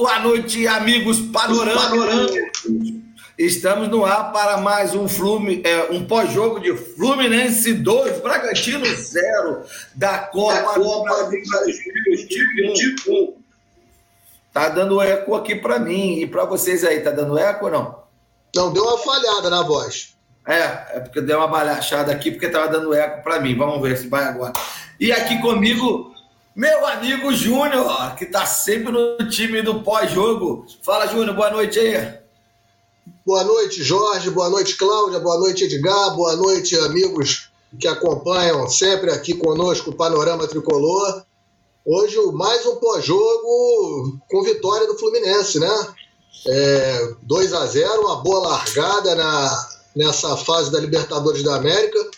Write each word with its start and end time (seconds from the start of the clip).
Boa 0.00 0.18
noite, 0.20 0.66
amigos 0.66 1.20
panorâmicos. 1.20 2.32
Estamos 3.36 3.86
no 3.88 4.02
ar 4.02 4.32
para 4.32 4.56
mais 4.56 4.94
um, 4.94 5.06
Flume, 5.06 5.60
é, 5.62 5.92
um 5.92 6.06
pós-jogo 6.06 6.58
de 6.58 6.74
Fluminense 6.74 7.74
2, 7.74 8.20
Bragantino 8.20 8.86
0, 8.86 9.62
da 9.94 10.20
Copa, 10.20 10.78
do 10.78 11.02
Brasil 11.02 11.42
2021. 12.06 13.34
Tá 14.54 14.70
dando 14.70 15.02
eco 15.02 15.34
aqui 15.34 15.54
para 15.54 15.78
mim 15.78 16.20
e 16.20 16.26
para 16.26 16.46
vocês 16.46 16.82
aí. 16.82 17.00
Tá 17.00 17.10
dando 17.10 17.38
eco 17.38 17.66
ou 17.66 17.70
não? 17.70 18.02
Não, 18.56 18.72
deu 18.72 18.82
uma 18.82 18.96
falhada 18.96 19.50
na 19.50 19.62
voz. 19.62 20.16
É, 20.48 20.96
é 20.96 21.00
porque 21.00 21.20
deu 21.20 21.36
uma 21.36 21.46
balachada 21.46 22.10
aqui 22.10 22.30
porque 22.30 22.48
tava 22.48 22.68
dando 22.68 22.94
eco 22.94 23.22
para 23.22 23.38
mim. 23.38 23.54
Vamos 23.54 23.82
ver 23.82 23.98
se 23.98 24.08
vai 24.08 24.24
agora. 24.24 24.54
E 24.98 25.12
aqui 25.12 25.38
comigo, 25.42 26.14
meu 26.54 26.86
amigo 26.86 27.32
Júnior, 27.32 28.14
que 28.16 28.26
tá 28.26 28.44
sempre 28.44 28.92
no 28.92 29.16
time 29.28 29.62
do 29.62 29.82
pós-jogo. 29.82 30.66
Fala, 30.82 31.06
Júnior, 31.06 31.34
boa 31.34 31.50
noite 31.50 31.78
aí. 31.78 32.20
Boa 33.24 33.44
noite, 33.44 33.82
Jorge. 33.82 34.30
Boa 34.30 34.50
noite, 34.50 34.76
Cláudia. 34.76 35.20
Boa 35.20 35.38
noite, 35.38 35.64
Edgar. 35.64 36.16
Boa 36.16 36.36
noite, 36.36 36.76
amigos 36.78 37.50
que 37.78 37.86
acompanham 37.86 38.68
sempre 38.68 39.10
aqui 39.10 39.34
conosco 39.34 39.90
o 39.90 39.96
Panorama 39.96 40.48
Tricolor. 40.48 41.22
Hoje, 41.84 42.16
mais 42.32 42.66
um 42.66 42.76
pós-jogo 42.76 44.18
com 44.28 44.42
vitória 44.42 44.86
do 44.86 44.98
Fluminense, 44.98 45.58
né? 45.58 45.94
É, 46.46 47.14
2 47.22 47.52
a 47.52 47.66
0 47.66 48.00
uma 48.00 48.16
boa 48.16 48.48
largada 48.48 49.14
na, 49.14 49.68
nessa 49.94 50.36
fase 50.36 50.72
da 50.72 50.80
Libertadores 50.80 51.42
da 51.42 51.56
América. 51.56 52.10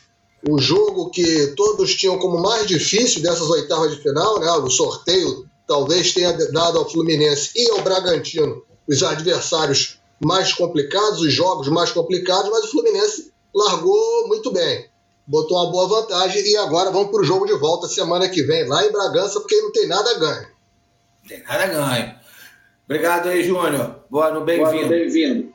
O 0.49 0.59
jogo 0.59 1.11
que 1.11 1.49
todos 1.57 1.95
tinham 1.95 2.19
como 2.19 2.41
mais 2.41 2.67
difícil 2.67 3.23
dessas 3.23 3.49
oitavas 3.49 3.95
de 3.95 4.03
final, 4.03 4.41
né? 4.41 4.51
O 4.53 4.71
sorteio 4.71 5.47
talvez 5.67 6.13
tenha 6.13 6.33
dado 6.33 6.79
ao 6.79 6.91
Fluminense 6.91 7.51
e 7.57 7.71
ao 7.71 7.83
Bragantino 7.83 8.63
os 8.89 9.03
adversários 9.03 10.01
mais 10.25 10.53
complicados, 10.53 11.21
os 11.21 11.33
jogos 11.33 11.69
mais 11.69 11.93
complicados, 11.93 12.51
mas 12.51 12.65
o 12.65 12.71
Fluminense 12.71 13.33
largou 13.55 14.29
muito 14.29 14.51
bem 14.51 14.91
botou 15.27 15.57
uma 15.59 15.71
boa 15.71 15.89
vantagem 15.89 16.43
e 16.47 16.57
agora 16.57 16.91
vamos 16.91 17.11
para 17.11 17.21
o 17.21 17.25
jogo 17.25 17.47
de 17.47 17.55
volta 17.55 17.87
semana 17.87 18.29
que 18.29 18.43
vem, 18.43 18.67
lá 18.67 18.85
em 18.85 18.93
Bragança, 18.93 19.41
porque 19.41 19.61
não 19.61 19.73
tem 19.73 19.87
nada 19.87 20.11
a 20.11 20.19
ganho. 20.19 20.49
Não 21.23 21.29
tem 21.29 21.43
nada 21.43 21.65
a 21.65 21.67
ganho. 21.67 22.15
Obrigado 22.85 23.29
aí, 23.29 23.45
Júnior. 23.45 24.05
Boa 24.11 24.31
noite, 24.31 24.45
bem-vindo. 24.45 24.89
Bem-vindo. 24.89 25.52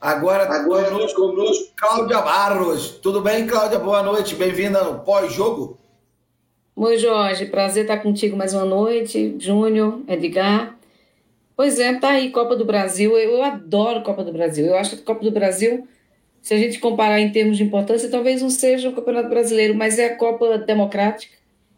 Agora, 0.00 0.44
Agora 0.44 0.90
conosco, 0.90 1.20
conosco, 1.20 1.72
Cláudia 1.76 2.20
Barros. 2.22 2.98
Tudo 3.02 3.20
bem, 3.20 3.46
Cláudia? 3.46 3.78
Boa 3.78 4.02
noite. 4.02 4.34
Bem-vinda 4.34 4.82
no 4.82 5.00
pós-jogo. 5.00 5.78
Oi, 6.74 6.96
Jorge. 6.96 7.44
Prazer 7.46 7.82
estar 7.82 7.98
contigo 7.98 8.36
mais 8.36 8.54
uma 8.54 8.64
noite. 8.64 9.36
Júnior, 9.38 10.00
Edgar. 10.08 10.78
Pois 11.54 11.78
é, 11.78 11.92
tá 11.98 12.12
aí, 12.12 12.30
Copa 12.30 12.56
do 12.56 12.64
Brasil. 12.64 13.18
Eu 13.18 13.42
adoro 13.42 14.02
Copa 14.02 14.24
do 14.24 14.32
Brasil. 14.32 14.64
Eu 14.64 14.76
acho 14.76 14.96
que 14.96 15.02
Copa 15.02 15.22
do 15.22 15.30
Brasil 15.30 15.86
se 16.42 16.54
a 16.54 16.56
gente 16.56 16.78
comparar 16.78 17.20
em 17.20 17.30
termos 17.30 17.56
de 17.56 17.64
importância, 17.64 18.10
talvez 18.10 18.40
não 18.40 18.50
seja 18.50 18.88
o 18.88 18.92
Campeonato 18.92 19.28
Brasileiro, 19.28 19.74
mas 19.74 19.98
é 19.98 20.06
a 20.06 20.16
Copa 20.16 20.58
Democrática. 20.58 21.36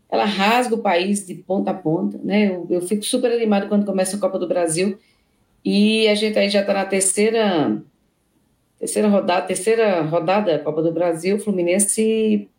Ela 0.08 0.24
rasga 0.24 0.74
o 0.74 0.82
país 0.82 1.26
de 1.26 1.34
ponta 1.34 1.70
a 1.70 1.74
ponta, 1.74 2.20
né? 2.22 2.48
Eu, 2.48 2.66
eu 2.70 2.82
fico 2.82 3.02
super 3.02 3.32
animado 3.32 3.68
quando 3.68 3.86
começa 3.86 4.16
a 4.16 4.20
Copa 4.20 4.38
do 4.38 4.46
Brasil 4.46 4.98
e 5.64 6.06
a 6.08 6.14
gente 6.14 6.38
aí 6.38 6.48
já 6.48 6.60
está 6.60 6.74
na 6.74 6.84
terceira 6.84 7.82
terceira 8.82 9.06
rodada, 9.06 9.46
terceira 9.46 10.00
rodada 10.02 10.58
da 10.58 10.64
Copa 10.64 10.82
do 10.82 10.90
Brasil, 10.90 11.38
Fluminense 11.38 12.50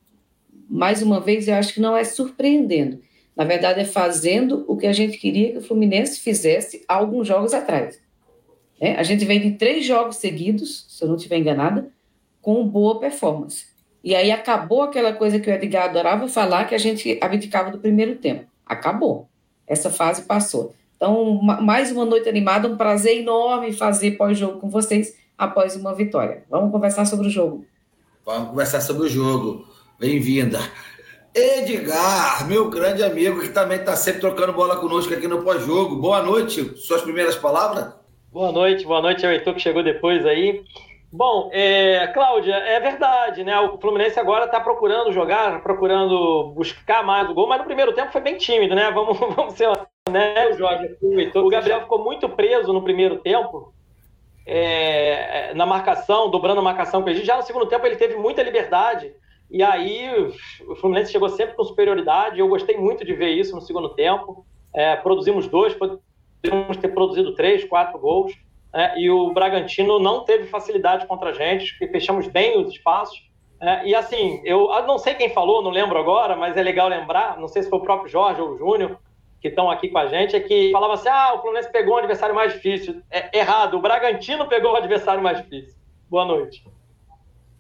mais 0.70 1.02
uma 1.02 1.20
vez 1.20 1.50
eu 1.50 1.56
acho 1.56 1.74
que 1.74 1.82
não 1.82 1.98
é 1.98 2.06
surpreendendo. 2.06 3.02
Na 3.36 3.44
verdade 3.44 3.82
é 3.82 3.86
fazendo 3.86 4.64
o 4.66 4.78
que 4.78 4.88
a 4.88 4.94
gente 4.94 5.18
queria 5.18 5.52
que 5.52 5.58
o 5.58 5.62
Fluminense 5.62 6.22
fizesse 6.22 6.86
alguns 6.88 7.28
jogos 7.28 7.54
atrás. 7.54 8.02
É, 8.80 8.94
a 8.94 9.04
gente 9.04 9.26
vem 9.26 9.42
de 9.42 9.52
três 9.58 9.86
jogos 9.86 10.16
seguidos, 10.16 10.86
se 10.88 11.04
eu 11.04 11.10
não 11.10 11.18
estiver 11.18 11.40
enganada, 11.40 11.92
com 12.42 12.66
boa 12.66 13.02
performance. 13.02 13.66
E 14.02 14.16
aí 14.16 14.32
acabou 14.32 14.84
aquela 14.84 15.12
coisa 15.12 15.42
que 15.42 15.50
o 15.50 15.54
Edgar 15.54 15.90
adorava 15.90 16.30
falar, 16.30 16.70
que 16.70 16.76
a 16.76 16.78
gente 16.80 17.20
abdicava 17.22 17.70
do 17.70 17.80
primeiro 17.80 18.16
tempo. 18.16 18.46
Acabou. 18.66 19.28
Essa 19.68 19.90
fase 19.90 20.22
passou. 20.22 20.74
Então, 20.96 21.42
mais 21.42 21.92
uma 21.92 22.06
noite 22.06 22.30
animada, 22.30 22.70
um 22.70 22.78
prazer 22.78 23.18
enorme 23.18 23.74
fazer 23.74 24.12
pós-jogo 24.12 24.62
com 24.62 24.70
vocês 24.70 25.22
após 25.38 25.76
uma 25.76 25.94
vitória. 25.94 26.44
Vamos 26.50 26.72
conversar 26.72 27.06
sobre 27.06 27.28
o 27.28 27.30
jogo. 27.30 27.66
Vamos 28.26 28.50
conversar 28.50 28.82
sobre 28.82 29.08
o 29.08 29.10
jogo. 29.10 29.66
Bem-vinda. 30.00 30.60
Edgar, 31.36 32.48
meu 32.48 32.70
grande 32.70 33.04
amigo, 33.04 33.42
que 33.42 33.50
também 33.50 33.80
está 33.80 33.96
sempre 33.96 34.22
trocando 34.22 34.54
bola 34.54 34.76
conosco 34.76 35.14
aqui 35.14 35.28
no 35.28 35.44
pós-jogo. 35.44 35.96
Boa 35.96 36.22
noite. 36.22 36.78
Suas 36.78 37.02
primeiras 37.02 37.36
palavras? 37.36 37.94
Boa 38.32 38.52
noite, 38.52 38.86
boa 38.86 39.02
noite 39.02 39.26
ao 39.26 39.32
Heitor 39.32 39.54
que 39.54 39.60
chegou 39.60 39.84
depois 39.84 40.26
aí. 40.26 40.64
Bom, 41.12 41.52
é, 41.54 42.08
Cláudia, 42.08 42.56
é 42.56 42.80
verdade, 42.80 43.44
né? 43.44 43.60
O 43.60 43.78
Fluminense 43.78 44.20
agora 44.20 44.46
está 44.46 44.60
procurando 44.60 45.12
jogar, 45.12 45.62
procurando 45.62 46.52
buscar 46.56 47.04
mais 47.04 47.30
o 47.30 47.36
gol, 47.36 47.48
mas 47.48 47.60
no 47.60 47.66
primeiro 47.66 47.94
tempo 47.94 48.12
foi 48.12 48.22
bem 48.22 48.36
tímido, 48.36 48.74
né? 48.74 48.90
Vamos, 48.90 49.20
vamos 49.36 49.54
ser 49.54 49.70
honestos, 50.10 50.58
Jorge. 50.58 50.98
O 51.36 51.50
Gabriel 51.50 51.82
ficou 51.82 52.04
muito 52.04 52.28
preso 52.28 52.74
no 52.74 52.84
primeiro 52.84 53.18
tempo, 53.20 53.72
é, 54.46 55.54
na 55.54 55.66
marcação, 55.66 56.30
dobrando 56.30 56.60
a 56.60 56.64
marcação 56.64 57.02
com 57.02 57.14
gente. 57.14 57.26
Já 57.26 57.38
no 57.38 57.44
segundo 57.44 57.66
tempo 57.66 57.86
ele 57.86 57.96
teve 57.96 58.16
muita 58.16 58.44
liberdade, 58.44 59.14
e 59.50 59.62
aí 59.62 60.10
o 60.68 60.76
Fluminense 60.76 61.12
chegou 61.12 61.30
sempre 61.30 61.56
com 61.56 61.64
superioridade. 61.64 62.40
Eu 62.40 62.48
gostei 62.48 62.76
muito 62.78 63.06
de 63.06 63.14
ver 63.14 63.30
isso 63.30 63.56
no 63.56 63.62
segundo 63.62 63.90
tempo. 63.90 64.46
É, 64.74 64.96
produzimos 64.96 65.48
dois, 65.48 65.76
podemos 65.76 66.78
ter 66.78 66.88
produzido 66.90 67.36
três, 67.36 67.64
quatro 67.64 68.00
gols. 68.00 68.34
Né? 68.74 68.96
E 68.98 69.12
o 69.12 69.32
Bragantino 69.32 70.00
não 70.00 70.26
teve 70.26 70.48
facilidade 70.48 71.06
contra 71.06 71.30
a 71.30 71.34
gente, 71.34 71.78
fechamos 71.90 72.28
bem 72.28 72.60
os 72.60 72.74
espaços. 72.74 73.22
Né? 73.62 73.84
E 73.86 73.96
assim, 73.96 74.42
eu 74.44 74.68
não 74.88 74.98
sei 74.98 75.14
quem 75.14 75.30
falou, 75.30 75.62
não 75.62 75.70
lembro 75.70 76.00
agora, 76.00 76.36
mas 76.36 76.58
é 76.58 76.64
legal 76.64 76.88
lembrar, 76.88 77.40
não 77.40 77.48
sei 77.48 77.62
se 77.62 77.70
foi 77.70 77.78
o 77.78 77.84
próprio 77.84 78.10
Jorge 78.10 78.42
ou 78.42 78.50
o 78.50 78.58
Júnior, 78.58 78.98
que 79.44 79.50
estão 79.50 79.70
aqui 79.70 79.90
com 79.90 79.98
a 79.98 80.08
gente, 80.08 80.38
é 80.38 80.40
que 80.40 80.72
falava 80.72 80.94
assim: 80.94 81.10
ah, 81.10 81.34
o 81.36 81.42
Fluminense 81.42 81.70
pegou 81.70 81.96
um 81.96 81.98
adversário 81.98 82.34
mais 82.34 82.54
difícil. 82.54 83.02
É 83.12 83.38
errado, 83.38 83.76
o 83.76 83.82
Bragantino 83.82 84.48
pegou 84.48 84.72
o 84.72 84.76
adversário 84.78 85.22
mais 85.22 85.38
difícil. 85.38 85.76
Boa 86.10 86.24
noite. 86.24 86.64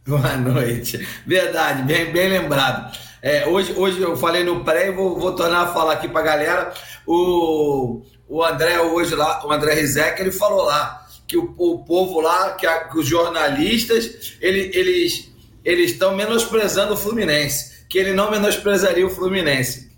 Boa 0.08 0.38
noite. 0.38 0.98
Verdade, 1.28 1.84
bem, 1.84 2.06
bem 2.06 2.30
lembrado. 2.30 2.98
É, 3.22 3.46
hoje, 3.48 3.74
hoje 3.78 4.02
eu 4.02 4.16
falei 4.16 4.46
no 4.46 4.64
pré 4.64 4.88
e 4.88 4.92
vou, 4.92 5.20
vou 5.20 5.36
tornar 5.36 5.64
a 5.64 5.74
falar 5.74 5.94
aqui 5.94 6.08
para 6.08 6.22
a 6.22 6.24
galera. 6.24 6.74
O, 7.06 8.02
o 8.30 8.42
André 8.42 8.80
hoje 8.80 9.14
lá, 9.14 9.46
o 9.46 9.52
André 9.52 9.74
Rizek, 9.74 10.22
ele 10.22 10.32
falou 10.32 10.64
lá 10.64 11.06
que 11.28 11.36
o, 11.36 11.54
o 11.58 11.84
povo 11.84 12.22
lá, 12.22 12.54
que, 12.54 12.66
a, 12.66 12.86
que 12.86 12.98
os 12.98 13.06
jornalistas, 13.06 14.38
ele, 14.42 14.72
eles 14.74 15.34
eles 15.64 15.92
estão 15.92 16.16
menosprezando 16.16 16.94
o 16.94 16.98
Fluminense, 16.98 17.86
que 17.90 17.98
ele 17.98 18.14
não 18.14 18.30
menosprezaria 18.30 19.06
o 19.06 19.10
Fluminense. 19.10 19.93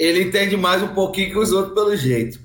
Ele 0.00 0.22
entende 0.22 0.56
mais 0.56 0.82
um 0.82 0.94
pouquinho 0.94 1.30
que 1.30 1.38
os 1.38 1.52
outros 1.52 1.74
pelo 1.74 1.94
jeito. 1.94 2.40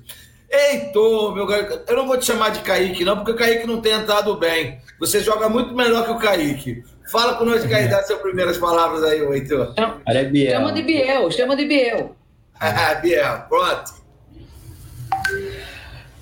Heitor, 0.50 1.34
meu 1.34 1.50
eu 1.50 1.96
não 1.96 2.06
vou 2.06 2.18
te 2.18 2.26
chamar 2.26 2.50
de 2.50 2.60
Kaique, 2.60 3.02
não, 3.02 3.16
porque 3.16 3.32
o 3.32 3.34
Kaique 3.36 3.66
não 3.66 3.80
tem 3.80 3.92
entrado 3.92 4.36
bem. 4.36 4.78
Você 5.00 5.20
joga 5.20 5.48
muito 5.48 5.74
melhor 5.74 6.04
que 6.04 6.10
o 6.10 6.18
Kaique. 6.18 6.84
Fala 7.10 7.34
com 7.36 7.46
nós, 7.46 7.64
Kaique, 7.64 7.88
dá 7.88 8.02
suas 8.02 8.20
primeiras 8.20 8.58
palavras 8.58 9.02
aí, 9.02 9.20
Heitor. 9.20 9.72
Chama 10.52 10.72
de 10.72 10.82
Biel, 10.82 11.30
chama 11.30 11.56
de 11.56 11.64
Biel. 11.64 12.14
Biel, 13.00 13.44
pronto. 13.48 13.94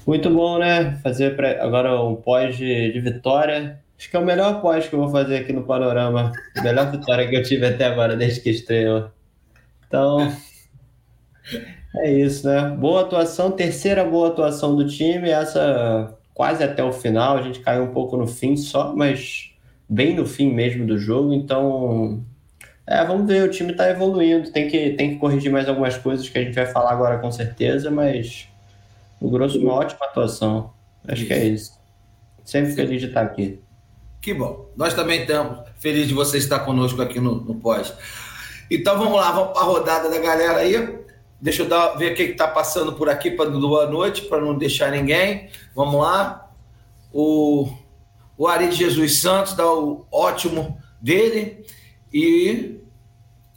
Muito 0.06 0.30
bom, 0.30 0.60
né? 0.60 1.00
Fazer 1.02 1.34
pra... 1.34 1.64
agora 1.64 2.00
um 2.00 2.14
pós 2.14 2.56
de, 2.56 2.92
de 2.92 3.00
vitória. 3.00 3.80
Acho 3.98 4.08
que 4.08 4.16
é 4.16 4.20
o 4.20 4.24
melhor 4.24 4.60
pós 4.60 4.86
que 4.86 4.94
eu 4.94 5.00
vou 5.00 5.10
fazer 5.10 5.38
aqui 5.38 5.52
no 5.52 5.64
Panorama. 5.64 6.30
A 6.56 6.62
melhor 6.62 6.92
vitória 6.92 7.26
que 7.26 7.34
eu 7.34 7.42
tive 7.42 7.66
até 7.66 7.86
agora, 7.86 8.16
desde 8.16 8.40
que 8.40 8.50
estreou. 8.50 9.08
Então, 9.88 10.32
é 11.96 12.12
isso, 12.12 12.46
né? 12.46 12.70
Boa 12.70 13.02
atuação, 13.02 13.50
terceira 13.50 14.04
boa 14.04 14.28
atuação 14.28 14.74
do 14.74 14.86
time. 14.86 15.30
Essa 15.30 16.16
quase 16.32 16.62
até 16.62 16.82
o 16.82 16.92
final. 16.92 17.36
A 17.36 17.42
gente 17.42 17.60
caiu 17.60 17.84
um 17.84 17.92
pouco 17.92 18.16
no 18.16 18.26
fim 18.26 18.56
só, 18.56 18.94
mas 18.94 19.50
bem 19.88 20.14
no 20.14 20.26
fim 20.26 20.52
mesmo 20.52 20.86
do 20.86 20.98
jogo. 20.98 21.32
Então, 21.32 22.24
é, 22.86 23.04
vamos 23.04 23.26
ver. 23.26 23.44
O 23.44 23.50
time 23.50 23.72
está 23.72 23.88
evoluindo. 23.88 24.50
Tem 24.50 24.68
que, 24.68 24.90
tem 24.90 25.10
que 25.10 25.16
corrigir 25.16 25.50
mais 25.50 25.68
algumas 25.68 25.96
coisas 25.96 26.28
que 26.28 26.38
a 26.38 26.42
gente 26.42 26.54
vai 26.54 26.66
falar 26.66 26.92
agora 26.92 27.18
com 27.18 27.30
certeza, 27.30 27.90
mas 27.90 28.48
o 29.20 29.30
Grosso, 29.30 29.58
uma 29.58 29.74
ótima 29.74 30.04
atuação. 30.06 30.72
Acho 31.06 31.22
isso. 31.22 31.26
que 31.26 31.32
é 31.32 31.44
isso. 31.44 31.72
Sempre 32.44 32.70
Sim. 32.70 32.76
feliz 32.76 33.00
de 33.00 33.08
estar 33.08 33.22
aqui. 33.22 33.60
Que 34.20 34.34
bom. 34.34 34.70
Nós 34.76 34.94
também 34.94 35.20
estamos 35.20 35.60
felizes 35.78 36.08
de 36.08 36.14
você 36.14 36.38
estar 36.38 36.60
conosco 36.60 37.00
aqui 37.00 37.20
no, 37.20 37.36
no 37.36 37.54
pós. 37.56 37.92
Então 38.70 38.98
vamos 38.98 39.16
lá, 39.16 39.30
vamos 39.30 39.52
para 39.52 39.60
a 39.60 39.64
rodada 39.64 40.08
da 40.08 40.18
galera 40.18 40.58
aí. 40.58 41.03
Deixa 41.44 41.62
eu 41.62 41.68
dar, 41.68 41.88
ver 41.96 42.12
o 42.12 42.14
que 42.14 42.22
está 42.22 42.48
passando 42.48 42.94
por 42.94 43.06
aqui 43.10 43.30
para 43.30 43.50
boa 43.50 43.84
noite, 43.84 44.22
para 44.22 44.40
não 44.40 44.56
deixar 44.56 44.90
ninguém. 44.90 45.50
Vamos 45.76 46.00
lá. 46.00 46.50
O, 47.12 47.68
o 48.38 48.48
Ari 48.48 48.68
de 48.68 48.76
Jesus 48.76 49.20
Santos 49.20 49.52
dá 49.52 49.70
o 49.70 50.06
ótimo 50.10 50.80
dele. 50.98 51.66
E 52.10 52.80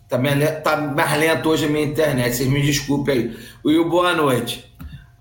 tá, 0.09 0.17
tá 0.61 0.75
mais 0.75 1.17
lento 1.17 1.47
hoje 1.47 1.65
a 1.65 1.69
minha 1.69 1.85
internet, 1.85 2.35
vocês 2.35 2.49
me 2.49 2.61
desculpem 2.61 3.19
aí. 3.19 3.39
Will, 3.63 3.87
boa 3.89 4.13
noite. 4.13 4.69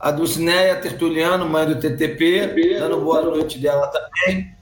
A 0.00 0.10
Dulcineia 0.10 0.74
Tertuliano, 0.74 1.48
mãe 1.48 1.66
do 1.66 1.78
TTP, 1.78 2.48
dando 2.80 3.00
boa 3.00 3.22
noite 3.22 3.60
dela 3.60 3.86
também. 3.86 4.52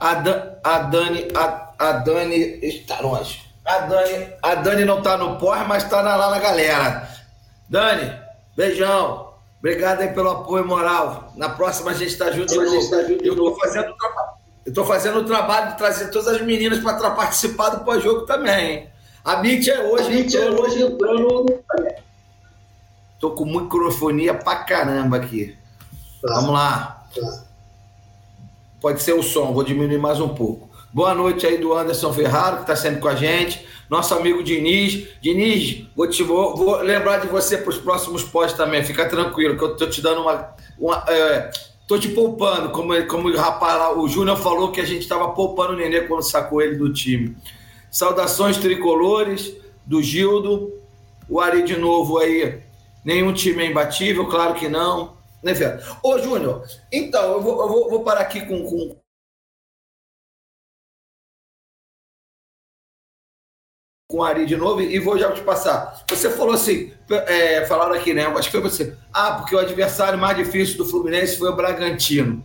A, 0.00 0.14
Dan, 0.14 0.42
a 0.64 0.78
Dani, 0.78 1.28
a, 1.34 1.74
a 1.78 1.92
Dani 1.92 2.60
está 2.62 2.98
longe. 3.02 3.51
A 3.64 3.78
Dani, 3.78 4.28
a 4.42 4.54
Dani 4.56 4.84
não 4.84 4.98
está 4.98 5.16
no 5.16 5.38
porre, 5.38 5.64
mas 5.64 5.84
está 5.84 6.00
lá 6.00 6.30
na 6.30 6.38
galera. 6.38 7.08
Dani, 7.68 8.12
beijão. 8.56 9.32
Obrigado 9.58 10.00
aí 10.00 10.12
pelo 10.12 10.30
apoio 10.30 10.66
moral. 10.66 11.32
Na 11.36 11.48
próxima 11.48 11.92
a 11.92 11.94
gente 11.94 12.10
está 12.10 12.32
junto 12.32 12.48
de 12.48 12.58
novo. 12.58 12.90
Tá 12.90 13.02
junto 13.02 13.24
eu 13.24 13.32
estou 13.32 13.56
fazendo, 13.56 13.94
eu 14.66 14.84
fazendo 14.84 15.18
o 15.20 15.24
trabalho 15.24 15.70
de 15.70 15.78
trazer 15.78 16.10
todas 16.10 16.26
as 16.26 16.40
meninas 16.40 16.80
para 16.80 17.12
participar 17.12 17.70
do 17.70 17.84
pós-jogo 17.84 18.26
também. 18.26 18.90
A 19.24 19.36
Mítia 19.36 19.82
hoje, 19.82 20.06
a 20.06 20.10
Mítia 20.10 20.44
entrou, 20.46 20.64
hoje 20.64 20.82
entrou 20.82 21.18
no. 21.18 21.62
Tô 23.20 23.30
com 23.30 23.44
microfonia 23.44 24.34
pra 24.34 24.56
caramba 24.56 25.18
aqui. 25.18 25.56
Tá. 26.20 26.34
Vamos 26.34 26.50
lá. 26.50 27.06
Tá. 27.14 27.44
Pode 28.80 29.00
ser 29.00 29.12
o 29.12 29.22
som, 29.22 29.52
vou 29.52 29.62
diminuir 29.62 29.98
mais 29.98 30.18
um 30.18 30.30
pouco. 30.30 30.68
Boa 30.94 31.14
noite 31.14 31.46
aí 31.46 31.56
do 31.56 31.72
Anderson 31.72 32.12
Ferraro, 32.12 32.56
que 32.56 32.62
está 32.64 32.76
sempre 32.76 33.00
com 33.00 33.08
a 33.08 33.14
gente. 33.14 33.66
Nosso 33.88 34.12
amigo 34.12 34.42
Diniz. 34.42 35.08
Diniz, 35.22 35.86
vou, 35.96 36.06
te, 36.06 36.22
vou, 36.22 36.54
vou 36.54 36.82
lembrar 36.82 37.16
de 37.16 37.28
você 37.28 37.56
para 37.56 37.70
os 37.70 37.78
próximos 37.78 38.22
pós 38.22 38.52
também. 38.52 38.84
Fica 38.84 39.08
tranquilo, 39.08 39.56
que 39.56 39.64
eu 39.64 39.72
estou 39.72 39.88
te 39.88 40.02
dando 40.02 40.20
uma. 40.20 40.54
uma 40.78 41.02
é, 41.08 41.50
tô 41.88 41.98
te 41.98 42.10
poupando, 42.10 42.68
como, 42.72 43.06
como 43.06 43.30
o 43.30 43.36
rapaz 43.36 43.78
lá, 43.78 43.98
o 43.98 44.06
Júnior 44.06 44.36
falou 44.36 44.70
que 44.70 44.82
a 44.82 44.84
gente 44.84 45.00
estava 45.00 45.30
poupando 45.30 45.72
o 45.72 45.76
Nenê 45.76 46.02
quando 46.02 46.22
sacou 46.24 46.60
ele 46.60 46.76
do 46.76 46.92
time. 46.92 47.38
Saudações 47.90 48.58
tricolores 48.58 49.50
do 49.86 50.02
Gildo. 50.02 50.74
O 51.26 51.40
Ari 51.40 51.62
de 51.62 51.78
novo 51.78 52.18
aí. 52.18 52.60
Nenhum 53.02 53.32
time 53.32 53.64
é 53.64 53.70
imbatível, 53.70 54.26
claro 54.26 54.52
que 54.52 54.68
não. 54.68 55.16
Né, 55.42 55.54
Fera? 55.54 55.82
Ô, 56.02 56.18
Júnior, 56.18 56.64
então, 56.92 57.32
eu 57.32 57.40
vou, 57.40 57.62
eu 57.62 57.68
vou, 57.68 57.90
vou 57.90 58.00
parar 58.00 58.20
aqui 58.20 58.42
com, 58.42 58.62
com, 58.62 58.94
com 64.12 64.18
o 64.18 64.22
Ari 64.22 64.44
de 64.44 64.56
novo 64.56 64.82
e 64.82 64.98
vou 64.98 65.18
já 65.18 65.32
te 65.32 65.40
passar. 65.40 66.02
Você 66.06 66.28
falou 66.28 66.52
assim, 66.52 66.92
é, 67.26 67.64
falaram 67.64 67.94
aqui, 67.94 68.12
né? 68.12 68.26
Acho 68.26 68.50
que 68.50 68.60
foi 68.60 68.60
você. 68.60 68.94
Ah, 69.12 69.32
porque 69.32 69.56
o 69.56 69.58
adversário 69.58 70.18
mais 70.18 70.36
difícil 70.36 70.76
do 70.76 70.84
Fluminense 70.84 71.38
foi 71.38 71.48
o 71.48 71.56
Bragantino. 71.56 72.44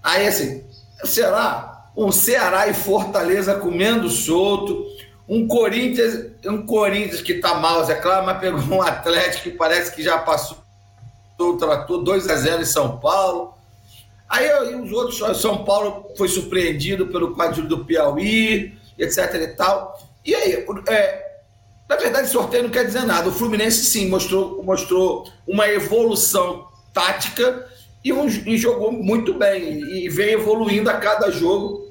Aí, 0.00 0.28
assim, 0.28 0.64
será 1.04 1.90
um 1.96 2.12
Ceará 2.12 2.68
e 2.68 2.74
Fortaleza 2.74 3.56
comendo 3.56 4.08
solto, 4.08 4.86
um 5.28 5.48
Corinthians, 5.48 6.26
um 6.46 6.64
Corinthians 6.64 7.20
que 7.20 7.34
tá 7.34 7.56
mal, 7.56 7.82
é 7.90 7.94
claro, 7.96 8.24
mas 8.24 8.38
pegou 8.38 8.60
um 8.78 8.80
Atlético 8.80 9.50
que 9.50 9.56
parece 9.56 9.92
que 9.92 10.02
já 10.02 10.16
passou 10.18 10.58
tratou 11.58 12.02
2 12.02 12.28
a 12.28 12.36
0 12.36 12.62
em 12.62 12.64
São 12.64 12.98
Paulo. 12.98 13.54
Aí 14.28 14.48
os 14.74 14.92
outros, 14.92 15.40
São 15.40 15.64
Paulo 15.64 16.10
foi 16.16 16.28
surpreendido 16.28 17.06
pelo 17.06 17.34
quadro 17.34 17.66
do 17.66 17.84
Piauí, 17.84 18.76
etc 18.98 19.34
e 19.34 19.46
tal. 19.48 19.98
E 20.28 20.34
aí, 20.34 20.66
é, 20.88 21.26
na 21.88 21.96
verdade, 21.96 22.28
sorteio 22.28 22.64
não 22.64 22.70
quer 22.70 22.84
dizer 22.84 23.04
nada. 23.06 23.28
O 23.28 23.32
Fluminense, 23.32 23.84
sim, 23.84 24.08
mostrou, 24.08 24.62
mostrou 24.62 25.26
uma 25.46 25.66
evolução 25.68 26.66
tática 26.92 27.66
e, 28.04 28.12
um, 28.12 28.26
e 28.26 28.58
jogou 28.58 28.92
muito 28.92 29.32
bem. 29.32 29.80
E 29.80 30.08
vem 30.08 30.34
evoluindo 30.34 30.90
a 30.90 30.94
cada 30.94 31.30
jogo. 31.30 31.88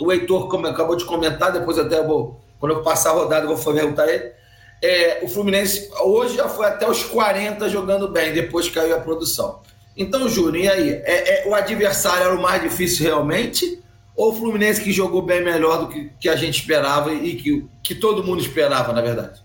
O 0.00 0.12
Heitor, 0.12 0.48
como 0.48 0.66
acabou 0.66 0.96
de 0.96 1.04
comentar, 1.04 1.52
depois 1.52 1.78
até 1.78 2.02
vou, 2.02 2.40
quando 2.58 2.72
eu 2.72 2.82
passar 2.82 3.10
a 3.10 3.14
rodada, 3.14 3.46
eu 3.46 3.56
vou 3.56 3.74
perguntar 3.74 4.08
ele 4.08 4.34
é, 4.82 5.20
o 5.22 5.28
Fluminense 5.28 5.90
hoje 6.00 6.36
já 6.36 6.48
foi 6.48 6.66
até 6.66 6.88
os 6.88 7.02
40 7.04 7.68
jogando 7.68 8.08
bem, 8.08 8.32
depois 8.32 8.68
caiu 8.68 8.94
a 8.94 9.00
produção. 9.00 9.60
Então, 9.96 10.28
Júnior, 10.28 10.64
e 10.64 10.68
aí? 10.68 10.90
É, 11.04 11.46
é, 11.46 11.48
o 11.48 11.54
adversário 11.54 12.24
era 12.24 12.34
o 12.34 12.42
mais 12.42 12.62
difícil 12.62 13.06
realmente? 13.06 13.82
Ou 14.16 14.32
o 14.32 14.34
Fluminense 14.34 14.80
que 14.80 14.92
jogou 14.92 15.20
bem 15.20 15.44
melhor 15.44 15.80
do 15.80 15.88
que, 15.88 16.10
que 16.18 16.28
a 16.28 16.36
gente 16.36 16.58
esperava 16.60 17.12
e 17.12 17.36
que, 17.36 17.66
que 17.82 17.94
todo 17.94 18.24
mundo 18.24 18.40
esperava, 18.40 18.92
na 18.92 19.02
verdade? 19.02 19.44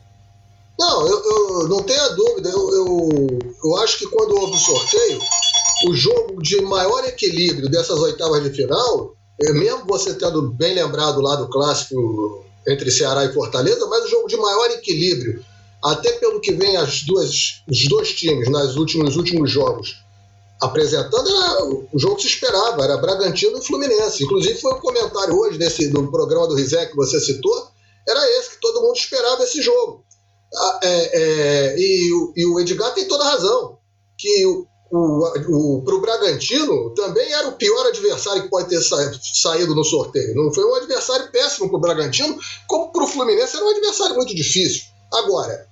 Não, 0.79 1.07
eu, 1.07 1.23
eu 1.23 1.67
não 1.67 1.83
tenho 1.83 2.01
a 2.01 2.09
dúvida. 2.09 2.49
Eu, 2.49 2.73
eu, 2.73 3.39
eu 3.65 3.75
acho 3.77 3.99
que 3.99 4.07
quando 4.07 4.35
houve 4.35 4.55
o 4.55 4.59
sorteio, 4.59 5.19
o 5.89 5.93
jogo 5.93 6.41
de 6.41 6.61
maior 6.61 7.03
equilíbrio 7.05 7.69
dessas 7.69 7.99
oitavas 7.99 8.43
de 8.43 8.51
final, 8.51 9.13
mesmo 9.41 9.85
você 9.85 10.13
tendo 10.13 10.51
bem 10.53 10.73
lembrado 10.73 11.19
lá 11.19 11.35
do 11.35 11.49
clássico 11.49 12.45
entre 12.65 12.89
Ceará 12.89 13.25
e 13.25 13.33
Fortaleza, 13.33 13.85
mas 13.87 14.05
o 14.05 14.09
jogo 14.09 14.27
de 14.27 14.37
maior 14.37 14.71
equilíbrio, 14.71 15.43
até 15.83 16.13
pelo 16.13 16.39
que 16.39 16.53
vem 16.53 16.77
as 16.77 17.01
duas, 17.03 17.61
os 17.69 17.87
dois 17.89 18.13
times 18.13 18.49
nas 18.49 18.75
últimos, 18.77 19.07
nos 19.07 19.17
últimos 19.17 19.51
jogos 19.51 20.00
apresentando, 20.61 21.27
era 21.27 21.65
o 21.65 21.87
jogo 21.95 22.17
que 22.17 22.21
se 22.23 22.27
esperava, 22.29 22.83
era 22.83 22.97
Bragantino 22.97 23.57
e 23.57 23.65
Fluminense. 23.65 24.23
Inclusive 24.23 24.61
foi 24.61 24.73
um 24.73 24.79
comentário 24.79 25.35
hoje 25.35 25.57
desse, 25.57 25.89
do 25.89 26.09
programa 26.11 26.47
do 26.47 26.55
Rizek 26.55 26.91
que 26.91 26.97
você 26.97 27.19
citou, 27.19 27.67
era 28.07 28.39
esse, 28.39 28.51
que 28.51 28.61
todo 28.61 28.81
mundo 28.81 28.95
esperava 28.95 29.43
esse 29.43 29.61
jogo. 29.61 30.03
Ah, 30.53 30.79
é, 30.83 31.19
é, 31.19 31.75
e, 31.77 32.11
e, 32.35 32.45
o 32.45 32.59
Edgar 32.59 32.93
tem 32.93 33.07
toda 33.07 33.23
a 33.23 33.31
razão, 33.31 33.77
que 34.17 34.45
o, 34.45 34.67
o, 34.91 35.77
o, 35.77 35.83
para 35.83 35.95
o 35.95 36.01
Bragantino 36.01 36.93
também 36.93 37.31
era 37.31 37.47
o 37.47 37.53
pior 37.53 37.87
adversário 37.87 38.43
que 38.43 38.49
pode 38.49 38.67
ter 38.69 38.81
sa 38.81 38.97
saído 39.41 39.73
no 39.73 39.83
sorteio. 39.83 40.35
Não 40.35 40.53
foi 40.53 40.65
um 40.65 40.75
adversário 40.75 41.31
péssimo 41.31 41.69
para 41.69 41.77
o 41.77 41.81
Bragantino, 41.81 42.37
como 42.67 42.91
para 42.91 43.03
o 43.03 43.07
Fluminense 43.07 43.55
era 43.55 43.65
um 43.65 43.69
adversário 43.69 44.15
muito 44.15 44.35
difícil. 44.35 44.83
Agora, 45.13 45.65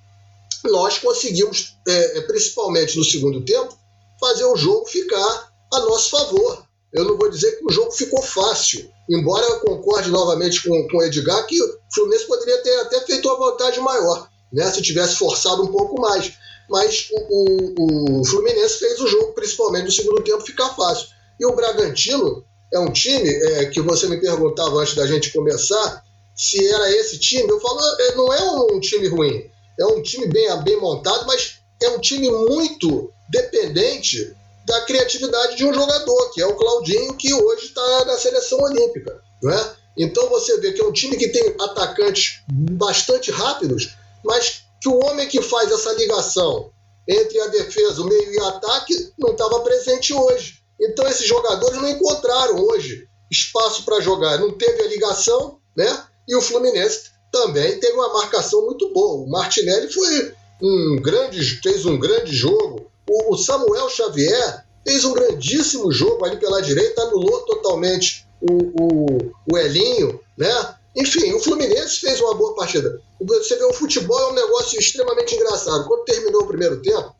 nós 0.64 0.98
conseguimos, 0.98 1.76
é, 1.86 2.18
é, 2.18 2.20
principalmente 2.22 2.96
no 2.96 3.04
segundo 3.04 3.44
tempo, 3.44 3.78
fazer 4.20 4.44
o 4.44 4.56
jogo 4.56 4.86
ficar 4.86 5.50
a 5.72 5.80
nosso 5.80 6.10
favor. 6.10 6.64
Eu 6.92 7.04
não 7.04 7.16
vou 7.16 7.30
dizer 7.30 7.52
que 7.52 7.64
o 7.64 7.70
jogo 7.70 7.90
ficou 7.92 8.20
fácil, 8.20 8.88
embora 9.08 9.46
eu 9.46 9.60
concorde 9.60 10.10
novamente 10.10 10.62
com, 10.62 10.88
com 10.88 10.98
o 10.98 11.02
Edgar 11.02 11.46
que 11.46 11.60
o 11.60 11.78
Fluminense 11.94 12.26
poderia 12.26 12.62
ter 12.62 12.80
até 12.80 13.00
feito 13.00 13.28
uma 13.28 13.50
vantagem 13.50 13.82
maior, 13.82 14.28
né, 14.52 14.70
se 14.70 14.82
tivesse 14.82 15.14
forçado 15.16 15.62
um 15.62 15.68
pouco 15.68 16.00
mais 16.00 16.32
mas 16.70 17.08
o, 17.10 17.18
o, 17.18 18.20
o 18.20 18.24
Fluminense 18.24 18.78
fez 18.78 19.00
o 19.00 19.08
jogo, 19.08 19.32
principalmente 19.32 19.86
no 19.86 19.90
segundo 19.90 20.22
tempo, 20.22 20.40
ficar 20.40 20.68
fácil. 20.70 21.08
E 21.38 21.44
o 21.44 21.54
Bragantino 21.54 22.44
é 22.72 22.78
um 22.78 22.92
time 22.92 23.28
é, 23.28 23.66
que 23.66 23.80
você 23.80 24.06
me 24.06 24.20
perguntava 24.20 24.76
antes 24.76 24.94
da 24.94 25.04
gente 25.06 25.32
começar 25.32 26.04
se 26.36 26.64
era 26.68 26.90
esse 26.92 27.18
time. 27.18 27.48
Eu 27.48 27.60
falo, 27.60 27.80
é, 27.80 28.14
não 28.14 28.32
é 28.32 28.72
um 28.72 28.78
time 28.78 29.08
ruim, 29.08 29.42
é 29.78 29.86
um 29.86 30.00
time 30.00 30.28
bem, 30.28 30.48
bem 30.62 30.80
montado, 30.80 31.26
mas 31.26 31.56
é 31.82 31.88
um 31.88 31.98
time 31.98 32.30
muito 32.30 33.12
dependente 33.30 34.36
da 34.66 34.80
criatividade 34.82 35.56
de 35.56 35.64
um 35.64 35.72
jogador, 35.72 36.30
que 36.32 36.40
é 36.40 36.46
o 36.46 36.56
Claudinho, 36.56 37.16
que 37.16 37.32
hoje 37.32 37.66
está 37.66 38.04
na 38.04 38.18
seleção 38.18 38.60
olímpica. 38.60 39.20
Não 39.42 39.52
é? 39.52 39.74
Então 39.96 40.28
você 40.28 40.58
vê 40.60 40.72
que 40.72 40.80
é 40.80 40.84
um 40.84 40.92
time 40.92 41.16
que 41.16 41.28
tem 41.28 41.54
atacantes 41.60 42.42
bastante 42.48 43.30
rápidos, 43.30 43.96
mas 44.24 44.62
que 44.80 44.88
o 44.88 44.98
homem 45.04 45.28
que 45.28 45.42
faz 45.42 45.70
essa 45.70 45.92
ligação 45.92 46.70
entre 47.08 47.40
a 47.40 47.48
defesa, 47.48 48.00
o 48.00 48.06
meio 48.06 48.32
e 48.32 48.38
o 48.38 48.44
ataque 48.46 49.12
não 49.18 49.32
estava 49.32 49.60
presente 49.60 50.12
hoje. 50.12 50.60
Então 50.80 51.06
esses 51.08 51.26
jogadores 51.26 51.76
não 51.76 51.88
encontraram 51.88 52.56
hoje 52.56 53.08
espaço 53.30 53.84
para 53.84 54.00
jogar, 54.00 54.38
não 54.38 54.52
teve 54.52 54.82
a 54.82 54.88
ligação, 54.88 55.58
né? 55.76 56.04
E 56.28 56.34
o 56.34 56.40
Fluminense 56.40 57.10
também 57.30 57.78
teve 57.78 57.92
uma 57.94 58.12
marcação 58.12 58.64
muito 58.64 58.92
boa. 58.92 59.24
O 59.24 59.30
Martinelli 59.30 59.92
foi 59.92 60.34
um 60.62 60.96
grande, 61.00 61.42
fez 61.62 61.86
um 61.86 61.98
grande 61.98 62.34
jogo. 62.34 62.90
O, 63.12 63.36
Samuel 63.36 63.90
Xavier 63.90 64.64
fez 64.86 65.04
um 65.04 65.12
grandíssimo 65.12 65.90
jogo 65.90 66.24
ali 66.24 66.36
pela 66.36 66.62
direita, 66.62 67.02
anulou 67.02 67.40
totalmente 67.40 68.24
o, 68.40 68.52
o, 68.80 69.32
o 69.52 69.58
Elinho, 69.58 70.20
né? 70.38 70.74
Enfim, 70.96 71.32
o 71.32 71.40
Fluminense 71.40 72.00
fez 72.00 72.20
uma 72.20 72.34
boa 72.34 72.54
partida. 72.54 73.00
Você 73.20 73.56
vê, 73.56 73.64
o 73.64 73.72
futebol 73.72 74.18
é 74.18 74.30
um 74.30 74.34
negócio 74.34 74.78
extremamente 74.78 75.34
engraçado. 75.34 75.86
Quando 75.86 76.04
terminou 76.04 76.42
o 76.42 76.46
primeiro 76.46 76.80
tempo, 76.82 77.14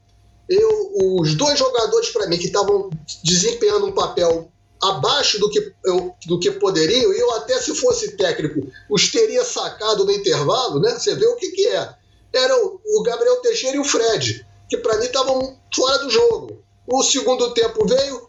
eu, 0.48 0.92
os 1.20 1.34
dois 1.34 1.58
jogadores, 1.58 2.10
para 2.10 2.26
mim, 2.26 2.38
que 2.38 2.46
estavam 2.46 2.90
desempenhando 3.22 3.86
um 3.86 3.92
papel 3.92 4.50
abaixo 4.82 5.38
do 5.38 5.50
que, 5.50 5.72
eu, 5.84 6.14
do 6.26 6.40
que 6.40 6.50
poderiam, 6.52 7.12
e 7.12 7.18
eu 7.18 7.32
até 7.32 7.60
se 7.60 7.74
fosse 7.74 8.16
técnico, 8.16 8.66
os 8.88 9.10
teria 9.10 9.44
sacado 9.44 10.04
no 10.04 10.12
intervalo, 10.12 10.80
né? 10.80 10.98
Você 10.98 11.14
vê 11.14 11.26
o 11.26 11.36
que, 11.36 11.50
que 11.50 11.66
é. 11.68 11.94
Era 12.32 12.56
o, 12.64 12.80
o 12.84 13.02
Gabriel 13.02 13.36
Teixeira 13.36 13.76
e 13.76 13.80
o 13.80 13.84
Fred, 13.84 14.46
que 14.70 14.76
para 14.78 14.96
mim 14.98 15.04
estavam 15.04 15.58
fora 15.74 15.98
do 15.98 16.08
jogo. 16.08 16.62
O 16.86 17.02
segundo 17.02 17.52
tempo 17.52 17.86
veio, 17.86 18.28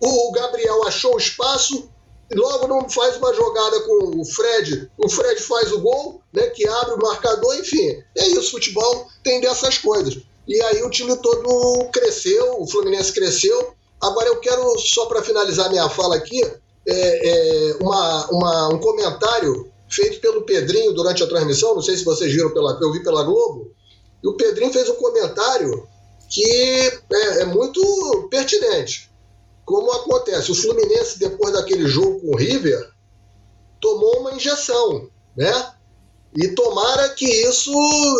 o 0.00 0.32
Gabriel 0.32 0.82
achou 0.86 1.16
espaço, 1.18 1.88
logo 2.32 2.66
não 2.66 2.88
faz 2.88 3.18
uma 3.18 3.32
jogada 3.34 3.80
com 3.82 4.20
o 4.20 4.24
Fred, 4.24 4.90
o 4.98 5.08
Fred 5.08 5.40
faz 5.42 5.70
o 5.70 5.80
gol, 5.80 6.22
né, 6.32 6.48
que 6.48 6.66
abre 6.66 6.94
o 6.94 7.02
marcador, 7.02 7.54
enfim. 7.56 8.02
É 8.16 8.26
isso, 8.28 8.50
futebol 8.50 9.06
tem 9.22 9.40
dessas 9.40 9.78
coisas. 9.78 10.18
E 10.48 10.60
aí 10.62 10.82
o 10.82 10.90
time 10.90 11.14
todo 11.18 11.88
cresceu, 11.92 12.60
o 12.60 12.66
Fluminense 12.66 13.12
cresceu. 13.12 13.74
Agora 14.00 14.28
eu 14.28 14.40
quero, 14.40 14.76
só 14.78 15.06
para 15.06 15.22
finalizar 15.22 15.70
minha 15.70 15.88
fala 15.88 16.16
aqui, 16.16 16.42
é, 16.42 16.50
é, 16.88 17.76
uma, 17.80 18.26
uma, 18.30 18.68
um 18.74 18.80
comentário 18.80 19.70
feito 19.88 20.20
pelo 20.20 20.42
Pedrinho 20.42 20.92
durante 20.92 21.22
a 21.22 21.28
transmissão, 21.28 21.74
não 21.74 21.82
sei 21.82 21.96
se 21.96 22.04
vocês 22.04 22.32
viram, 22.32 22.52
pela, 22.52 22.76
eu 22.80 22.90
vi 22.92 23.02
pela 23.04 23.22
Globo, 23.22 23.70
e 24.22 24.28
o 24.28 24.34
Pedrinho 24.34 24.72
fez 24.72 24.88
um 24.88 24.94
comentário 24.94 25.88
que 26.28 27.00
é, 27.12 27.42
é 27.42 27.44
muito 27.44 28.28
pertinente. 28.30 29.10
Como 29.64 29.92
acontece, 29.92 30.50
o 30.50 30.54
Fluminense, 30.54 31.18
depois 31.18 31.52
daquele 31.52 31.86
jogo 31.86 32.20
com 32.20 32.28
o 32.28 32.36
River, 32.36 32.90
tomou 33.80 34.20
uma 34.20 34.32
injeção, 34.32 35.08
né? 35.36 35.72
E 36.34 36.48
tomara 36.48 37.10
que 37.10 37.26
isso 37.26 37.72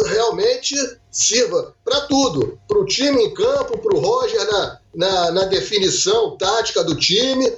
realmente 0.06 0.75
sirva 1.11 1.75
para 1.85 2.02
tudo, 2.02 2.59
para 2.68 2.78
o 2.78 2.85
time 2.85 3.23
em 3.25 3.35
campo, 3.35 3.78
para 3.78 3.97
o 3.97 4.00
Roger 4.00 4.44
na, 4.52 4.80
na, 4.94 5.30
na, 5.30 5.44
definição 5.44 6.37
tática 6.37 6.85
do 6.85 6.94
time. 6.94 7.50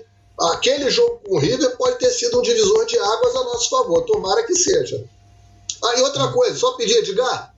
Aquele 0.53 0.91
jogo 0.91 1.21
com 1.25 1.37
o 1.37 1.39
River 1.39 1.77
pode 1.77 1.99
ter 1.99 2.11
sido 2.11 2.39
um 2.39 2.43
divisor 2.43 2.87
de 2.87 2.99
águas 2.99 3.37
a 3.37 3.45
nosso 3.45 3.71
favor, 3.71 4.03
tomara 4.03 4.45
que 4.45 4.55
seja. 4.55 5.05
Aí 5.85 6.01
ah, 6.01 6.05
outra 6.05 6.29
coisa, 6.29 6.57
só 6.57 6.73
pedir, 6.73 6.99
Edgar, 6.99 7.54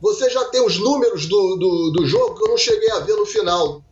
você 0.00 0.30
já 0.30 0.44
tem 0.46 0.64
os 0.64 0.78
números 0.78 1.26
do, 1.26 1.56
do, 1.56 1.90
do 1.92 2.06
jogo 2.06 2.36
que 2.36 2.44
eu 2.44 2.48
não 2.48 2.56
cheguei 2.56 2.90
a 2.90 3.00
ver 3.00 3.16
no 3.16 3.26
final. 3.26 3.82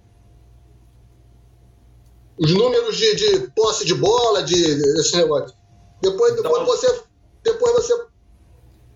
Os 2.38 2.52
números 2.52 2.96
de, 2.96 3.14
de 3.14 3.50
posse 3.54 3.84
de 3.84 3.94
bola, 3.94 4.42
de, 4.42 4.54
esse 5.00 5.16
negócio. 5.16 5.56
Depois, 6.02 6.34
depois 6.34 6.62
então, 6.62 6.66
você. 6.66 7.02
Depois 7.42 7.72
você 7.74 7.94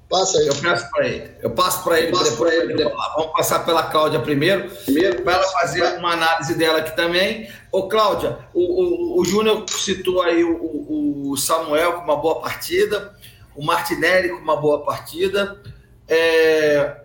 Passa 0.09 0.39
aí. 0.39 0.47
Eu 0.47 0.55
peço 0.55 0.91
para 0.91 1.07
ele. 1.07 1.31
Eu 1.43 1.51
passo 1.51 1.85
para 1.85 2.01
ele, 2.01 2.13
passo 2.13 2.31
depois, 2.31 2.55
ele. 2.55 2.85
Vamos 2.85 3.33
passar 3.33 3.65
pela 3.65 3.83
Cláudia 3.83 4.21
primeiro, 4.21 4.71
primeiro 4.85 5.23
para 5.23 5.35
ela 5.35 5.45
fazer 5.49 5.99
uma 5.99 6.13
análise 6.13 6.55
dela 6.55 6.79
aqui 6.79 6.97
também. 6.97 7.51
Ô, 7.71 7.89
Cláudia, 7.89 8.39
o, 8.55 8.61
o, 8.61 9.21
o 9.21 9.25
Júnior 9.25 9.65
citou 9.69 10.23
aí 10.23 10.43
o, 10.43 11.31
o, 11.31 11.37
Samuel 11.37 11.93
com 11.93 12.05
uma 12.05 12.17
boa 12.17 12.41
partida, 12.41 13.15
o 13.55 13.63
Martinelli 13.63 14.31
com 14.31 14.39
uma 14.39 14.57
boa 14.57 14.83
partida. 14.83 15.61
É... 16.09 16.97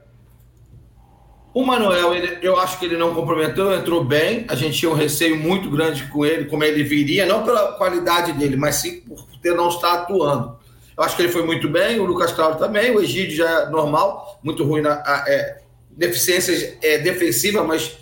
O 1.53 1.63
Manuel, 1.63 2.15
ele, 2.15 2.39
eu 2.41 2.57
acho 2.57 2.79
que 2.79 2.85
ele 2.85 2.97
não 2.97 3.13
comprometeu, 3.13 3.71
entrou 3.73 4.03
bem. 4.03 4.45
A 4.47 4.55
gente 4.55 4.79
tinha 4.79 4.89
um 4.89 4.95
receio 4.95 5.37
muito 5.37 5.69
grande 5.69 6.07
com 6.07 6.25
ele, 6.25 6.45
como 6.45 6.63
ele 6.63 6.83
viria, 6.83 7.27
não 7.27 7.43
pela 7.43 7.73
qualidade 7.73 8.33
dele, 8.33 8.55
mas 8.55 8.75
sim 8.75 9.01
por 9.01 9.23
ter 9.41 9.53
não 9.53 9.69
estar 9.69 9.93
atuando. 9.93 10.57
Eu 10.97 11.03
acho 11.03 11.15
que 11.15 11.23
ele 11.23 11.31
foi 11.31 11.43
muito 11.43 11.67
bem, 11.67 11.99
o 11.99 12.05
Lucas 12.05 12.31
Claro 12.31 12.55
também, 12.55 12.95
o 12.95 13.01
Egídio 13.01 13.37
já 13.37 13.49
é 13.61 13.69
normal, 13.69 14.39
muito 14.43 14.63
ruim 14.63 14.81
na 14.81 15.03
é, 15.27 15.61
deficiências 15.91 16.75
é, 16.81 16.99
defensiva, 16.99 17.63
mas 17.63 17.97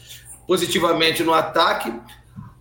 positivamente 0.46 1.24
no 1.24 1.34
ataque. 1.34 1.94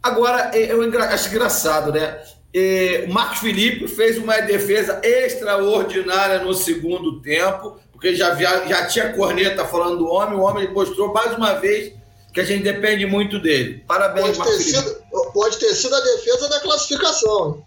Agora, 0.02 0.52
é, 0.54 0.72
eu 0.72 0.82
acho 1.02 1.28
engraçado, 1.28 1.92
né? 1.92 2.20
E, 2.54 3.04
o 3.08 3.12
Marcos 3.12 3.40
Felipe 3.40 3.86
fez 3.88 4.18
uma 4.18 4.40
defesa 4.40 5.00
extraordinária 5.02 6.40
no 6.42 6.54
segundo 6.54 7.20
tempo, 7.20 7.78
porque 8.00 8.16
já, 8.16 8.34
já, 8.34 8.64
já 8.64 8.86
tinha 8.86 9.12
corneta 9.12 9.66
falando 9.66 9.98
do 9.98 10.06
homem, 10.06 10.38
o 10.38 10.40
homem 10.40 10.72
mostrou 10.72 11.12
mais 11.12 11.36
uma 11.36 11.52
vez 11.56 11.92
que 12.32 12.40
a 12.40 12.44
gente 12.44 12.62
depende 12.62 13.04
muito 13.04 13.38
dele. 13.38 13.84
Parabéns, 13.86 14.38
pode 14.38 14.38
Marcos 14.38 14.56
ter. 14.56 14.62
Sido, 14.62 15.02
pode 15.34 15.58
ter 15.58 15.74
sido 15.74 15.94
a 15.94 16.00
defesa 16.00 16.48
da 16.48 16.60
classificação. 16.60 17.62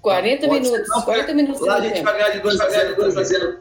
40 0.00 0.46
minutos. 0.46 0.88
Não, 0.88 1.02
40 1.02 1.34
minutos. 1.34 1.66
Lá 1.66 1.74
a 1.74 1.80
gente 1.80 2.00
vai 2.00 2.12
ganhar 2.12 2.28
de 2.30 2.38
2 2.38 2.60
a 2.60 2.70
0, 2.70 2.94
2 2.94 3.16
a 3.16 3.22
0. 3.24 3.58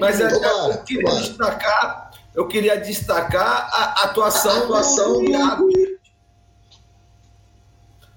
Mas 0.00 0.18
eu, 0.18 0.28
eu, 0.30 0.78
queria 0.78 1.10
destacar, 1.10 2.10
eu 2.34 2.48
queria 2.48 2.76
destacar 2.78 3.68
a 3.70 4.04
atuação, 4.04 4.50
a 4.50 4.58
atuação 4.64 5.12
do, 5.12 5.18
do 5.24 5.30
Iago. 5.30 5.68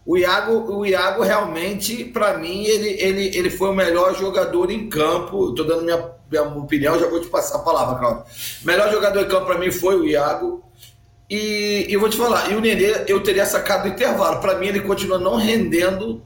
O 0.10 0.18
Iago, 0.18 0.74
o 0.74 0.84
Iago 0.88 1.22
realmente, 1.22 2.04
para 2.04 2.36
mim, 2.36 2.64
ele, 2.64 3.00
ele, 3.00 3.38
ele 3.38 3.50
foi 3.52 3.70
o 3.70 3.76
melhor 3.76 4.16
jogador 4.16 4.72
em 4.72 4.90
campo. 4.90 5.50
Estou 5.50 5.64
dando 5.64 5.84
minha, 5.84 6.04
minha 6.28 6.44
opinião, 6.46 7.00
já 7.00 7.08
vou 7.08 7.22
te 7.22 7.28
passar 7.28 7.58
a 7.58 7.60
palavra, 7.60 8.00
Claudio. 8.00 8.24
O 8.64 8.66
melhor 8.66 8.92
jogador 8.92 9.22
em 9.22 9.28
campo 9.28 9.46
para 9.46 9.60
mim 9.60 9.70
foi 9.70 9.96
o 9.98 10.08
Iago. 10.08 10.64
E, 11.30 11.86
eu 11.88 12.00
vou 12.00 12.10
te 12.10 12.18
falar, 12.18 12.52
e 12.52 12.56
o 12.56 12.60
Nenê 12.60 13.06
eu 13.08 13.22
teria 13.22 13.46
sacado 13.46 13.84
do 13.84 13.90
intervalo. 13.90 14.40
Para 14.40 14.56
mim, 14.56 14.70
ele 14.70 14.82
continua 14.82 15.20
não 15.20 15.36
rendendo 15.36 16.24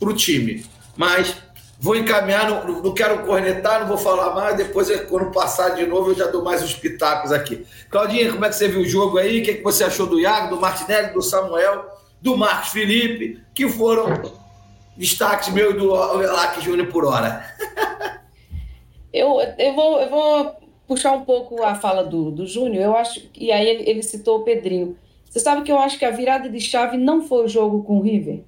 para 0.00 0.08
o 0.08 0.14
time. 0.14 0.64
Mas 0.96 1.36
vou 1.78 1.94
encaminhar, 1.94 2.48
não, 2.48 2.82
não, 2.82 2.94
quero 2.94 3.18
cornetar, 3.26 3.80
não 3.80 3.86
vou 3.86 3.98
falar 3.98 4.34
mais. 4.34 4.56
Depois, 4.56 4.88
quando 5.10 5.30
passar 5.30 5.74
de 5.74 5.84
novo, 5.84 6.12
eu 6.12 6.14
já 6.14 6.26
dou 6.28 6.42
mais 6.42 6.62
os 6.62 6.72
pitacos 6.72 7.30
aqui. 7.32 7.66
Claudinha, 7.90 8.32
como 8.32 8.46
é 8.46 8.48
que 8.48 8.56
você 8.56 8.66
viu 8.66 8.80
o 8.80 8.88
jogo 8.88 9.18
aí? 9.18 9.42
O 9.42 9.44
que, 9.44 9.50
é 9.50 9.54
que 9.56 9.62
você 9.62 9.84
achou 9.84 10.06
do 10.06 10.18
Iago, 10.18 10.54
do 10.54 10.58
Martinelli, 10.58 11.12
do 11.12 11.20
Samuel, 11.20 11.95
do 12.20 12.36
Marcos 12.36 12.70
Felipe, 12.70 13.42
que 13.54 13.68
foram 13.68 14.06
destaques 14.96 15.48
meus 15.50 15.74
do 15.74 15.92
Lac 15.92 16.60
Júnior 16.60 16.88
por 16.88 17.04
hora? 17.04 17.44
eu, 19.12 19.40
eu, 19.58 19.74
vou, 19.74 20.00
eu 20.00 20.10
vou 20.10 20.56
puxar 20.86 21.12
um 21.12 21.24
pouco 21.24 21.62
a 21.62 21.74
fala 21.74 22.04
do, 22.04 22.30
do 22.30 22.46
Júnior, 22.46 22.84
eu 22.84 22.96
acho, 22.96 23.28
e 23.34 23.50
aí 23.52 23.66
ele, 23.66 23.88
ele 23.88 24.02
citou 24.02 24.38
o 24.40 24.42
Pedrinho. 24.42 24.96
Você 25.28 25.40
sabe 25.40 25.62
que 25.62 25.72
eu 25.72 25.78
acho 25.78 25.98
que 25.98 26.04
a 26.04 26.10
virada 26.10 26.48
de 26.48 26.60
chave 26.60 26.96
não 26.96 27.22
foi 27.22 27.44
o 27.44 27.48
jogo 27.48 27.82
com 27.82 27.98
o 27.98 28.02
River? 28.02 28.42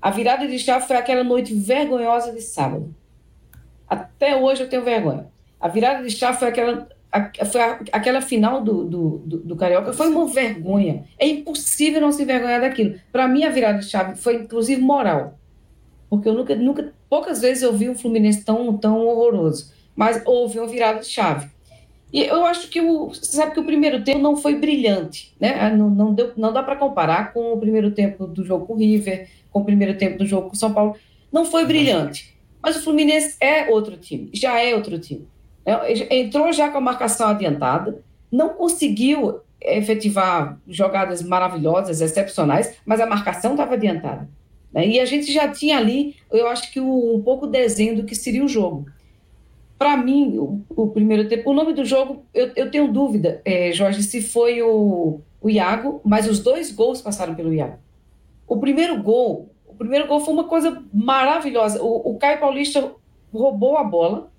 A 0.00 0.10
virada 0.10 0.46
de 0.46 0.58
chave 0.58 0.86
foi 0.86 0.96
aquela 0.96 1.22
noite 1.22 1.54
vergonhosa 1.54 2.32
de 2.32 2.40
sábado. 2.40 2.94
Até 3.88 4.36
hoje 4.36 4.62
eu 4.62 4.68
tenho 4.68 4.84
vergonha. 4.84 5.28
A 5.60 5.68
virada 5.68 6.02
de 6.02 6.10
chave 6.10 6.38
foi 6.38 6.48
aquela, 6.48 6.88
aquela 7.12 8.20
final 8.20 8.62
do, 8.62 8.84
do, 8.84 9.18
do, 9.18 9.38
do, 9.38 9.56
Carioca. 9.56 9.92
Foi 9.92 10.08
uma 10.08 10.26
vergonha. 10.26 11.04
É 11.18 11.26
impossível 11.26 12.00
não 12.00 12.12
se 12.12 12.24
vergonhar 12.24 12.60
daquilo. 12.60 12.94
Para 13.10 13.26
mim, 13.28 13.44
a 13.44 13.50
virada 13.50 13.78
de 13.78 13.86
chave 13.86 14.16
foi, 14.16 14.36
inclusive, 14.36 14.80
moral. 14.80 15.38
Porque 16.10 16.28
eu 16.28 16.34
nunca, 16.34 16.54
nunca 16.54 16.92
poucas 17.08 17.40
vezes 17.40 17.62
eu 17.62 17.72
vi 17.72 17.88
um 17.88 17.94
Fluminense 17.94 18.44
tão, 18.44 18.76
tão 18.76 19.06
horroroso. 19.06 19.72
Mas 19.94 20.22
houve 20.26 20.58
uma 20.58 20.68
virada 20.68 21.00
de 21.00 21.06
chave. 21.06 21.48
E 22.12 22.22
eu 22.22 22.44
acho 22.44 22.68
que 22.68 22.80
o, 22.80 23.08
você 23.08 23.36
sabe 23.36 23.52
que 23.52 23.60
o 23.60 23.64
primeiro 23.64 24.04
tempo 24.04 24.20
não 24.20 24.36
foi 24.36 24.56
brilhante, 24.56 25.34
né? 25.40 25.56
Ah, 25.58 25.70
não, 25.70 25.90
não, 25.90 26.14
deu, 26.14 26.32
não 26.36 26.52
dá 26.52 26.62
para 26.62 26.76
comparar 26.76 27.32
com 27.32 27.52
o 27.52 27.58
primeiro 27.58 27.90
tempo 27.90 28.26
do 28.26 28.44
jogo 28.44 28.64
com 28.66 28.74
o 28.74 28.76
River, 28.76 29.28
com 29.50 29.60
o 29.60 29.64
primeiro 29.64 29.98
tempo 29.98 30.18
do 30.18 30.26
jogo 30.26 30.48
com 30.48 30.54
o 30.54 30.58
São 30.58 30.72
Paulo. 30.72 30.96
Não 31.32 31.44
foi 31.44 31.64
brilhante. 31.66 32.36
Mas 32.62 32.76
o 32.76 32.82
Fluminense 32.82 33.36
é 33.40 33.68
outro 33.70 33.96
time, 33.96 34.30
já 34.32 34.60
é 34.60 34.74
outro 34.74 34.98
time. 34.98 35.26
É, 35.66 36.16
entrou 36.16 36.52
já 36.52 36.70
com 36.70 36.78
a 36.78 36.80
marcação 36.80 37.28
adiantada, 37.28 38.00
não 38.30 38.50
conseguiu 38.50 39.40
efetivar 39.60 40.58
jogadas 40.68 41.22
maravilhosas, 41.22 42.00
excepcionais, 42.00 42.76
mas 42.86 43.00
a 43.00 43.06
marcação 43.06 43.52
estava 43.52 43.74
adiantada. 43.74 44.28
Né? 44.72 44.86
E 44.86 45.00
a 45.00 45.04
gente 45.04 45.32
já 45.32 45.48
tinha 45.48 45.76
ali, 45.76 46.14
eu 46.30 46.46
acho 46.46 46.72
que 46.72 46.80
o, 46.80 47.16
um 47.16 47.22
pouco 47.22 47.46
desenho 47.46 47.96
do 47.96 48.04
que 48.04 48.14
seria 48.14 48.44
o 48.44 48.48
jogo. 48.48 48.86
Para 49.78 49.96
mim, 49.96 50.38
o, 50.38 50.60
o, 50.70 50.88
primeiro 50.88 51.28
tempo, 51.28 51.50
o 51.50 51.54
nome 51.54 51.72
do 51.72 51.84
jogo, 51.84 52.24
eu, 52.32 52.52
eu 52.54 52.70
tenho 52.70 52.92
dúvida, 52.92 53.42
é, 53.44 53.72
Jorge, 53.72 54.02
se 54.02 54.22
foi 54.22 54.62
o, 54.62 55.20
o 55.40 55.50
Iago, 55.50 56.00
mas 56.04 56.28
os 56.28 56.40
dois 56.40 56.70
gols 56.70 57.02
passaram 57.02 57.34
pelo 57.34 57.52
Iago. 57.52 57.78
O 58.46 58.58
primeiro 58.58 59.02
gol, 59.02 59.50
o 59.66 59.74
primeiro 59.74 60.06
gol 60.06 60.20
foi 60.20 60.32
uma 60.32 60.44
coisa 60.44 60.82
maravilhosa. 60.92 61.82
O, 61.82 62.12
o 62.12 62.18
Caio 62.18 62.38
Paulista 62.38 62.92
roubou 63.32 63.76
a 63.76 63.84
bola. 63.84 64.30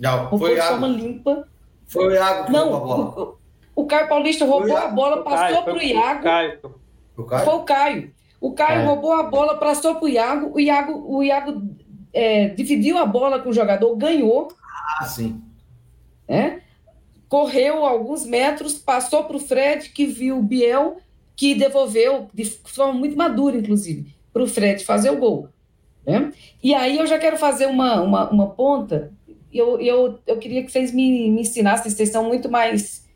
Não, 0.00 0.26
roubou 0.26 0.38
foi 0.38 0.54
de 0.54 0.62
forma 0.62 0.88
limpa. 0.88 1.48
Foi 1.86 2.06
o 2.06 2.10
Iago 2.12 2.46
que 2.46 2.52
Não, 2.52 2.70
roubou 2.70 2.92
a 2.92 2.96
bola. 2.96 3.28
O, 3.74 3.82
o 3.82 3.86
Caio 3.86 4.08
Paulista 4.08 4.44
roubou 4.44 4.76
a 4.76 4.88
bola, 4.88 5.22
passou 5.22 5.62
para 5.62 5.74
o 5.74 5.82
Iago. 5.82 6.22
Caio. 6.22 6.58
O 7.16 7.24
Caio? 7.24 7.44
Foi 7.44 7.54
o 7.54 7.62
Caio. 7.62 8.14
O 8.40 8.52
Caio, 8.52 8.68
Caio. 8.68 8.86
roubou 8.86 9.12
a 9.12 9.22
bola, 9.24 9.56
passou 9.56 9.96
para 9.96 10.04
o 10.04 10.08
Iago. 10.08 10.52
O 10.54 10.60
Iago, 10.60 11.04
o 11.06 11.22
Iago 11.22 11.62
é, 12.12 12.48
dividiu 12.48 12.98
a 12.98 13.06
bola 13.06 13.40
com 13.40 13.50
o 13.50 13.52
jogador, 13.52 13.94
ganhou. 13.96 14.48
Ah, 14.98 15.04
sim. 15.04 15.42
É? 16.26 16.60
Correu 17.28 17.84
alguns 17.84 18.24
metros, 18.24 18.78
passou 18.78 19.24
para 19.24 19.36
o 19.36 19.40
Fred, 19.40 19.90
que 19.90 20.06
viu 20.06 20.38
o 20.38 20.42
Biel, 20.42 20.98
que 21.36 21.54
devolveu 21.54 22.28
de 22.32 22.44
forma 22.44 22.94
muito 22.94 23.16
madura, 23.16 23.56
inclusive, 23.56 24.14
para 24.32 24.42
o 24.42 24.48
Fred 24.48 24.84
fazer 24.84 25.10
o 25.10 25.18
gol. 25.18 25.48
Né? 26.06 26.32
E 26.62 26.74
aí 26.74 26.96
eu 26.96 27.06
já 27.06 27.18
quero 27.18 27.36
fazer 27.36 27.66
uma, 27.66 28.00
uma, 28.00 28.30
uma 28.30 28.46
ponta. 28.50 29.12
Eu, 29.52 29.80
eu, 29.80 30.18
eu 30.26 30.38
queria 30.38 30.62
que 30.62 30.70
vocês 30.70 30.92
me, 30.92 31.30
me 31.30 31.40
ensinassem, 31.40 31.90
vocês 31.90 32.10
são 32.10 32.24
muito 32.24 32.50
mais 32.50 33.06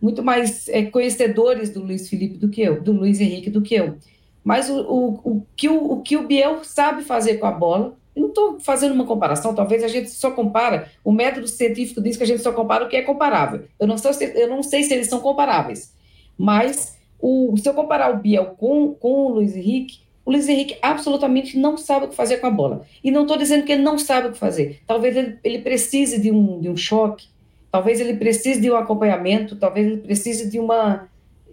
muito 0.00 0.22
mais 0.22 0.66
é, 0.68 0.84
conhecedores 0.84 1.70
do 1.70 1.82
Luiz 1.82 2.08
Felipe 2.08 2.38
do 2.38 2.48
que 2.48 2.62
eu, 2.62 2.80
do 2.80 2.92
Luiz 2.92 3.20
Henrique 3.20 3.50
do 3.50 3.60
que 3.60 3.74
eu. 3.74 3.96
Mas 4.42 4.70
o, 4.70 4.80
o, 4.80 5.08
o, 5.22 5.46
que, 5.54 5.68
o, 5.68 5.92
o 5.92 6.02
que 6.02 6.16
o 6.16 6.26
Biel 6.26 6.64
sabe 6.64 7.02
fazer 7.02 7.36
com 7.36 7.46
a 7.46 7.52
bola, 7.52 7.96
eu 8.16 8.22
não 8.22 8.28
estou 8.30 8.58
fazendo 8.58 8.94
uma 8.94 9.04
comparação, 9.06 9.54
talvez 9.54 9.84
a 9.84 9.88
gente 9.88 10.08
só 10.10 10.30
compara, 10.30 10.90
o 11.04 11.12
método 11.12 11.46
científico 11.46 12.00
diz 12.00 12.16
que 12.16 12.22
a 12.22 12.26
gente 12.26 12.42
só 12.42 12.50
compara 12.50 12.84
o 12.84 12.88
que 12.88 12.96
é 12.96 13.02
comparável. 13.02 13.64
Eu 13.78 13.86
não 13.86 13.98
sei, 13.98 14.32
eu 14.34 14.48
não 14.48 14.62
sei 14.62 14.82
se 14.82 14.94
eles 14.94 15.08
são 15.08 15.20
comparáveis, 15.20 15.94
mas 16.38 16.98
o, 17.20 17.54
se 17.58 17.68
eu 17.68 17.74
comparar 17.74 18.14
o 18.14 18.18
Biel 18.18 18.54
com, 18.56 18.94
com 18.94 19.26
o 19.26 19.28
Luiz 19.34 19.54
Henrique, 19.54 20.00
o 20.30 20.32
Luiz 20.32 20.48
Henrique 20.48 20.78
absolutamente 20.80 21.58
não 21.58 21.76
sabe 21.76 22.06
o 22.06 22.08
que 22.08 22.14
fazer 22.14 22.36
com 22.36 22.46
a 22.46 22.50
bola. 22.50 22.86
E 23.02 23.10
não 23.10 23.22
estou 23.22 23.36
dizendo 23.36 23.64
que 23.64 23.72
ele 23.72 23.82
não 23.82 23.98
sabe 23.98 24.28
o 24.28 24.32
que 24.32 24.38
fazer. 24.38 24.80
Talvez 24.86 25.16
ele, 25.16 25.36
ele 25.42 25.58
precise 25.58 26.20
de 26.20 26.30
um, 26.30 26.60
de 26.60 26.68
um 26.68 26.76
choque, 26.76 27.26
talvez 27.72 28.00
ele 28.00 28.14
precise 28.14 28.60
de 28.60 28.70
um 28.70 28.76
acompanhamento, 28.76 29.56
talvez 29.56 29.88
ele 29.88 29.96
precise 29.96 30.48
de 30.48 30.60
uma, 30.60 31.08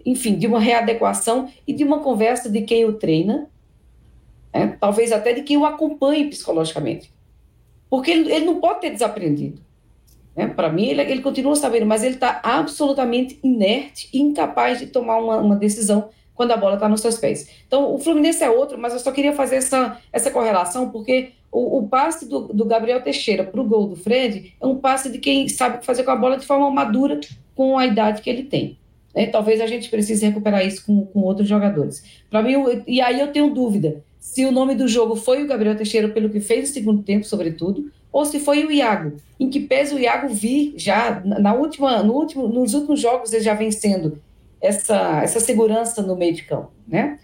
enfim, 0.06 0.38
de 0.38 0.46
uma 0.46 0.60
readequação 0.60 1.50
e 1.66 1.72
de 1.72 1.82
uma 1.82 1.98
conversa 1.98 2.48
de 2.48 2.62
quem 2.62 2.84
o 2.84 2.92
treina, 2.92 3.50
né? 4.54 4.76
talvez 4.80 5.10
até 5.10 5.32
de 5.32 5.42
quem 5.42 5.56
o 5.56 5.66
acompanhe 5.66 6.30
psicologicamente. 6.30 7.12
Porque 7.90 8.12
ele, 8.12 8.32
ele 8.32 8.44
não 8.44 8.60
pode 8.60 8.80
ter 8.80 8.90
desaprendido. 8.90 9.60
Né? 10.36 10.46
Para 10.46 10.70
mim, 10.70 10.86
ele, 10.86 11.02
ele 11.02 11.20
continua 11.20 11.56
sabendo, 11.56 11.84
mas 11.84 12.04
ele 12.04 12.14
está 12.14 12.40
absolutamente 12.44 13.40
inerte 13.42 14.08
e 14.12 14.20
incapaz 14.20 14.78
de 14.78 14.86
tomar 14.86 15.18
uma, 15.18 15.38
uma 15.38 15.56
decisão 15.56 16.10
quando 16.38 16.52
a 16.52 16.56
bola 16.56 16.74
está 16.74 16.88
nos 16.88 17.00
seus 17.00 17.18
pés. 17.18 17.50
Então, 17.66 17.92
o 17.92 17.98
Fluminense 17.98 18.44
é 18.44 18.48
outro, 18.48 18.78
mas 18.78 18.92
eu 18.92 19.00
só 19.00 19.10
queria 19.10 19.32
fazer 19.32 19.56
essa, 19.56 19.98
essa 20.12 20.30
correlação, 20.30 20.88
porque 20.88 21.32
o, 21.50 21.78
o 21.78 21.88
passe 21.88 22.28
do, 22.28 22.42
do, 22.42 22.64
Gabriel 22.64 23.02
Teixeira 23.02 23.42
para 23.42 23.60
o 23.60 23.64
gol 23.64 23.88
do 23.88 23.96
Fred 23.96 24.54
é 24.60 24.64
um 24.64 24.76
passe 24.76 25.10
de 25.10 25.18
quem 25.18 25.48
sabe 25.48 25.84
fazer 25.84 26.04
com 26.04 26.12
a 26.12 26.16
bola 26.16 26.38
de 26.38 26.46
forma 26.46 26.70
madura 26.70 27.18
com 27.56 27.76
a 27.76 27.84
idade 27.84 28.22
que 28.22 28.30
ele 28.30 28.44
tem. 28.44 28.78
Né? 29.12 29.26
Talvez 29.26 29.60
a 29.60 29.66
gente 29.66 29.90
precise 29.90 30.24
recuperar 30.24 30.64
isso 30.64 30.86
com, 30.86 31.06
com 31.06 31.22
outros 31.22 31.48
jogadores. 31.48 32.04
Para 32.30 32.40
mim, 32.40 32.54
e 32.86 33.00
aí 33.00 33.18
eu 33.18 33.32
tenho 33.32 33.52
dúvida 33.52 34.04
se 34.20 34.44
o 34.44 34.52
nome 34.52 34.76
do 34.76 34.86
jogo 34.86 35.16
foi 35.16 35.42
o 35.42 35.46
Gabriel 35.48 35.76
Teixeira 35.76 36.08
pelo 36.08 36.30
que 36.30 36.38
fez 36.38 36.68
no 36.68 36.74
segundo 36.74 37.02
tempo, 37.02 37.26
sobretudo, 37.26 37.90
ou 38.12 38.24
se 38.24 38.38
foi 38.38 38.64
o 38.64 38.70
Iago. 38.70 39.16
Em 39.40 39.50
que 39.50 39.58
pese 39.58 39.92
o 39.92 39.98
Iago 39.98 40.28
vi 40.28 40.74
já 40.76 41.20
na 41.24 41.52
última, 41.52 42.00
no 42.04 42.12
último, 42.12 42.46
nos 42.46 42.74
últimos 42.74 43.00
jogos 43.00 43.32
ele 43.32 43.42
já 43.42 43.54
vem 43.54 43.72
sendo 43.72 44.20
essa, 44.60 45.22
essa 45.22 45.40
segurança 45.40 46.02
no 46.02 46.16
meio 46.16 46.34
de 46.34 46.42
campo, 46.42 46.72
né? 46.86 47.18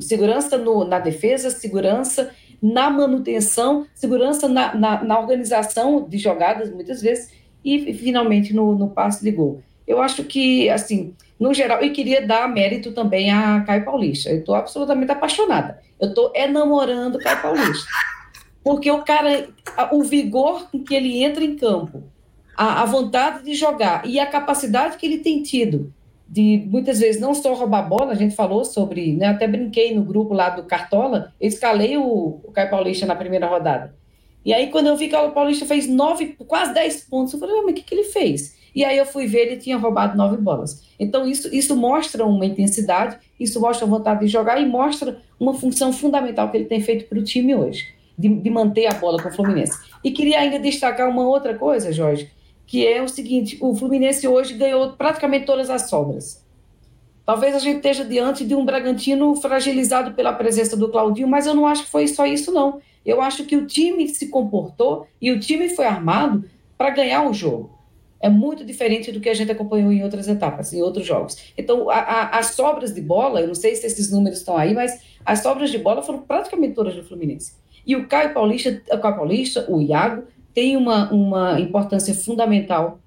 Segurança 0.00 0.58
no, 0.58 0.84
na 0.84 0.98
defesa, 0.98 1.50
segurança 1.50 2.30
na 2.60 2.90
manutenção, 2.90 3.86
segurança 3.94 4.48
na, 4.48 4.74
na, 4.74 5.04
na, 5.04 5.20
organização 5.20 6.06
de 6.08 6.18
jogadas, 6.18 6.70
muitas 6.70 7.00
vezes, 7.00 7.32
e 7.64 7.94
finalmente 7.94 8.52
no, 8.52 8.76
no 8.76 8.90
passe 8.90 9.22
de 9.22 9.30
gol. 9.30 9.62
Eu 9.86 10.02
acho 10.02 10.24
que, 10.24 10.68
assim, 10.68 11.14
no 11.38 11.54
geral, 11.54 11.82
e 11.82 11.90
queria 11.90 12.26
dar 12.26 12.48
mérito 12.48 12.92
também 12.92 13.30
a 13.30 13.62
Caio 13.62 13.84
Paulista. 13.84 14.28
Eu 14.28 14.40
estou 14.40 14.54
absolutamente 14.54 15.10
apaixonada. 15.12 15.80
Eu 15.98 16.08
estou 16.08 16.32
enamorando 16.34 17.18
Caio 17.18 17.40
Paulista. 17.40 17.88
Porque 18.62 18.90
o 18.90 19.02
cara, 19.02 19.48
o 19.92 20.02
vigor 20.02 20.68
com 20.70 20.82
que 20.82 20.94
ele 20.94 21.22
entra 21.22 21.42
em 21.42 21.56
campo, 21.56 22.02
a, 22.56 22.82
a 22.82 22.84
vontade 22.84 23.44
de 23.44 23.54
jogar 23.54 24.04
e 24.04 24.18
a 24.18 24.26
capacidade 24.26 24.96
que 24.98 25.06
ele 25.06 25.18
tem 25.18 25.42
tido 25.42 25.94
de 26.28 26.66
muitas 26.66 27.00
vezes 27.00 27.20
não 27.20 27.32
só 27.32 27.54
roubar 27.54 27.88
bola, 27.88 28.12
a 28.12 28.14
gente 28.14 28.34
falou 28.34 28.64
sobre, 28.64 29.14
né, 29.14 29.28
até 29.28 29.48
brinquei 29.48 29.94
no 29.94 30.02
grupo 30.02 30.34
lá 30.34 30.50
do 30.50 30.64
Cartola, 30.64 31.32
eu 31.40 31.48
escalei 31.48 31.96
o, 31.96 32.40
o 32.44 32.52
Caio 32.52 32.68
Paulista 32.68 33.06
na 33.06 33.16
primeira 33.16 33.46
rodada. 33.46 33.96
E 34.44 34.52
aí, 34.52 34.68
quando 34.68 34.86
eu 34.86 34.96
vi 34.96 35.08
que 35.08 35.16
o 35.16 35.32
Paulista 35.32 35.66
fez 35.66 35.88
nove, 35.88 36.36
quase 36.46 36.72
dez 36.72 37.02
pontos, 37.02 37.32
eu 37.32 37.38
falei, 37.38 37.60
mas 37.62 37.72
o 37.72 37.74
que, 37.74 37.82
que 37.82 37.94
ele 37.94 38.04
fez? 38.04 38.56
E 38.74 38.84
aí 38.84 38.96
eu 38.96 39.06
fui 39.06 39.26
ver, 39.26 39.46
ele 39.46 39.56
tinha 39.56 39.76
roubado 39.76 40.16
nove 40.16 40.36
bolas. 40.36 40.84
Então, 40.98 41.26
isso, 41.26 41.54
isso 41.54 41.74
mostra 41.74 42.24
uma 42.24 42.46
intensidade, 42.46 43.18
isso 43.40 43.60
mostra 43.60 43.86
vontade 43.86 44.20
de 44.20 44.28
jogar 44.28 44.60
e 44.60 44.66
mostra 44.66 45.20
uma 45.40 45.54
função 45.54 45.92
fundamental 45.92 46.50
que 46.50 46.56
ele 46.56 46.66
tem 46.66 46.80
feito 46.80 47.08
para 47.08 47.18
o 47.18 47.24
time 47.24 47.54
hoje, 47.54 47.88
de, 48.16 48.28
de 48.28 48.50
manter 48.50 48.86
a 48.86 48.94
bola 48.94 49.22
com 49.22 49.28
o 49.28 49.32
Fluminense. 49.32 49.76
E 50.04 50.10
queria 50.10 50.40
ainda 50.40 50.58
destacar 50.58 51.08
uma 51.08 51.26
outra 51.26 51.54
coisa, 51.54 51.92
Jorge, 51.92 52.30
que 52.68 52.86
é 52.86 53.02
o 53.02 53.08
seguinte: 53.08 53.58
o 53.60 53.74
Fluminense 53.74 54.28
hoje 54.28 54.54
ganhou 54.54 54.92
praticamente 54.92 55.46
todas 55.46 55.70
as 55.70 55.88
sobras. 55.88 56.46
Talvez 57.24 57.54
a 57.54 57.58
gente 57.58 57.78
esteja 57.78 58.04
diante 58.04 58.44
de 58.44 58.54
um 58.54 58.64
Bragantino 58.64 59.34
fragilizado 59.34 60.12
pela 60.14 60.32
presença 60.32 60.76
do 60.76 60.88
Claudinho, 60.88 61.26
mas 61.26 61.46
eu 61.46 61.54
não 61.54 61.66
acho 61.66 61.84
que 61.84 61.90
foi 61.90 62.06
só 62.06 62.24
isso, 62.24 62.52
não. 62.52 62.80
Eu 63.04 63.20
acho 63.20 63.44
que 63.44 63.56
o 63.56 63.66
time 63.66 64.06
se 64.08 64.28
comportou 64.28 65.06
e 65.20 65.30
o 65.32 65.40
time 65.40 65.68
foi 65.70 65.86
armado 65.86 66.44
para 66.76 66.90
ganhar 66.90 67.28
o 67.28 67.32
jogo. 67.32 67.76
É 68.20 68.28
muito 68.28 68.64
diferente 68.64 69.12
do 69.12 69.20
que 69.20 69.28
a 69.28 69.34
gente 69.34 69.52
acompanhou 69.52 69.92
em 69.92 70.02
outras 70.02 70.26
etapas, 70.26 70.72
em 70.72 70.82
outros 70.82 71.06
jogos. 71.06 71.52
Então, 71.56 71.88
a, 71.88 71.98
a, 71.98 72.38
as 72.38 72.48
sobras 72.48 72.94
de 72.94 73.00
bola, 73.00 73.40
eu 73.40 73.46
não 73.46 73.54
sei 73.54 73.74
se 73.76 73.86
esses 73.86 74.10
números 74.10 74.40
estão 74.40 74.56
aí, 74.56 74.74
mas 74.74 75.00
as 75.24 75.42
sobras 75.42 75.70
de 75.70 75.78
bola 75.78 76.02
foram 76.02 76.20
praticamente 76.20 76.74
todas 76.74 76.94
do 76.94 77.04
Fluminense. 77.04 77.52
E 77.86 77.94
o 77.94 78.06
Caio 78.08 78.34
Paulista, 78.34 78.82
o 78.90 78.98
Caio 78.98 79.16
Paulista, 79.16 79.66
o 79.70 79.80
Iago, 79.80 80.24
tem 80.58 80.76
uma, 80.76 81.08
uma 81.12 81.60
importância 81.60 82.12
fundamental 82.12 82.98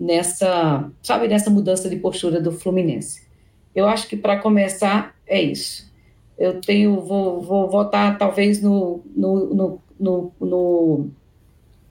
nessa, 0.00 0.90
sabe, 1.02 1.28
nessa 1.28 1.50
mudança 1.50 1.90
de 1.90 1.96
postura 1.96 2.40
do 2.40 2.50
Fluminense. 2.50 3.28
Eu 3.74 3.86
acho 3.86 4.08
que 4.08 4.16
para 4.16 4.38
começar 4.38 5.14
é 5.26 5.42
isso. 5.42 5.92
Eu 6.38 6.62
tenho, 6.62 6.98
vou, 7.02 7.42
vou 7.42 7.68
votar 7.68 8.16
talvez 8.16 8.62
no, 8.62 9.02
no, 9.14 9.54
no, 9.54 9.82
no, 10.00 10.32
no 10.40 11.10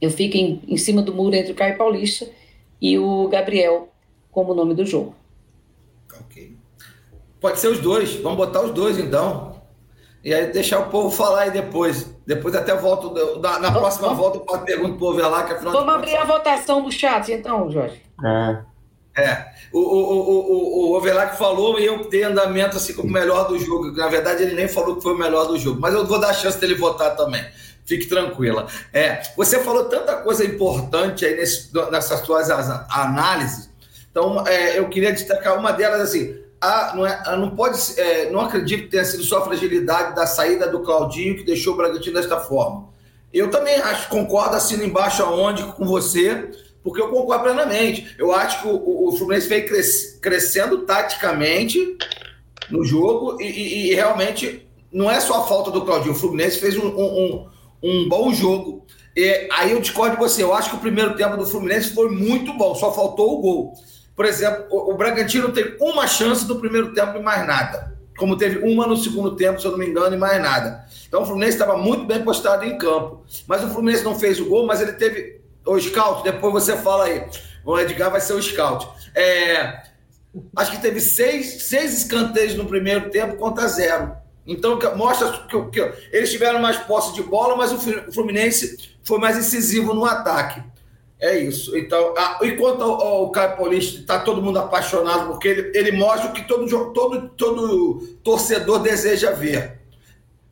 eu 0.01 0.09
fico 0.09 0.35
em, 0.35 0.63
em 0.67 0.77
cima 0.77 1.03
do 1.03 1.13
muro 1.13 1.35
entre 1.35 1.51
o 1.51 1.55
Caio 1.55 1.77
Paulista 1.77 2.27
e 2.81 2.97
o 2.97 3.27
Gabriel 3.27 3.89
como 4.31 4.55
nome 4.55 4.73
do 4.73 4.83
jogo. 4.83 5.13
Ok. 6.21 6.57
Pode 7.39 7.59
ser 7.59 7.67
os 7.67 7.77
dois. 7.77 8.15
Vamos 8.15 8.39
botar 8.39 8.63
os 8.63 8.71
dois 8.71 8.97
então. 8.97 9.61
E 10.23 10.33
aí 10.33 10.51
deixar 10.51 10.79
o 10.79 10.89
povo 10.89 11.11
falar 11.11 11.41
aí 11.41 11.51
depois. 11.51 12.12
Depois 12.25 12.55
até 12.55 12.73
volto, 12.73 13.39
na, 13.39 13.59
na 13.59 13.71
próxima 13.71 14.07
vamos, 14.09 14.37
volta 14.37 14.71
eu 14.71 14.97
pro 14.97 15.09
lá, 15.09 15.43
que 15.43 15.53
afinal 15.53 15.73
Vamos 15.73 15.93
abrir 15.95 16.15
a 16.15 16.23
votação 16.23 16.81
do 16.81 16.91
chat, 16.91 17.31
então, 17.31 17.69
Jorge. 17.69 18.01
É. 18.23 18.73
É, 19.15 19.45
o, 19.71 19.79
o, 19.79 20.89
o, 20.89 20.91
o 20.91 20.97
Ovelac 20.97 21.37
falou 21.37 21.79
e 21.79 21.85
eu 21.85 22.09
dei 22.09 22.23
andamento 22.23 22.77
assim 22.77 22.95
como 22.95 23.09
o 23.09 23.11
melhor 23.11 23.47
do 23.47 23.59
jogo. 23.59 23.91
Na 23.91 24.07
verdade, 24.07 24.41
ele 24.41 24.55
nem 24.55 24.67
falou 24.67 24.95
que 24.95 25.03
foi 25.03 25.13
o 25.13 25.17
melhor 25.17 25.45
do 25.45 25.57
jogo, 25.57 25.79
mas 25.79 25.93
eu 25.93 26.03
vou 26.03 26.19
dar 26.19 26.29
a 26.29 26.33
chance 26.33 26.57
dele 26.57 26.73
votar 26.73 27.15
também. 27.15 27.45
Fique 27.85 28.07
tranquila. 28.07 28.65
É, 28.91 29.21
você 29.37 29.59
falou 29.59 29.85
tanta 29.85 30.15
coisa 30.15 30.43
importante 30.43 31.25
aí 31.25 31.35
nesse, 31.35 31.69
nessas 31.91 32.21
suas 32.21 32.49
análises. 32.49 33.69
Então, 34.09 34.47
é, 34.47 34.79
eu 34.79 34.89
queria 34.89 35.11
destacar 35.11 35.59
uma 35.59 35.71
delas 35.71 36.01
assim 36.01 36.42
a, 36.63 36.95
não, 36.95 37.05
é, 37.05 37.37
não 37.37 37.49
pode, 37.49 37.77
é, 37.99 38.29
não 38.31 38.39
acredito 38.39 38.83
que 38.83 38.89
tenha 38.89 39.03
sido 39.03 39.23
só 39.23 39.39
a 39.39 39.45
fragilidade 39.45 40.15
da 40.15 40.25
saída 40.25 40.67
do 40.69 40.79
Claudinho 40.79 41.35
que 41.35 41.43
deixou 41.43 41.73
o 41.73 41.77
Bragantino 41.77 42.15
desta 42.15 42.39
forma. 42.39 42.87
Eu 43.33 43.49
também 43.49 43.75
acho, 43.75 44.07
concordo, 44.07 44.55
assino 44.55 44.83
embaixo 44.83 45.21
aonde 45.23 45.63
com 45.73 45.85
você, 45.85 46.51
porque 46.81 47.01
eu 47.01 47.09
concordo 47.09 47.43
plenamente. 47.43 48.15
Eu 48.17 48.31
acho 48.31 48.61
que 48.61 48.67
o, 48.69 49.09
o 49.09 49.11
Fluminense 49.17 49.49
veio 49.49 49.67
cres, 49.67 50.17
crescendo 50.21 50.85
taticamente 50.85 51.97
no 52.69 52.85
jogo 52.85 53.41
e, 53.41 53.45
e, 53.45 53.91
e, 53.91 53.95
realmente 53.95 54.65
não 54.91 55.11
é 55.11 55.19
só 55.19 55.41
a 55.41 55.47
falta 55.47 55.69
do 55.69 55.81
Claudinho. 55.83 56.13
O 56.13 56.17
Fluminense 56.17 56.59
fez 56.59 56.77
um, 56.77 56.87
um, 56.87 57.47
um 57.83 58.07
bom 58.07 58.31
jogo. 58.33 58.85
E 59.15 59.49
aí 59.51 59.71
eu 59.71 59.81
discordo 59.81 60.15
de 60.15 60.21
você. 60.21 60.43
Eu 60.43 60.53
acho 60.53 60.69
que 60.69 60.75
o 60.77 60.79
primeiro 60.79 61.15
tempo 61.15 61.35
do 61.35 61.45
Fluminense 61.45 61.93
foi 61.93 62.09
muito 62.09 62.53
bom, 62.53 62.73
só 62.73 62.93
faltou 62.93 63.37
o 63.37 63.41
gol. 63.41 63.73
Por 64.15 64.25
exemplo, 64.25 64.65
o, 64.69 64.95
Bragantino 64.95 65.51
teve 65.51 65.75
uma 65.79 66.05
chance 66.07 66.47
no 66.47 66.59
primeiro 66.59 66.93
tempo 66.93 67.17
e 67.17 67.21
mais 67.21 67.45
nada. 67.47 67.93
Como 68.15 68.37
teve 68.37 68.59
uma 68.59 68.85
no 68.85 68.95
segundo 68.95 69.35
tempo, 69.35 69.59
se 69.59 69.65
eu 69.65 69.71
não 69.71 69.79
me 69.79 69.87
engano, 69.87 70.15
e 70.15 70.19
mais 70.19 70.39
nada. 70.39 70.85
Então 71.07 71.23
o 71.23 71.25
Fluminense 71.25 71.53
estava 71.53 71.77
muito 71.77 72.05
bem 72.05 72.23
postado 72.23 72.63
em 72.63 72.77
campo. 72.77 73.25
Mas 73.47 73.63
o 73.63 73.69
Fluminense 73.69 74.03
não 74.03 74.17
fez 74.17 74.39
o 74.39 74.45
gol, 74.45 74.67
mas 74.67 74.81
ele 74.81 74.93
teve 74.93 75.41
o 75.65 75.79
scout. 75.79 76.23
Depois 76.23 76.53
você 76.53 76.77
fala 76.77 77.05
aí. 77.05 77.25
O 77.65 77.79
Edgar 77.79 78.11
vai 78.11 78.21
ser 78.21 78.33
o 78.33 78.41
scout. 78.41 78.87
É, 79.15 79.81
acho 80.55 80.71
que 80.71 80.81
teve 80.81 80.99
seis, 80.99 81.63
seis 81.63 81.97
escanteios 81.97 82.55
no 82.55 82.65
primeiro 82.65 83.09
tempo 83.09 83.35
contra 83.37 83.67
zero. 83.67 84.15
Então 84.45 84.77
mostra 84.95 85.31
que, 85.47 85.61
que 85.71 85.93
eles 86.11 86.31
tiveram 86.31 86.59
mais 86.59 86.77
posse 86.77 87.13
de 87.13 87.23
bola, 87.23 87.55
mas 87.55 87.71
o 87.71 88.11
Fluminense 88.11 88.95
foi 89.03 89.17
mais 89.17 89.37
incisivo 89.37 89.93
no 89.93 90.05
ataque. 90.05 90.61
É 91.23 91.39
isso. 91.39 91.77
Então, 91.77 92.13
a, 92.17 92.39
enquanto 92.43 92.81
o, 92.81 93.23
o 93.23 93.31
Caio 93.31 93.55
Paulista 93.55 94.01
está 94.01 94.19
todo 94.19 94.41
mundo 94.41 94.59
apaixonado, 94.59 95.27
porque 95.27 95.47
ele, 95.47 95.71
ele 95.73 95.91
mostra 95.93 96.29
o 96.29 96.33
que 96.33 96.45
todo, 96.45 96.67
todo, 96.91 97.29
todo 97.29 98.17
torcedor 98.21 98.79
deseja 98.79 99.31
ver: 99.31 99.79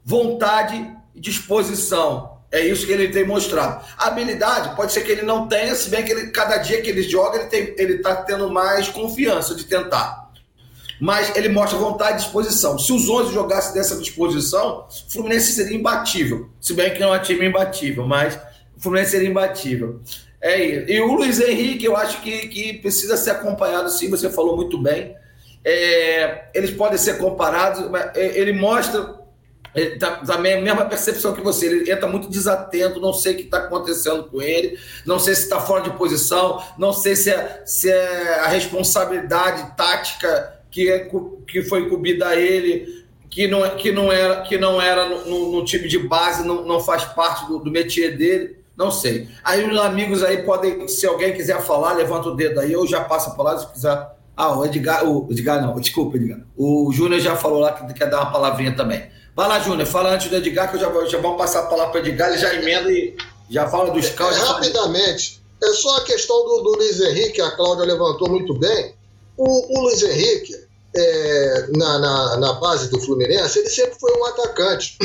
vontade 0.05 0.89
e 1.13 1.19
disposição. 1.19 2.39
É 2.49 2.62
isso 2.62 2.86
que 2.86 2.91
ele 2.93 3.10
tem 3.10 3.25
mostrado. 3.25 3.86
A 3.97 4.07
habilidade 4.07 4.73
pode 4.77 4.93
ser 4.93 5.01
que 5.01 5.12
ele 5.12 5.23
não 5.23 5.45
tenha, 5.45 5.75
se 5.75 5.89
bem 5.89 6.05
que 6.05 6.12
ele, 6.12 6.31
cada 6.31 6.55
dia 6.57 6.81
que 6.81 6.89
ele 6.89 7.03
joga, 7.03 7.49
ele 7.51 7.95
está 7.95 8.15
tendo 8.15 8.49
mais 8.49 8.88
confiança 8.88 9.53
de 9.53 9.65
tentar. 9.65 10.31
Mas 11.01 11.36
ele 11.36 11.49
mostra 11.49 11.77
vontade 11.77 12.13
e 12.13 12.23
disposição. 12.23 12.79
Se 12.79 12.93
os 12.93 13.10
11 13.10 13.34
jogassem 13.34 13.73
dessa 13.73 13.97
disposição, 13.97 14.88
o 14.88 15.12
Fluminense 15.12 15.51
seria 15.51 15.77
imbatível. 15.77 16.49
Se 16.62 16.73
bem 16.73 16.93
que 16.93 16.99
não 16.99 17.13
é 17.13 17.19
um 17.19 17.21
time 17.21 17.45
imbatível, 17.45 18.07
mas 18.07 18.36
o 18.77 18.81
Fluminense 18.81 19.12
seria 19.12 19.29
imbatível. 19.29 19.99
É. 20.41 20.91
E 20.91 20.99
o 21.01 21.13
Luiz 21.13 21.39
Henrique, 21.39 21.86
eu 21.86 21.95
acho 21.95 22.21
que, 22.21 22.47
que 22.47 22.73
precisa 22.73 23.15
ser 23.15 23.32
acompanhado, 23.32 23.89
sim, 23.89 24.10
você 24.10 24.30
falou 24.30 24.56
muito 24.56 24.77
bem. 24.82 25.15
É, 25.63 26.45
eles 26.56 26.71
podem 26.71 26.97
ser 26.97 27.19
comparados, 27.19 27.84
é, 28.15 28.39
ele 28.39 28.54
mostra 28.54 29.21
ele 29.73 29.97
tá, 29.97 30.17
tá 30.17 30.36
a 30.36 30.38
mesma 30.38 30.86
percepção 30.86 31.34
que 31.34 31.41
você, 31.41 31.65
ele 31.65 31.91
entra 31.91 32.08
muito 32.08 32.30
desatento, 32.30 32.99
não 32.99 33.13
sei 33.13 33.34
o 33.34 33.38
que 33.38 33.43
está 33.43 33.60
acontecendo 33.60 34.25
com 34.25 34.41
ele, 34.41 34.77
não 35.06 35.17
sei 35.17 35.34
se 35.34 35.43
está 35.43 35.62
fora 35.62 35.84
de 35.84 35.91
posição, 35.91 36.62
não 36.77 36.91
sei 36.91 37.15
se 37.15 37.30
é, 37.30 37.62
se 37.65 37.89
é 37.89 38.39
a 38.39 38.47
responsabilidade 38.47 39.75
tática 39.77 40.60
que, 40.69 40.89
é, 40.89 41.10
que 41.47 41.62
foi 41.63 41.82
incumbida 41.82 42.27
a 42.27 42.36
ele, 42.36 43.06
que 43.30 43.47
não, 43.47 43.77
que 43.77 43.91
não 43.93 44.12
era, 44.12 44.41
que 44.41 44.58
não 44.58 44.82
era 44.82 45.08
no, 45.08 45.54
no 45.54 45.63
time 45.63 45.88
de 45.88 45.99
base, 45.99 46.45
não, 46.45 46.65
não 46.65 46.82
faz 46.82 47.06
parte 47.06 47.47
do, 47.47 47.60
do 47.60 47.71
métier 47.71 48.17
dele. 48.17 48.61
Não 48.82 48.89
sei. 48.89 49.28
Aí 49.44 49.70
os 49.70 49.80
amigos 49.80 50.24
aí 50.24 50.41
podem, 50.41 50.88
se 50.88 51.06
alguém 51.06 51.36
quiser 51.36 51.62
falar, 51.62 51.94
levanta 51.94 52.30
o 52.30 52.36
dedo 52.36 52.60
aí, 52.60 52.74
eu 52.74 52.88
já 52.88 53.02
passo 53.04 53.30
a 53.30 53.44
lá 53.44 53.60
se 53.60 53.67
quiser. 53.67 54.10
Ah, 54.36 54.58
o 54.58 54.65
Edgar, 54.65 55.08
o 55.08 55.28
Edgar 55.30 55.62
não, 55.62 55.80
desculpa, 55.80 56.17
Edgar. 56.17 56.39
O 56.58 56.91
Júnior 56.91 57.22
já 57.22 57.36
falou 57.36 57.60
lá 57.60 57.74
que 57.74 57.94
quer 57.94 58.10
dar 58.10 58.22
uma 58.22 58.32
palavrinha 58.32 58.76
também. 58.76 59.08
Vai 59.36 59.48
lá, 59.48 59.60
Júnior, 59.60 59.86
fala 59.88 60.15
antes 60.15 60.32
do 60.32 60.36
Edgar, 60.36 60.67
que 60.67 60.78
eu 60.78 60.80
já, 60.80 61.06
já 61.06 61.20
vou 61.20 61.38
passar 61.38 61.60
a 61.60 61.65
palavra 61.67 61.91
para 61.91 62.02
o 62.02 62.08
Edgar, 62.08 62.30
ele 62.30 62.39
já 62.39 62.56
emenda 62.56 62.91
e 62.91 63.15
já 63.52 63.70
fala 63.70 63.91
dos 63.91 64.10
caos. 64.10 64.36
É, 64.36 64.39
rapidamente, 64.39 65.39
É 65.63 65.67
só 65.74 65.98
a 65.98 66.04
questão 66.04 66.36
do, 66.44 66.62
do 66.63 66.78
Luiz 66.78 67.00
Henrique, 67.00 67.39
a 67.39 67.52
Cláudia 67.52 67.86
levantou 67.86 68.32
muito 68.32 68.58
bem. 68.58 68.96
O, 69.38 69.78
o 69.78 69.84
Luiz 69.84 70.02
Henrique, 70.02 70.56
é, 70.96 71.67
na, 71.78 72.00
na, 72.00 72.38
na, 72.38 72.54
base 72.54 72.89
do 72.89 73.00
Fluminense, 73.00 73.60
ele 73.60 73.70
sempre 73.70 74.00
foi 74.00 74.12
um 74.17 74.26
atacante. 74.26 74.98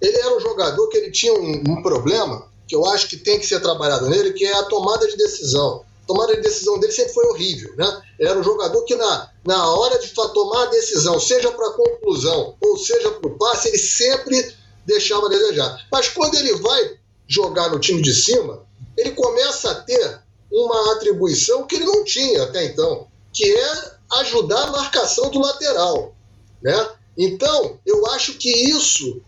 Ele 0.00 0.16
era 0.16 0.34
um 0.34 0.40
jogador 0.40 0.88
que 0.88 0.96
ele 0.96 1.10
tinha 1.10 1.34
um, 1.34 1.62
um 1.68 1.82
problema, 1.82 2.49
que 2.70 2.76
eu 2.76 2.86
acho 2.86 3.08
que 3.08 3.16
tem 3.16 3.40
que 3.40 3.46
ser 3.46 3.58
trabalhado 3.60 4.08
nele, 4.08 4.32
que 4.32 4.46
é 4.46 4.54
a 4.54 4.62
tomada 4.62 5.06
de 5.08 5.16
decisão 5.16 5.84
tomada 6.10 6.34
de 6.34 6.42
decisão 6.42 6.80
dele 6.80 6.92
sempre 6.92 7.12
foi 7.12 7.24
horrível. 7.26 7.72
Né? 7.76 8.02
Era 8.18 8.36
um 8.36 8.42
jogador 8.42 8.82
que, 8.84 8.96
na, 8.96 9.30
na 9.46 9.72
hora 9.72 9.96
de 10.00 10.08
tomar 10.08 10.64
a 10.64 10.70
decisão, 10.70 11.20
seja 11.20 11.52
para 11.52 11.70
conclusão 11.70 12.56
ou 12.60 12.76
seja 12.76 13.12
para 13.12 13.30
o 13.30 13.38
passe, 13.38 13.68
ele 13.68 13.78
sempre 13.78 14.52
deixava 14.84 15.26
a 15.26 15.28
desejar. 15.28 15.86
Mas 15.90 16.08
quando 16.08 16.34
ele 16.34 16.56
vai 16.56 16.98
jogar 17.28 17.70
no 17.70 17.78
time 17.78 18.02
de 18.02 18.12
cima, 18.12 18.66
ele 18.96 19.12
começa 19.12 19.70
a 19.70 19.74
ter 19.76 20.20
uma 20.50 20.94
atribuição 20.94 21.64
que 21.64 21.76
ele 21.76 21.84
não 21.84 22.02
tinha 22.02 22.42
até 22.42 22.64
então, 22.64 23.06
que 23.32 23.48
é 23.48 23.92
ajudar 24.18 24.64
a 24.64 24.72
marcação 24.72 25.30
do 25.30 25.38
lateral. 25.38 26.12
Né? 26.60 26.88
Então, 27.16 27.78
eu 27.86 28.04
acho 28.08 28.34
que 28.34 28.50
isso 28.50 29.22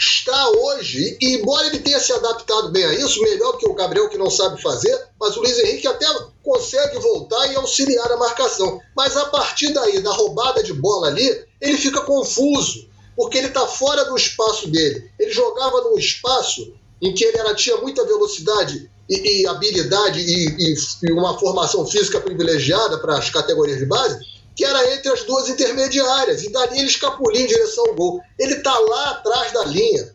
está 0.00 0.48
hoje, 0.48 1.18
e 1.20 1.34
embora 1.34 1.66
ele 1.66 1.78
tenha 1.78 2.00
se 2.00 2.10
adaptado 2.10 2.70
bem 2.70 2.84
a 2.84 2.94
isso, 2.94 3.20
melhor 3.20 3.58
que 3.58 3.68
o 3.68 3.74
Gabriel 3.74 4.08
que 4.08 4.16
não 4.16 4.30
sabe 4.30 4.60
fazer, 4.62 4.98
mas 5.20 5.36
o 5.36 5.40
Luiz 5.40 5.58
Henrique 5.58 5.86
até 5.86 6.06
consegue 6.42 6.98
voltar 6.98 7.52
e 7.52 7.56
auxiliar 7.56 8.10
a 8.10 8.16
marcação. 8.16 8.80
Mas 8.96 9.14
a 9.14 9.26
partir 9.26 9.72
daí, 9.74 10.00
da 10.00 10.10
roubada 10.12 10.62
de 10.62 10.72
bola 10.72 11.08
ali, 11.08 11.44
ele 11.60 11.76
fica 11.76 12.00
confuso, 12.00 12.88
porque 13.14 13.36
ele 13.36 13.48
está 13.48 13.66
fora 13.66 14.06
do 14.06 14.16
espaço 14.16 14.68
dele. 14.68 15.10
Ele 15.18 15.30
jogava 15.30 15.82
num 15.82 15.98
espaço 15.98 16.72
em 17.02 17.12
que 17.12 17.22
ele 17.22 17.36
era, 17.36 17.54
tinha 17.54 17.76
muita 17.76 18.04
velocidade 18.06 18.90
e, 19.08 19.42
e 19.42 19.46
habilidade 19.46 20.20
e, 20.20 20.48
e, 20.58 20.74
e 21.02 21.12
uma 21.12 21.38
formação 21.38 21.86
física 21.86 22.20
privilegiada 22.20 22.98
para 22.98 23.18
as 23.18 23.28
categorias 23.28 23.78
de 23.78 23.84
base, 23.84 24.18
que 24.54 24.64
era 24.64 24.94
entre 24.94 25.10
as 25.10 25.22
duas 25.24 25.48
intermediárias, 25.48 26.42
e 26.42 26.50
dali 26.50 26.78
ele 26.78 26.88
escapulia 26.88 27.42
em 27.42 27.46
direção 27.46 27.86
ao 27.86 27.94
gol. 27.94 28.20
Ele 28.38 28.54
está 28.54 28.78
lá 28.78 29.10
atrás 29.10 29.52
da 29.52 29.64
linha. 29.64 30.14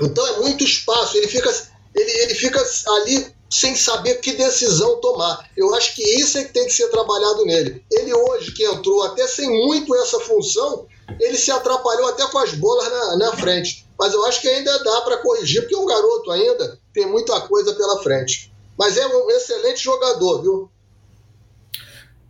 Então 0.00 0.26
é 0.26 0.38
muito 0.40 0.64
espaço, 0.64 1.16
ele 1.16 1.28
fica, 1.28 1.50
ele, 1.94 2.10
ele 2.10 2.34
fica 2.34 2.62
ali 2.96 3.34
sem 3.50 3.74
saber 3.74 4.20
que 4.20 4.32
decisão 4.32 5.00
tomar. 5.00 5.50
Eu 5.56 5.74
acho 5.74 5.94
que 5.94 6.02
isso 6.20 6.38
é 6.38 6.44
que 6.44 6.52
tem 6.52 6.66
que 6.66 6.72
ser 6.72 6.88
trabalhado 6.88 7.44
nele. 7.44 7.84
Ele 7.90 8.14
hoje 8.14 8.52
que 8.52 8.64
entrou 8.64 9.02
até 9.02 9.26
sem 9.26 9.50
muito 9.50 9.94
essa 9.96 10.20
função, 10.20 10.86
ele 11.18 11.36
se 11.36 11.50
atrapalhou 11.50 12.08
até 12.08 12.24
com 12.28 12.38
as 12.38 12.52
bolas 12.52 12.90
na, 12.90 13.16
na 13.16 13.36
frente. 13.36 13.86
Mas 13.98 14.14
eu 14.14 14.24
acho 14.24 14.40
que 14.40 14.48
ainda 14.48 14.82
dá 14.84 15.00
para 15.02 15.18
corrigir, 15.18 15.62
porque 15.62 15.74
é 15.74 15.78
um 15.78 15.86
garoto 15.86 16.30
ainda, 16.30 16.78
tem 16.94 17.06
muita 17.06 17.40
coisa 17.42 17.74
pela 17.74 18.02
frente. 18.02 18.52
Mas 18.78 18.96
é 18.96 19.06
um 19.06 19.30
excelente 19.30 19.82
jogador, 19.82 20.40
viu? 20.40 20.70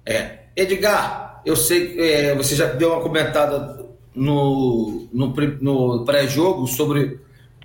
É. 0.07 0.41
Edgar, 0.61 1.41
eu 1.45 1.57
sei 1.57 1.89
que 1.89 2.01
é, 2.01 2.35
você 2.35 2.55
já 2.55 2.67
deu 2.67 2.93
uma 2.93 3.01
comentada 3.01 3.87
no, 4.15 5.09
no, 5.13 5.35
no 5.61 6.05
pré-jogo 6.05 6.67
sobre 6.67 7.19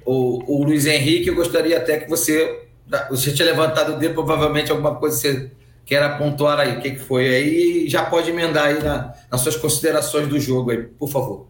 o, 0.06 0.60
o, 0.60 0.64
Luiz 0.64 0.86
Henrique. 0.86 1.28
Eu 1.28 1.36
gostaria 1.36 1.78
até 1.78 2.00
que 2.00 2.10
você. 2.10 2.64
Você 3.10 3.34
tinha 3.34 3.48
levantado 3.48 3.94
o 3.94 3.98
dedo, 3.98 4.14
provavelmente 4.14 4.72
alguma 4.72 4.96
coisa 4.96 5.18
você 5.18 5.52
quer 5.86 6.18
pontuar 6.18 6.60
aí. 6.60 6.78
O 6.78 6.82
que, 6.82 6.92
que 6.92 7.00
foi 7.00 7.28
aí? 7.28 7.90
Já 7.90 8.06
pode 8.06 8.30
emendar 8.30 8.68
aí 8.68 8.82
na, 8.82 9.14
nas 9.30 9.42
suas 9.42 9.56
considerações 9.56 10.28
do 10.28 10.40
jogo 10.40 10.72
aí, 10.72 10.84
por 10.84 11.10
favor. 11.10 11.48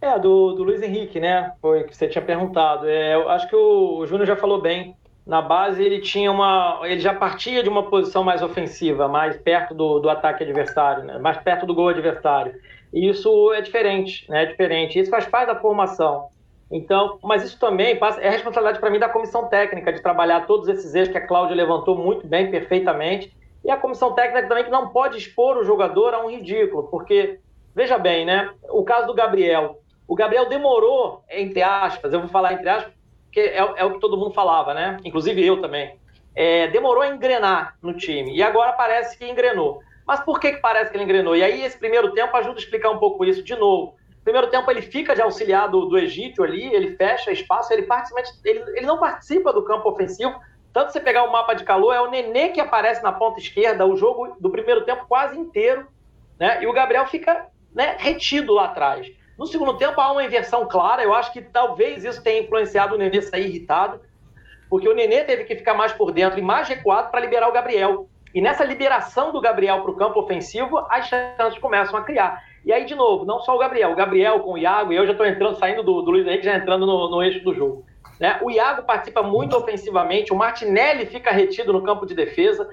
É, 0.00 0.18
do, 0.18 0.54
do 0.54 0.64
Luiz 0.64 0.82
Henrique, 0.82 1.20
né? 1.20 1.52
Foi 1.60 1.84
que 1.84 1.96
você 1.96 2.08
tinha 2.08 2.24
perguntado. 2.24 2.88
É, 2.88 3.14
eu 3.14 3.28
acho 3.28 3.48
que 3.48 3.54
o, 3.54 3.98
o 3.98 4.06
Júnior 4.06 4.26
já 4.26 4.34
falou 4.34 4.60
bem 4.60 4.96
na 5.26 5.40
base 5.40 5.82
ele 5.82 6.00
tinha 6.00 6.30
uma. 6.30 6.80
ele 6.84 7.00
já 7.00 7.14
partia 7.14 7.62
de 7.62 7.68
uma 7.68 7.84
posição 7.84 8.24
mais 8.24 8.42
ofensiva, 8.42 9.06
mais 9.06 9.36
perto 9.36 9.74
do, 9.74 10.00
do 10.00 10.10
ataque 10.10 10.42
adversário, 10.42 11.04
né? 11.04 11.18
mais 11.18 11.38
perto 11.38 11.64
do 11.64 11.74
gol 11.74 11.88
adversário. 11.88 12.54
E 12.92 13.08
isso 13.08 13.52
é 13.52 13.60
diferente, 13.60 14.28
né? 14.28 14.42
É 14.42 14.46
diferente. 14.46 14.98
Isso 14.98 15.10
faz 15.10 15.26
parte 15.26 15.46
da 15.46 15.60
formação. 15.60 16.28
Então, 16.70 17.18
mas 17.22 17.44
isso 17.44 17.58
também 17.58 17.96
passa, 17.96 18.20
é 18.20 18.30
responsabilidade 18.30 18.80
para 18.80 18.90
mim 18.90 18.98
da 18.98 19.08
comissão 19.08 19.46
técnica 19.46 19.92
de 19.92 20.00
trabalhar 20.00 20.46
todos 20.46 20.68
esses 20.68 20.94
eixos 20.94 21.12
que 21.12 21.18
a 21.18 21.26
Cláudia 21.26 21.54
levantou 21.54 21.96
muito 21.96 22.26
bem, 22.26 22.50
perfeitamente. 22.50 23.34
E 23.64 23.70
a 23.70 23.76
comissão 23.76 24.14
técnica 24.14 24.48
também 24.48 24.64
que 24.64 24.70
não 24.70 24.88
pode 24.88 25.18
expor 25.18 25.56
o 25.56 25.64
jogador 25.64 26.14
a 26.14 26.24
um 26.24 26.30
ridículo, 26.30 26.84
porque, 26.84 27.38
veja 27.74 27.98
bem, 27.98 28.24
né? 28.24 28.50
O 28.70 28.82
caso 28.82 29.06
do 29.06 29.14
Gabriel. 29.14 29.78
O 30.08 30.14
Gabriel 30.14 30.48
demorou, 30.48 31.22
entre 31.30 31.62
aspas, 31.62 32.12
eu 32.12 32.20
vou 32.20 32.28
falar 32.28 32.54
entre 32.54 32.68
aspas, 32.68 32.92
que 33.32 33.40
é, 33.40 33.56
é, 33.56 33.84
o 33.84 33.94
que 33.94 34.00
todo 34.00 34.16
mundo 34.16 34.34
falava, 34.34 34.74
né? 34.74 34.98
Inclusive 35.04 35.44
eu 35.44 35.60
também. 35.60 35.96
É, 36.34 36.68
demorou 36.68 37.02
a 37.02 37.08
engrenar 37.08 37.76
no 37.82 37.94
time 37.94 38.34
e 38.34 38.42
agora 38.42 38.72
parece 38.72 39.18
que 39.18 39.28
engrenou. 39.28 39.80
Mas 40.06 40.20
por 40.20 40.38
que, 40.38 40.52
que 40.52 40.60
parece 40.60 40.90
que 40.90 40.96
ele 40.96 41.04
engrenou? 41.04 41.34
E 41.34 41.42
aí 41.42 41.64
esse 41.64 41.78
primeiro 41.78 42.12
tempo 42.12 42.36
ajuda 42.36 42.56
a 42.56 42.62
explicar 42.62 42.90
um 42.90 42.98
pouco 42.98 43.24
isso 43.24 43.42
de 43.42 43.56
novo. 43.56 43.96
Primeiro 44.22 44.48
tempo 44.48 44.70
ele 44.70 44.82
fica 44.82 45.14
de 45.14 45.22
auxiliar 45.22 45.68
do, 45.68 45.98
Egito 45.98 46.42
ali, 46.42 46.72
ele 46.72 46.96
fecha 46.96 47.32
espaço, 47.32 47.72
ele, 47.72 47.86
ele, 48.44 48.60
ele 48.76 48.86
não 48.86 48.98
participa 48.98 49.52
do 49.52 49.64
campo 49.64 49.88
ofensivo. 49.88 50.34
Tanto 50.72 50.92
você 50.92 51.00
pegar 51.00 51.24
o 51.24 51.32
mapa 51.32 51.54
de 51.54 51.64
calor, 51.64 51.92
é 51.92 52.00
o 52.00 52.10
Nenê 52.10 52.48
que 52.48 52.60
aparece 52.60 53.02
na 53.02 53.12
ponta 53.12 53.38
esquerda, 53.38 53.84
o 53.84 53.96
jogo 53.96 54.36
do 54.40 54.50
primeiro 54.50 54.84
tempo 54.84 55.06
quase 55.06 55.38
inteiro, 55.38 55.86
né? 56.38 56.62
E 56.62 56.66
o 56.66 56.72
Gabriel 56.72 57.06
fica 57.06 57.46
né, 57.74 57.96
retido 57.98 58.54
lá 58.54 58.66
atrás. 58.66 59.06
No 59.42 59.48
segundo 59.48 59.74
tempo 59.74 60.00
há 60.00 60.12
uma 60.12 60.22
inversão 60.22 60.68
clara, 60.68 61.02
eu 61.02 61.12
acho 61.12 61.32
que 61.32 61.42
talvez 61.42 62.04
isso 62.04 62.22
tenha 62.22 62.42
influenciado 62.42 62.94
o 62.94 62.96
Nenê 62.96 63.20
sair 63.20 63.48
irritado, 63.48 64.00
porque 64.70 64.88
o 64.88 64.94
Nenê 64.94 65.24
teve 65.24 65.42
que 65.42 65.56
ficar 65.56 65.74
mais 65.74 65.92
por 65.92 66.12
dentro 66.12 66.38
e 66.38 66.42
mais 66.42 66.68
recuado 66.68 67.10
para 67.10 67.18
liberar 67.18 67.48
o 67.48 67.52
Gabriel. 67.52 68.06
E 68.32 68.40
nessa 68.40 68.62
liberação 68.62 69.32
do 69.32 69.40
Gabriel 69.40 69.82
para 69.82 69.90
o 69.90 69.96
campo 69.96 70.20
ofensivo, 70.20 70.86
as 70.88 71.08
chances 71.08 71.58
começam 71.58 71.98
a 71.98 72.04
criar. 72.04 72.40
E 72.64 72.72
aí, 72.72 72.84
de 72.84 72.94
novo, 72.94 73.24
não 73.24 73.40
só 73.40 73.56
o 73.56 73.58
Gabriel, 73.58 73.90
o 73.90 73.96
Gabriel 73.96 74.38
com 74.38 74.52
o 74.52 74.58
Iago, 74.58 74.92
e 74.92 74.96
eu 74.96 75.06
já 75.06 75.10
estou 75.10 75.26
entrando, 75.26 75.58
saindo 75.58 75.82
do, 75.82 76.02
do 76.02 76.12
Luiz 76.12 76.24
Henrique, 76.24 76.44
já 76.44 76.54
entrando 76.54 76.86
no, 76.86 77.10
no 77.10 77.20
eixo 77.20 77.42
do 77.42 77.52
jogo. 77.52 77.84
Né? 78.20 78.38
O 78.42 78.48
Iago 78.48 78.84
participa 78.84 79.24
muito 79.24 79.56
ofensivamente, 79.56 80.32
o 80.32 80.36
Martinelli 80.36 81.04
fica 81.04 81.32
retido 81.32 81.72
no 81.72 81.82
campo 81.82 82.06
de 82.06 82.14
defesa, 82.14 82.70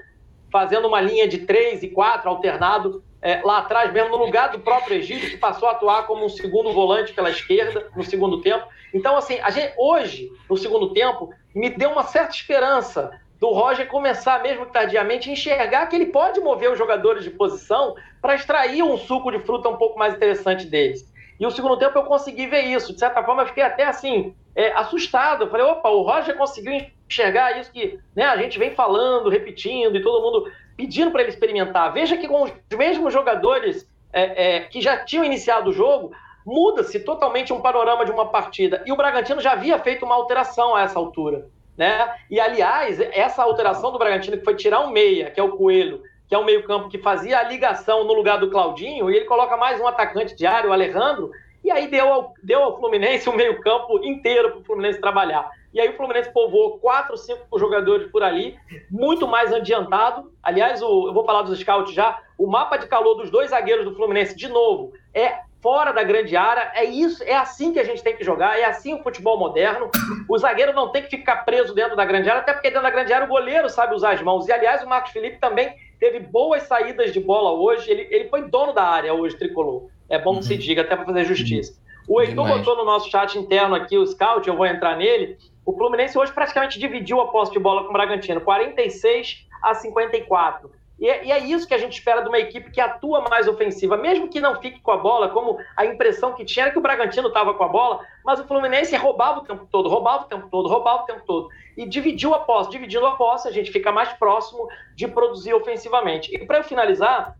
fazendo 0.52 0.86
uma 0.86 1.00
linha 1.00 1.26
de 1.26 1.38
três 1.38 1.82
e 1.82 1.88
quatro 1.88 2.30
alternado 2.30 3.02
é, 3.22 3.40
lá 3.42 3.58
atrás, 3.58 3.92
mesmo 3.92 4.10
no 4.10 4.24
lugar 4.24 4.50
do 4.50 4.60
próprio 4.60 4.96
Egídio, 4.96 5.30
que 5.30 5.36
passou 5.36 5.68
a 5.68 5.72
atuar 5.72 6.06
como 6.06 6.24
um 6.24 6.28
segundo 6.28 6.72
volante 6.72 7.12
pela 7.12 7.30
esquerda 7.30 7.88
no 7.94 8.02
segundo 8.02 8.40
tempo. 8.40 8.66
Então, 8.94 9.16
assim, 9.16 9.38
a 9.40 9.50
gente, 9.50 9.74
hoje, 9.76 10.32
no 10.48 10.56
segundo 10.56 10.92
tempo, 10.92 11.30
me 11.54 11.70
deu 11.70 11.90
uma 11.90 12.04
certa 12.04 12.34
esperança 12.34 13.10
do 13.38 13.48
Roger 13.50 13.86
começar, 13.88 14.42
mesmo 14.42 14.66
tardiamente, 14.66 15.30
a 15.30 15.32
enxergar 15.32 15.86
que 15.86 15.96
ele 15.96 16.06
pode 16.06 16.40
mover 16.40 16.70
os 16.70 16.78
jogadores 16.78 17.24
de 17.24 17.30
posição 17.30 17.94
para 18.20 18.34
extrair 18.34 18.82
um 18.82 18.98
suco 18.98 19.30
de 19.30 19.38
fruta 19.38 19.68
um 19.68 19.76
pouco 19.76 19.98
mais 19.98 20.14
interessante 20.14 20.66
deles. 20.66 21.10
E 21.38 21.46
o 21.46 21.50
segundo 21.50 21.78
tempo 21.78 21.98
eu 21.98 22.04
consegui 22.04 22.46
ver 22.46 22.64
isso. 22.64 22.92
De 22.92 22.98
certa 22.98 23.22
forma, 23.22 23.42
eu 23.42 23.46
fiquei 23.46 23.62
até 23.62 23.84
assim, 23.84 24.34
é, 24.54 24.72
assustado. 24.72 25.44
Eu 25.44 25.50
falei, 25.50 25.64
opa, 25.64 25.88
o 25.88 26.02
Roger 26.02 26.36
conseguiu 26.36 26.86
enxergar 27.08 27.58
isso 27.58 27.72
que 27.72 27.98
né, 28.14 28.24
a 28.24 28.36
gente 28.36 28.58
vem 28.58 28.72
falando, 28.72 29.30
repetindo, 29.30 29.96
e 29.96 30.02
todo 30.02 30.22
mundo 30.22 30.52
pedindo 30.80 31.10
para 31.10 31.20
ele 31.20 31.30
experimentar. 31.30 31.92
Veja 31.92 32.16
que 32.16 32.26
com 32.26 32.44
os 32.44 32.52
mesmos 32.74 33.12
jogadores 33.12 33.86
é, 34.10 34.56
é, 34.56 34.60
que 34.60 34.80
já 34.80 34.96
tinham 35.04 35.22
iniciado 35.22 35.68
o 35.68 35.72
jogo, 35.74 36.10
muda-se 36.46 37.00
totalmente 37.00 37.52
um 37.52 37.60
panorama 37.60 38.02
de 38.06 38.10
uma 38.10 38.30
partida. 38.30 38.82
E 38.86 38.90
o 38.90 38.96
Bragantino 38.96 39.42
já 39.42 39.52
havia 39.52 39.78
feito 39.78 40.06
uma 40.06 40.14
alteração 40.14 40.74
a 40.74 40.80
essa 40.80 40.98
altura. 40.98 41.48
Né? 41.76 42.14
E, 42.30 42.40
aliás, 42.40 42.98
essa 42.98 43.42
alteração 43.42 43.92
do 43.92 43.98
Bragantino, 43.98 44.38
que 44.38 44.44
foi 44.44 44.54
tirar 44.54 44.80
um 44.80 44.90
meia, 44.90 45.30
que 45.30 45.38
é 45.38 45.42
o 45.42 45.52
Coelho, 45.52 46.02
que 46.26 46.34
é 46.34 46.38
um 46.38 46.44
meio-campo 46.44 46.88
que 46.88 46.96
fazia 46.96 47.38
a 47.38 47.42
ligação 47.42 48.04
no 48.04 48.14
lugar 48.14 48.38
do 48.38 48.50
Claudinho, 48.50 49.10
e 49.10 49.16
ele 49.16 49.26
coloca 49.26 49.58
mais 49.58 49.78
um 49.78 49.86
atacante 49.86 50.34
diário, 50.34 50.70
o 50.70 50.72
Alejandro, 50.72 51.30
e 51.62 51.70
aí 51.70 51.88
deu 51.88 52.10
ao, 52.10 52.34
deu 52.42 52.62
ao 52.62 52.78
Fluminense 52.78 53.28
o 53.28 53.36
meio-campo 53.36 54.02
inteiro 54.02 54.52
para 54.52 54.60
o 54.60 54.64
Fluminense 54.64 54.98
trabalhar. 54.98 55.50
E 55.72 55.80
aí 55.80 55.88
o 55.88 55.96
Fluminense 55.96 56.32
povoou 56.32 56.78
quatro, 56.78 57.16
cinco 57.16 57.58
jogadores 57.58 58.10
por 58.10 58.22
ali, 58.22 58.56
muito 58.90 59.26
mais 59.26 59.52
adiantado. 59.52 60.32
Aliás, 60.42 60.82
o, 60.82 61.08
eu 61.08 61.14
vou 61.14 61.24
falar 61.24 61.42
dos 61.42 61.58
scouts 61.58 61.94
já. 61.94 62.18
O 62.36 62.46
mapa 62.46 62.76
de 62.76 62.86
calor 62.86 63.14
dos 63.14 63.30
dois 63.30 63.50
zagueiros 63.50 63.84
do 63.84 63.94
Fluminense, 63.94 64.34
de 64.34 64.48
novo, 64.48 64.92
é 65.14 65.40
fora 65.62 65.92
da 65.92 66.02
grande 66.02 66.36
área. 66.36 66.72
É 66.74 66.84
isso, 66.84 67.22
é 67.22 67.34
assim 67.34 67.72
que 67.72 67.78
a 67.78 67.84
gente 67.84 68.02
tem 68.02 68.16
que 68.16 68.24
jogar, 68.24 68.58
é 68.58 68.64
assim 68.64 68.94
o 68.94 69.02
futebol 69.02 69.38
moderno. 69.38 69.90
O 70.28 70.38
zagueiro 70.38 70.72
não 70.72 70.90
tem 70.90 71.02
que 71.02 71.10
ficar 71.10 71.44
preso 71.44 71.74
dentro 71.74 71.96
da 71.96 72.04
grande 72.04 72.28
área, 72.28 72.42
até 72.42 72.52
porque 72.52 72.68
dentro 72.68 72.82
da 72.82 72.90
grande 72.90 73.12
área 73.12 73.26
o 73.26 73.30
goleiro 73.30 73.68
sabe 73.68 73.94
usar 73.94 74.12
as 74.12 74.22
mãos. 74.22 74.48
E 74.48 74.52
aliás, 74.52 74.82
o 74.82 74.88
Marcos 74.88 75.12
Felipe 75.12 75.38
também 75.38 75.72
teve 76.00 76.18
boas 76.18 76.64
saídas 76.64 77.12
de 77.12 77.20
bola 77.20 77.52
hoje. 77.52 77.90
Ele, 77.90 78.08
ele 78.10 78.28
foi 78.28 78.48
dono 78.48 78.72
da 78.72 78.84
área 78.84 79.14
hoje, 79.14 79.36
tricolor. 79.36 79.88
É 80.08 80.18
bom 80.18 80.38
que 80.38 80.46
se 80.46 80.54
uhum. 80.54 80.58
diga, 80.58 80.82
até 80.82 80.96
para 80.96 81.04
fazer 81.04 81.24
justiça. 81.24 81.78
O 82.08 82.20
Heitor 82.20 82.48
botou 82.48 82.76
no 82.76 82.84
nosso 82.84 83.08
chat 83.08 83.38
interno 83.38 83.76
aqui 83.76 83.96
o 83.96 84.04
scout, 84.04 84.48
eu 84.48 84.56
vou 84.56 84.66
entrar 84.66 84.96
nele. 84.96 85.38
O 85.64 85.72
Fluminense 85.76 86.18
hoje 86.18 86.32
praticamente 86.32 86.78
dividiu 86.78 87.20
a 87.20 87.28
posse 87.28 87.52
de 87.52 87.58
bola 87.58 87.84
com 87.84 87.90
o 87.90 87.92
Bragantino, 87.92 88.40
46 88.40 89.46
a 89.62 89.74
54. 89.74 90.70
E 91.00 91.08
é, 91.08 91.24
e 91.24 91.32
é, 91.32 91.38
isso 91.38 91.66
que 91.66 91.72
a 91.72 91.78
gente 91.78 91.94
espera 91.94 92.20
de 92.20 92.28
uma 92.28 92.38
equipe 92.38 92.70
que 92.70 92.80
atua 92.80 93.22
mais 93.22 93.48
ofensiva, 93.48 93.96
mesmo 93.96 94.28
que 94.28 94.38
não 94.38 94.60
fique 94.60 94.80
com 94.80 94.90
a 94.90 94.98
bola, 94.98 95.30
como 95.30 95.58
a 95.74 95.86
impressão 95.86 96.34
que 96.34 96.44
tinha 96.44 96.66
era 96.66 96.72
que 96.72 96.78
o 96.78 96.82
Bragantino 96.82 97.28
estava 97.28 97.54
com 97.54 97.64
a 97.64 97.68
bola, 97.68 98.04
mas 98.22 98.38
o 98.38 98.46
Fluminense 98.46 98.94
roubava 98.96 99.40
o 99.40 99.44
tempo 99.44 99.66
todo, 99.72 99.88
roubava 99.88 100.24
o 100.24 100.28
tempo 100.28 100.48
todo, 100.50 100.68
roubava 100.68 101.04
o 101.04 101.06
tempo 101.06 101.22
todo. 101.26 101.48
E 101.74 101.86
dividiu 101.86 102.34
a 102.34 102.40
posse. 102.40 102.70
Dividindo 102.70 103.06
a 103.06 103.16
posse, 103.16 103.48
a 103.48 103.50
gente 103.50 103.72
fica 103.72 103.90
mais 103.90 104.12
próximo 104.12 104.68
de 104.94 105.08
produzir 105.08 105.54
ofensivamente. 105.54 106.34
E 106.34 106.44
para 106.44 106.58
eu 106.58 106.64
finalizar, 106.64 107.34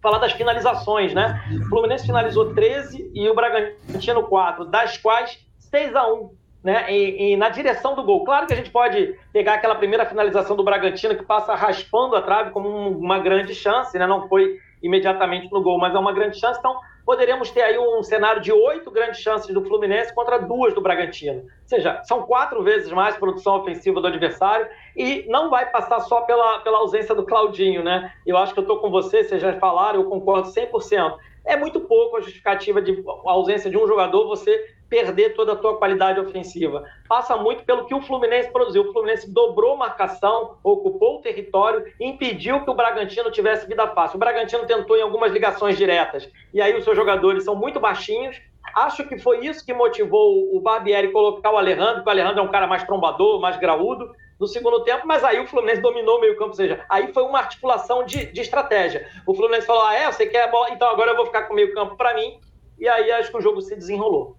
falar 0.00 0.18
das 0.18 0.32
finalizações, 0.32 1.12
né? 1.12 1.42
O 1.66 1.68
Fluminense 1.70 2.06
finalizou 2.06 2.54
13 2.54 3.10
e 3.12 3.28
o 3.28 3.34
Bragantino 3.34 4.22
4, 4.22 4.66
das 4.66 4.98
quais 4.98 5.44
6 5.58 5.96
a 5.96 6.12
1 6.12 6.43
né, 6.64 6.90
e, 6.90 7.34
e, 7.34 7.36
na 7.36 7.50
direção 7.50 7.94
do 7.94 8.02
gol. 8.02 8.24
Claro 8.24 8.46
que 8.46 8.54
a 8.54 8.56
gente 8.56 8.70
pode 8.70 9.14
pegar 9.30 9.54
aquela 9.54 9.74
primeira 9.74 10.06
finalização 10.06 10.56
do 10.56 10.64
Bragantino 10.64 11.14
que 11.14 11.22
passa 11.22 11.54
raspando 11.54 12.16
a 12.16 12.22
trave 12.22 12.52
como 12.52 12.66
um, 12.70 12.96
uma 12.96 13.18
grande 13.18 13.54
chance, 13.54 13.96
né, 13.98 14.06
não 14.06 14.26
foi 14.26 14.58
imediatamente 14.82 15.52
no 15.52 15.62
gol, 15.62 15.78
mas 15.78 15.94
é 15.94 15.98
uma 15.98 16.12
grande 16.12 16.38
chance. 16.38 16.58
Então, 16.58 16.78
poderíamos 17.04 17.50
ter 17.50 17.62
aí 17.62 17.78
um 17.78 18.02
cenário 18.02 18.40
de 18.40 18.50
oito 18.50 18.90
grandes 18.90 19.20
chances 19.20 19.52
do 19.52 19.64
Fluminense 19.64 20.14
contra 20.14 20.38
duas 20.38 20.74
do 20.74 20.80
Bragantino. 20.80 21.40
Ou 21.40 21.66
seja, 21.66 22.02
são 22.04 22.22
quatro 22.22 22.62
vezes 22.62 22.90
mais 22.90 23.16
produção 23.16 23.56
ofensiva 23.56 24.00
do 24.00 24.06
adversário 24.06 24.66
e 24.96 25.26
não 25.28 25.50
vai 25.50 25.70
passar 25.70 26.00
só 26.00 26.22
pela, 26.22 26.60
pela 26.60 26.78
ausência 26.78 27.14
do 27.14 27.24
Claudinho, 27.24 27.82
né? 27.82 28.10
Eu 28.26 28.38
acho 28.38 28.54
que 28.54 28.60
eu 28.60 28.64
estou 28.64 28.78
com 28.78 28.90
você, 28.90 29.22
vocês 29.22 29.40
já 29.40 29.52
falaram, 29.54 30.00
eu 30.00 30.08
concordo 30.08 30.48
100%. 30.48 31.16
É 31.46 31.56
muito 31.56 31.80
pouco 31.80 32.16
a 32.16 32.20
justificativa 32.20 32.80
de 32.80 33.02
a 33.26 33.30
ausência 33.30 33.70
de 33.70 33.76
um 33.76 33.86
jogador 33.86 34.26
você 34.26 34.74
perder 34.94 35.34
toda 35.34 35.54
a 35.54 35.56
tua 35.56 35.76
qualidade 35.76 36.20
ofensiva. 36.20 36.84
Passa 37.08 37.36
muito 37.36 37.64
pelo 37.64 37.84
que 37.84 37.94
o 37.94 38.00
Fluminense 38.00 38.52
produziu. 38.52 38.82
O 38.82 38.92
Fluminense 38.92 39.28
dobrou 39.28 39.76
marcação, 39.76 40.56
ocupou 40.62 41.16
o 41.16 41.20
território 41.20 41.84
impediu 42.00 42.62
que 42.62 42.70
o 42.70 42.74
Bragantino 42.74 43.28
tivesse 43.28 43.66
vida 43.66 43.88
fácil. 43.88 44.14
O 44.14 44.20
Bragantino 44.20 44.64
tentou 44.66 44.96
em 44.96 45.02
algumas 45.02 45.32
ligações 45.32 45.76
diretas, 45.76 46.30
e 46.52 46.62
aí 46.62 46.76
os 46.76 46.84
seus 46.84 46.96
jogadores 46.96 47.42
são 47.42 47.56
muito 47.56 47.80
baixinhos. 47.80 48.40
Acho 48.76 49.04
que 49.08 49.18
foi 49.18 49.44
isso 49.44 49.66
que 49.66 49.74
motivou 49.74 50.54
o 50.54 50.60
Barbieri 50.60 51.10
colocar 51.10 51.50
o 51.50 51.56
Alejandro, 51.56 51.96
porque 51.96 52.08
o 52.08 52.12
Alejandro 52.12 52.38
é 52.38 52.42
um 52.42 52.50
cara 52.52 52.68
mais 52.68 52.84
trombador, 52.84 53.40
mais 53.40 53.56
graúdo, 53.56 54.12
no 54.38 54.46
segundo 54.46 54.84
tempo, 54.84 55.06
mas 55.06 55.24
aí 55.24 55.40
o 55.40 55.46
Fluminense 55.48 55.82
dominou 55.82 56.18
o 56.18 56.20
meio-campo, 56.20 56.50
ou 56.50 56.56
seja, 56.56 56.84
aí 56.88 57.12
foi 57.12 57.24
uma 57.24 57.40
articulação 57.40 58.04
de, 58.04 58.26
de 58.26 58.40
estratégia. 58.40 59.08
O 59.26 59.34
Fluminense 59.34 59.66
falou: 59.66 59.84
ah, 59.86 59.94
é, 59.94 60.10
você 60.10 60.26
quer 60.26 60.44
a 60.44 60.48
bola, 60.48 60.70
então 60.70 60.88
agora 60.88 61.10
eu 61.10 61.16
vou 61.16 61.26
ficar 61.26 61.42
com 61.42 61.52
o 61.52 61.56
meio-campo 61.56 61.96
para 61.96 62.14
mim, 62.14 62.38
e 62.78 62.88
aí 62.88 63.10
acho 63.12 63.30
que 63.30 63.36
o 63.36 63.40
jogo 63.40 63.60
se 63.60 63.74
desenrolou. 63.74 64.36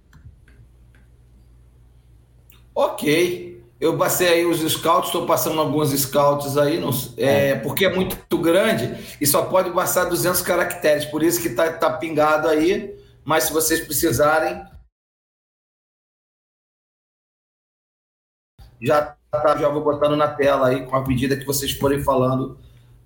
Ok. 2.75 3.55
Eu 3.79 3.97
passei 3.97 4.27
aí 4.27 4.45
os 4.45 4.59
scouts, 4.59 5.07
estou 5.07 5.25
passando 5.25 5.59
alguns 5.59 5.89
scouts 5.91 6.57
aí, 6.57 6.79
não, 6.79 6.91
é, 7.17 7.49
é, 7.49 7.55
porque 7.55 7.85
é 7.85 7.93
muito 7.93 8.37
grande 8.37 9.17
e 9.19 9.27
só 9.27 9.45
pode 9.45 9.69
passar 9.71 10.05
200 10.05 10.41
caracteres, 10.41 11.05
por 11.05 11.21
isso 11.21 11.41
que 11.41 11.49
está 11.49 11.73
tá 11.73 11.91
pingado 11.91 12.47
aí. 12.47 12.95
Mas 13.23 13.45
se 13.45 13.53
vocês 13.53 13.81
precisarem, 13.81 14.63
já 18.81 19.15
tá, 19.31 19.57
já 19.57 19.67
vou 19.67 19.83
botando 19.83 20.15
na 20.15 20.27
tela 20.27 20.67
aí 20.67 20.85
com 20.85 20.95
a 20.95 21.05
medida 21.05 21.35
que 21.35 21.45
vocês 21.45 21.71
forem 21.71 22.03
falando 22.03 22.57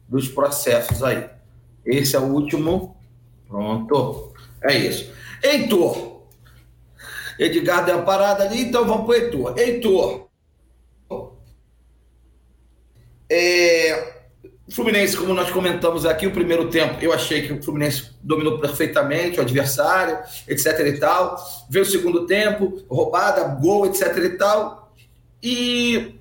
dos 0.07 0.27
processos 0.27 1.01
aí. 1.01 1.29
Esse 1.85 2.15
é 2.15 2.19
o 2.19 2.25
último. 2.25 2.97
Pronto. 3.47 4.33
É 4.61 4.77
isso. 4.77 5.11
Heitor, 5.41 6.08
Edgar 7.39 7.85
deu 7.85 7.95
uma 7.95 8.05
parada 8.05 8.43
ali, 8.43 8.63
então 8.63 8.85
vamos 8.85 9.05
para 9.05 9.15
o 9.15 9.15
Heitor. 9.15 9.57
Heitor. 9.57 10.29
É, 13.31 14.19
o 14.67 14.71
Fluminense, 14.71 15.15
como 15.15 15.33
nós 15.33 15.49
comentamos 15.49 16.05
aqui, 16.05 16.27
o 16.27 16.31
primeiro 16.31 16.69
tempo, 16.69 16.97
eu 17.01 17.13
achei 17.13 17.47
que 17.47 17.53
o 17.53 17.63
Fluminense 17.63 18.11
dominou 18.21 18.59
perfeitamente 18.59 19.39
o 19.39 19.41
adversário, 19.41 20.19
etc 20.47 20.79
e 20.85 20.99
tal. 20.99 21.37
Veio 21.69 21.85
o 21.85 21.89
segundo 21.89 22.25
tempo, 22.25 22.83
roubada, 22.89 23.43
gol, 23.55 23.85
etc 23.85 24.15
e 24.17 24.29
tal. 24.31 24.93
E, 25.41 26.15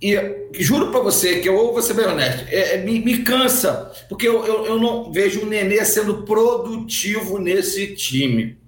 e 0.00 0.14
juro 0.60 0.90
para 0.90 1.00
você 1.00 1.40
que 1.40 1.48
eu 1.48 1.72
vou 1.72 1.82
ser 1.82 1.94
bem 1.94 2.06
honesto, 2.06 2.46
é, 2.48 2.74
é, 2.74 2.78
me, 2.78 3.00
me, 3.00 3.22
cansa, 3.22 3.90
porque 4.08 4.28
eu, 4.28 4.44
eu, 4.44 4.66
eu 4.66 4.78
não 4.78 5.10
vejo 5.10 5.42
o 5.42 5.46
Nenê 5.46 5.84
sendo 5.84 6.22
produtivo 6.22 7.38
nesse 7.38 7.96
time. 7.96 8.58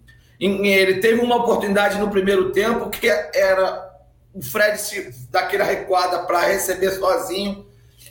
Ele 0.41 1.01
teve 1.01 1.21
uma 1.21 1.37
oportunidade 1.37 1.99
no 1.99 2.11
primeiro 2.11 2.51
tempo 2.51 2.89
que 2.89 3.09
era 3.09 3.91
o 4.33 4.43
Fred 4.43 4.81
se 4.81 5.13
daquela 5.31 5.65
recuada 5.65 6.21
para 6.21 6.41
receber 6.47 6.93
sozinho 6.93 7.67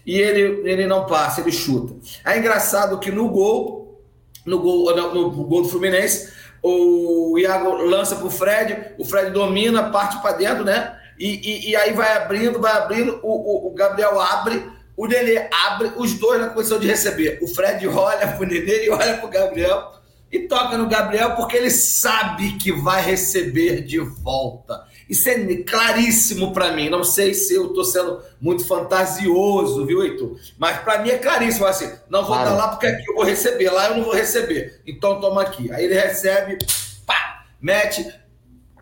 e 0.06 0.20
ele, 0.20 0.70
ele 0.70 0.86
não 0.86 1.06
passa, 1.06 1.42
ele 1.42 1.52
chuta. 1.52 1.96
É 2.26 2.38
engraçado 2.38 3.00
que 3.00 3.12
no 3.12 3.30
gol, 3.30 4.04
no 4.46 4.60
gol, 4.60 4.96
no, 4.96 5.32
no 5.32 5.44
gol 5.44 5.63
do 5.63 5.70
Fluminense, 5.70 6.32
o 6.62 7.38
Iago 7.39 7.76
lança 7.76 8.15
para 8.15 8.28
o 8.28 8.30
Fred, 8.30 8.94
o 8.98 9.06
Fred 9.06 9.32
domina, 9.32 9.89
parte 9.92 10.22
para 10.22 10.36
dentro, 10.36 10.63
né? 10.63 10.98
E, 11.18 11.28
e, 11.28 11.70
e, 11.72 11.76
aí 11.76 11.94
vai 11.94 12.15
abrindo, 12.15 12.60
vai 12.60 12.72
abrindo, 12.74 13.20
o, 13.24 13.68
o, 13.68 13.68
o 13.68 13.74
Gabriel 13.74 14.20
abre, 14.20 14.63
o 14.96 15.06
Nenê 15.06 15.50
abre, 15.65 15.92
os 15.98 16.13
dois 16.13 16.39
na 16.39 16.50
condição 16.50 16.80
de 16.80 16.88
receber. 16.88 17.39
O 17.42 17.48
Fred 17.48 17.86
olha 17.89 18.28
para 18.28 18.42
o 18.42 18.46
Nenê 18.46 18.86
e 18.86 18.89
olha 18.89 19.18
para 19.18 19.26
o 19.26 19.30
Gabriel 19.30 19.99
e 20.32 20.39
toca 20.48 20.78
no 20.78 20.88
Gabriel 20.88 21.36
porque 21.36 21.58
ele 21.58 21.72
sabe 21.72 22.54
que 22.54 22.72
vai 22.72 23.02
receber 23.02 23.82
de 23.84 24.00
volta. 24.00 24.88
Isso 25.10 25.28
é 25.28 25.56
claríssimo 25.63 26.54
para 26.54 26.72
mim. 26.72 26.88
Não 26.88 27.04
sei 27.04 27.34
se 27.34 27.56
eu 27.56 27.68
estou 27.68 27.84
sendo 27.84 28.22
muito 28.39 28.65
fantasioso, 28.65 29.86
viu, 29.86 30.04
Heitor? 30.04 30.38
Mas 30.58 30.78
para 30.80 31.00
mim 31.02 31.10
é 31.10 31.18
claríssimo. 31.18 31.65
Assim, 31.65 31.92
não 32.10 32.22
vou 32.22 32.36
claro. 32.36 32.52
dar 32.52 32.56
lá 32.56 32.68
porque 32.68 32.86
aqui 32.86 33.10
eu 33.10 33.15
vou 33.15 33.24
receber, 33.24 33.72
lá 33.72 33.88
eu 33.88 33.98
não 33.98 34.04
vou 34.04 34.13
receber. 34.13 34.82
Então 34.86 35.20
toma 35.20 35.42
aqui. 35.42 35.72
Aí 35.72 35.86
ele 35.86 35.96
recebe, 35.96 36.60
pá, 37.08 37.46
mete, 37.60 38.06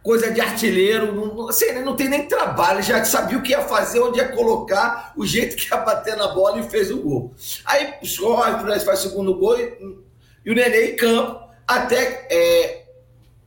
coisa 0.03 0.29
de 0.29 0.41
artilheiro, 0.41 1.13
não, 1.13 1.47
assim, 1.47 1.71
não 1.83 1.95
tem 1.95 2.09
nem 2.09 2.27
trabalho, 2.27 2.81
já 2.81 3.03
sabia 3.03 3.37
o 3.37 3.41
que 3.41 3.51
ia 3.51 3.61
fazer, 3.61 3.99
onde 3.99 4.19
ia 4.19 4.29
colocar, 4.29 5.13
o 5.17 5.25
jeito 5.25 5.55
que 5.55 5.69
ia 5.69 5.77
bater 5.77 6.15
na 6.15 6.29
bola 6.29 6.59
e 6.59 6.69
fez 6.69 6.91
o 6.91 7.01
gol. 7.01 7.33
Aí 7.65 7.93
corre, 8.17 8.79
faz 8.81 8.99
o 8.99 9.09
segundo 9.09 9.35
gol 9.35 9.59
e 9.59 10.06
e 10.47 10.51
o 10.51 10.55
Nenê 10.55 10.91
em 10.91 10.95
campo, 10.95 11.45
até 11.67 12.25
é, 12.31 12.85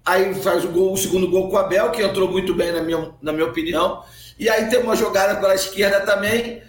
aí 0.04 0.34
faz 0.34 0.66
o, 0.66 0.68
gol, 0.68 0.92
o 0.92 0.98
segundo 0.98 1.30
gol 1.30 1.48
com 1.48 1.56
o 1.56 1.58
Abel, 1.58 1.90
que 1.92 2.02
entrou 2.02 2.30
muito 2.30 2.54
bem 2.54 2.72
na 2.72 2.82
minha, 2.82 3.14
na 3.22 3.32
minha 3.32 3.46
opinião. 3.46 4.04
E 4.38 4.50
aí 4.50 4.68
tem 4.68 4.80
uma 4.80 4.94
jogada 4.94 5.40
pela 5.40 5.54
esquerda 5.54 6.02
também, 6.02 6.62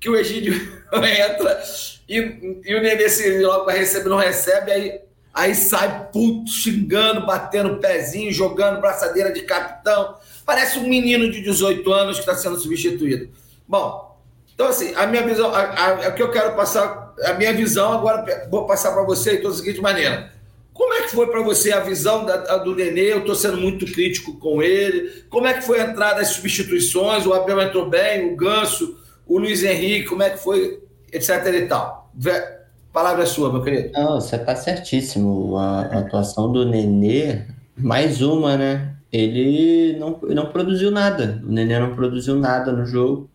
que 0.00 0.10
o 0.10 0.16
Egídio 0.16 0.54
entra 0.92 1.62
e, 2.08 2.62
e 2.64 2.74
o 2.74 2.82
Nenê 2.82 3.08
se 3.08 3.38
logo 3.38 3.64
para 3.64 3.78
receber, 3.78 4.08
não 4.08 4.16
recebe, 4.16 4.72
aí, 4.72 5.00
aí 5.32 5.54
sai 5.54 6.08
puto, 6.12 6.50
xingando, 6.50 7.24
batendo 7.24 7.78
pezinho, 7.78 8.32
jogando 8.32 8.80
braçadeira 8.80 9.32
de 9.32 9.42
capitão. 9.42 10.16
Parece 10.44 10.80
um 10.80 10.88
menino 10.88 11.30
de 11.30 11.40
18 11.42 11.92
anos 11.92 12.16
que 12.16 12.22
está 12.22 12.34
sendo 12.34 12.58
substituído. 12.58 13.30
Bom, 13.68 14.18
então 14.52 14.66
assim, 14.66 14.92
a 14.96 15.06
minha 15.06 15.22
visão, 15.22 15.54
a, 15.54 15.62
a 16.08 16.10
que 16.10 16.20
eu 16.20 16.32
quero 16.32 16.56
passar 16.56 17.09
a 17.24 17.34
minha 17.34 17.52
visão, 17.52 17.92
agora 17.92 18.48
vou 18.50 18.66
passar 18.66 18.92
para 18.92 19.02
você 19.02 19.34
então, 19.34 19.50
da 19.50 19.56
seguinte 19.56 19.80
maneira. 19.80 20.30
Como 20.72 20.94
é 20.94 21.02
que 21.02 21.10
foi 21.10 21.26
para 21.26 21.42
você 21.42 21.72
a 21.72 21.80
visão 21.80 22.24
da, 22.24 22.56
do 22.58 22.74
Nenê? 22.74 23.12
Eu 23.12 23.18
estou 23.18 23.34
sendo 23.34 23.58
muito 23.58 23.84
crítico 23.84 24.38
com 24.38 24.62
ele. 24.62 25.24
Como 25.28 25.46
é 25.46 25.52
que 25.52 25.62
foi 25.62 25.80
a 25.80 25.84
entrada 25.84 26.20
das 26.20 26.28
substituições? 26.28 27.26
O 27.26 27.34
Abel 27.34 27.60
entrou 27.60 27.90
bem, 27.90 28.32
o 28.32 28.36
Ganso, 28.36 28.96
o 29.26 29.38
Luiz 29.38 29.62
Henrique, 29.62 30.08
como 30.08 30.22
é 30.22 30.30
que 30.30 30.38
foi, 30.38 30.82
etc 31.12 31.46
e 31.54 31.66
tal. 31.66 32.10
A 32.26 32.92
palavra 32.92 33.24
é 33.24 33.26
sua, 33.26 33.52
meu 33.52 33.62
querido. 33.62 33.92
Não, 33.92 34.20
você 34.20 34.36
está 34.36 34.56
certíssimo. 34.56 35.56
A, 35.58 35.82
a, 35.82 35.98
atuação 35.98 36.50
do 36.50 36.64
Nenê, 36.64 37.42
mais 37.76 38.22
uma, 38.22 38.56
né? 38.56 38.94
Ele 39.12 39.98
não, 39.98 40.18
não 40.22 40.46
produziu 40.46 40.90
nada. 40.90 41.42
O 41.46 41.52
Nenê 41.52 41.78
não 41.78 41.94
produziu 41.94 42.36
nada 42.36 42.72
no 42.72 42.86
jogo. 42.86 43.28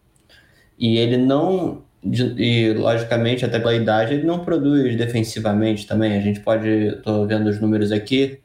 E 0.79 0.97
ele 0.97 1.17
não 1.17 1.84
e 2.05 2.73
logicamente 2.73 3.43
até 3.43 3.57
pela 3.57 3.73
idade 3.73 4.13
ele 4.13 4.23
não 4.23 4.39
produz 4.39 4.95
defensivamente 4.95 5.87
também. 5.87 6.15
A 6.15 6.21
gente 6.21 6.39
pode, 6.39 6.67
estou 6.67 7.25
vendo 7.25 7.47
os 7.47 7.59
números 7.59 7.91
aqui. 7.91 8.39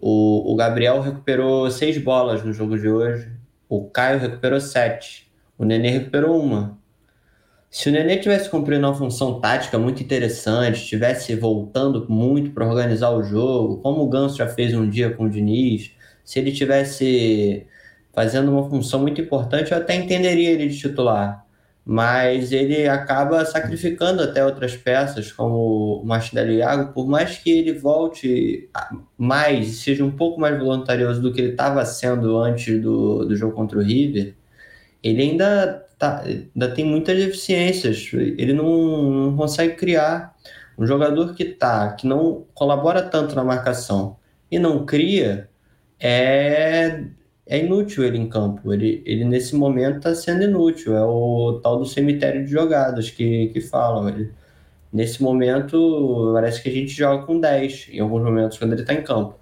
O, 0.00 0.52
o 0.52 0.56
Gabriel 0.56 1.00
recuperou 1.00 1.70
seis 1.70 1.96
bolas 1.96 2.42
no 2.42 2.52
jogo 2.52 2.78
de 2.78 2.88
hoje. 2.88 3.30
O 3.68 3.84
Caio 3.84 4.18
recuperou 4.18 4.60
sete. 4.60 5.30
O 5.56 5.64
Nenê 5.64 5.90
recuperou 5.90 6.40
uma. 6.40 6.76
Se 7.70 7.88
o 7.88 7.92
Nenê 7.92 8.16
tivesse 8.18 8.48
cumprindo 8.48 8.86
uma 8.86 8.94
função 8.94 9.40
tática 9.40 9.78
muito 9.78 10.02
interessante, 10.02 10.76
estivesse 10.76 11.34
voltando 11.34 12.06
muito 12.08 12.50
para 12.50 12.66
organizar 12.66 13.10
o 13.10 13.22
jogo, 13.22 13.78
como 13.78 14.02
o 14.02 14.08
Ganso 14.08 14.36
já 14.36 14.46
fez 14.46 14.74
um 14.74 14.88
dia 14.88 15.10
com 15.10 15.24
o 15.24 15.30
Diniz, 15.30 15.92
se 16.24 16.38
ele 16.38 16.52
tivesse 16.52 17.66
fazendo 18.12 18.52
uma 18.52 18.68
função 18.68 19.00
muito 19.00 19.20
importante, 19.20 19.72
eu 19.72 19.78
até 19.78 19.94
entenderia 19.96 20.50
ele 20.50 20.68
de 20.68 20.78
titular 20.78 21.43
mas 21.84 22.50
ele 22.50 22.88
acaba 22.88 23.44
sacrificando 23.44 24.22
até 24.22 24.44
outras 24.44 24.74
peças, 24.76 25.30
como 25.30 26.00
o 26.00 26.04
Martinelli 26.04 26.56
Iago, 26.56 26.92
por 26.94 27.06
mais 27.06 27.36
que 27.36 27.50
ele 27.50 27.74
volte 27.74 28.70
mais, 29.18 29.82
seja 29.82 30.04
um 30.04 30.10
pouco 30.10 30.40
mais 30.40 30.58
voluntarioso 30.58 31.20
do 31.20 31.32
que 31.32 31.40
ele 31.42 31.50
estava 31.50 31.84
sendo 31.84 32.38
antes 32.38 32.80
do, 32.80 33.26
do 33.26 33.36
jogo 33.36 33.54
contra 33.54 33.78
o 33.78 33.82
River, 33.82 34.34
ele 35.02 35.22
ainda 35.22 35.84
tá, 35.98 36.22
ainda 36.22 36.74
tem 36.74 36.84
muitas 36.84 37.18
deficiências. 37.18 38.10
Ele 38.12 38.52
não, 38.52 39.10
não 39.10 39.36
consegue 39.36 39.74
criar. 39.74 40.34
Um 40.76 40.86
jogador 40.86 41.34
que 41.34 41.44
tá, 41.44 41.92
que 41.92 42.04
não 42.06 42.46
colabora 42.52 43.00
tanto 43.00 43.36
na 43.36 43.44
marcação 43.44 44.16
e 44.50 44.58
não 44.58 44.84
cria, 44.84 45.48
é, 46.00 47.04
é 47.46 47.58
inútil 47.58 48.04
ele 48.04 48.18
em 48.18 48.28
campo. 48.28 48.72
Ele, 48.72 49.02
ele 49.04 49.24
nesse 49.24 49.54
momento 49.54 49.98
está 49.98 50.14
sendo 50.14 50.44
inútil. 50.44 50.96
É 50.96 51.04
o 51.04 51.60
tal 51.62 51.78
do 51.78 51.86
cemitério 51.86 52.44
de 52.44 52.50
jogadas 52.50 53.10
que, 53.10 53.48
que 53.48 53.60
falam. 53.60 54.08
Ele, 54.08 54.32
nesse 54.92 55.22
momento, 55.22 56.30
parece 56.34 56.62
que 56.62 56.68
a 56.68 56.72
gente 56.72 56.92
joga 56.92 57.24
com 57.26 57.38
10 57.38 57.88
em 57.92 58.00
alguns 58.00 58.22
momentos 58.22 58.58
quando 58.58 58.72
ele 58.72 58.82
está 58.82 58.94
em 58.94 59.02
campo. 59.02 59.38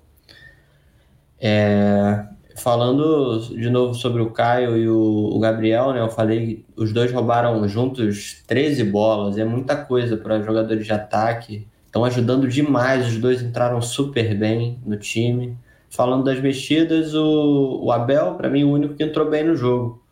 É, 1.41 2.25
falando 2.57 3.41
de 3.41 3.69
novo 3.71 3.95
sobre 3.95 4.23
o 4.23 4.31
Caio 4.31 4.77
e 4.77 4.88
o, 4.88 5.31
o, 5.35 5.38
Gabriel, 5.41 5.93
né? 5.93 6.01
Eu 6.01 6.09
falei 6.09 6.65
os 6.77 6.93
dois 6.93 7.12
roubaram 7.12 7.67
juntos 7.69 8.43
13 8.47 8.85
bolas, 8.85 9.38
é 9.38 9.45
muita 9.45 9.77
coisa 9.77 10.17
para 10.17 10.43
jogadores 10.43 10.85
de 10.85 10.93
ataque. 10.93 11.67
Estão 11.87 12.05
ajudando 12.05 12.49
demais, 12.49 13.07
os 13.07 13.19
dois 13.19 13.43
entraram 13.43 13.83
super 13.83 14.35
bem 14.37 14.81
no 14.87 14.97
time. 14.97 15.59
Falando 15.93 16.25
das 16.25 16.41
mexidas, 16.41 17.15
o, 17.15 17.81
o 17.85 17.93
Abel, 17.93 18.35
para 18.35 18.49
mim, 18.49 18.65
o 18.65 18.71
único 18.71 18.95
que 18.95 19.03
entrou 19.05 19.29
bem 19.29 19.45
no 19.45 19.55
jogo. 19.55 20.03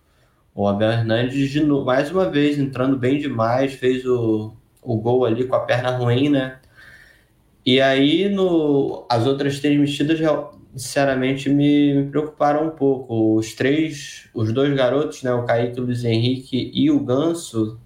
O 0.54 0.68
Abel 0.68 0.90
Hernandes, 0.90 1.48
de 1.48 1.60
novo, 1.64 1.86
mais 1.86 2.10
uma 2.10 2.28
vez, 2.28 2.58
entrando 2.58 2.98
bem 2.98 3.18
demais, 3.18 3.72
fez 3.72 4.04
o, 4.04 4.52
o 4.82 4.96
gol 4.96 5.24
ali 5.24 5.46
com 5.46 5.56
a 5.56 5.60
perna 5.60 5.96
ruim, 5.96 6.28
né? 6.28 6.58
E 7.64 7.80
aí, 7.80 8.28
no, 8.28 9.06
as 9.08 9.26
outras 9.26 9.58
três 9.58 9.80
mexidas 9.80 10.20
sinceramente 10.76 11.48
me, 11.48 11.94
me, 11.94 12.10
preocuparam 12.10 12.66
um 12.66 12.70
pouco. 12.70 13.36
Os 13.36 13.54
três, 13.54 14.28
os 14.34 14.52
dois 14.52 14.74
garotos, 14.74 15.22
né, 15.22 15.32
o 15.32 15.46
Kaique, 15.46 15.80
o 15.80 15.84
Luiz 15.84 16.04
Henrique 16.04 16.70
e 16.74 16.90
o 16.90 17.00
Ganso, 17.00 17.80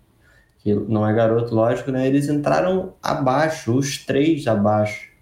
que 0.58 0.74
não 0.74 1.08
é 1.08 1.14
garoto, 1.14 1.54
lógico, 1.54 1.92
né, 1.92 2.08
eles 2.08 2.28
entraram 2.28 2.94
abaixo, 3.00 3.72
os 3.72 3.98
três 3.98 4.48
abaixo. 4.48 5.13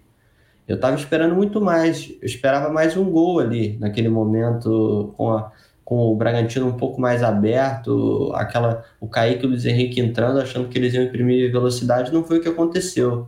Eu 0.67 0.75
estava 0.75 0.95
esperando 0.95 1.35
muito 1.35 1.59
mais, 1.61 2.09
eu 2.21 2.25
esperava 2.25 2.71
mais 2.71 2.95
um 2.95 3.09
gol 3.09 3.39
ali, 3.39 3.77
naquele 3.79 4.09
momento, 4.09 5.13
com, 5.17 5.31
a, 5.31 5.51
com 5.83 6.11
o 6.11 6.15
Bragantino 6.15 6.67
um 6.67 6.77
pouco 6.77 7.01
mais 7.01 7.21
aberto, 7.21 8.31
aquela, 8.35 8.83
o 8.99 9.07
Kaique 9.07 9.43
e 9.43 9.45
o 9.45 9.49
Luiz 9.49 9.65
Henrique 9.65 9.99
entrando, 9.99 10.39
achando 10.39 10.69
que 10.69 10.77
eles 10.77 10.93
iam 10.93 11.03
imprimir 11.03 11.51
velocidade, 11.51 12.13
não 12.13 12.23
foi 12.23 12.39
o 12.39 12.41
que 12.41 12.49
aconteceu 12.49 13.27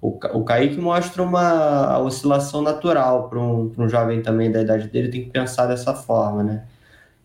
o, 0.00 0.18
o 0.32 0.44
Kaique 0.44 0.78
mostra 0.80 1.22
uma 1.22 1.98
oscilação 2.00 2.62
natural 2.62 3.28
para 3.28 3.38
um, 3.38 3.70
um 3.76 3.88
jovem 3.88 4.22
também 4.22 4.50
da 4.50 4.62
idade 4.62 4.88
dele, 4.88 5.08
tem 5.08 5.24
que 5.24 5.30
pensar 5.30 5.66
dessa 5.66 5.94
forma, 5.94 6.42
né? 6.42 6.64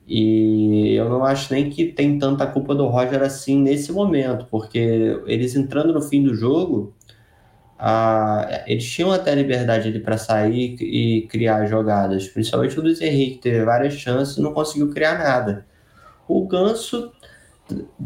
E 0.07 0.93
eu 0.93 1.09
não 1.09 1.23
acho 1.23 1.51
nem 1.53 1.69
que 1.69 1.85
tem 1.85 2.19
tanta 2.19 2.45
culpa 2.45 2.75
do 2.75 2.85
Roger 2.87 3.23
assim 3.23 3.59
nesse 3.59 3.91
momento, 3.91 4.45
porque 4.51 5.19
eles 5.25 5.55
entrando 5.55 5.93
no 5.93 6.01
fim 6.01 6.23
do 6.23 6.35
jogo, 6.35 6.93
eles 8.65 8.89
tinham 8.89 9.11
até 9.11 9.35
liberdade 9.35 9.89
ali 9.89 9.99
para 9.99 10.17
sair 10.17 10.75
e 10.79 11.27
criar 11.27 11.65
jogadas, 11.65 12.27
principalmente 12.27 12.79
o 12.79 12.81
Luiz 12.81 13.01
Henrique 13.01 13.39
teve 13.39 13.63
várias 13.65 13.93
chances 13.93 14.37
e 14.37 14.41
não 14.41 14.53
conseguiu 14.53 14.89
criar 14.91 15.17
nada. 15.17 15.65
O 16.27 16.47
Ganso 16.47 17.11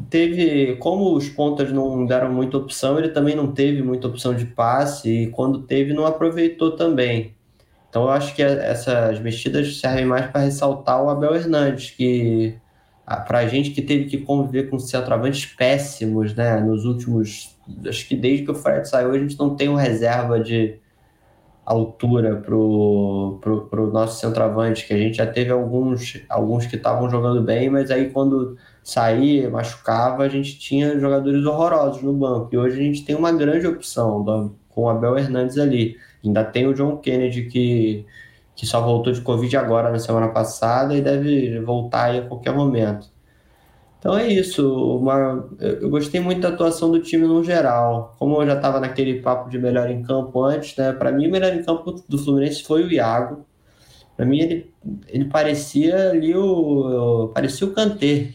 teve, 0.10 0.76
como 0.78 1.16
os 1.16 1.30
pontas 1.30 1.72
não 1.72 2.06
deram 2.06 2.32
muita 2.34 2.58
opção, 2.58 2.98
ele 2.98 3.10
também 3.10 3.36
não 3.36 3.52
teve 3.52 3.82
muita 3.82 4.08
opção 4.08 4.34
de 4.34 4.46
passe 4.46 5.10
e 5.10 5.28
quando 5.28 5.64
teve 5.64 5.94
não 5.94 6.06
aproveitou 6.06 6.76
também. 6.76 7.36
Então 7.90 8.04
eu 8.04 8.10
acho 8.10 8.36
que 8.36 8.42
essas 8.42 9.20
mexidas 9.20 9.80
servem 9.80 10.06
mais 10.06 10.28
para 10.28 10.42
ressaltar 10.42 11.04
o 11.04 11.10
Abel 11.10 11.36
Hernandes, 11.36 11.92
que 11.92 12.56
para 13.28 13.40
a 13.40 13.48
gente 13.48 13.72
que 13.72 13.82
teve 13.82 14.06
que 14.06 14.20
conviver 14.20 14.70
com 14.70 14.78
centroavantes 14.78 15.46
péssimos, 15.46 16.36
né, 16.36 16.60
nos 16.60 16.86
últimos, 16.86 17.58
acho 17.88 18.08
que 18.08 18.16
desde 18.16 18.46
que 18.46 18.52
o 18.52 18.56
Fred 18.56 18.88
saiu 18.88 19.12
a 19.12 19.18
gente 19.18 19.38
não 19.38 19.56
tem 19.56 19.70
uma 19.70 19.82
reserva 19.82 20.40
de 20.40 20.80
altura 21.70 22.38
pro, 22.38 23.38
pro, 23.42 23.68
pro 23.68 23.92
nosso 23.92 24.20
centroavante, 24.20 24.88
que 24.88 24.94
a 24.94 24.98
gente 24.98 25.18
já 25.18 25.28
teve 25.28 25.52
alguns, 25.52 26.20
alguns 26.28 26.66
que 26.66 26.76
estavam 26.76 27.08
jogando 27.10 27.44
bem, 27.44 27.70
mas 27.70 27.92
aí 27.92 28.10
quando 28.10 28.58
saía, 28.84 29.52
machucava, 29.52 30.24
a 30.24 30.30
gente 30.30 30.58
tinha 30.58 31.00
jogadores 31.00 31.46
horrorosos 31.46 32.02
no 32.02 32.14
banco. 32.14 32.50
E 32.52 32.58
hoje 32.58 32.80
a 32.80 32.84
gente 32.84 33.06
tem 33.06 33.16
uma 33.16 33.32
grande 33.32 33.68
opção 33.68 34.24
do, 34.24 34.56
com 34.70 34.84
o 34.84 34.90
Abel 34.90 35.16
Hernandes 35.18 35.60
ali. 35.60 35.96
Ainda 36.26 36.44
tem 36.44 36.66
o 36.66 36.74
John 36.74 36.98
Kennedy 36.98 37.44
que, 37.44 38.04
que 38.56 38.66
só 38.66 38.82
voltou 38.82 39.14
de 39.14 39.22
Covid 39.22 39.56
agora 39.56 39.92
na 39.92 40.00
semana 40.00 40.30
passada 40.30 40.96
e 40.96 41.02
deve 41.02 41.60
voltar 41.62 42.06
aí 42.06 42.18
a 42.18 42.28
qualquer 42.28 42.54
momento. 42.54 43.08
Então 44.00 44.18
é 44.18 44.28
isso. 44.28 44.98
Uma, 44.98 45.50
eu 45.60 45.90
gostei 45.90 46.22
muito 46.22 46.42
da 46.42 46.50
atuação 46.50 46.92
do 46.92 47.02
time 47.02 47.28
no 47.28 47.44
geral. 47.44 48.16
Como 48.18 48.42
eu 48.42 48.48
já 48.48 48.56
estava 48.56 48.80
naquele 48.80 49.22
papo 49.22 49.50
de 49.50 49.60
melhor 49.60 49.90
em 49.90 50.02
campo 50.04 50.44
antes, 50.44 50.76
né? 50.78 50.94
Para 50.94 51.12
mim, 51.12 51.28
o 51.28 51.32
melhor 51.32 51.54
em 51.54 51.64
campo 51.64 52.04
do 52.08 52.18
Fluminense 52.18 52.64
foi 52.64 52.84
o 52.84 52.92
Iago. 52.92 53.46
Para 54.16 54.26
mim, 54.26 54.40
ele, 54.40 54.74
ele 55.08 55.26
parecia 55.26 56.12
ali 56.12 56.36
o. 56.36 57.32
parecia 57.34 57.68
o 57.68 57.72
Kanté 57.74 58.34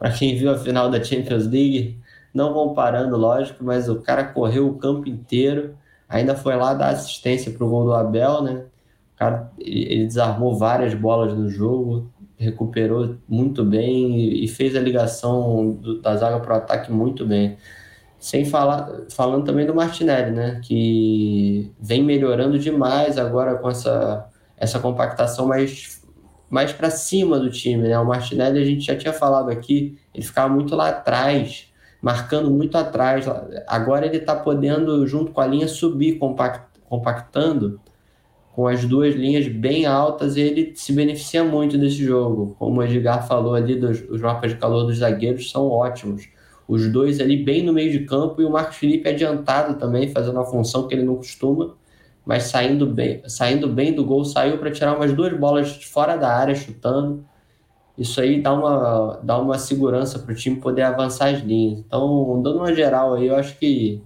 para 0.00 0.10
quem 0.12 0.34
viu 0.34 0.50
a 0.50 0.56
final 0.56 0.90
da 0.90 1.04
Champions 1.04 1.46
League, 1.46 2.00
não 2.32 2.54
comparando, 2.54 3.18
lógico, 3.18 3.62
mas 3.62 3.86
o 3.86 4.00
cara 4.00 4.24
correu 4.24 4.66
o 4.66 4.78
campo 4.78 5.06
inteiro, 5.06 5.76
ainda 6.08 6.34
foi 6.34 6.56
lá 6.56 6.72
dar 6.72 6.88
assistência 6.88 7.52
para 7.52 7.66
o 7.66 7.68
gol 7.68 7.84
do 7.84 7.92
Abel, 7.92 8.42
né? 8.42 8.64
O 9.14 9.18
cara, 9.18 9.52
ele 9.58 10.06
desarmou 10.06 10.56
várias 10.56 10.94
bolas 10.94 11.34
no 11.34 11.50
jogo, 11.50 12.10
recuperou 12.40 13.16
muito 13.28 13.62
bem 13.64 14.42
e 14.42 14.48
fez 14.48 14.74
a 14.74 14.80
ligação 14.80 15.72
do, 15.72 16.00
da 16.00 16.16
zaga 16.16 16.40
para 16.40 16.54
o 16.54 16.56
ataque 16.56 16.90
muito 16.90 17.26
bem. 17.26 17.58
Sem 18.18 18.44
falar, 18.46 18.90
falando 19.10 19.44
também 19.44 19.66
do 19.66 19.74
Martinelli, 19.74 20.30
né? 20.30 20.60
Que 20.64 21.70
vem 21.78 22.02
melhorando 22.02 22.58
demais 22.58 23.18
agora 23.18 23.56
com 23.56 23.68
essa, 23.68 24.26
essa 24.56 24.78
compactação 24.78 25.46
mais 25.46 26.00
mais 26.48 26.72
para 26.72 26.90
cima 26.90 27.38
do 27.38 27.48
time, 27.48 27.88
né? 27.88 27.98
O 27.98 28.04
Martinelli, 28.04 28.60
a 28.60 28.64
gente 28.64 28.84
já 28.84 28.96
tinha 28.96 29.12
falado 29.12 29.50
aqui, 29.50 29.96
ele 30.12 30.24
ficava 30.24 30.52
muito 30.52 30.74
lá 30.74 30.88
atrás, 30.88 31.68
marcando 32.02 32.50
muito 32.50 32.76
atrás. 32.76 33.24
Agora 33.68 34.04
ele 34.04 34.16
está 34.16 34.34
podendo, 34.34 35.06
junto 35.06 35.30
com 35.30 35.40
a 35.40 35.46
linha, 35.46 35.68
subir, 35.68 36.18
compact, 36.18 36.64
compactando 36.88 37.80
com 38.54 38.66
as 38.66 38.84
duas 38.84 39.14
linhas 39.14 39.48
bem 39.48 39.86
altas 39.86 40.36
ele 40.36 40.72
se 40.74 40.92
beneficia 40.92 41.44
muito 41.44 41.78
desse 41.78 42.04
jogo. 42.04 42.56
Como 42.58 42.80
o 42.80 42.84
Edgar 42.84 43.26
falou 43.26 43.54
ali, 43.54 43.76
dos, 43.76 44.02
os 44.08 44.20
mapas 44.20 44.52
de 44.52 44.58
calor 44.58 44.84
dos 44.84 44.98
zagueiros 44.98 45.50
são 45.50 45.68
ótimos. 45.68 46.28
Os 46.68 46.90
dois 46.92 47.20
ali 47.20 47.36
bem 47.42 47.62
no 47.62 47.72
meio 47.72 47.90
de 47.90 48.00
campo 48.00 48.40
e 48.40 48.44
o 48.44 48.50
Marcos 48.50 48.76
Felipe 48.76 49.08
adiantado 49.08 49.78
também, 49.78 50.08
fazendo 50.08 50.38
a 50.40 50.44
função 50.44 50.86
que 50.86 50.94
ele 50.94 51.04
não 51.04 51.16
costuma 51.16 51.74
mas 52.24 52.44
saindo 52.44 52.86
bem, 52.86 53.22
saindo 53.26 53.68
bem 53.68 53.92
do 53.92 54.04
gol, 54.04 54.24
saiu 54.24 54.58
para 54.58 54.70
tirar 54.70 54.96
umas 54.96 55.12
duas 55.12 55.36
bolas 55.36 55.68
de 55.68 55.86
fora 55.86 56.16
da 56.16 56.32
área, 56.32 56.54
chutando. 56.54 57.24
Isso 57.98 58.20
aí 58.20 58.40
dá 58.40 58.52
uma, 58.52 59.20
dá 59.22 59.38
uma 59.38 59.58
segurança 59.58 60.18
para 60.18 60.32
o 60.32 60.34
time 60.34 60.56
poder 60.60 60.82
avançar 60.82 61.34
as 61.34 61.40
linhas. 61.40 61.80
Então, 61.80 62.40
dando 62.42 62.58
uma 62.58 62.74
geral 62.74 63.14
aí, 63.14 63.26
eu 63.26 63.36
acho 63.36 63.58
que 63.58 64.02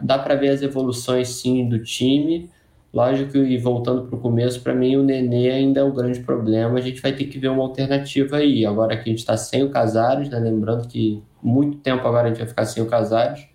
dá 0.00 0.18
para 0.18 0.34
ver 0.36 0.50
as 0.50 0.62
evoluções 0.62 1.28
sim 1.28 1.68
do 1.68 1.82
time. 1.82 2.50
Lógico, 2.94 3.38
e 3.38 3.58
voltando 3.58 4.06
para 4.06 4.16
o 4.16 4.20
começo, 4.20 4.60
para 4.62 4.72
mim 4.72 4.96
o 4.96 5.02
Nenê 5.02 5.50
ainda 5.50 5.80
é 5.80 5.82
o 5.82 5.92
grande 5.92 6.20
problema. 6.20 6.78
A 6.78 6.80
gente 6.80 7.02
vai 7.02 7.12
ter 7.12 7.24
que 7.24 7.38
ver 7.38 7.48
uma 7.48 7.62
alternativa 7.62 8.36
aí. 8.36 8.64
Agora 8.64 8.96
que 8.96 9.02
a 9.02 9.12
gente 9.12 9.18
está 9.18 9.36
sem 9.36 9.64
o 9.64 9.70
Casares, 9.70 10.30
né? 10.30 10.38
lembrando 10.38 10.86
que 10.86 11.22
muito 11.42 11.78
tempo 11.78 12.06
agora 12.06 12.26
a 12.26 12.28
gente 12.28 12.38
vai 12.38 12.46
ficar 12.46 12.64
sem 12.66 12.82
o 12.82 12.86
Casares 12.86 13.46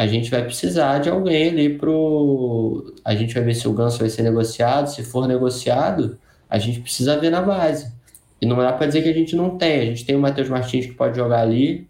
a 0.00 0.06
gente 0.06 0.30
vai 0.30 0.42
precisar 0.42 0.98
de 0.98 1.10
alguém 1.10 1.50
ali 1.50 1.76
pro. 1.76 2.94
A 3.04 3.14
gente 3.14 3.34
vai 3.34 3.42
ver 3.42 3.54
se 3.54 3.68
o 3.68 3.72
Ganso 3.74 3.98
vai 3.98 4.08
ser 4.08 4.22
negociado. 4.22 4.86
Se 4.88 5.02
for 5.02 5.28
negociado, 5.28 6.18
a 6.48 6.58
gente 6.58 6.80
precisa 6.80 7.18
ver 7.18 7.28
na 7.28 7.42
base. 7.42 7.92
E 8.40 8.46
não 8.46 8.56
dá 8.56 8.72
para 8.72 8.86
dizer 8.86 9.02
que 9.02 9.10
a 9.10 9.12
gente 9.12 9.36
não 9.36 9.58
tem. 9.58 9.80
A 9.80 9.84
gente 9.84 10.06
tem 10.06 10.16
o 10.16 10.18
Matheus 10.18 10.48
Martins 10.48 10.86
que 10.86 10.94
pode 10.94 11.18
jogar 11.18 11.42
ali. 11.42 11.86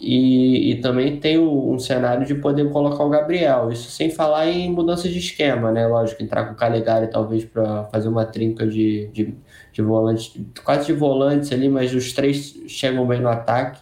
E, 0.00 0.72
e 0.72 0.80
também 0.80 1.20
tem 1.20 1.38
um 1.38 1.78
cenário 1.78 2.26
de 2.26 2.34
poder 2.34 2.68
colocar 2.70 3.04
o 3.04 3.08
Gabriel. 3.08 3.70
Isso 3.70 3.88
sem 3.90 4.10
falar 4.10 4.48
em 4.48 4.68
mudança 4.70 5.08
de 5.08 5.18
esquema, 5.18 5.70
né? 5.70 5.86
Lógico, 5.86 6.22
entrar 6.22 6.46
com 6.46 6.54
o 6.54 6.56
Calegari 6.56 7.08
talvez 7.08 7.44
para 7.44 7.84
fazer 7.84 8.08
uma 8.08 8.24
trinca 8.24 8.66
de, 8.66 9.08
de, 9.12 9.34
de 9.72 9.82
volantes, 9.82 10.34
quase 10.64 10.86
de 10.86 10.92
volantes 10.92 11.52
ali, 11.52 11.68
mas 11.68 11.94
os 11.94 12.12
três 12.12 12.54
chegam 12.66 13.06
bem 13.06 13.20
no 13.20 13.28
ataque. 13.28 13.80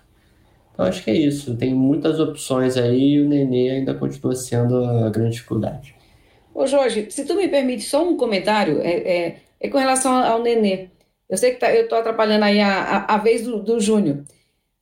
Eu 0.76 0.84
acho 0.84 1.02
que 1.02 1.10
é 1.10 1.14
isso. 1.14 1.56
Tem 1.56 1.74
muitas 1.74 2.20
opções 2.20 2.76
aí 2.76 3.14
e 3.14 3.20
o 3.20 3.28
Nenê 3.28 3.70
ainda 3.70 3.94
continua 3.94 4.34
sendo 4.34 4.84
a 4.84 5.10
grande 5.10 5.32
dificuldade. 5.32 5.94
Ô 6.54 6.66
Jorge, 6.66 7.06
se 7.10 7.24
tu 7.24 7.34
me 7.34 7.48
permite 7.48 7.84
só 7.84 8.06
um 8.06 8.16
comentário, 8.16 8.80
é, 8.82 8.90
é, 8.90 9.36
é 9.60 9.68
com 9.68 9.78
relação 9.78 10.12
ao 10.12 10.42
Nenê. 10.42 10.88
Eu 11.28 11.36
sei 11.36 11.52
que 11.52 11.60
tá, 11.60 11.72
eu 11.74 11.84
estou 11.84 11.96
atrapalhando 11.96 12.44
aí 12.44 12.60
a, 12.60 12.82
a, 12.82 13.14
a 13.14 13.18
vez 13.18 13.42
do, 13.44 13.62
do 13.62 13.78
Júnior, 13.78 14.24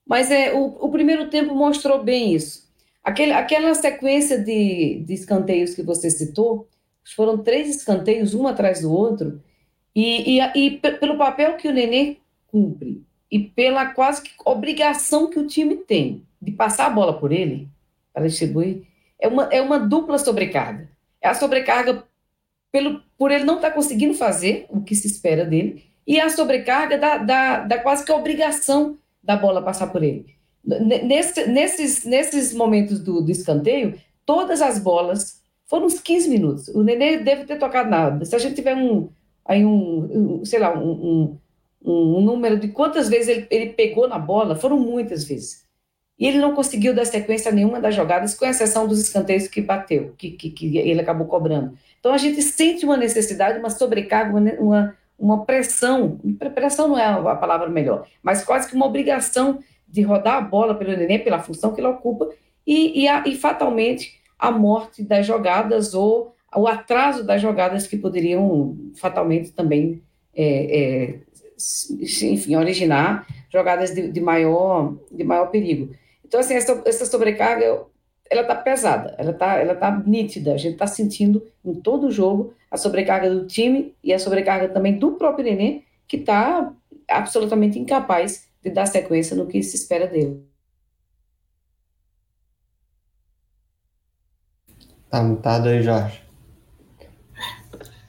mas 0.09 0.31
é, 0.31 0.55
o, 0.55 0.65
o 0.81 0.91
primeiro 0.91 1.29
tempo 1.29 1.55
mostrou 1.55 2.03
bem 2.03 2.35
isso. 2.35 2.67
Aquele, 3.05 3.33
aquela 3.33 3.75
sequência 3.75 4.39
de, 4.39 5.05
de 5.07 5.13
escanteios 5.13 5.75
que 5.75 5.83
você 5.83 6.11
citou, 6.11 6.67
foram 7.15 7.39
três 7.39 7.69
escanteios, 7.69 8.35
um 8.35 8.47
atrás 8.47 8.81
do 8.81 8.93
outro, 8.93 9.41
e, 9.95 10.39
e, 10.39 10.67
e 10.67 10.71
pelo 10.79 11.19
papel 11.19 11.57
que 11.57 11.69
o 11.69 11.73
Nenê 11.73 12.17
cumpre, 12.47 13.03
e 13.31 13.39
pela 13.39 13.87
quase 13.87 14.23
que 14.23 14.31
obrigação 14.45 15.29
que 15.29 15.39
o 15.39 15.47
time 15.47 15.77
tem 15.77 16.27
de 16.41 16.53
passar 16.53 16.87
a 16.87 16.91
bola 16.91 17.19
por 17.19 17.31
ele 17.33 17.69
para 18.13 18.27
distribuir, 18.27 18.85
é 19.21 19.29
uma, 19.29 19.45
é 19.45 19.61
uma 19.61 19.79
dupla 19.79 20.19
sobrecarga. 20.19 20.91
É 21.21 21.29
a 21.29 21.35
sobrecarga 21.35 22.05
pelo, 22.73 23.03
por 23.19 23.31
ele 23.31 23.45
não 23.45 23.57
estar 23.57 23.71
tá 23.71 23.75
conseguindo 23.75 24.15
fazer 24.15 24.67
o 24.71 24.81
que 24.81 24.95
se 24.95 25.07
espera 25.07 25.45
dele, 25.45 25.85
e 26.07 26.19
a 26.19 26.31
sobrecarga 26.31 26.97
da, 26.97 27.19
da, 27.19 27.61
da 27.61 27.79
quase 27.79 28.05
que 28.05 28.13
obrigação 28.13 28.97
da 29.29 29.37
bola 29.37 29.61
passar 29.61 29.89
por 29.89 30.03
ele. 30.03 30.25
Nesse, 30.65 31.47
nesses, 31.47 32.05
nesses 32.07 32.55
momentos 32.55 32.99
do, 32.99 33.21
do 33.21 33.31
escanteio, 33.31 34.01
todas 34.25 34.63
as 34.63 34.79
bolas 34.79 35.43
foram 35.67 35.85
uns 35.85 36.01
15 36.01 36.31
minutos. 36.31 36.69
O 36.69 36.83
Nenê 36.83 37.19
deve 37.19 37.45
ter 37.45 37.59
tocado 37.59 37.91
nada. 37.91 38.25
Se 38.25 38.35
a 38.35 38.39
gente 38.39 38.55
tiver 38.55 38.75
um, 38.75 39.11
aí 39.45 39.67
um, 39.67 40.39
um 40.41 40.45
sei 40.47 40.59
lá, 40.59 40.77
um, 40.77 40.91
um, 40.91 41.39
um, 41.85 42.21
número 42.23 42.59
de 42.59 42.69
quantas 42.69 43.11
vezes 43.11 43.29
ele, 43.29 43.47
ele 43.51 43.73
pegou 43.75 44.09
na 44.09 44.19
bola, 44.19 44.57
foram 44.57 44.81
muitas 44.81 45.25
vezes. 45.25 45.67
E 46.19 46.27
ele 46.27 46.39
não 46.39 46.55
conseguiu 46.55 46.95
dar 46.95 47.05
sequência 47.05 47.53
nenhuma 47.53 47.83
das 47.83 47.95
jogadas, 47.95 48.35
com 48.35 48.47
exceção 48.47 48.89
dos 48.89 48.99
escanteios 48.99 49.47
que 49.47 49.61
bateu, 49.61 50.15
que, 50.17 50.31
que, 50.31 50.51
que 50.51 50.79
ele 50.79 51.03
acabou 51.03 51.27
cobrando. 51.27 51.77
Então 52.01 52.15
a 52.15 52.19
gente 52.19 52.41
sente 52.41 52.87
uma 52.87 52.97
necessidade, 52.97 53.59
uma 53.59 53.71
sobrecarga, 53.71 54.35
uma, 54.35 54.53
uma 54.55 54.97
pressão, 55.45 56.21
pressão 56.55 56.89
não 56.89 56.99
é 56.99 57.05
a 57.05 57.37
palavra 57.37 57.69
melhor, 57.69 58.07
mas 58.23 58.45
quase 58.45 58.69
que 58.69 58.77
uma 58.77 58.87
obrigação 58.87 59.59
de 59.87 60.03
rodar 60.03 60.37
a 60.37 60.41
bola 60.41 60.75
pelo 60.75 60.97
Nenê, 60.97 61.19
pela 61.19 61.41
função 61.41 61.75
que 61.75 61.81
ele 61.81 61.89
ocupa, 61.89 62.29
e, 62.67 63.03
e, 63.03 63.09
a, 63.09 63.27
e 63.27 63.35
fatalmente 63.35 64.21
a 64.39 64.51
morte 64.51 65.03
das 65.03 65.27
jogadas 65.27 65.95
ou 65.95 66.35
o 66.55 66.67
atraso 66.67 67.25
das 67.25 67.43
jogadas 67.43 67.87
que 67.87 67.97
poderiam 67.97 68.77
fatalmente 68.95 69.53
também, 69.53 70.03
é, 70.35 70.45
é, 70.45 71.21
enfim, 71.91 72.55
originar 72.57 73.27
jogadas 73.53 73.93
de, 73.95 74.11
de, 74.11 74.21
maior, 74.21 74.95
de 75.11 75.25
maior 75.25 75.47
perigo. 75.47 75.95
Então, 76.25 76.41
assim, 76.41 76.55
essa, 76.55 76.83
essa 76.87 77.07
sobrecarga, 77.07 77.83
ela 78.31 78.43
está 78.43 78.55
pesada, 78.55 79.15
ela 79.19 79.31
está 79.31 79.57
ela 79.57 79.75
tá 79.75 80.03
nítida, 80.07 80.53
a 80.53 80.57
gente 80.57 80.75
está 80.75 80.87
sentindo 80.87 81.47
em 81.65 81.75
todo 81.75 82.09
o 82.09 82.11
jogo 82.11 82.55
a 82.71 82.77
sobrecarga 82.77 83.31
do 83.31 83.47
time 83.47 83.95
e 84.03 84.13
a 84.13 84.19
sobrecarga 84.19 84.69
também 84.69 84.99
do 84.99 85.13
próprio 85.13 85.45
Nenê, 85.45 85.83
que 86.07 86.17
está 86.17 86.73
absolutamente 87.09 87.79
incapaz 87.79 88.47
de 88.63 88.71
dar 88.71 88.87
sequência 88.87 89.35
no 89.37 89.47
que 89.47 89.63
se 89.63 89.77
espera 89.77 90.07
dele. 90.07 90.47
Tá 95.09 95.23
mutado 95.23 95.69
aí, 95.69 95.83
Jorge. 95.83 96.23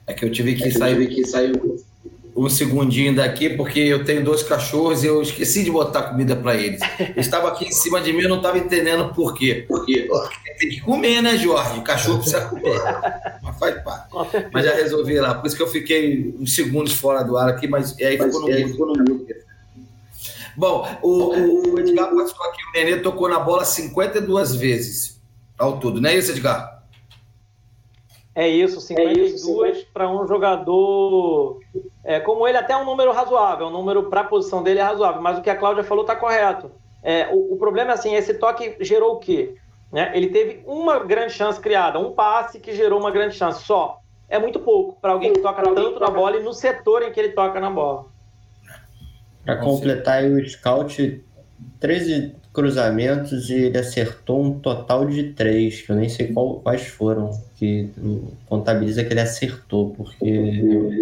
É 0.06 0.12
que 0.12 0.24
eu 0.24 0.30
tive 0.30 0.54
que 0.54 0.68
é 0.68 0.70
sair, 0.70 0.98
tive 0.98 1.14
que 1.14 1.24
sair 1.26 1.52
um 2.46 2.48
segundinho 2.48 3.14
daqui, 3.14 3.50
porque 3.50 3.80
eu 3.80 4.04
tenho 4.04 4.24
dois 4.24 4.42
cachorros 4.42 5.04
e 5.04 5.06
eu 5.06 5.20
esqueci 5.20 5.62
de 5.62 5.70
botar 5.70 6.04
comida 6.04 6.34
para 6.34 6.56
eles. 6.56 6.80
Eles 6.98 7.26
estavam 7.26 7.48
aqui 7.48 7.66
em 7.66 7.72
cima 7.72 8.00
de 8.00 8.12
mim, 8.12 8.22
eu 8.22 8.28
não 8.28 8.38
estava 8.38 8.58
entendendo 8.58 9.12
por 9.14 9.34
quê. 9.34 9.64
Por 9.68 9.84
quê? 9.84 10.06
Porque 10.08 10.54
tem 10.58 10.68
que 10.70 10.80
comer, 10.80 11.22
né, 11.22 11.36
Jorge? 11.36 11.78
O 11.78 11.82
cachorro 11.82 12.18
precisa 12.18 12.46
comer. 12.46 12.80
Mas 13.42 13.58
faz 13.58 13.82
parte. 13.82 14.08
Mas 14.52 14.64
já 14.64 14.74
resolvi 14.74 15.18
lá. 15.18 15.34
Por 15.34 15.46
isso 15.46 15.56
que 15.56 15.62
eu 15.62 15.68
fiquei 15.68 16.34
uns 16.38 16.54
segundos 16.54 16.94
fora 16.94 17.22
do 17.22 17.36
ar 17.36 17.48
aqui, 17.48 17.68
mas 17.68 17.96
aí 17.98 18.18
ficou 18.18 18.86
no 18.86 18.94
mundo. 18.98 19.26
Bom, 20.56 20.86
o, 21.02 21.74
o 21.74 21.78
Edgar 21.78 22.10
passou 22.14 22.44
aqui, 22.46 22.62
o 22.68 22.72
Nenê 22.72 22.96
tocou 22.98 23.28
na 23.28 23.38
bola 23.38 23.64
52 23.64 24.54
vezes 24.54 25.20
ao 25.56 25.78
todo, 25.78 26.00
não 26.00 26.08
é 26.08 26.16
isso, 26.16 26.30
Edgar? 26.32 26.79
É 28.34 28.48
isso, 28.48 28.80
52 28.80 29.78
é 29.78 29.84
para 29.92 30.08
um 30.08 30.26
jogador 30.26 31.58
é, 32.02 32.18
como 32.18 32.46
ele, 32.48 32.56
até 32.56 32.72
é 32.72 32.76
um 32.76 32.84
número 32.84 33.12
razoável, 33.12 33.66
um 33.66 33.70
número 33.70 34.04
para 34.04 34.22
a 34.22 34.24
posição 34.24 34.62
dele 34.62 34.80
é 34.80 34.82
razoável, 34.82 35.20
mas 35.20 35.38
o 35.38 35.42
que 35.42 35.50
a 35.50 35.56
Cláudia 35.56 35.84
falou 35.84 36.02
está 36.02 36.16
correto. 36.16 36.70
É, 37.02 37.28
o, 37.32 37.54
o, 37.54 37.56
problema 37.56 37.90
é 37.90 37.94
assim, 37.94 38.14
esse 38.14 38.34
toque 38.34 38.76
gerou 38.80 39.14
o 39.14 39.18
quê? 39.18 39.54
Né? 39.92 40.10
Ele 40.14 40.28
teve 40.28 40.62
uma 40.66 40.98
grande 41.00 41.32
chance 41.32 41.60
criada, 41.60 41.98
um 41.98 42.12
passe 42.12 42.58
que 42.58 42.74
gerou 42.74 42.98
uma 42.98 43.10
grande 43.10 43.34
chance 43.34 43.64
só. 43.64 44.00
É 44.28 44.38
muito 44.38 44.60
pouco 44.60 45.00
para 45.00 45.12
alguém 45.12 45.32
que 45.32 45.40
toca 45.40 45.62
tanto 45.62 45.98
na 45.98 46.08
bola 46.08 46.36
e 46.36 46.42
no 46.42 46.52
setor 46.52 47.02
em 47.02 47.12
que 47.12 47.18
ele 47.18 47.30
toca 47.30 47.60
na 47.60 47.70
bola. 47.70 48.06
Para 49.44 49.56
completar 49.56 50.24
o 50.24 50.48
scout, 50.48 51.24
13 51.80 52.34
cruzamentos 52.52 53.50
e 53.50 53.54
ele 53.54 53.78
acertou 53.78 54.42
um 54.42 54.58
total 54.58 55.06
de 55.06 55.32
três, 55.32 55.82
que 55.82 55.90
eu 55.90 55.96
nem 55.96 56.08
sei 56.08 56.32
qual, 56.32 56.60
quais 56.60 56.86
foram, 56.86 57.30
que 57.60 57.90
contabiliza 58.48 59.04
que 59.04 59.12
ele 59.12 59.20
acertou, 59.20 59.90
porque 59.90 60.24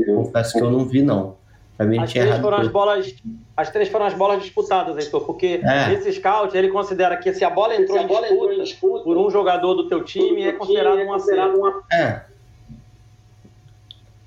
eu 0.09 0.17
confesso 0.17 0.59
que 0.59 0.61
eu 0.61 0.69
não 0.73 0.85
vi, 0.85 1.03
não. 1.03 1.37
Pra 1.77 1.87
mim, 1.87 2.01
as, 2.01 2.13
três 2.13 2.41
foram 2.41 2.59
as, 2.59 2.67
bolas, 2.67 3.15
as 3.57 3.71
três 3.71 3.89
foram 3.89 4.07
as 4.07 4.15
bolas 4.15 4.43
disputadas, 4.43 4.97
Heitor, 4.97 5.25
porque 5.25 5.61
é. 5.63 5.95
esse 5.95 6.15
scout 6.15 6.57
ele 6.57 6.71
considera 6.71 7.17
que 7.17 7.33
se 7.33 7.45
a 7.45 7.51
bola 7.51 7.77
entrou, 7.77 7.97
a 8.01 8.03
bola 8.03 8.27
em, 8.27 8.31
disputa, 8.31 8.35
entrou 8.35 8.53
em 8.53 8.63
disputa 8.65 9.05
por 9.05 9.17
um 9.17 9.31
jogador 9.31 9.75
do 9.75 9.89
teu 9.89 10.03
time, 10.03 10.43
é 10.43 10.53
considerado 10.53 10.99
um 10.99 11.15
acerto. 11.15 11.85
É. 11.93 12.23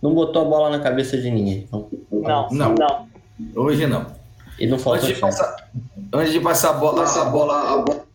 Não 0.02 0.14
botou 0.14 0.44
a 0.44 0.46
bola 0.46 0.70
na 0.70 0.80
cabeça 0.80 1.18
de 1.18 1.30
ninguém. 1.30 1.68
Então, 1.68 1.90
não, 2.10 2.48
não. 2.50 2.76
não. 2.76 3.08
Hoje 3.54 3.86
não. 3.86 4.06
E 4.58 4.68
não 4.68 4.80
falta 4.80 5.00
antes 5.00 5.16
de, 5.16 5.20
passar, 5.20 5.70
antes 6.14 6.32
de 6.32 6.40
passar 6.40 6.70
a 6.70 6.74
bola, 6.74 7.04
a 7.04 7.26
bola, 7.26 8.06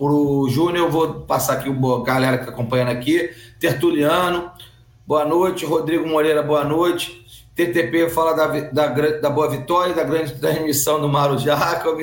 para 0.00 0.14
o 0.14 0.48
Júnior, 0.48 0.86
eu 0.86 0.90
vou 0.90 1.20
passar 1.26 1.52
aqui 1.52 1.68
a 1.68 2.02
galera 2.02 2.38
que 2.38 2.44
está 2.44 2.54
acompanhando 2.54 2.88
aqui. 2.88 3.30
Tertuliano, 3.60 4.50
boa 5.06 5.26
noite. 5.26 5.66
Rodrigo 5.66 6.08
Moreira, 6.08 6.42
boa 6.42 6.64
noite. 6.64 7.22
TTP 7.54 8.08
fala 8.08 8.32
da, 8.32 8.46
da, 8.70 8.86
da 9.18 9.28
boa 9.28 9.50
vitória, 9.50 9.94
da 9.94 10.02
grande 10.02 10.32
transmissão 10.40 10.98
do 10.98 11.06
Mário 11.06 11.38
Jacob. 11.38 12.00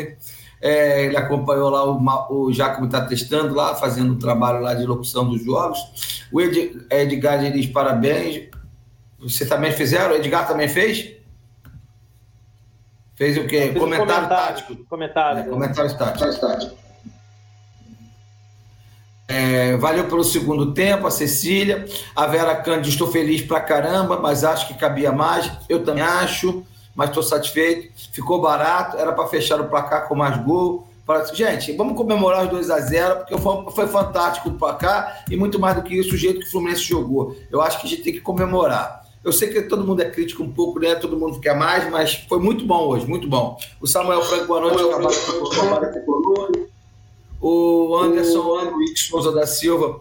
É, 0.61 1.05
ele 1.05 1.17
acompanhou 1.17 1.71
lá, 1.71 1.85
o, 1.89 2.45
o 2.45 2.53
Jacob 2.53 2.85
está 2.85 3.01
testando 3.03 3.55
lá, 3.55 3.73
fazendo 3.73 4.13
o 4.13 4.19
trabalho 4.19 4.61
lá 4.61 4.75
de 4.75 4.85
locução 4.85 5.27
dos 5.27 5.43
jogos. 5.43 6.27
O 6.31 6.39
Ed, 6.39 6.85
Edgar 6.91 7.51
diz 7.51 7.65
parabéns. 7.65 8.47
Você 9.17 9.43
também 9.43 9.71
fizeram? 9.71 10.11
O 10.11 10.17
Edgar 10.17 10.47
também 10.47 10.67
fez? 10.67 11.15
Fez 13.15 13.35
o 13.39 13.47
quê? 13.47 13.69
Comentário, 13.69 14.05
comentário, 14.05 14.29
tático. 14.29 14.85
Comentário. 14.85 15.39
É, 15.39 15.43
comentário 15.45 15.97
tático. 15.97 16.86
É, 19.27 19.75
valeu 19.75 20.05
pelo 20.05 20.23
segundo 20.23 20.73
tempo, 20.73 21.05
a 21.05 21.11
Cecília. 21.11 21.85
A 22.15 22.25
Vera 22.27 22.55
Cândido, 22.55 22.89
estou 22.89 23.11
feliz 23.11 23.41
pra 23.41 23.59
caramba, 23.59 24.19
mas 24.19 24.43
acho 24.43 24.67
que 24.67 24.73
cabia 24.75 25.11
mais. 25.11 25.51
Eu 25.67 25.83
também 25.83 26.03
acho, 26.03 26.63
mas 26.95 27.09
estou 27.09 27.21
satisfeito. 27.21 27.91
Ficou 28.13 28.41
barato, 28.41 28.97
era 28.97 29.11
para 29.11 29.27
fechar 29.27 29.59
o 29.59 29.67
placar 29.67 30.07
com 30.07 30.15
mais 30.15 30.41
gol. 30.43 30.87
Gente, 31.33 31.71
vamos 31.71 31.95
comemorar 31.95 32.43
os 32.43 32.49
2 32.49 32.69
a 32.69 32.81
0 32.81 33.15
porque 33.17 33.37
foi, 33.37 33.71
foi 33.71 33.87
fantástico 33.87 34.49
o 34.49 34.55
placar 34.55 35.23
e 35.31 35.37
muito 35.37 35.57
mais 35.57 35.77
do 35.77 35.81
que 35.81 35.97
isso, 35.97 36.13
o 36.13 36.17
jeito 36.17 36.41
que 36.41 36.47
o 36.47 36.51
Fluminense 36.51 36.81
jogou. 36.81 37.33
Eu 37.49 37.61
acho 37.61 37.79
que 37.79 37.87
a 37.87 37.89
gente 37.89 38.03
tem 38.03 38.13
que 38.13 38.19
comemorar. 38.19 39.07
Eu 39.23 39.31
sei 39.31 39.49
que 39.49 39.61
todo 39.61 39.85
mundo 39.85 40.01
é 40.01 40.09
crítico 40.09 40.43
um 40.43 40.51
pouco, 40.51 40.79
né? 40.79 40.95
Todo 40.95 41.17
mundo 41.17 41.39
quer 41.39 41.55
mais, 41.55 41.89
mas 41.89 42.25
foi 42.27 42.39
muito 42.39 42.65
bom 42.65 42.87
hoje, 42.87 43.05
muito 43.05 43.27
bom. 43.27 43.57
O 43.79 43.87
Samuel 43.87 44.21
Franco, 44.21 44.47
boa 44.47 44.61
noite. 44.61 44.83
O 47.39 47.95
Anderson 47.97 48.71
Luiz 48.71 48.99
Souza 49.01 49.31
da 49.31 49.45
Silva. 49.45 49.99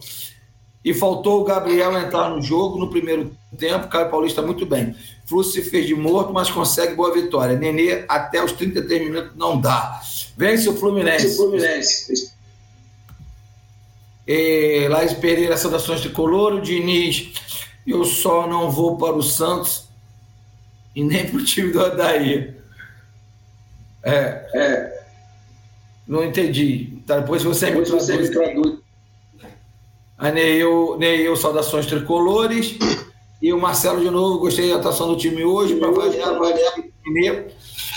E 0.85 0.95
faltou 0.95 1.41
o 1.41 1.45
Gabriel 1.45 1.97
entrar 1.99 2.31
no 2.31 2.41
jogo 2.41 2.79
no 2.79 2.89
primeiro 2.89 3.37
tempo. 3.59 3.89
Caio 3.89 4.11
Paulista 4.11 4.41
muito 4.41 4.65
bem. 4.65 4.95
Fluxo 5.27 5.51
se 5.51 5.63
fez 5.63 5.87
de 5.87 5.95
morto, 5.95 6.33
mas 6.33 6.51
consegue 6.51 6.95
boa 6.95 7.13
vitória. 7.13 7.59
Nenê, 7.59 8.05
até 8.09 8.43
os 8.43 8.53
33 8.53 9.05
minutos, 9.05 9.33
não 9.37 9.61
dá. 9.61 10.01
Vence 10.37 10.69
o 10.69 10.77
Fluminense. 10.77 11.27
Vence 11.27 11.35
o 11.35 11.37
Fluminense. 11.37 12.33
E 14.27 14.87
Laís 14.89 15.13
Pereira, 15.15 15.57
saudações 15.57 16.01
de 16.01 16.11
color. 16.11 16.55
O 16.55 16.61
Diniz 16.61 17.33
eu 17.87 18.05
só 18.05 18.47
não 18.49 18.71
vou 18.71 18.97
para 18.99 19.15
o 19.15 19.23
Santos 19.23 19.89
e 20.95 21.05
nem 21.05 21.29
para 21.29 21.37
o 21.37 21.45
time 21.45 21.73
do 21.73 21.85
Adair. 21.85 22.57
É, 24.03 24.51
é. 24.55 24.96
Não 26.07 26.25
entendi. 26.25 26.99
Tá, 27.07 27.19
depois 27.19 27.43
você 27.43 27.67
depois 27.67 27.91
me 27.91 27.99
traduz. 27.99 28.07
Você 28.07 28.17
me 28.17 28.31
traduz. 28.31 28.79
A 30.19 30.31
Neil, 30.31 30.97
Neil, 30.99 31.37
saudações 31.37 31.87
tricolores. 31.87 32.79
E 33.43 33.53
o 33.53 33.61
Marcelo, 33.61 34.01
de 34.01 34.11
novo, 34.11 34.39
gostei 34.39 34.71
da 34.71 34.77
atuação 34.77 35.09
do 35.09 35.17
time 35.17 35.45
hoje, 35.45 35.77
para 35.77 35.89
avaliar, 35.89 36.31
avaliar 36.31 36.75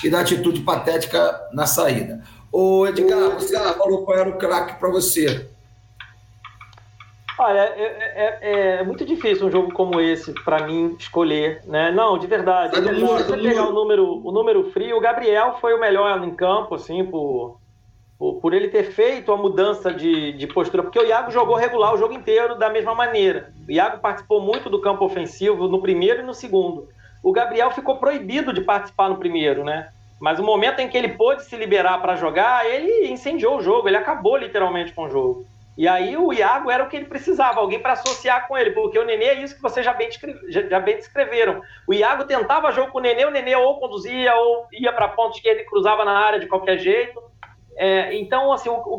e 0.03 0.10
da 0.10 0.20
atitude 0.20 0.62
patética 0.62 1.39
na 1.53 1.66
saída. 1.66 2.22
Ô, 2.51 2.86
Edgar, 2.88 3.36
você 3.36 3.57
falou 3.57 4.03
qual 4.03 4.18
era 4.18 4.30
o 4.30 4.38
craque 4.38 4.80
para 4.80 4.89
você. 4.89 5.47
Olha, 7.38 7.60
é, 7.60 7.82
é, 7.82 8.39
é, 8.41 8.80
é, 8.80 8.84
muito 8.84 9.05
difícil 9.05 9.47
um 9.47 9.51
jogo 9.51 9.72
como 9.72 10.01
esse 10.01 10.34
para 10.43 10.68
mim 10.68 10.97
escolher, 10.99 11.62
né? 11.66 11.89
Não, 11.89 12.18
de 12.20 12.28
verdade. 12.28 12.76
Se 12.76 12.82
você 12.82 13.38
pegar 13.38 13.70
o 13.70 13.72
número, 13.72 14.28
o 14.28 14.32
número 14.32 14.70
frio, 14.72 14.97
o 14.97 15.01
Gabriel 15.01 15.57
foi 15.62 15.74
o 15.74 15.80
melhor 15.80 16.22
em 16.22 16.36
campo, 16.36 16.76
assim, 16.76 17.05
por, 17.05 17.57
por, 18.20 18.41
por 18.41 18.53
ele 18.53 18.67
ter 18.67 18.91
feito 18.91 19.32
a 19.32 19.38
mudança 19.38 19.93
de, 19.93 20.34
de, 20.34 20.45
postura, 20.45 20.84
porque 20.84 20.99
o 20.99 21.05
Iago 21.05 21.32
jogou 21.32 21.55
regular 21.55 21.93
o 21.93 21.97
jogo 21.97 22.13
inteiro 22.13 22.55
da 22.55 22.70
mesma 22.70 22.93
maneira. 22.93 23.53
O 23.65 23.72
Iago 23.72 23.99
participou 23.99 24.41
muito 24.41 24.70
do 24.70 24.82
campo 24.82 25.05
ofensivo 25.05 25.70
no 25.70 25.82
primeiro 25.82 26.20
e 26.20 26.26
no 26.26 26.34
segundo. 26.34 26.89
O 27.24 27.32
Gabriel 27.32 27.72
ficou 27.72 27.97
proibido 27.97 28.51
de 28.51 28.61
participar 28.61 29.09
no 29.09 29.17
primeiro, 29.17 29.63
né? 29.63 29.89
Mas 30.20 30.38
o 30.38 30.43
momento 30.43 30.80
em 30.80 30.89
que 30.89 30.97
ele 30.97 31.09
pôde 31.09 31.45
se 31.45 31.55
liberar 31.55 32.01
para 32.01 32.17
jogar, 32.17 32.70
ele 32.70 33.07
incendiou 33.09 33.57
o 33.57 33.61
jogo, 33.61 33.88
ele 33.88 33.95
acabou 33.95 34.36
literalmente 34.36 34.91
com 34.91 35.03
o 35.03 35.09
jogo. 35.09 35.45
E 35.78 35.88
aí 35.88 36.17
o 36.17 36.34
Iago 36.34 36.70
era 36.70 36.84
o 36.84 36.89
que 36.89 36.97
ele 36.97 37.05
precisava, 37.05 37.61
alguém 37.61 37.80
para 37.80 37.93
associar 37.93 38.49
com 38.49 38.57
ele, 38.57 38.72
porque 38.72 38.99
o 38.99 39.05
Nenê 39.05 39.26
é 39.28 39.41
isso 39.41 39.55
que 39.55 39.61
vocês 39.61 39.86
já 39.86 39.93
bem, 39.93 40.09
já 40.49 40.78
bem 40.78 40.97
descreveram. 40.97 41.61
O 41.88 41.93
Iago 41.93 42.26
tentava 42.26 42.74
jogo 42.74 42.91
com 42.91 42.97
o 42.97 43.01
Nenê, 43.01 43.24
o 43.24 43.32
Nenê 43.32 43.55
ou 43.55 43.80
conduzia 43.80 44.36
ou 44.36 44.67
ia 44.74 44.91
para 44.91 45.05
a 45.05 45.09
ponta 45.09 45.38
esquerda 45.38 45.61
e 45.61 45.65
cruzava 45.65 46.03
na 46.03 46.11
área 46.11 46.38
de 46.38 46.47
qualquer 46.47 46.80
jeito. 46.80 47.24
É, 47.82 48.14
então, 48.20 48.52
assim, 48.52 48.68
o, 48.68 48.74
o 48.74 48.98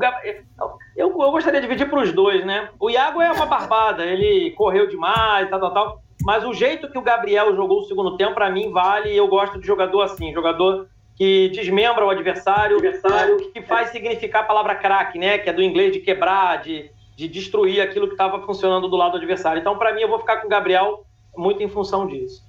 eu, 0.96 1.08
eu 1.10 1.30
gostaria 1.30 1.60
de 1.60 1.66
dividir 1.66 1.90
para 1.90 2.00
os 2.00 2.12
dois, 2.12 2.46
né? 2.46 2.70
O 2.80 2.88
Iago 2.88 3.20
é 3.20 3.30
uma 3.30 3.44
barbada, 3.44 4.06
ele 4.06 4.52
correu 4.52 4.88
demais, 4.88 5.50
tal, 5.50 5.60
tal, 5.60 5.74
tal. 5.74 6.02
Mas 6.22 6.46
o 6.46 6.54
jeito 6.54 6.90
que 6.90 6.96
o 6.96 7.02
Gabriel 7.02 7.54
jogou 7.54 7.80
o 7.80 7.84
segundo 7.84 8.16
tempo, 8.16 8.32
para 8.32 8.48
mim, 8.48 8.72
vale. 8.72 9.14
Eu 9.14 9.28
gosto 9.28 9.60
de 9.60 9.66
jogador 9.66 10.00
assim, 10.00 10.32
jogador 10.32 10.88
que 11.14 11.50
desmembra 11.50 12.06
o 12.06 12.08
adversário, 12.08 12.78
adversário 12.78 13.52
que 13.52 13.60
faz 13.60 13.90
significar 13.90 14.44
a 14.44 14.46
palavra 14.46 14.74
craque, 14.74 15.18
né? 15.18 15.36
Que 15.36 15.50
é 15.50 15.52
do 15.52 15.62
inglês 15.62 15.92
de 15.92 16.00
quebrar, 16.00 16.62
de, 16.62 16.90
de 17.14 17.28
destruir 17.28 17.82
aquilo 17.82 18.06
que 18.06 18.14
estava 18.14 18.40
funcionando 18.46 18.88
do 18.88 18.96
lado 18.96 19.12
do 19.12 19.18
adversário. 19.18 19.60
Então, 19.60 19.76
para 19.76 19.92
mim, 19.92 20.00
eu 20.00 20.08
vou 20.08 20.20
ficar 20.20 20.38
com 20.38 20.46
o 20.46 20.50
Gabriel 20.50 21.04
muito 21.36 21.62
em 21.62 21.68
função 21.68 22.06
disso. 22.06 22.42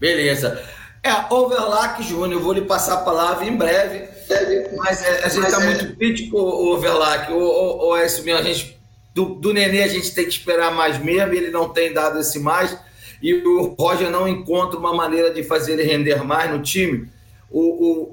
Beleza. 0.00 0.64
É, 1.06 1.32
Overlack, 1.32 2.02
Júnior, 2.02 2.32
eu 2.32 2.40
vou 2.40 2.52
lhe 2.52 2.62
passar 2.62 2.94
a 2.94 3.02
palavra 3.02 3.44
em 3.44 3.56
breve, 3.56 4.08
mas 4.76 5.04
é, 5.04 5.24
a 5.24 5.28
gente 5.28 5.46
está 5.46 5.62
é... 5.62 5.64
muito 5.64 5.96
crítico, 5.96 6.36
Overlack, 6.36 7.32
ou, 7.32 7.40
ou, 7.40 7.78
ou, 7.78 7.96
é 7.96 8.04
isso 8.04 8.24
mesmo, 8.24 8.40
a 8.40 8.42
gente, 8.42 8.76
do, 9.14 9.36
do 9.36 9.52
Nenê 9.52 9.84
a 9.84 9.88
gente 9.88 10.12
tem 10.12 10.24
que 10.24 10.32
esperar 10.32 10.74
mais 10.74 10.98
mesmo, 10.98 11.32
ele 11.32 11.50
não 11.52 11.68
tem 11.68 11.92
dado 11.92 12.18
esse 12.18 12.40
mais, 12.40 12.76
e 13.22 13.34
o 13.34 13.76
Roger 13.78 14.10
não 14.10 14.26
encontra 14.26 14.76
uma 14.80 14.92
maneira 14.92 15.32
de 15.32 15.44
fazer 15.44 15.74
ele 15.74 15.84
render 15.84 16.24
mais 16.24 16.50
no 16.50 16.60
time, 16.60 17.08
o, 17.48 17.60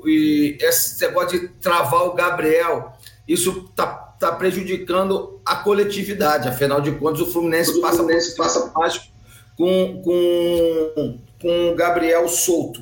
o, 0.03 0.07
e 0.07 0.55
esse 0.61 1.01
negócio 1.03 1.39
de 1.39 1.47
travar 1.47 2.03
o 2.03 2.13
Gabriel, 2.13 2.93
isso 3.27 3.65
está 3.71 3.87
tá 3.87 4.31
prejudicando 4.33 5.41
a 5.43 5.55
coletividade. 5.55 6.47
Afinal 6.47 6.79
de 6.79 6.91
contas, 6.91 7.21
o 7.21 7.31
Fluminense 7.31 7.81
passa, 7.81 7.97
Fluminense 7.97 8.35
passa 8.35 8.71
mais 8.75 9.09
com, 9.57 10.01
com, 10.03 11.19
com 11.43 11.69
o 11.69 11.75
Gabriel 11.75 12.27
solto. 12.29 12.81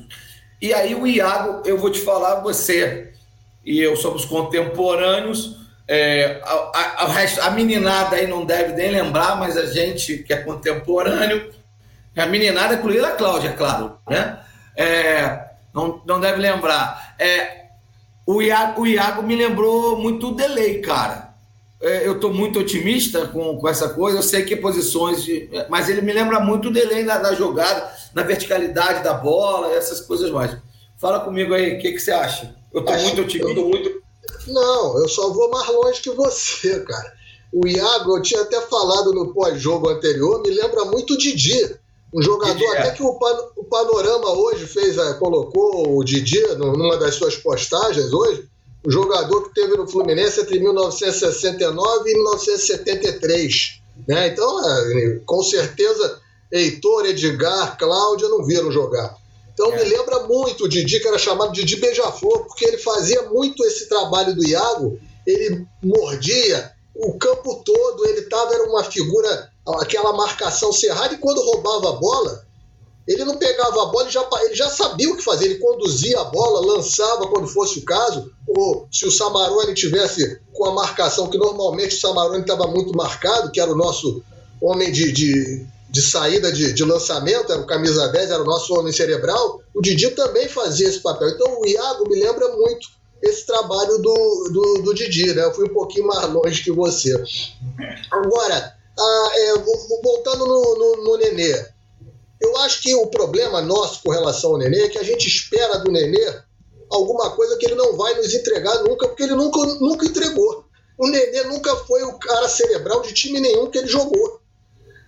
E 0.60 0.72
aí 0.72 0.94
o 0.94 1.04
Iago, 1.04 1.62
eu 1.66 1.76
vou 1.76 1.90
te 1.90 2.00
falar, 2.00 2.36
você 2.36 3.12
e 3.64 3.80
eu 3.80 3.96
somos 3.96 4.24
contemporâneos. 4.24 5.60
É, 5.88 6.40
a, 6.44 7.04
a, 7.04 7.46
a, 7.48 7.50
meninada 7.50 8.16
aí 8.16 8.28
não 8.28 8.46
deve 8.46 8.72
nem 8.72 8.92
lembrar, 8.92 9.36
mas 9.36 9.56
a 9.56 9.66
gente 9.66 10.18
que 10.18 10.32
é 10.32 10.36
contemporâneo, 10.36 11.52
a 12.16 12.26
meninada, 12.26 12.74
incluindo 12.74 13.04
a 13.04 13.10
Cláudia, 13.10 13.52
claro, 13.52 13.98
né? 14.08 14.38
É, 14.76 15.50
não, 15.74 16.00
não 16.06 16.20
deve 16.20 16.40
lembrar. 16.40 17.16
É, 17.18 17.66
o, 18.24 18.40
Iago, 18.40 18.82
o 18.82 18.86
Iago 18.86 19.22
me 19.22 19.34
lembrou 19.34 19.98
muito 19.98 20.28
o 20.28 20.34
delay, 20.34 20.80
cara. 20.80 21.31
É, 21.82 22.06
eu 22.06 22.12
estou 22.12 22.32
muito 22.32 22.60
otimista 22.60 23.26
com, 23.26 23.58
com 23.58 23.68
essa 23.68 23.88
coisa. 23.88 24.18
Eu 24.18 24.22
sei 24.22 24.44
que 24.44 24.54
posições, 24.54 25.24
de, 25.24 25.50
mas 25.68 25.88
ele 25.88 26.00
me 26.00 26.12
lembra 26.12 26.38
muito 26.38 26.68
o 26.68 26.72
delay 26.72 27.02
na, 27.02 27.18
na 27.18 27.34
jogada, 27.34 27.92
na 28.14 28.22
verticalidade 28.22 29.02
da 29.02 29.12
bola, 29.14 29.72
essas 29.74 30.00
coisas 30.00 30.30
mais. 30.30 30.56
Fala 30.96 31.18
comigo 31.20 31.52
aí, 31.52 31.76
o 31.76 31.80
que, 31.80 31.92
que 31.92 31.98
você 31.98 32.12
acha? 32.12 32.54
Eu 32.72 32.80
estou 32.80 32.96
muito 32.96 33.22
otimista. 33.22 33.60
Eu 33.60 33.68
muito... 33.68 34.02
Não, 34.46 34.98
eu 34.98 35.08
só 35.08 35.32
vou 35.32 35.50
mais 35.50 35.68
longe 35.68 36.00
que 36.00 36.10
você, 36.10 36.80
cara. 36.86 37.12
O 37.52 37.66
Iago, 37.66 38.16
eu 38.16 38.22
tinha 38.22 38.40
até 38.42 38.60
falado 38.60 39.12
no 39.12 39.34
pós-jogo 39.34 39.88
anterior, 39.88 40.40
me 40.40 40.50
lembra 40.50 40.84
muito 40.84 41.14
o 41.14 41.18
Didi. 41.18 41.76
Um 42.14 42.22
jogador 42.22 42.76
até 42.76 42.92
que 42.92 43.02
o, 43.02 43.14
pan, 43.14 43.36
o 43.56 43.64
Panorama 43.64 44.30
hoje 44.32 44.66
fez, 44.66 44.96
é, 44.98 45.14
colocou 45.14 45.96
o 45.96 46.04
Didi 46.04 46.40
numa 46.56 46.96
das 46.96 47.14
suas 47.14 47.36
postagens 47.36 48.12
hoje, 48.12 48.48
o 48.84 48.90
jogador 48.90 49.48
que 49.48 49.54
teve 49.54 49.76
no 49.76 49.88
Fluminense 49.88 50.40
entre 50.40 50.58
1969 50.58 52.10
e 52.10 52.14
1973. 52.14 53.80
Né? 54.08 54.28
Então, 54.28 54.68
é, 54.68 55.20
com 55.24 55.42
certeza, 55.42 56.20
Heitor, 56.50 57.06
Edgar, 57.06 57.78
Cláudia 57.78 58.28
não 58.28 58.44
viram 58.44 58.70
jogar. 58.70 59.16
Então 59.54 59.72
é. 59.72 59.76
me 59.76 59.84
lembra 59.84 60.20
muito 60.20 60.64
o 60.64 60.68
Didi, 60.68 61.00
que 61.00 61.08
era 61.08 61.18
chamado 61.18 61.52
Didi 61.52 61.76
Beija-Flor, 61.76 62.46
porque 62.46 62.64
ele 62.64 62.78
fazia 62.78 63.22
muito 63.24 63.64
esse 63.64 63.88
trabalho 63.88 64.34
do 64.34 64.46
Iago, 64.46 64.98
ele 65.26 65.64
mordia 65.82 66.72
o 66.94 67.16
campo 67.18 67.62
todo, 67.64 68.06
ele 68.06 68.22
tava, 68.22 68.54
era 68.54 68.64
uma 68.64 68.84
figura 68.84 69.50
aquela 69.78 70.12
marcação 70.12 70.72
cerrada 70.72 71.14
e 71.14 71.18
quando 71.18 71.40
roubava 71.40 71.90
a 71.90 71.92
bola, 71.92 72.44
ele 73.06 73.24
não 73.24 73.36
pegava 73.36 73.82
a 73.82 73.86
bola, 73.86 74.04
ele 74.04 74.10
já, 74.10 74.28
ele 74.42 74.54
já 74.54 74.68
sabia 74.68 75.10
o 75.10 75.16
que 75.16 75.24
fazer, 75.24 75.46
ele 75.46 75.58
conduzia 75.58 76.20
a 76.20 76.24
bola, 76.24 76.74
lançava 76.74 77.26
quando 77.28 77.48
fosse 77.48 77.80
o 77.80 77.84
caso, 77.84 78.30
ou 78.46 78.86
se 78.92 79.06
o 79.06 79.10
Samarone 79.10 79.74
tivesse 79.74 80.40
com 80.52 80.66
a 80.66 80.74
marcação, 80.74 81.28
que 81.28 81.38
normalmente 81.38 81.96
o 81.96 82.00
Samarone 82.00 82.42
estava 82.42 82.66
muito 82.66 82.96
marcado, 82.96 83.50
que 83.50 83.60
era 83.60 83.72
o 83.72 83.76
nosso 83.76 84.22
homem 84.60 84.92
de, 84.92 85.10
de, 85.10 85.66
de 85.90 86.02
saída 86.02 86.52
de, 86.52 86.72
de, 86.72 86.84
lançamento, 86.84 87.50
era 87.50 87.60
o 87.60 87.66
camisa 87.66 88.08
10, 88.08 88.30
era 88.30 88.42
o 88.42 88.46
nosso 88.46 88.72
homem 88.74 88.92
cerebral, 88.92 89.60
o 89.74 89.82
Didi 89.82 90.10
também 90.10 90.48
fazia 90.48 90.88
esse 90.88 91.00
papel. 91.00 91.30
Então 91.30 91.60
o 91.60 91.66
Iago 91.66 92.08
me 92.08 92.20
lembra 92.20 92.48
muito 92.56 92.88
esse 93.22 93.46
trabalho 93.46 93.98
do, 93.98 94.50
do, 94.52 94.82
do 94.82 94.94
Didi, 94.94 95.32
né? 95.32 95.44
Eu 95.44 95.54
fui 95.54 95.66
um 95.66 95.72
pouquinho 95.72 96.06
mais 96.06 96.28
longe 96.28 96.62
que 96.62 96.72
você. 96.72 97.14
Agora, 98.10 98.74
ah, 98.98 99.30
é, 99.34 99.54
voltando 100.02 100.46
no, 100.46 100.78
no, 100.78 101.04
no, 101.04 101.16
Nenê, 101.16 101.66
eu 102.42 102.56
acho 102.58 102.82
que 102.82 102.94
o 102.94 103.06
problema 103.06 103.60
nosso 103.60 104.02
com 104.02 104.10
relação 104.10 104.52
ao 104.52 104.58
Nenê 104.58 104.82
é 104.82 104.88
que 104.88 104.98
a 104.98 105.02
gente 105.02 105.26
espera 105.26 105.78
do 105.78 105.90
Nenê 105.90 106.42
alguma 106.90 107.30
coisa 107.30 107.56
que 107.56 107.66
ele 107.66 107.74
não 107.74 107.96
vai 107.96 108.14
nos 108.14 108.34
entregar 108.34 108.82
nunca, 108.82 109.08
porque 109.08 109.22
ele 109.22 109.34
nunca, 109.34 109.58
nunca 109.80 110.04
entregou. 110.04 110.64
O 110.98 111.08
Nenê 111.08 111.44
nunca 111.44 111.74
foi 111.76 112.02
o 112.02 112.18
cara 112.18 112.48
cerebral 112.48 113.00
de 113.02 113.14
time 113.14 113.40
nenhum 113.40 113.70
que 113.70 113.78
ele 113.78 113.88
jogou. 113.88 114.40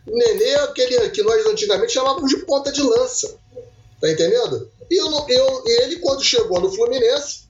O 0.07 0.16
Nenê 0.16 0.45
é 0.45 0.61
aquele 0.61 1.11
que 1.11 1.22
nós 1.22 1.45
antigamente 1.47 1.93
chamávamos 1.93 2.30
de 2.30 2.39
ponta 2.45 2.70
de 2.70 2.82
lança. 2.82 3.39
Tá 4.01 4.11
entendendo? 4.11 4.70
E 4.91 5.01
eu, 5.01 5.11
eu, 5.28 5.62
ele, 5.66 5.97
quando 5.97 6.22
chegou 6.22 6.61
no 6.61 6.70
Fluminense, 6.70 7.43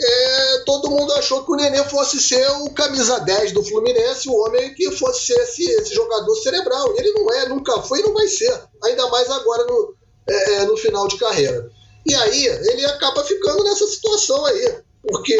é, 0.00 0.58
todo 0.66 0.90
mundo 0.90 1.12
achou 1.12 1.44
que 1.44 1.52
o 1.52 1.56
Nenê 1.56 1.84
fosse 1.84 2.20
ser 2.20 2.46
o 2.62 2.70
camisa 2.70 3.20
10 3.20 3.52
do 3.52 3.62
Fluminense, 3.62 4.28
o 4.28 4.34
homem 4.34 4.74
que 4.74 4.90
fosse 4.92 5.26
ser 5.26 5.40
esse, 5.40 5.62
esse 5.70 5.94
jogador 5.94 6.34
cerebral. 6.36 6.94
Ele 6.96 7.12
não 7.12 7.32
é, 7.32 7.48
nunca 7.48 7.80
foi 7.82 8.00
e 8.00 8.02
não 8.02 8.12
vai 8.12 8.26
ser. 8.26 8.52
Ainda 8.84 9.08
mais 9.08 9.30
agora 9.30 9.64
no, 9.66 9.94
é, 10.28 10.54
é, 10.54 10.64
no 10.64 10.76
final 10.76 11.06
de 11.06 11.16
carreira. 11.16 11.70
E 12.06 12.14
aí 12.14 12.46
ele 12.46 12.84
acaba 12.86 13.24
ficando 13.24 13.62
nessa 13.64 13.86
situação 13.86 14.44
aí, 14.46 14.78
porque 15.02 15.34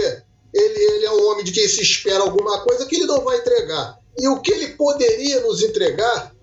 ele, 0.55 0.83
ele 0.83 1.05
é 1.05 1.11
um 1.11 1.27
homem 1.31 1.45
de 1.45 1.53
quem 1.53 1.69
se 1.69 1.83
espera 1.83 2.21
alguma 2.21 2.61
coisa 2.61 2.87
que 2.87 2.97
ele 2.97 3.07
não 3.07 3.23
vai 3.23 3.39
entregar. 3.39 3.99
E 4.17 4.29
o 4.29 4.41
que 4.41 4.53
ele 4.53 4.69
poderia 4.69 5.41
nos 5.41 5.63
entregar 5.63 6.34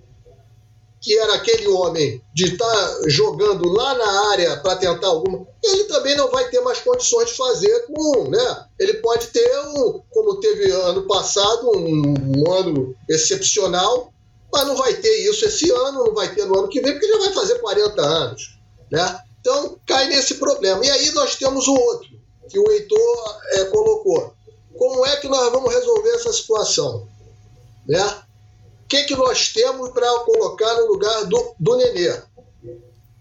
que 1.02 1.18
era 1.18 1.34
aquele 1.34 1.68
homem 1.68 2.24
de 2.32 2.46
estar 2.46 2.66
tá 2.68 3.02
jogando 3.08 3.68
lá 3.68 3.96
na 3.96 4.30
área 4.32 4.58
para 4.58 4.76
tentar 4.76 5.08
alguma, 5.08 5.48
ele 5.64 5.86
também 5.86 6.16
não 6.16 6.30
vai 6.30 6.48
ter 6.50 6.62
mais 6.62 6.80
condições 6.80 7.30
de 7.32 7.38
fazer 7.38 7.88
com, 7.88 8.30
né? 8.30 8.66
Ele 8.80 8.94
pode 8.96 9.28
ter, 9.28 9.60
um, 9.70 10.00
como 10.12 10.40
teve 10.40 10.72
ano 10.72 11.08
passado, 11.08 11.72
um, 11.76 12.14
um, 12.38 12.54
ano 12.54 12.96
excepcional, 13.10 14.14
mas 14.54 14.68
não 14.68 14.76
vai 14.76 14.94
ter 14.94 15.28
isso 15.28 15.44
esse 15.44 15.72
ano, 15.72 16.06
não 16.06 16.14
vai 16.14 16.34
ter 16.36 16.46
no 16.46 16.60
ano 16.60 16.70
que 16.70 16.80
vem, 16.80 16.94
porque 16.94 17.08
já 17.08 17.18
vai 17.18 17.34
fazer 17.34 17.60
40 17.60 18.02
anos, 18.02 18.60
né? 18.92 19.20
Então 19.40 19.80
cai 19.88 20.08
nesse 20.08 20.36
problema. 20.36 20.86
E 20.86 20.90
aí 20.92 21.12
nós 21.14 21.36
temos 21.36 21.68
o 21.68 21.74
outro, 21.74 22.10
que 22.48 22.60
o 22.60 22.72
Heitor 22.72 23.40
é, 23.54 23.66
colocou. 23.66 24.36
Como 24.78 25.04
é 25.06 25.16
que 25.18 25.28
nós 25.28 25.52
vamos 25.52 25.74
resolver 25.74 26.10
essa 26.12 26.32
situação? 26.32 27.08
Né? 27.88 28.22
Que, 28.92 29.06
que 29.06 29.16
nós 29.16 29.48
temos 29.54 29.90
para 29.92 30.20
colocar 30.20 30.74
no 30.76 30.88
lugar 30.88 31.24
do, 31.24 31.56
do 31.58 31.78
Nenê? 31.78 32.14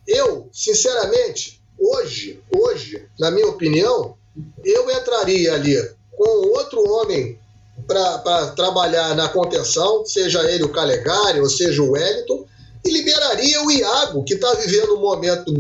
Eu, 0.05 0.49
sinceramente, 0.53 1.63
hoje, 1.79 2.43
hoje, 2.53 3.07
na 3.17 3.31
minha 3.31 3.47
opinião, 3.47 4.17
eu 4.65 4.91
entraria 4.91 5.55
ali 5.55 5.77
com 6.11 6.49
outro 6.49 6.83
homem 6.91 7.39
para 7.87 8.49
trabalhar 8.51 9.15
na 9.15 9.29
contenção, 9.29 10.05
seja 10.05 10.43
ele 10.51 10.65
o 10.65 10.73
Calegari 10.73 11.41
ou 11.41 11.49
seja 11.49 11.81
o 11.81 11.93
Wellington, 11.93 12.45
e 12.85 12.91
liberaria 12.91 13.63
o 13.63 13.71
Iago, 13.71 14.25
que 14.25 14.35
está 14.35 14.53
vivendo 14.55 14.97
um 14.97 15.01
momento 15.01 15.53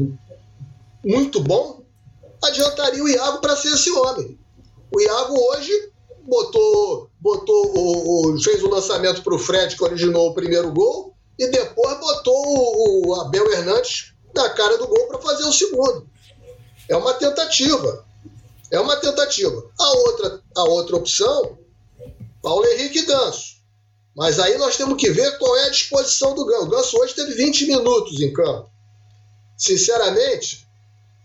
muito 1.05 1.41
bom, 1.41 1.85
adiantaria 2.43 3.05
o 3.05 3.09
Iago 3.09 3.41
para 3.41 3.55
ser 3.55 3.75
esse 3.75 3.93
homem. 3.93 4.37
O 4.93 5.01
Iago 5.01 5.39
hoje 5.53 5.89
botou, 6.31 7.11
botou 7.20 7.76
o, 7.76 8.35
o 8.35 8.43
fez 8.43 8.62
o 8.62 8.70
lançamento 8.70 9.22
para 9.22 9.35
o 9.35 9.39
Fred, 9.39 9.76
que 9.76 9.85
originou 9.85 10.28
o 10.28 10.35
primeiro 10.35 10.72
gol, 10.72 11.14
e 11.39 11.49
depois 11.49 11.99
botou 11.99 12.35
o, 12.35 13.09
o 13.09 13.20
Abel 13.20 13.53
Hernandes 13.53 14.14
na 14.35 14.49
cara 14.51 14.78
do 14.78 14.87
gol 14.87 15.09
para 15.09 15.18
fazer 15.18 15.45
o 15.45 15.53
segundo. 15.53 16.09
É 16.89 16.97
uma 16.97 17.12
tentativa. 17.14 18.07
É 18.70 18.78
uma 18.78 18.97
tentativa. 18.97 19.70
A 19.78 19.91
outra, 19.91 20.43
a 20.57 20.64
outra 20.64 20.97
opção, 20.97 21.59
Paulo 22.41 22.64
Henrique 22.66 23.05
Ganso. 23.05 23.59
Mas 24.14 24.39
aí 24.39 24.57
nós 24.59 24.76
temos 24.76 25.01
que 25.01 25.11
ver 25.11 25.39
qual 25.39 25.57
é 25.57 25.66
a 25.66 25.70
disposição 25.70 26.35
do 26.35 26.45
Ganso. 26.45 26.66
O 26.66 26.70
Ganso 26.70 26.97
hoje 26.99 27.14
teve 27.14 27.35
20 27.35 27.66
minutos 27.66 28.20
em 28.20 28.33
campo. 28.33 28.70
Sinceramente, 29.59 30.66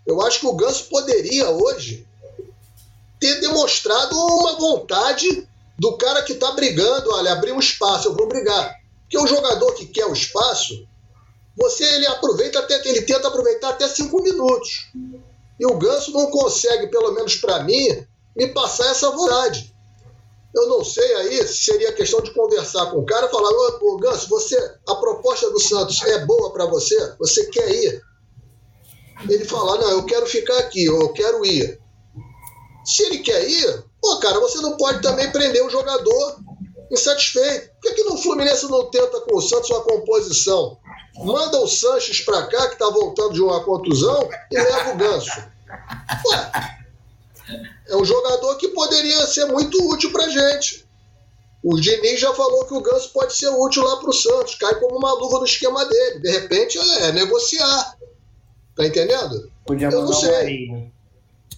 Eu 0.05 0.21
acho 0.21 0.39
que 0.39 0.45
o 0.45 0.53
Ganso 0.53 0.85
poderia 0.85 1.49
hoje 1.49 2.07
ter 3.19 3.39
demonstrado 3.39 4.15
uma 4.15 4.53
vontade 4.57 5.47
do 5.77 5.97
cara 5.97 6.21
que 6.23 6.33
está 6.33 6.51
brigando, 6.51 7.11
olha, 7.11 7.33
abrir 7.33 7.51
um 7.51 7.59
espaço, 7.59 8.07
eu 8.07 8.15
vou 8.15 8.27
brigar. 8.27 8.75
Porque 9.01 9.17
o 9.17 9.27
jogador 9.27 9.73
que 9.73 9.85
quer 9.87 10.05
o 10.05 10.13
espaço, 10.13 10.87
você 11.55 11.83
ele 11.83 12.07
aproveita 12.07 12.59
até 12.59 12.75
ele 12.87 13.01
tenta 13.01 13.27
aproveitar 13.27 13.69
até 13.69 13.87
cinco 13.87 14.21
minutos. 14.21 14.91
E 15.59 15.65
o 15.65 15.77
Ganso 15.77 16.11
não 16.11 16.29
consegue, 16.29 16.87
pelo 16.87 17.13
menos 17.13 17.35
para 17.35 17.63
mim, 17.63 18.05
me 18.35 18.47
passar 18.47 18.87
essa 18.87 19.09
vontade. 19.11 19.73
Eu 20.53 20.67
não 20.67 20.83
sei 20.83 21.13
aí 21.15 21.47
se 21.47 21.65
seria 21.65 21.93
questão 21.93 22.21
de 22.21 22.31
conversar 22.31 22.85
com 22.87 22.99
o 22.99 23.05
cara 23.05 23.27
e 23.27 23.31
falar: 23.31 23.49
Ô, 23.49 23.97
Ganso, 23.97 24.29
você, 24.29 24.57
a 24.87 24.95
proposta 24.95 25.49
do 25.49 25.59
Santos 25.59 26.01
é 26.03 26.25
boa 26.25 26.51
para 26.51 26.65
você? 26.65 27.13
Você 27.19 27.45
quer 27.47 27.69
ir? 27.69 28.01
Ele 29.29 29.45
falar: 29.45 29.79
Não, 29.79 29.91
eu 29.91 30.05
quero 30.05 30.25
ficar 30.25 30.57
aqui, 30.59 30.85
eu 30.85 31.11
quero 31.13 31.45
ir. 31.45 31.79
Se 32.85 33.03
ele 33.03 33.19
quer 33.19 33.49
ir, 33.49 33.83
pô, 34.01 34.17
cara, 34.19 34.39
você 34.39 34.59
não 34.59 34.77
pode 34.77 35.01
também 35.01 35.31
prender 35.31 35.65
o 35.65 35.69
jogador 35.69 36.37
insatisfeito. 36.91 37.69
Por 37.81 37.81
que, 37.81 37.93
que 37.95 38.03
no 38.03 38.17
Fluminense 38.17 38.69
não 38.69 38.89
tenta 38.89 39.21
com 39.21 39.35
o 39.35 39.41
Santos 39.41 39.69
uma 39.69 39.81
composição? 39.81 40.77
Manda 41.17 41.59
o 41.59 41.67
Sanches 41.67 42.21
para 42.21 42.45
cá, 42.47 42.67
que 42.67 42.73
está 42.73 42.89
voltando 42.89 43.33
de 43.33 43.41
uma 43.41 43.63
contusão, 43.63 44.29
e 44.51 44.55
leva 44.55 44.91
o 44.91 44.97
Ganso. 44.97 45.31
Ué, 46.27 46.51
é 47.87 47.95
um 47.95 48.05
jogador 48.05 48.55
que 48.57 48.69
poderia 48.69 49.25
ser 49.25 49.45
muito 49.45 49.77
útil 49.89 50.11
para 50.11 50.29
gente. 50.29 50.85
O 51.63 51.79
Diniz 51.79 52.19
já 52.19 52.33
falou 52.33 52.65
que 52.65 52.73
o 52.73 52.81
Ganso 52.81 53.09
pode 53.11 53.35
ser 53.35 53.49
útil 53.49 53.83
lá 53.83 53.97
para 53.97 54.09
o 54.09 54.13
Santos, 54.13 54.55
cai 54.55 54.75
como 54.79 54.97
uma 54.97 55.13
luva 55.13 55.39
no 55.39 55.45
esquema 55.45 55.83
dele. 55.85 56.19
De 56.19 56.31
repente 56.31 56.77
é, 56.77 57.07
é 57.07 57.11
negociar. 57.11 57.97
Tá 58.75 58.85
entendendo? 58.85 59.51
Podia 59.65 59.89
mandar 59.89 60.15
o 60.15 60.21
Marinho. 60.21 60.91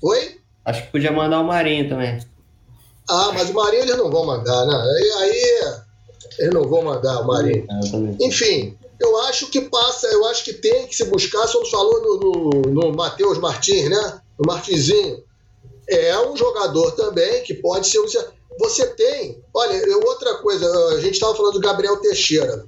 Oi? 0.02 0.37
Acho 0.68 0.84
que 0.84 0.92
podia 0.92 1.14
mandar 1.14 1.40
o 1.40 1.46
Marinho 1.46 1.88
também. 1.88 2.20
Ah, 3.10 3.32
mas 3.34 3.50
o 3.50 3.54
Marinho 3.54 3.84
eles 3.84 3.98
não 3.98 4.12
vão 4.12 4.26
mandar, 4.26 4.66
né? 4.66 4.76
Aí, 4.76 5.12
aí 5.22 5.80
eles 6.40 6.54
não 6.54 6.68
vão 6.68 6.82
mandar 6.82 7.22
o 7.22 7.26
Marinho. 7.26 7.66
É, 7.70 8.26
Enfim, 8.26 8.78
eu 9.00 9.18
acho 9.22 9.48
que 9.48 9.62
passa, 9.62 10.08
eu 10.08 10.26
acho 10.26 10.44
que 10.44 10.52
tem 10.52 10.86
que 10.86 10.94
se 10.94 11.06
buscar, 11.06 11.48
só 11.48 11.64
falou 11.68 12.02
no, 12.02 12.20
no, 12.20 12.62
no 12.74 12.92
Matheus 12.94 13.38
Martins, 13.38 13.90
né? 13.90 14.20
No 14.38 14.46
Martinzinho 14.46 15.24
é 15.88 16.20
um 16.28 16.36
jogador 16.36 16.92
também 16.92 17.44
que 17.44 17.54
pode 17.54 17.88
ser. 17.88 18.02
Você 18.60 18.88
tem. 18.88 19.42
Olha, 19.54 19.98
outra 20.06 20.36
coisa, 20.40 20.70
a 20.90 21.00
gente 21.00 21.14
estava 21.14 21.34
falando 21.34 21.54
do 21.54 21.62
Gabriel 21.62 21.96
Teixeira. 22.02 22.66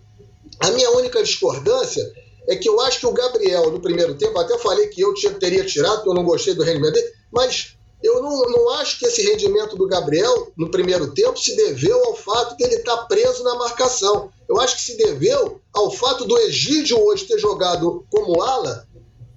A 0.61 0.71
minha 0.71 0.89
única 0.91 1.21
discordância 1.21 2.09
é 2.47 2.55
que 2.55 2.69
eu 2.69 2.79
acho 2.79 3.01
que 3.01 3.07
o 3.07 3.11
Gabriel, 3.11 3.69
no 3.71 3.81
primeiro 3.81 4.15
tempo, 4.15 4.39
até 4.39 4.57
falei 4.57 4.87
que 4.87 5.01
eu 5.01 5.13
teria 5.37 5.65
tirado, 5.65 5.97
porque 5.97 6.09
eu 6.09 6.13
não 6.13 6.23
gostei 6.23 6.53
do 6.53 6.63
rendimento 6.63 6.93
dele, 6.93 7.11
mas 7.29 7.77
eu 8.01 8.21
não, 8.21 8.41
não 8.49 8.69
acho 8.75 8.97
que 8.97 9.05
esse 9.05 9.21
rendimento 9.21 9.75
do 9.75 9.87
Gabriel, 9.87 10.51
no 10.57 10.71
primeiro 10.71 11.13
tempo, 11.13 11.37
se 11.37 11.55
deveu 11.55 12.01
ao 12.05 12.15
fato 12.15 12.55
que 12.55 12.63
ele 12.63 12.75
está 12.75 12.97
preso 13.05 13.43
na 13.43 13.55
marcação. 13.55 14.31
Eu 14.47 14.59
acho 14.59 14.77
que 14.77 14.81
se 14.81 14.97
deveu 14.97 15.59
ao 15.73 15.91
fato 15.91 16.25
do 16.25 16.37
Egídio 16.37 16.97
hoje 16.97 17.25
ter 17.25 17.37
jogado 17.37 18.05
como 18.09 18.41
ala 18.41 18.87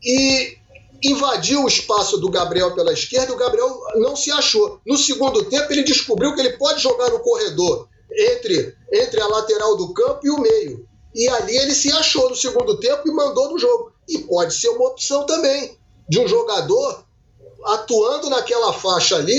e 0.02 0.56
invadiu 1.02 1.64
o 1.64 1.68
espaço 1.68 2.16
do 2.18 2.30
Gabriel 2.30 2.74
pela 2.74 2.92
esquerda, 2.92 3.32
o 3.32 3.36
Gabriel 3.36 3.80
não 3.96 4.14
se 4.14 4.30
achou. 4.30 4.80
No 4.86 4.96
segundo 4.96 5.44
tempo, 5.44 5.72
ele 5.72 5.82
descobriu 5.82 6.34
que 6.34 6.40
ele 6.40 6.56
pode 6.56 6.80
jogar 6.80 7.10
no 7.10 7.18
corredor 7.18 7.88
entre, 8.16 8.76
entre 8.92 9.20
a 9.20 9.26
lateral 9.26 9.76
do 9.76 9.92
campo 9.92 10.20
e 10.24 10.30
o 10.30 10.40
meio. 10.40 10.86
E 11.14 11.28
ali 11.28 11.56
ele 11.56 11.74
se 11.74 11.90
achou 11.92 12.30
no 12.30 12.36
segundo 12.36 12.78
tempo 12.78 13.08
e 13.08 13.12
mandou 13.12 13.50
no 13.50 13.58
jogo. 13.58 13.92
E 14.08 14.18
pode 14.18 14.54
ser 14.54 14.68
uma 14.68 14.88
opção 14.88 15.26
também 15.26 15.76
de 16.08 16.20
um 16.20 16.28
jogador 16.28 17.01
atuando 17.64 18.30
naquela 18.30 18.72
faixa 18.72 19.16
ali 19.16 19.38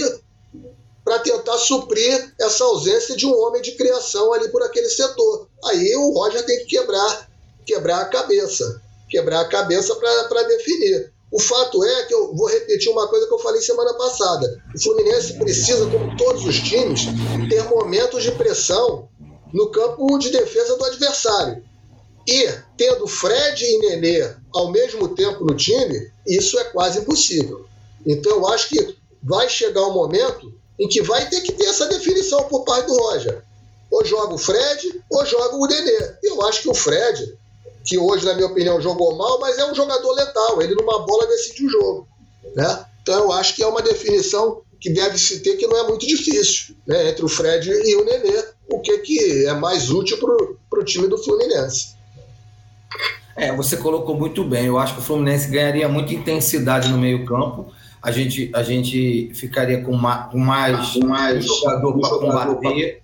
para 1.04 1.20
tentar 1.20 1.58
suprir 1.58 2.34
essa 2.40 2.64
ausência 2.64 3.16
de 3.16 3.26
um 3.26 3.34
homem 3.34 3.62
de 3.62 3.74
criação 3.74 4.32
ali 4.34 4.50
por 4.50 4.64
aquele 4.64 4.90
setor. 4.90 5.48
Aí 5.66 5.96
o 5.96 6.12
Roger 6.12 6.46
tem 6.46 6.60
que 6.60 6.78
quebrar, 6.78 7.30
quebrar 7.66 8.02
a 8.02 8.06
cabeça, 8.06 8.82
quebrar 9.10 9.42
a 9.42 9.50
cabeça 9.50 9.96
para 9.96 10.44
definir. 10.44 11.12
O 11.32 11.40
fato 11.40 11.84
é 11.84 12.04
que 12.04 12.14
eu 12.14 12.34
vou 12.36 12.48
repetir 12.48 12.92
uma 12.92 13.08
coisa 13.08 13.28
que 13.28 13.34
eu 13.34 13.40
falei 13.40 13.60
semana 13.60 13.94
passada. 13.96 14.62
O 14.76 14.82
Fluminense 14.82 15.34
precisa, 15.34 15.88
como 15.88 16.16
todos 16.16 16.46
os 16.46 16.60
times, 16.60 17.02
ter 17.50 17.64
momentos 17.64 18.22
de 18.22 18.32
pressão 18.34 19.10
no 19.52 19.72
campo 19.72 20.18
de 20.20 20.30
defesa 20.30 20.78
do 20.78 20.86
adversário. 20.86 21.64
E 22.28 22.48
tendo 22.78 23.08
Fred 23.08 23.66
e 23.66 23.80
Nenê 23.80 24.36
ao 24.54 24.72
mesmo 24.72 25.10
tempo 25.10 25.44
no 25.44 25.56
time, 25.56 26.12
isso 26.26 26.58
é 26.60 26.66
quase 26.66 27.00
impossível. 27.00 27.66
Então 28.06 28.32
eu 28.32 28.48
acho 28.48 28.70
que 28.70 28.96
vai 29.22 29.50
chegar 29.50 29.88
um 29.88 29.94
momento 29.94 30.54
em 30.80 30.88
que 30.88 31.02
vai 31.02 31.30
ter 31.30 31.42
que 31.42 31.52
ter 31.54 31.66
essa 31.66 31.88
definição 31.88 32.44
por 32.44 32.64
parte 32.64 32.88
do 32.88 32.98
Roger. 32.98 33.44
Ou 33.92 34.04
joga 34.04 34.34
o 34.34 34.38
Fred, 34.38 35.02
ou 35.10 35.26
joga 35.26 35.56
o 35.56 35.68
Nenê. 35.68 36.18
Eu 36.24 36.42
acho 36.44 36.64
que 36.64 36.70
o 36.70 36.74
Fred 36.74 37.38
que 37.86 37.98
hoje, 37.98 38.26
na 38.26 38.34
minha 38.34 38.48
opinião, 38.48 38.80
jogou 38.80 39.16
mal, 39.16 39.40
mas 39.40 39.58
é 39.58 39.70
um 39.70 39.76
jogador 39.76 40.14
letal. 40.14 40.62
Ele 40.62 40.76
numa 40.76 41.06
bola 41.06 41.28
decide 41.28 41.66
o 41.66 41.70
jogo. 41.70 42.08
Né? 42.56 42.86
Então 43.02 43.16
eu 43.26 43.32
acho 43.32 43.56
que 43.56 43.64
é 43.64 43.68
uma 43.68 43.82
definição 43.82 44.62
que 44.80 44.90
deve 44.90 45.18
se 45.18 45.42
ter 45.42 45.56
que 45.58 45.68
não 45.68 45.78
é 45.78 45.88
muito 45.88 46.06
difícil, 46.06 46.76
né? 46.86 47.10
entre 47.10 47.24
o 47.24 47.30
Fred 47.30 47.70
e 47.70 47.96
o 47.96 48.06
Nenê, 48.06 48.44
o 48.70 48.80
que, 48.80 48.98
que 49.00 49.46
é 49.46 49.54
mais 49.54 49.90
útil 49.90 50.18
para 50.70 50.80
o 50.80 50.84
time 50.84 51.08
do 51.08 51.18
Fluminense. 51.18 51.94
É, 53.36 53.54
você 53.56 53.78
colocou 53.78 54.16
muito 54.16 54.44
bem. 54.44 54.66
Eu 54.68 54.78
acho 54.78 54.94
que 54.94 55.02
o 55.02 55.04
Fluminense 55.04 55.50
ganharia 55.50 55.90
muita 55.90 56.14
intensidade 56.14 56.90
no 56.90 56.98
meio-campo. 56.98 57.72
A 58.04 58.12
gente, 58.12 58.52
a 58.54 58.62
gente 58.62 59.32
ficaria 59.34 59.82
com, 59.82 59.94
ma, 59.94 60.26
com 60.26 60.38
mais, 60.38 60.90
com 60.90 61.08
mais 61.08 61.46
jogador 61.46 62.00
para 62.00 62.18
combater 62.20 63.02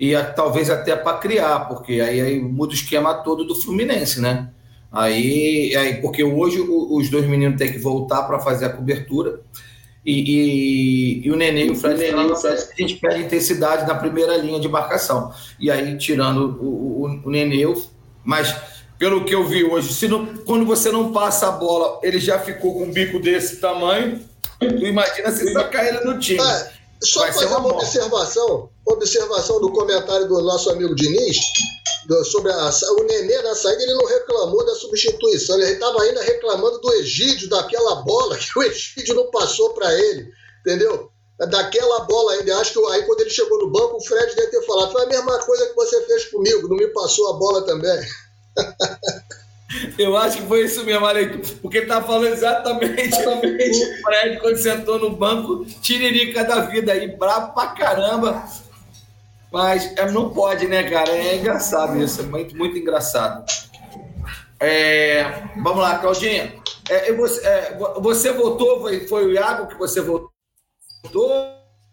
e 0.00 0.16
a, 0.16 0.24
talvez 0.24 0.68
até 0.68 0.96
para 0.96 1.18
criar, 1.18 1.60
porque 1.68 2.00
aí, 2.00 2.20
aí, 2.20 2.40
muda 2.40 2.72
o 2.72 2.74
esquema 2.74 3.14
todo 3.14 3.44
do 3.44 3.54
Fluminense, 3.54 4.20
né? 4.20 4.50
Aí, 4.90 5.74
aí 5.76 5.94
porque 6.02 6.24
hoje 6.24 6.60
o, 6.60 6.96
os 6.96 7.08
dois 7.08 7.24
meninos 7.24 7.56
têm 7.56 7.70
que 7.70 7.78
voltar 7.78 8.24
para 8.24 8.40
fazer 8.40 8.66
a 8.66 8.70
cobertura 8.70 9.40
e, 10.04 11.22
e, 11.22 11.26
e 11.26 11.30
o 11.30 11.36
Nenê 11.36 11.66
e 11.66 11.70
o 11.70 11.76
Fred, 11.76 11.98
Nenê, 11.98 12.32
a 12.32 12.76
gente 12.76 12.96
perde 12.96 13.22
intensidade 13.22 13.86
na 13.86 13.94
primeira 13.94 14.36
linha 14.36 14.58
de 14.58 14.68
marcação. 14.68 15.32
E 15.60 15.70
aí, 15.70 15.96
tirando 15.96 16.58
o, 16.60 17.04
o, 17.04 17.20
o 17.24 17.30
Nenê, 17.30 17.62
mas 18.24 18.54
pelo 18.98 19.24
que 19.24 19.34
eu 19.34 19.46
vi 19.46 19.64
hoje, 19.64 19.92
se 19.94 20.08
não, 20.08 20.26
quando 20.44 20.66
você 20.66 20.90
não 20.90 21.12
passa 21.12 21.48
a 21.48 21.52
bola, 21.52 22.00
ele 22.02 22.18
já 22.18 22.38
ficou 22.38 22.74
com 22.74 22.84
um 22.84 22.90
bico 22.90 23.20
desse 23.20 23.60
tamanho. 23.60 24.20
Tu 24.68 24.86
imagina 24.86 25.30
se 25.32 25.52
sacar 25.52 25.86
ele 25.86 26.00
no 26.00 26.18
time. 26.18 26.40
É, 26.40 26.72
só 27.02 27.20
Vai 27.20 27.32
fazer 27.32 27.46
uma, 27.46 27.58
uma 27.58 27.74
observação, 27.74 28.70
observação 28.86 29.60
do 29.60 29.72
comentário 29.72 30.28
do 30.28 30.40
nosso 30.40 30.70
amigo 30.70 30.94
Diniz, 30.94 31.36
do, 32.06 32.24
sobre 32.24 32.52
a, 32.52 32.70
o 32.98 33.02
Nenê 33.04 33.42
na 33.42 33.54
saída, 33.54 33.82
ele 33.82 33.94
não 33.94 34.06
reclamou 34.06 34.64
da 34.64 34.74
substituição, 34.74 35.60
ele 35.60 35.72
estava 35.72 36.00
ainda 36.02 36.22
reclamando 36.22 36.80
do 36.80 36.92
Egídio, 36.94 37.48
daquela 37.48 37.96
bola 38.02 38.36
que 38.36 38.46
o 38.58 38.62
Egídio 38.62 39.14
não 39.14 39.30
passou 39.30 39.70
para 39.70 39.92
ele, 39.92 40.32
entendeu? 40.60 41.10
Daquela 41.38 42.00
bola 42.00 42.34
ainda, 42.34 42.56
acho 42.58 42.72
que 42.72 42.92
aí 42.92 43.02
quando 43.02 43.22
ele 43.22 43.30
chegou 43.30 43.58
no 43.58 43.70
banco, 43.70 43.96
o 43.96 44.04
Fred 44.04 44.36
deve 44.36 44.48
ter 44.48 44.62
falado, 44.62 44.92
foi 44.92 45.02
a 45.02 45.06
mesma 45.06 45.38
coisa 45.40 45.66
que 45.66 45.74
você 45.74 46.00
fez 46.02 46.26
comigo, 46.26 46.68
não 46.68 46.76
me 46.76 46.86
passou 46.88 47.30
a 47.30 47.32
bola 47.32 47.62
também. 47.62 48.00
Eu 49.98 50.16
acho 50.16 50.38
que 50.38 50.46
foi 50.46 50.64
isso 50.64 50.84
mesmo, 50.84 51.06
Aleito, 51.06 51.56
porque 51.56 51.78
ele 51.78 51.86
tá 51.86 52.02
falando 52.02 52.32
exatamente, 52.32 53.00
exatamente 53.00 53.84
o 53.84 54.02
Fred 54.02 54.40
quando 54.40 54.56
sentou 54.56 54.98
no 54.98 55.10
banco, 55.10 55.64
tiririca 55.80 56.44
da 56.44 56.60
vida 56.60 56.92
aí, 56.92 57.08
bravo 57.16 57.54
pra 57.54 57.68
caramba. 57.68 58.44
Mas 59.52 59.92
é, 59.96 60.10
não 60.10 60.30
pode, 60.30 60.66
né, 60.66 60.88
cara? 60.88 61.10
É 61.10 61.36
engraçado 61.36 62.02
isso, 62.02 62.22
é 62.22 62.24
muito, 62.24 62.56
muito 62.56 62.76
engraçado. 62.78 63.44
É, 64.58 65.24
vamos 65.56 65.82
lá, 65.82 65.98
Claudinha. 65.98 66.54
É, 66.88 67.12
você, 67.12 67.46
é, 67.46 67.78
você 68.00 68.32
votou, 68.32 68.80
foi, 68.80 69.06
foi 69.06 69.26
o 69.26 69.32
Iago 69.32 69.66
que 69.66 69.78
você 69.78 70.00
votou 70.00 70.30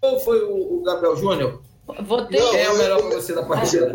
ou 0.02 0.20
foi 0.20 0.44
o, 0.44 0.80
o 0.80 0.84
Gabriel 0.84 1.16
Júnior? 1.16 1.62
Votei. 2.02 2.40
Quem 2.40 2.62
é 2.62 2.70
o 2.70 2.78
melhor 2.78 3.02
para 3.02 3.16
você 3.16 3.34
da 3.34 3.44
partida? 3.44 3.88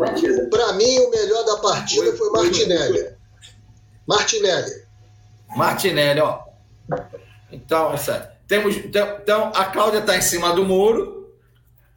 Para 0.49 0.73
mim, 0.73 0.99
o 0.99 1.09
melhor 1.09 1.43
da 1.45 1.57
partida 1.57 2.05
foi, 2.05 2.17
foi 2.17 2.29
Martinelli. 2.31 3.15
Martinelli. 4.07 4.85
Martinelli, 5.55 6.19
ó. 6.19 6.43
Então, 7.51 7.93
essa, 7.93 8.35
temos, 8.47 8.75
então, 8.77 9.51
a 9.55 9.65
Cláudia 9.65 9.99
está 9.99 10.15
em 10.15 10.21
cima 10.21 10.53
do 10.53 10.65
muro, 10.65 11.33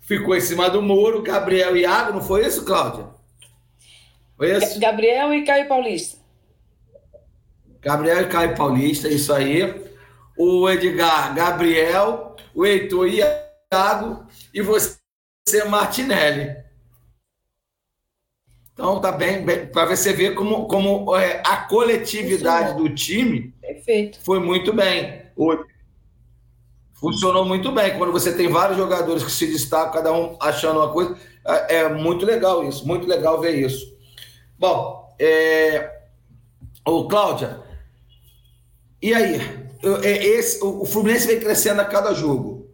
ficou 0.01 0.35
em 0.35 0.41
cima 0.41 0.71
do 0.71 0.81
muro, 0.81 1.23
Gabriel 1.23 1.77
e 1.77 1.81
Iago, 1.81 2.13
não 2.13 2.23
foi 2.23 2.47
isso, 2.47 2.65
Cláudia? 2.65 3.07
Foi 4.37 4.57
isso? 4.57 4.79
Gabriel 4.79 5.35
e 5.35 5.45
Caio 5.45 5.69
Paulista. 5.69 6.19
Gabriel 7.81 8.23
e 8.23 8.29
Caio 8.29 8.57
Paulista, 8.57 9.09
isso 9.09 9.33
aí. 9.33 9.87
O 10.37 10.69
Edgar, 10.71 11.35
Gabriel, 11.35 12.37
o 12.55 12.65
Heitor 12.65 13.09
e 13.09 13.21
Iago, 13.21 14.27
e 14.55 14.63
você, 14.63 14.99
Martinelli. 15.69 16.68
Então 18.79 19.01
tá 19.01 19.11
bem, 19.11 19.45
bem 19.45 19.67
para 19.67 19.87
você 19.87 20.13
ver 20.13 20.37
como, 20.37 20.69
como 20.69 21.17
é, 21.17 21.43
a 21.45 21.57
coletividade 21.57 22.77
do 22.77 22.89
time 22.89 23.53
Perfeito. 23.61 24.21
foi 24.23 24.39
muito 24.39 24.73
bem. 24.73 25.23
Funcionou 26.95 27.45
muito 27.45 27.73
bem. 27.73 27.99
Quando 27.99 28.13
você 28.13 28.33
tem 28.33 28.47
vários 28.47 28.79
jogadores 28.79 29.25
que 29.25 29.33
se 29.33 29.49
destacam, 29.49 29.95
cada 29.95 30.13
um 30.13 30.37
achando 30.41 30.79
uma 30.79 30.93
coisa, 30.93 31.19
é, 31.45 31.79
é 31.79 31.89
muito 31.89 32.25
legal 32.25 32.63
isso, 32.69 32.87
muito 32.87 33.05
legal 33.05 33.41
ver 33.41 33.57
isso. 33.57 33.99
Bom, 34.57 35.13
é... 35.19 35.99
Ô, 36.87 37.09
Cláudia, 37.09 37.61
e 39.03 39.13
aí? 39.13 39.41
É, 40.05 40.25
esse, 40.25 40.63
o 40.65 40.85
Fluminense 40.85 41.27
vem 41.27 41.41
crescendo 41.41 41.81
a 41.81 41.85
cada 41.85 42.15
jogo. 42.15 42.71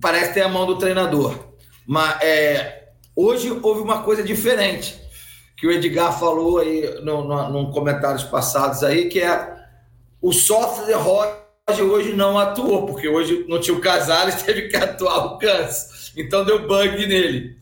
Parece 0.00 0.34
ter 0.34 0.42
a 0.42 0.48
mão 0.48 0.66
do 0.66 0.78
treinador. 0.78 1.36
Mas 1.84 2.22
é, 2.22 2.81
hoje 3.14 3.50
houve 3.62 3.80
uma 3.80 4.02
coisa 4.02 4.22
diferente 4.22 5.00
que 5.56 5.66
o 5.66 5.70
Edgar 5.70 6.18
falou 6.18 6.58
aí 6.58 7.00
no, 7.02 7.24
no, 7.24 7.48
no 7.50 7.70
comentários 7.70 8.24
passados 8.24 8.82
aí, 8.82 9.08
que 9.08 9.20
é 9.20 9.54
o 10.20 10.32
software 10.32 10.96
Roger 10.96 11.42
hoje 11.80 12.12
não 12.14 12.38
atuou, 12.38 12.86
porque 12.86 13.08
hoje 13.08 13.44
não 13.48 13.60
tinha 13.60 13.76
o 13.76 13.80
Casares, 13.80 14.42
teve 14.42 14.68
que 14.68 14.76
atuar 14.76 15.24
o 15.26 15.38
Cans. 15.38 16.12
Então 16.16 16.44
deu 16.44 16.66
bug 16.66 17.06
nele. 17.06 17.56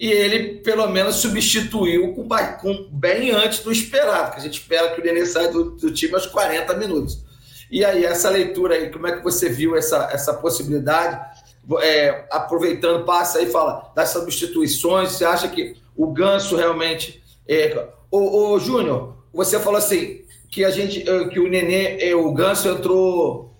E 0.00 0.10
ele, 0.10 0.60
pelo 0.60 0.88
menos, 0.88 1.16
substituiu 1.16 2.12
com, 2.14 2.26
com 2.60 2.88
bem 2.90 3.30
antes 3.30 3.60
do 3.60 3.70
esperado, 3.70 4.32
que 4.32 4.38
a 4.38 4.42
gente 4.42 4.58
espera 4.58 4.94
que 4.94 5.00
o 5.00 5.04
Nenê 5.04 5.24
saia 5.24 5.48
do, 5.48 5.72
do 5.72 5.92
time 5.92 6.14
aos 6.14 6.26
40 6.26 6.74
minutos. 6.74 7.22
E 7.70 7.84
aí, 7.84 8.04
essa 8.04 8.28
leitura 8.28 8.74
aí, 8.74 8.90
como 8.90 9.06
é 9.06 9.12
que 9.16 9.22
você 9.22 9.48
viu 9.48 9.76
essa, 9.76 10.08
essa 10.12 10.34
possibilidade? 10.34 11.31
É, 11.80 12.24
aproveitando, 12.30 13.04
passa 13.04 13.38
aí 13.38 13.46
e 13.46 13.50
fala 13.50 13.92
das 13.94 14.10
substituições. 14.10 15.12
Você 15.12 15.24
acha 15.24 15.48
que 15.48 15.76
o 15.96 16.08
Ganso 16.08 16.56
realmente. 16.56 17.22
É... 17.48 17.88
Ô, 18.10 18.52
ô 18.52 18.58
Júnior, 18.58 19.16
você 19.32 19.58
falou 19.58 19.78
assim 19.78 20.22
que 20.52 20.64
a 20.64 20.70
gente 20.70 21.08
eh, 21.08 21.28
que 21.28 21.40
o 21.40 21.48
Nenê, 21.48 21.96
eh, 21.98 22.14
o 22.14 22.30
Ganso 22.32 22.68
entrou. 22.68 23.50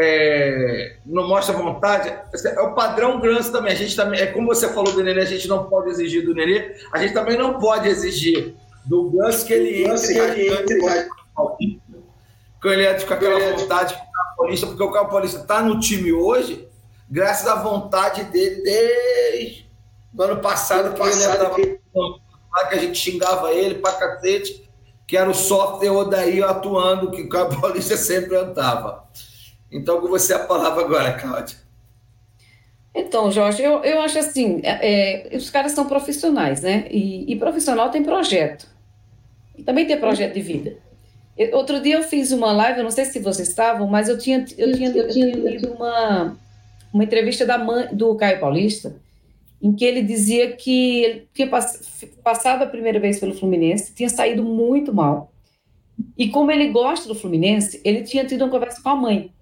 É, 0.00 0.96
não 1.04 1.26
mostra 1.26 1.54
vontade. 1.54 2.08
É 2.08 2.60
o 2.60 2.72
padrão 2.72 3.20
Ganso 3.20 3.52
também. 3.52 3.72
A 3.72 3.76
gente 3.76 3.94
também, 3.94 4.20
é 4.20 4.26
como 4.26 4.46
você 4.46 4.68
falou 4.72 4.92
do 4.92 5.02
Nenê, 5.02 5.20
a 5.20 5.26
gente 5.26 5.46
não 5.48 5.64
pode 5.64 5.90
exigir 5.90 6.24
do 6.24 6.34
Nenê, 6.34 6.76
a 6.92 6.98
gente 6.98 7.12
também 7.12 7.36
não 7.36 7.58
pode 7.58 7.88
exigir 7.88 8.54
do 8.86 9.10
Ganso 9.10 9.44
que 9.44 9.52
ele 9.52 9.84
entre, 9.84 10.06
que 10.06 10.18
ele 10.18 10.52
entre, 10.52 10.78
que 12.62 12.68
ele 12.68 12.86
entre 12.86 13.06
com 13.06 13.14
aquela 13.14 13.56
vontade 13.56 13.94
o 13.94 14.36
Paulista, 14.36 14.66
porque 14.68 14.82
o 14.82 14.92
Carlos 14.92 15.10
Paulista 15.10 15.40
está 15.40 15.60
no 15.60 15.80
time 15.80 16.12
hoje, 16.12 16.67
graças 17.10 17.46
à 17.46 17.56
vontade 17.56 18.24
dele 18.24 18.62
desde 18.62 19.66
o 20.16 20.22
ano 20.22 20.40
passado, 20.40 20.92
que 20.92 20.98
passado, 20.98 21.58
ele 21.58 21.78
que 22.68 22.74
a 22.74 22.78
gente 22.78 22.98
xingava 22.98 23.52
ele 23.52 23.76
pra 23.76 23.92
cacete, 23.92 24.68
que 25.06 25.16
era 25.16 25.30
o 25.30 25.34
software 25.34 25.90
Odaí 25.90 26.42
atuando, 26.42 27.10
que 27.10 27.22
o 27.22 27.28
Carlos 27.28 27.60
Paulista 27.60 27.96
sempre 27.98 28.36
andava. 28.36 29.08
Então, 29.70 30.00
com 30.00 30.08
você 30.08 30.34
a 30.34 30.40
palavra 30.40 30.84
agora, 30.84 31.12
Cláudia. 31.14 31.56
Então, 32.94 33.30
Jorge, 33.30 33.62
eu, 33.62 33.84
eu 33.84 34.00
acho 34.00 34.18
assim, 34.18 34.60
é, 34.64 35.30
é, 35.32 35.36
os 35.36 35.50
caras 35.50 35.72
são 35.72 35.86
profissionais, 35.86 36.62
né? 36.62 36.88
E, 36.90 37.32
e 37.32 37.36
profissional 37.36 37.90
tem 37.90 38.02
projeto. 38.02 38.66
E 39.56 39.62
também 39.62 39.86
tem 39.86 39.98
projeto 39.98 40.34
de 40.34 40.40
vida. 40.40 40.76
Outro 41.52 41.80
dia 41.80 41.96
eu 41.96 42.02
fiz 42.02 42.32
uma 42.32 42.50
live, 42.50 42.78
eu 42.78 42.84
não 42.84 42.90
sei 42.90 43.04
se 43.04 43.20
vocês 43.20 43.48
estavam, 43.48 43.86
mas 43.86 44.08
eu 44.08 44.18
tinha, 44.18 44.44
eu 44.56 44.74
tinha, 44.74 44.90
eu 44.90 45.08
tinha 45.08 45.36
lido 45.36 45.72
uma, 45.72 46.36
uma 46.92 47.04
entrevista 47.04 47.44
da 47.44 47.58
mãe, 47.58 47.88
do 47.92 48.14
Caio 48.14 48.40
Paulista, 48.40 48.96
em 49.60 49.72
que 49.72 49.84
ele 49.84 50.02
dizia 50.02 50.52
que 50.52 51.04
ele 51.04 51.28
tinha 51.34 51.48
passado 52.22 52.62
a 52.62 52.66
primeira 52.66 53.00
vez 53.00 53.18
pelo 53.18 53.34
Fluminense, 53.34 53.94
tinha 53.94 54.08
saído 54.08 54.42
muito 54.42 54.94
mal. 54.94 55.32
E 56.16 56.28
como 56.28 56.50
ele 56.50 56.68
gosta 56.68 57.08
do 57.08 57.14
Fluminense, 57.14 57.80
ele 57.84 58.02
tinha 58.02 58.24
tido 58.24 58.42
uma 58.42 58.50
conversa 58.50 58.80
com 58.80 58.88
a 58.88 58.96
mãe. 58.96 59.32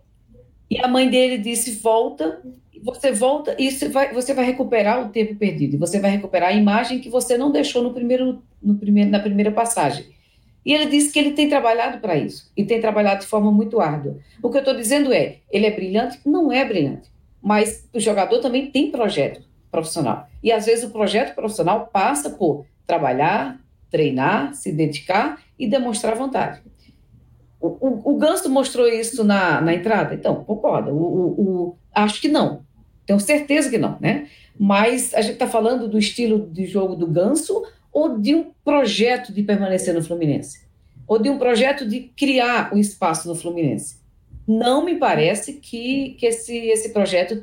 E 0.71 0.79
a 0.79 0.89
mãe 0.89 1.09
dele 1.09 1.37
disse: 1.39 1.73
volta, 1.73 2.43
você 2.83 3.13
volta 3.13 3.55
e 3.59 3.71
você 3.71 3.89
vai, 3.89 4.13
você 4.13 4.33
vai 4.33 4.45
recuperar 4.45 5.05
o 5.05 5.11
tempo 5.11 5.37
perdido, 5.37 5.79
você 5.79 6.01
vai 6.01 6.11
recuperar 6.11 6.51
a 6.51 6.55
imagem 6.55 6.99
que 6.99 7.11
você 7.11 7.37
não 7.37 7.51
deixou 7.51 7.83
no 7.83 7.93
primeiro, 7.93 8.43
no 8.63 8.75
primeiro, 8.77 9.11
na 9.11 9.21
primeira 9.21 9.51
passagem. 9.51 10.07
E 10.65 10.73
ele 10.73 10.87
disse 10.87 11.13
que 11.13 11.19
ele 11.19 11.33
tem 11.33 11.49
trabalhado 11.49 11.99
para 12.01 12.17
isso, 12.17 12.51
e 12.57 12.65
tem 12.65 12.81
trabalhado 12.81 13.21
de 13.21 13.27
forma 13.27 13.53
muito 13.53 13.81
árdua. 13.81 14.19
O 14.43 14.51
que 14.51 14.57
eu 14.57 14.61
estou 14.61 14.75
dizendo 14.75 15.13
é, 15.13 15.39
ele 15.51 15.67
é 15.67 15.71
brilhante? 15.71 16.19
Não 16.27 16.51
é 16.51 16.65
brilhante. 16.65 17.09
Mas 17.43 17.89
o 17.93 18.01
jogador 18.01 18.41
também 18.41 18.71
tem 18.71 18.91
projeto 18.91 19.43
profissional. 19.71 20.29
E 20.43 20.51
às 20.51 20.67
vezes 20.67 20.85
o 20.85 20.91
projeto 20.91 21.35
profissional 21.35 21.89
passa 21.93 22.31
por 22.31 22.67
trabalhar, 22.87 23.61
treinar, 23.91 24.55
se 24.55 24.73
dedicar 24.73 25.41
e 25.59 25.69
demonstrar 25.69 26.17
vontade. 26.17 26.63
O, 27.61 27.69
o, 27.69 28.15
o 28.15 28.17
Ganso 28.17 28.49
mostrou 28.49 28.87
isso 28.87 29.25
na, 29.25 29.61
na 29.61 29.75
entrada? 29.75 30.15
Então, 30.15 30.45
concorda. 30.45 30.93
O, 30.93 30.97
o, 30.97 31.77
acho 31.95 32.21
que 32.21 32.29
não. 32.29 32.65
Tenho 33.05 33.21
certeza 33.21 33.71
que 33.71 33.79
não, 33.79 33.97
né? 34.01 34.29
Mas 34.59 35.15
a 35.15 35.21
gente 35.21 35.35
está 35.35 35.47
falando 35.47 35.89
do 35.89 35.99
estilo 35.99 36.49
de 36.51 36.67
jogo 36.67 36.97
do 36.97 37.07
Ganso 37.07 37.65
ou 37.93 38.19
de 38.19 38.35
um 38.35 38.51
projeto 38.65 39.33
de 39.33 39.43
permanecer 39.43 39.95
no 39.95 40.03
Fluminense? 40.03 40.67
Ou 41.07 41.19
de 41.19 41.31
um 41.31 41.39
projeto 41.39 41.87
de 41.87 42.01
criar 42.17 42.73
o 42.73 42.77
um 42.77 42.79
espaço 42.79 43.29
no 43.29 43.35
Fluminense? 43.35 44.01
Não 44.47 44.85
me 44.85 44.97
parece 44.97 45.55
que, 45.55 46.11
que 46.19 46.27
esse, 46.27 46.57
esse 46.69 46.91
projeto 46.93 47.43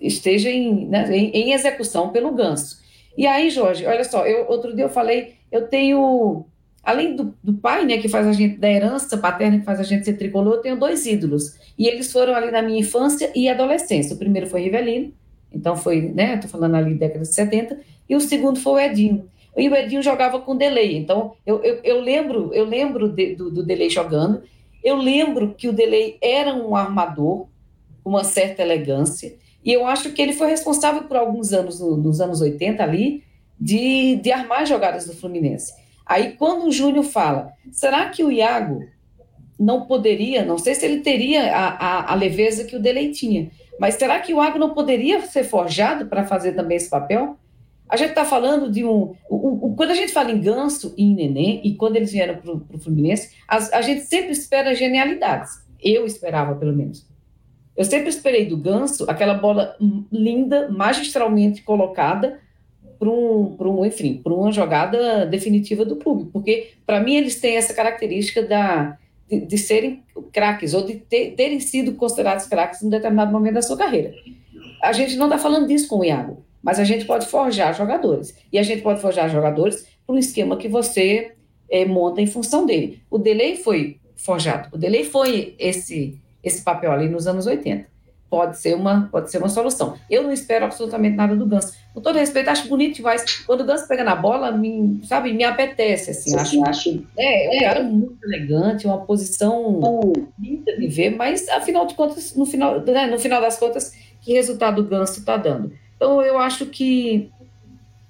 esteja 0.00 0.48
em, 0.48 0.86
né, 0.86 1.14
em, 1.14 1.30
em, 1.30 1.52
execução 1.52 2.10
pelo 2.10 2.32
Ganso. 2.32 2.78
E 3.16 3.26
aí, 3.26 3.50
Jorge, 3.50 3.84
olha 3.84 4.04
só, 4.04 4.26
eu, 4.26 4.48
outro 4.48 4.74
dia 4.74 4.84
eu 4.84 4.88
falei, 4.88 5.34
eu 5.50 5.66
tenho, 5.68 6.46
além 6.82 7.16
do, 7.16 7.34
do, 7.42 7.54
pai, 7.54 7.84
né, 7.84 7.98
que 7.98 8.08
faz 8.08 8.26
a 8.26 8.32
gente, 8.32 8.58
da 8.58 8.70
herança 8.70 9.18
paterna 9.18 9.58
que 9.58 9.64
faz 9.64 9.80
a 9.80 9.82
gente 9.82 10.04
ser 10.04 10.14
tricolor, 10.14 10.54
eu 10.54 10.62
tenho 10.62 10.78
dois 10.78 11.04
ídolos. 11.04 11.56
E 11.76 11.86
eles 11.86 12.12
foram 12.12 12.34
ali 12.34 12.50
na 12.50 12.62
minha 12.62 12.80
infância 12.80 13.30
e 13.34 13.48
adolescência. 13.48 14.14
O 14.14 14.18
primeiro 14.18 14.46
foi 14.46 14.62
Rivelino, 14.62 15.12
então 15.52 15.76
foi, 15.76 16.00
né, 16.00 16.36
tô 16.36 16.48
falando 16.48 16.76
ali 16.76 16.94
década 16.94 17.22
de 17.22 17.34
70, 17.34 17.78
e 18.08 18.16
o 18.16 18.20
segundo 18.20 18.60
foi 18.60 18.72
o 18.72 18.80
Edinho. 18.80 19.28
E 19.56 19.68
o 19.68 19.74
Edinho 19.74 20.02
jogava 20.02 20.40
com 20.40 20.56
Delay. 20.56 20.96
Então, 20.96 21.34
eu, 21.44 21.62
eu, 21.64 21.80
eu 21.82 22.00
lembro, 22.00 22.50
eu 22.54 22.64
lembro 22.64 23.08
de, 23.08 23.34
do, 23.34 23.50
do 23.50 23.62
Delay 23.64 23.90
jogando. 23.90 24.42
Eu 24.88 24.96
lembro 24.96 25.54
que 25.54 25.68
o 25.68 25.72
Delay 25.72 26.16
era 26.22 26.54
um 26.54 26.74
armador 26.74 27.48
uma 28.08 28.24
certa 28.24 28.62
elegância. 28.62 29.36
E 29.64 29.72
eu 29.72 29.86
acho 29.86 30.12
que 30.12 30.22
ele 30.22 30.32
foi 30.32 30.48
responsável 30.48 31.02
por 31.04 31.16
alguns 31.16 31.52
anos, 31.52 31.80
nos 31.80 32.20
anos 32.20 32.40
80 32.40 32.82
ali, 32.82 33.22
de, 33.60 34.16
de 34.16 34.32
armar 34.32 34.66
jogadas 34.66 35.04
do 35.04 35.14
Fluminense. 35.14 35.74
Aí, 36.06 36.32
quando 36.32 36.66
o 36.66 36.72
Júnior 36.72 37.04
fala, 37.04 37.52
será 37.70 38.08
que 38.08 38.24
o 38.24 38.32
Iago 38.32 38.82
não 39.58 39.84
poderia, 39.84 40.44
não 40.44 40.56
sei 40.56 40.74
se 40.74 40.86
ele 40.86 41.00
teria 41.00 41.54
a, 41.54 41.68
a, 41.68 42.12
a 42.12 42.14
leveza 42.14 42.64
que 42.64 42.76
o 42.76 42.80
Delay 42.80 43.10
tinha, 43.10 43.50
mas 43.78 43.96
será 43.96 44.18
que 44.20 44.32
o 44.32 44.42
Iago 44.42 44.58
não 44.58 44.72
poderia 44.72 45.20
ser 45.22 45.44
forjado 45.44 46.06
para 46.06 46.24
fazer 46.24 46.52
também 46.52 46.76
esse 46.76 46.88
papel? 46.88 47.36
A 47.88 47.96
gente 47.96 48.10
está 48.10 48.24
falando 48.24 48.70
de 48.70 48.84
um. 48.84 49.14
Quando 49.76 49.90
a 49.90 49.94
gente 49.94 50.12
fala 50.12 50.30
em 50.30 50.40
Ganso 50.40 50.94
e 50.96 51.04
em 51.04 51.14
Nenê, 51.14 51.60
e 51.64 51.74
quando 51.74 51.96
eles 51.96 52.12
vieram 52.12 52.36
para 52.36 52.52
o 52.52 52.78
Fluminense, 52.78 53.34
a, 53.48 53.56
a, 53.78 53.82
gente 53.82 54.02
sempre 54.02 54.32
espera 54.32 54.74
genialidades. 54.74 55.50
Eu 55.82 56.04
esperava, 56.04 56.54
pelo 56.54 56.74
menos. 56.74 57.08
Eu 57.76 57.84
sempre 57.84 58.08
esperei 58.08 58.44
do 58.46 58.56
Ganso 58.56 59.08
aquela 59.08 59.34
bola 59.34 59.76
linda, 60.12 60.68
magistralmente 60.68 61.62
colocada 61.62 62.40
para 62.98 63.08
um, 63.08 63.56
um, 63.58 63.86
enfim, 63.86 64.20
para 64.22 64.34
uma 64.34 64.52
jogada 64.52 65.24
definitiva 65.24 65.84
do 65.84 65.96
clube. 65.96 66.30
Porque, 66.32 66.72
para 66.84 67.00
mim, 67.00 67.14
eles 67.14 67.40
têm 67.40 67.56
essa 67.56 67.72
característica 67.72 68.42
da, 68.42 68.98
de, 69.30 69.40
de 69.40 69.56
serem 69.56 70.02
craques, 70.32 70.74
ou 70.74 70.84
de 70.84 70.96
ter, 70.96 71.34
terem 71.36 71.60
sido 71.60 71.92
considerados 71.94 72.46
craques 72.46 72.82
em 72.82 72.88
um 72.88 72.90
determinado 72.90 73.32
momento 73.32 73.54
da 73.54 73.62
sua 73.62 73.76
carreira. 73.76 74.12
A 74.82 74.92
gente 74.92 75.16
não 75.16 75.26
está 75.26 75.38
falando 75.38 75.68
disso 75.68 75.88
com 75.88 76.00
o 76.00 76.04
Iago. 76.04 76.47
Mas 76.62 76.78
a 76.78 76.84
gente 76.84 77.04
pode 77.04 77.26
forjar 77.26 77.74
jogadores. 77.74 78.34
E 78.52 78.58
a 78.58 78.62
gente 78.62 78.82
pode 78.82 79.00
forjar 79.00 79.28
jogadores 79.30 79.86
para 80.06 80.14
um 80.14 80.18
esquema 80.18 80.56
que 80.56 80.68
você 80.68 81.32
é, 81.70 81.84
monta 81.84 82.20
em 82.20 82.26
função 82.26 82.66
dele. 82.66 83.02
O 83.10 83.18
Delay 83.18 83.56
foi 83.56 83.98
forjado. 84.16 84.68
O 84.72 84.78
Delay 84.78 85.04
foi 85.04 85.54
esse, 85.58 86.18
esse 86.42 86.62
papel 86.62 86.92
ali 86.92 87.08
nos 87.08 87.26
anos 87.26 87.46
80. 87.46 87.86
Pode 88.30 88.58
ser, 88.58 88.74
uma, 88.74 89.08
pode 89.10 89.30
ser 89.30 89.38
uma 89.38 89.48
solução. 89.48 89.96
Eu 90.10 90.22
não 90.22 90.30
espero 90.30 90.66
absolutamente 90.66 91.16
nada 91.16 91.34
do 91.34 91.46
Ganso. 91.46 91.72
Com 91.94 92.00
todo 92.02 92.18
respeito, 92.18 92.50
acho 92.50 92.68
bonito 92.68 92.96
demais. 92.96 93.24
Quando 93.46 93.62
o 93.62 93.64
Ganso 93.64 93.88
pega 93.88 94.04
na 94.04 94.14
bola, 94.14 94.52
me, 94.52 95.00
sabe, 95.06 95.32
me 95.32 95.44
apetece, 95.44 96.10
assim. 96.10 96.36
Acho, 96.36 96.62
acho, 96.64 97.06
é, 97.16 97.56
é 97.56 97.56
um 97.56 97.60
cara 97.62 97.82
muito 97.82 98.18
elegante, 98.22 98.86
uma 98.86 98.98
posição 98.98 99.80
linda 100.38 100.76
de 100.76 100.86
ver, 100.88 101.16
mas, 101.16 101.48
afinal 101.48 101.86
de 101.86 101.94
contas, 101.94 102.34
no 102.36 102.44
final, 102.44 102.84
né, 102.84 103.06
no 103.06 103.18
final 103.18 103.40
das 103.40 103.58
contas, 103.58 103.94
que 104.20 104.34
resultado 104.34 104.82
o 104.82 104.84
Ganso 104.84 105.20
está 105.20 105.38
dando? 105.38 105.72
Então, 105.98 106.22
eu 106.22 106.38
acho 106.38 106.66
que, 106.66 107.28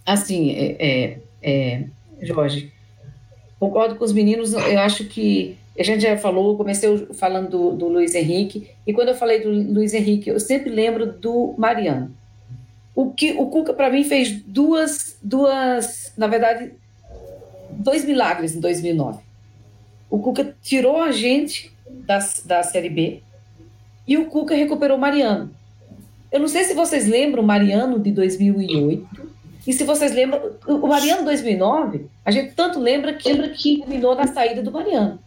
assim, 0.05 0.51
é, 0.51 0.77
é, 0.79 1.19
é, 1.43 1.85
Jorge, 2.21 2.71
concordo 3.59 3.97
com 3.97 4.05
os 4.05 4.13
meninos, 4.13 4.53
eu 4.53 4.79
acho 4.81 5.07
que 5.07 5.57
a 5.79 5.83
gente 5.83 6.03
já 6.03 6.19
falou, 6.19 6.55
comecei 6.55 7.07
falando 7.15 7.49
do, 7.49 7.73
do 7.73 7.89
Luiz 7.89 8.15
Henrique, 8.15 8.69
e 8.87 8.93
quando 8.93 9.09
eu 9.09 9.15
falei 9.15 9.41
do 9.41 9.49
Luiz 9.49 9.95
Henrique, 9.95 10.29
eu 10.29 10.39
sempre 10.39 10.69
lembro 10.69 11.07
do 11.07 11.55
Mariano. 11.57 12.15
O 12.95 13.11
que 13.11 13.33
o 13.33 13.47
Cuca, 13.47 13.73
para 13.73 13.89
mim, 13.89 14.05
fez 14.05 14.39
duas, 14.43 15.17
duas, 15.23 16.13
na 16.15 16.27
verdade, 16.27 16.73
dois 17.71 18.05
milagres 18.05 18.55
em 18.55 18.61
2009. 18.61 19.21
O 20.11 20.19
Cuca 20.19 20.55
tirou 20.61 21.01
a 21.01 21.11
gente 21.11 21.73
da, 21.89 22.19
da 22.45 22.63
Série 22.63 22.91
B 22.91 23.23
e 24.07 24.19
o 24.19 24.27
Cuca 24.27 24.55
recuperou 24.55 24.99
o 24.99 25.01
Mariano. 25.01 25.51
Eu 26.31 26.41
não 26.41 26.49
sei 26.49 26.65
se 26.65 26.75
vocês 26.75 27.07
lembram 27.07 27.43
o 27.43 27.47
Mariano 27.47 27.99
de 27.99 28.11
2008 28.13 29.29
e 29.67 29.73
se 29.73 29.85
vocês 29.85 30.13
lembram, 30.13 30.53
o 30.67 30.87
Mariano 30.87 31.25
2009, 31.25 32.07
a 32.25 32.31
gente 32.31 32.55
tanto 32.55 32.81
lembra 32.81 33.13
que 33.13 33.31
lembra 33.31 33.51
que 33.51 33.79
terminou 33.79 34.15
na 34.15 34.27
saída 34.27 34.63
do 34.63 34.73
Mariano. 34.73 35.19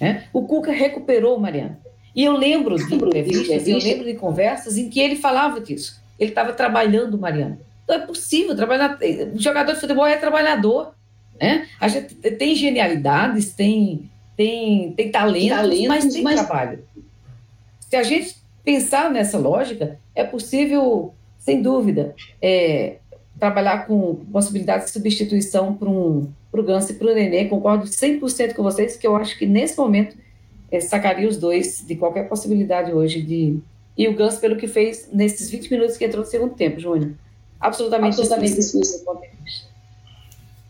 Né? 0.00 0.24
O 0.32 0.46
Cuca 0.46 0.70
recuperou 0.70 1.36
o 1.36 1.40
Mariano. 1.40 1.76
E 2.14 2.22
eu 2.22 2.36
lembro 2.36 2.76
de 2.76 2.94
entrevistas, 2.94 3.66
eu 3.66 3.78
lembro 3.78 4.04
de 4.04 4.14
conversas 4.14 4.78
em 4.78 4.88
que 4.88 5.00
ele 5.00 5.16
falava 5.16 5.60
disso. 5.60 6.00
Ele 6.16 6.30
estava 6.30 6.52
trabalhando 6.52 7.14
o 7.14 7.18
Mariano. 7.18 7.58
Então 7.82 7.96
é 7.96 8.06
possível 8.06 8.54
trabalhar. 8.54 8.98
O 9.34 9.40
jogador 9.40 9.72
de 9.72 9.80
futebol 9.80 10.06
é 10.06 10.16
trabalhador. 10.16 10.94
Né? 11.40 11.66
A 11.80 11.88
gente 11.88 12.14
tem 12.14 12.54
genialidades, 12.54 13.52
tem, 13.52 14.08
tem, 14.36 14.92
tem 14.92 15.10
talentos, 15.10 15.56
talentos 15.56 15.88
mas 15.88 16.12
tem 16.12 16.22
mas... 16.22 16.40
trabalho. 16.40 16.84
Se 17.80 17.96
a 17.96 18.04
gente 18.04 18.36
pensar 18.64 19.10
nessa 19.10 19.38
lógica, 19.38 19.98
é 20.14 20.24
possível, 20.24 21.14
sem 21.38 21.60
dúvida, 21.60 22.14
é, 22.40 22.96
trabalhar 23.38 23.86
com 23.86 24.16
possibilidade 24.32 24.84
de 24.84 24.90
substituição 24.90 25.74
para 25.74 25.88
um, 25.88 26.32
o 26.52 26.62
Ganso 26.62 26.92
e 26.92 26.94
para 26.94 27.08
o 27.08 27.14
Nenê. 27.14 27.46
Concordo 27.46 27.84
100% 27.84 28.54
com 28.54 28.62
vocês, 28.62 28.96
que 28.96 29.06
eu 29.06 29.14
acho 29.16 29.38
que 29.38 29.46
nesse 29.46 29.76
momento 29.76 30.16
é, 30.70 30.80
sacaria 30.80 31.28
os 31.28 31.36
dois 31.36 31.84
de 31.86 31.96
qualquer 31.96 32.28
possibilidade 32.28 32.92
hoje 32.92 33.20
de. 33.22 33.58
E 33.96 34.08
o 34.08 34.14
Ganso, 34.14 34.40
pelo 34.40 34.56
que 34.56 34.66
fez 34.66 35.08
nesses 35.12 35.48
20 35.50 35.70
minutos 35.70 35.96
que 35.96 36.04
entrou 36.04 36.24
no 36.24 36.30
segundo 36.30 36.54
tempo, 36.54 36.80
Júnior. 36.80 37.12
Absolutamente, 37.60 38.20
Absolutamente 38.20 38.56
difícil. 38.56 39.04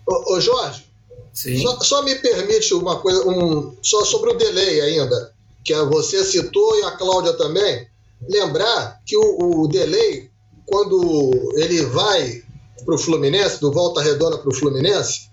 Ô, 0.07 0.35
ô 0.35 0.41
Jorge, 0.41 0.85
só, 1.33 1.81
só, 1.81 2.03
me 2.03 2.15
permite 2.17 2.75
uma 2.75 3.01
coisa, 3.01 3.27
um, 3.29 3.75
só 3.83 4.05
sobre 4.05 4.31
o 4.31 4.35
delay 4.35 4.81
ainda, 4.83 5.34
que 5.65 5.75
você 5.85 6.23
citou 6.25 6.79
e 6.79 6.83
a 6.85 6.93
Cláudia 6.93 7.33
também, 7.33 7.89
lembrar 8.29 9.01
que 9.07 9.17
o, 9.17 9.63
o 9.63 9.69
delay, 9.69 10.31
quando 10.67 11.53
ele 11.57 11.83
vai 11.87 12.43
para 12.85 12.95
o 12.95 12.99
Fluminense, 12.99 13.61
do 13.61 13.73
Volta 13.73 14.03
Redonda 14.03 14.39
para 14.39 14.51
o 14.51 14.55
Fluminense, 14.55 15.31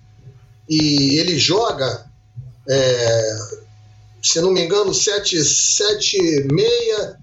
e 0.70 1.20
ele 1.20 1.38
joga, 1.38 2.06
é, 2.70 3.38
se 4.24 4.40
não 4.40 4.52
me 4.52 4.62
engano, 4.62 4.94
7, 4.94 5.44
7 5.44 6.18
6, 6.18 7.16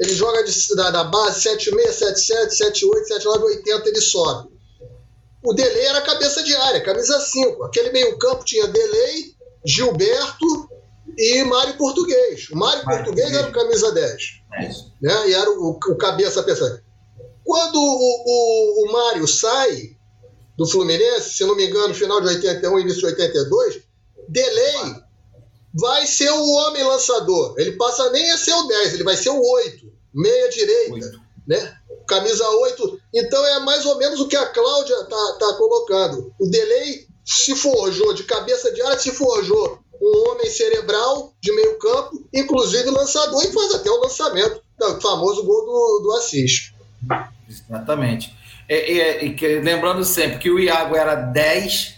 ele 0.00 0.14
joga 0.14 0.42
de, 0.42 0.74
da, 0.74 0.90
da 0.90 1.04
base 1.04 1.42
7 1.42 1.70
6, 1.70 1.94
7 1.94 2.20
7, 2.20 2.54
7 2.54 2.86
8, 2.86 3.08
7 3.08 3.24
9, 3.24 3.44
80, 3.44 3.88
ele 3.88 4.00
sobe. 4.00 4.48
O 5.44 5.54
Delay 5.54 5.86
era 5.86 6.02
cabeça 6.02 6.42
de 6.42 6.54
área, 6.56 6.82
camisa 6.82 7.20
5. 7.20 7.64
Aquele 7.64 7.92
meio-campo 7.92 8.44
tinha 8.44 8.66
Delay, 8.66 9.32
Gilberto 9.64 10.75
e 11.16 11.44
Mário 11.44 11.76
Português. 11.76 12.48
O 12.50 12.56
Mário, 12.56 12.84
Mário 12.84 13.04
Português, 13.04 13.30
Português 13.30 13.32
era 13.32 13.48
o 13.48 13.52
camisa 13.52 13.92
10. 13.92 14.22
É 14.52 14.68
né? 15.00 15.28
E 15.28 15.34
era 15.34 15.50
o, 15.50 15.70
o 15.70 15.96
cabeça 15.96 16.42
pensante. 16.42 16.82
Quando 17.44 17.76
o, 17.76 18.24
o, 18.26 18.84
o 18.84 18.92
Mário 18.92 19.26
sai 19.26 19.96
do 20.56 20.66
Fluminense, 20.66 21.34
se 21.34 21.44
não 21.44 21.54
me 21.54 21.66
engano, 21.66 21.94
final 21.94 22.20
de 22.20 22.28
81, 22.28 22.80
início 22.80 23.00
de 23.00 23.06
82, 23.06 23.82
Delay 24.28 24.96
vai 25.74 26.06
ser 26.06 26.30
o 26.30 26.52
homem 26.54 26.82
lançador. 26.82 27.54
Ele 27.58 27.72
passa 27.72 28.10
nem 28.10 28.30
a 28.32 28.38
ser 28.38 28.54
o 28.54 28.66
10, 28.66 28.94
ele 28.94 29.04
vai 29.04 29.16
ser 29.16 29.30
o 29.30 29.40
8, 29.40 29.92
meia 30.14 30.48
direita, 30.48 31.12
né? 31.46 31.76
Camisa 32.08 32.48
8. 32.48 33.00
Então 33.14 33.46
é 33.46 33.60
mais 33.60 33.84
ou 33.84 33.96
menos 33.96 34.20
o 34.20 34.28
que 34.28 34.36
a 34.36 34.46
Cláudia 34.46 35.04
tá, 35.04 35.36
tá 35.38 35.54
colocando. 35.54 36.32
O 36.40 36.48
Delay 36.48 37.06
se 37.24 37.54
forjou 37.54 38.14
de 38.14 38.24
cabeça 38.24 38.72
de 38.72 38.80
área, 38.82 38.98
se 38.98 39.10
forjou 39.10 39.80
um 40.00 40.30
homem 40.30 40.50
cerebral 40.50 41.32
de 41.40 41.52
meio 41.52 41.78
campo, 41.78 42.24
inclusive 42.32 42.90
lançador, 42.90 43.42
e 43.44 43.52
faz 43.52 43.74
até 43.74 43.90
o 43.90 44.00
lançamento 44.00 44.60
do 44.78 45.00
famoso 45.00 45.44
gol 45.44 45.64
do, 45.64 46.00
do 46.04 46.12
Assis. 46.12 46.72
Exatamente. 47.48 48.36
É, 48.68 49.24
é, 49.24 49.26
é, 49.26 49.60
lembrando 49.60 50.04
sempre 50.04 50.38
que 50.38 50.50
o 50.50 50.58
Iago 50.58 50.96
era 50.96 51.14
10, 51.14 51.94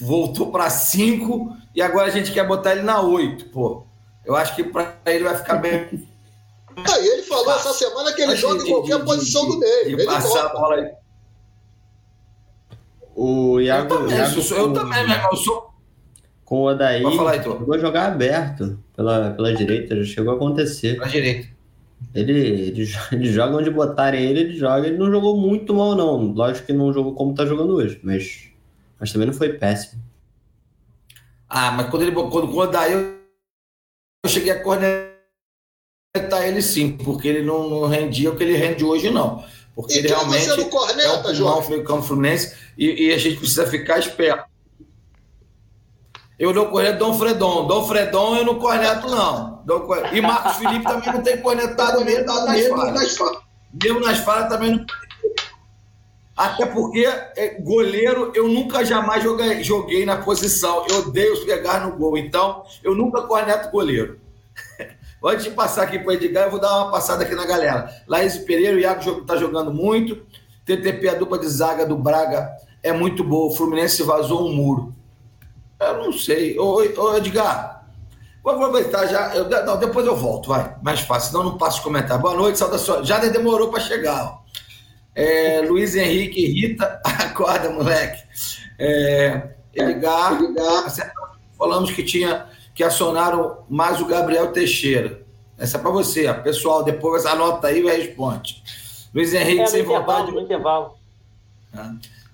voltou 0.00 0.50
para 0.50 0.68
5 0.68 1.56
e 1.74 1.80
agora 1.80 2.08
a 2.08 2.10
gente 2.10 2.32
quer 2.32 2.46
botar 2.46 2.72
ele 2.72 2.82
na 2.82 3.00
8. 3.00 3.46
Pô, 3.46 3.84
eu 4.24 4.36
acho 4.36 4.54
que 4.54 4.64
para 4.64 4.96
ele 5.06 5.24
vai 5.24 5.36
ficar 5.36 5.56
bem. 5.56 6.06
Ah, 6.76 6.98
ele 6.98 7.22
falou 7.22 7.52
essa 7.52 7.72
semana 7.72 8.12
que 8.12 8.22
ele 8.22 8.36
joga 8.36 8.62
em 8.62 8.70
qualquer 8.70 8.98
de, 8.98 9.04
posição 9.04 9.42
de, 9.42 9.52
do 9.52 9.58
meio. 9.58 9.96
De 9.96 10.04
passar 10.04 10.46
a 10.46 10.48
bola 10.50 10.76
aí. 10.76 10.92
O 13.14 13.60
Iago. 13.60 13.94
Eu 13.94 13.98
também, 13.98 14.16
Iago 14.16 14.40
eu 14.40 14.72
também 14.72 15.06
meu 15.06 15.16
irmão, 15.16 15.30
eu 15.32 15.36
sou. 15.36 15.69
Com 16.50 16.62
o 16.62 16.64
Odaí, 16.64 17.00
falar, 17.16 17.40
chegou 17.40 17.74
a 17.74 17.78
jogar 17.78 18.06
aberto 18.08 18.76
pela, 18.96 19.30
pela 19.30 19.54
direita, 19.54 19.94
já 20.02 20.04
chegou 20.04 20.32
a 20.32 20.36
acontecer. 20.36 20.94
Pela 20.94 21.06
direita. 21.06 21.48
Ele, 22.12 22.32
ele, 22.32 22.88
ele, 23.12 23.32
joga 23.32 23.56
onde 23.56 23.70
botarem 23.70 24.24
ele, 24.24 24.40
ele 24.40 24.58
joga. 24.58 24.88
Ele 24.88 24.98
não 24.98 25.12
jogou 25.12 25.36
muito 25.36 25.72
mal, 25.72 25.94
não. 25.94 26.16
Lógico 26.32 26.66
que 26.66 26.72
não 26.72 26.92
jogou 26.92 27.14
como 27.14 27.36
tá 27.36 27.46
jogando 27.46 27.76
hoje, 27.76 28.00
mas, 28.02 28.48
mas 28.98 29.12
também 29.12 29.28
não 29.28 29.32
foi 29.32 29.52
péssimo. 29.52 30.02
Ah, 31.48 31.70
mas 31.70 31.88
quando 31.88 32.02
ele 32.02 32.10
quando, 32.10 32.48
quando 32.48 32.72
daí 32.72 32.94
eu, 32.94 33.14
eu 34.24 34.28
cheguei 34.28 34.50
a 34.50 34.60
cornetar 34.60 35.12
ele 36.42 36.62
sim, 36.62 36.96
porque 36.96 37.28
ele 37.28 37.42
não, 37.42 37.70
não, 37.70 37.86
rendia 37.86 38.28
o 38.28 38.34
que 38.34 38.42
ele 38.42 38.56
rende 38.56 38.84
hoje, 38.84 39.08
não. 39.08 39.44
Porque 39.72 39.94
e 39.94 39.98
ele 39.98 40.08
realmente 40.08 40.46
você 40.46 40.56
não 40.56 40.68
corneta, 40.68 41.30
é 41.30 41.42
um 41.42 41.68
meio 41.68 41.84
campo 41.84 42.02
fluminense 42.02 42.56
e, 42.76 43.06
e, 43.06 43.12
a 43.12 43.18
gente 43.18 43.36
precisa 43.36 43.68
ficar 43.68 44.00
esperto. 44.00 44.49
Eu 46.40 46.54
não 46.54 46.70
corneto 46.70 46.98
Dom 46.98 47.12
Fredon. 47.18 47.66
Dom 47.66 47.86
Fredon 47.86 48.36
eu 48.36 48.46
não 48.46 48.58
corneto, 48.58 49.06
não. 49.06 49.62
E 50.10 50.22
Marcos 50.22 50.56
Felipe 50.56 50.86
também 50.86 51.12
não 51.12 51.22
tem 51.22 51.36
cornetado 51.36 52.02
mesmo 52.02 52.24
nas 52.24 52.66
falhas. 52.66 53.18
Mesmo 53.70 54.00
nas 54.00 54.18
falhas 54.20 54.48
também 54.48 54.70
não. 54.70 54.86
Até 56.34 56.64
porque 56.64 57.04
é, 57.36 57.60
goleiro 57.60 58.32
eu 58.34 58.48
nunca 58.48 58.82
jamais 58.82 59.22
joguei, 59.22 59.62
joguei 59.62 60.06
na 60.06 60.16
posição. 60.16 60.86
Eu 60.88 61.00
odeio 61.00 61.44
pegar 61.44 61.86
no 61.86 61.94
gol. 61.94 62.16
Então, 62.16 62.64
eu 62.82 62.94
nunca 62.94 63.20
corneto 63.20 63.70
goleiro. 63.70 64.18
Antes 65.22 65.44
de 65.44 65.50
passar 65.50 65.82
aqui 65.82 65.98
para 65.98 66.08
o 66.08 66.12
Edgar, 66.12 66.44
eu 66.44 66.52
vou 66.52 66.58
dar 66.60 66.74
uma 66.78 66.90
passada 66.90 67.22
aqui 67.22 67.34
na 67.34 67.44
galera. 67.44 67.94
Laís 68.08 68.38
Pereira, 68.38 68.78
o 68.78 68.80
Iago 68.80 69.20
está 69.20 69.36
jogando 69.36 69.70
muito. 69.70 70.22
TTP, 70.64 71.10
a 71.10 71.14
dupla 71.16 71.38
de 71.38 71.48
zaga 71.48 71.84
do 71.84 71.98
Braga 71.98 72.50
é 72.82 72.90
muito 72.94 73.22
boa. 73.22 73.52
O 73.52 73.54
Fluminense 73.54 74.02
vazou 74.02 74.48
um 74.48 74.54
muro. 74.54 74.94
Eu 75.80 75.98
não 75.98 76.12
sei. 76.12 76.58
Ô, 76.58 76.76
ô 76.76 77.16
Edgar, 77.16 77.86
vou 78.44 78.52
aproveitar 78.52 79.06
já. 79.06 79.34
Eu, 79.34 79.48
não, 79.48 79.78
depois 79.78 80.06
eu 80.06 80.14
volto, 80.14 80.50
vai. 80.50 80.76
Mais 80.82 81.00
fácil, 81.00 81.30
senão 81.30 81.44
não 81.44 81.58
passo 81.58 81.82
comentário. 81.82 82.20
Boa 82.20 82.36
noite, 82.36 82.58
saudações. 82.58 83.08
Já 83.08 83.18
demorou 83.18 83.70
para 83.70 83.80
chegar. 83.80 84.24
Ó. 84.24 84.40
É, 85.14 85.62
Luiz 85.62 85.96
Henrique 85.96 86.46
Rita, 86.46 87.00
acorda, 87.04 87.70
moleque. 87.70 88.22
É, 88.78 89.50
Edgar, 89.74 90.40
Edgar, 90.42 90.84
falamos 91.56 91.90
que 91.90 92.02
tinha 92.02 92.46
que 92.74 92.84
acionaram 92.84 93.64
mais 93.68 94.00
o 94.00 94.06
Gabriel 94.06 94.52
Teixeira. 94.52 95.22
Essa 95.58 95.76
é 95.76 95.80
para 95.80 95.90
você, 95.90 96.26
ó. 96.28 96.34
pessoal. 96.34 96.82
Depois 96.82 97.26
anota 97.26 97.68
aí 97.68 97.80
e 97.80 97.86
responde. 97.86 98.62
Luiz 99.14 99.34
Henrique, 99.34 99.62
é, 99.62 99.66
sem 99.66 99.82
vontade. 99.82 100.30
No 100.30 100.40
intervalo. 100.40 100.94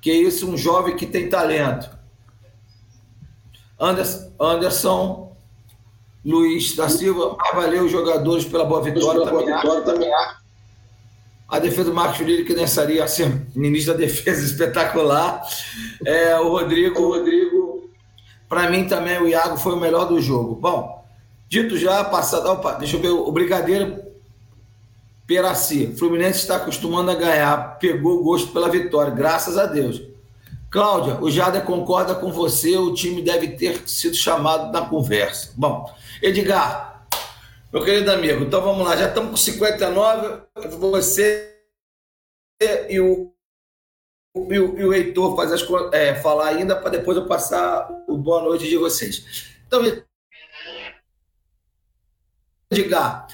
Que 0.01 0.13
isso, 0.13 0.49
um 0.49 0.57
jovem 0.57 0.95
que 0.95 1.07
tem 1.07 1.29
talento. 1.29 1.96
Anderson, 3.79 4.33
Anderson 4.41 5.37
Luiz 6.25 6.75
da 6.75 6.89
Silva, 6.89 7.37
valeu 7.55 7.85
os 7.85 7.93
jogadores 7.93 8.45
pela 8.45 8.65
boa 8.65 8.83
vitória, 8.83 9.25
pela 9.25 9.31
também, 9.31 9.55
vitória 9.55 9.83
também 9.83 10.11
A 11.49 11.59
defesa 11.61 11.91
do 11.91 11.95
Marcos 11.95 12.19
Filho, 12.19 12.45
que 12.45 12.53
nessaria 12.53 13.05
assim, 13.05 13.47
ministro 13.55 13.93
da 13.93 14.01
defesa 14.01 14.43
espetacular. 14.45 15.41
É, 16.05 16.37
o 16.41 16.49
Rodrigo, 16.49 17.01
o 17.01 17.13
Rodrigo, 17.13 17.91
para 18.49 18.69
mim 18.69 18.89
também 18.89 19.23
o 19.23 19.29
Iago 19.29 19.57
foi 19.57 19.75
o 19.75 19.81
melhor 19.81 20.07
do 20.07 20.21
jogo. 20.21 20.57
Bom, 20.57 21.05
dito 21.49 21.77
já, 21.77 22.03
passado. 22.03 22.49
Opa, 22.49 22.73
deixa 22.73 22.97
eu 22.97 23.01
ver, 23.01 23.11
o 23.11 23.31
Brigadeiro 23.31 24.03
Peraci. 25.29 25.95
Fluminense 25.97 26.41
está 26.41 26.57
acostumando 26.57 27.13
a 27.13 27.15
ganhar, 27.15 27.79
pegou 27.79 28.19
o 28.19 28.25
gosto 28.25 28.53
pela 28.53 28.69
vitória, 28.69 29.13
graças 29.13 29.57
a 29.57 29.67
Deus. 29.67 30.03
Cláudia, 30.77 31.19
o 31.23 31.31
Jader 31.31 31.65
concorda 31.65 32.15
com 32.15 32.31
você, 32.31 32.77
o 32.77 32.93
time 32.93 33.23
deve 33.23 33.57
ter 33.57 33.89
sido 33.89 34.15
chamado 34.15 34.71
na 34.71 34.87
conversa. 34.87 35.55
Bom, 35.57 35.91
Edgar, 36.21 37.09
meu 37.73 37.83
querido 37.83 38.13
amigo, 38.13 38.45
então 38.45 38.61
vamos 38.61 38.87
lá, 38.87 38.95
já 38.95 39.09
estamos 39.09 39.31
com 39.31 39.37
59, 39.39 40.43
você 40.79 41.59
e 42.91 43.01
o, 43.01 43.33
e 44.51 44.59
o, 44.59 44.79
e 44.79 44.85
o 44.85 44.93
Heitor 44.93 45.35
faz 45.35 45.51
as, 45.51 45.67
é, 45.95 46.15
falar 46.17 46.49
ainda, 46.49 46.77
para 46.77 46.91
depois 46.91 47.17
eu 47.17 47.27
passar 47.27 47.91
o 48.07 48.19
boa 48.19 48.43
noite 48.43 48.69
de 48.69 48.77
vocês. 48.77 49.57
Então, 49.67 49.81
Edgar, 52.71 53.29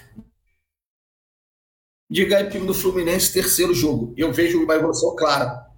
diga 2.09 2.37
aí 2.37 2.49
time 2.49 2.69
do 2.69 2.73
Fluminense, 2.73 3.33
terceiro 3.33 3.75
jogo. 3.75 4.15
Eu 4.17 4.33
vejo 4.33 4.63
uma 4.63 4.77
evolução 4.77 5.17
clara 5.17 5.72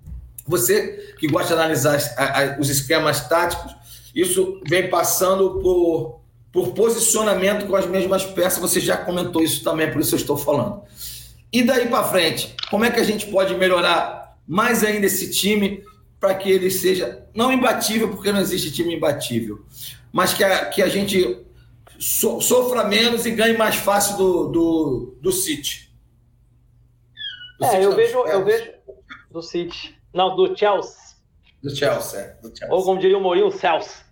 você 0.46 1.14
que 1.18 1.26
gosta 1.26 1.54
de 1.54 1.60
analisar 1.60 1.98
os 2.58 2.68
esquemas 2.68 3.28
táticos, 3.28 3.74
isso 4.14 4.60
vem 4.68 4.88
passando 4.88 5.60
por, 5.60 6.20
por 6.52 6.72
posicionamento 6.72 7.66
com 7.66 7.74
as 7.74 7.86
mesmas 7.86 8.24
peças. 8.24 8.60
Você 8.60 8.80
já 8.80 8.96
comentou 8.96 9.42
isso 9.42 9.64
também, 9.64 9.90
por 9.90 10.00
isso 10.00 10.14
eu 10.14 10.18
estou 10.18 10.36
falando. 10.36 10.82
E 11.52 11.62
daí 11.62 11.88
para 11.88 12.04
frente, 12.04 12.54
como 12.70 12.84
é 12.84 12.90
que 12.90 13.00
a 13.00 13.04
gente 13.04 13.26
pode 13.26 13.54
melhorar 13.54 14.36
mais 14.46 14.84
ainda 14.84 15.06
esse 15.06 15.30
time 15.30 15.82
para 16.20 16.34
que 16.34 16.50
ele 16.50 16.70
seja 16.70 17.26
não 17.34 17.52
imbatível, 17.52 18.10
porque 18.10 18.32
não 18.32 18.40
existe 18.40 18.72
time 18.72 18.96
imbatível, 18.96 19.64
mas 20.12 20.32
que 20.32 20.42
a, 20.42 20.66
que 20.66 20.82
a 20.82 20.88
gente 20.88 21.44
so, 21.98 22.40
sofra 22.40 22.84
menos 22.84 23.26
e 23.26 23.30
ganhe 23.30 23.56
mais 23.56 23.76
fácil 23.76 24.16
do, 24.16 24.48
do, 24.48 25.18
do 25.20 25.32
City. 25.32 25.92
Do 27.58 27.66
é, 27.66 27.70
City, 27.70 27.82
eu 27.82 27.94
vejo, 27.94 28.18
eu 28.18 28.44
vejo 28.44 28.72
do 29.30 29.42
City. 29.42 29.93
Não, 30.14 30.36
do 30.36 30.56
Chelsea. 30.56 31.16
Do 31.62 31.74
Chelsea, 31.74 32.38
do 32.40 32.48
Chelsea. 32.48 32.74
Ou 32.74 32.84
como 32.84 33.00
diria 33.00 33.18
o 33.18 33.20
Mourinho, 33.20 33.50
Celso. 33.50 34.04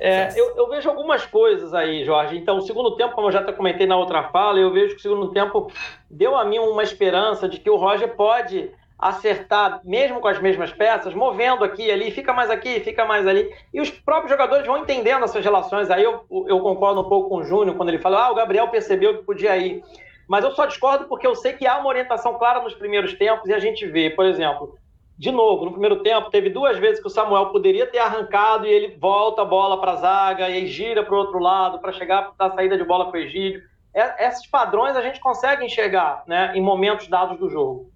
É, 0.00 0.28
eu, 0.38 0.56
eu, 0.56 0.68
vejo 0.68 0.88
algumas 0.88 1.24
coisas 1.24 1.72
aí, 1.72 2.04
Jorge. 2.04 2.36
Então, 2.36 2.58
o 2.58 2.62
segundo 2.62 2.96
tempo, 2.96 3.14
como 3.14 3.28
eu 3.28 3.32
já 3.32 3.52
comentei 3.52 3.86
na 3.86 3.96
outra 3.96 4.24
fala, 4.24 4.58
eu 4.58 4.72
vejo 4.72 4.94
que 4.94 5.00
o 5.00 5.02
segundo 5.02 5.30
tempo 5.32 5.70
deu 6.10 6.36
a 6.36 6.44
mim 6.44 6.58
uma 6.58 6.82
esperança 6.82 7.48
de 7.48 7.58
que 7.58 7.70
o 7.70 7.76
Roger 7.76 8.14
pode 8.16 8.70
acertar, 8.98 9.80
mesmo 9.84 10.20
com 10.20 10.28
as 10.28 10.40
mesmas 10.40 10.72
peças, 10.72 11.14
movendo 11.14 11.64
aqui 11.64 11.86
e 11.86 11.90
ali, 11.90 12.10
fica 12.10 12.32
mais 12.32 12.50
aqui, 12.50 12.80
fica 12.80 13.04
mais 13.04 13.26
ali. 13.26 13.52
E 13.72 13.80
os 13.80 13.90
próprios 13.90 14.30
jogadores 14.30 14.66
vão 14.66 14.78
entendendo 14.78 15.24
essas 15.24 15.44
relações. 15.44 15.90
Aí 15.90 16.02
eu, 16.02 16.24
eu 16.48 16.60
concordo 16.60 17.00
um 17.00 17.08
pouco 17.08 17.28
com 17.28 17.36
o 17.36 17.44
Júnior 17.44 17.76
quando 17.76 17.90
ele 17.90 17.98
fala: 17.98 18.24
ah, 18.24 18.32
o 18.32 18.34
Gabriel 18.34 18.68
percebeu 18.68 19.18
que 19.18 19.24
podia 19.24 19.56
ir. 19.56 19.82
Mas 20.26 20.42
eu 20.42 20.52
só 20.52 20.64
discordo 20.64 21.04
porque 21.06 21.26
eu 21.26 21.34
sei 21.34 21.52
que 21.52 21.66
há 21.66 21.78
uma 21.78 21.88
orientação 21.88 22.38
clara 22.38 22.62
nos 22.62 22.74
primeiros 22.74 23.12
tempos 23.14 23.48
e 23.48 23.54
a 23.54 23.58
gente 23.58 23.86
vê, 23.86 24.10
por 24.10 24.24
exemplo, 24.24 24.78
de 25.16 25.30
novo, 25.30 25.64
no 25.64 25.70
primeiro 25.70 26.02
tempo, 26.02 26.30
teve 26.30 26.50
duas 26.50 26.76
vezes 26.78 27.00
que 27.00 27.06
o 27.06 27.10
Samuel 27.10 27.46
poderia 27.46 27.86
ter 27.86 27.98
arrancado 27.98 28.66
e 28.66 28.70
ele 28.70 28.96
volta 28.96 29.42
a 29.42 29.44
bola 29.44 29.80
para 29.80 29.92
a 29.92 29.96
zaga 29.96 30.50
e 30.50 30.66
gira 30.66 31.04
para 31.04 31.14
o 31.14 31.18
outro 31.18 31.38
lado 31.38 31.78
para 31.78 31.92
chegar 31.92 32.32
da 32.36 32.50
saída 32.50 32.76
de 32.76 32.84
bola 32.84 33.08
para 33.08 33.20
o 33.20 33.22
Egídio. 33.22 33.62
É, 33.94 34.26
esses 34.26 34.44
padrões 34.46 34.96
a 34.96 35.02
gente 35.02 35.20
consegue 35.20 35.64
enxergar 35.64 36.24
né, 36.26 36.52
em 36.56 36.60
momentos 36.60 37.06
dados 37.06 37.38
do 37.38 37.48
jogo. 37.48 37.92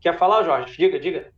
Quer 0.00 0.16
falar, 0.16 0.44
Jorge? 0.44 0.76
Diga, 0.76 1.00
diga. 1.00 1.32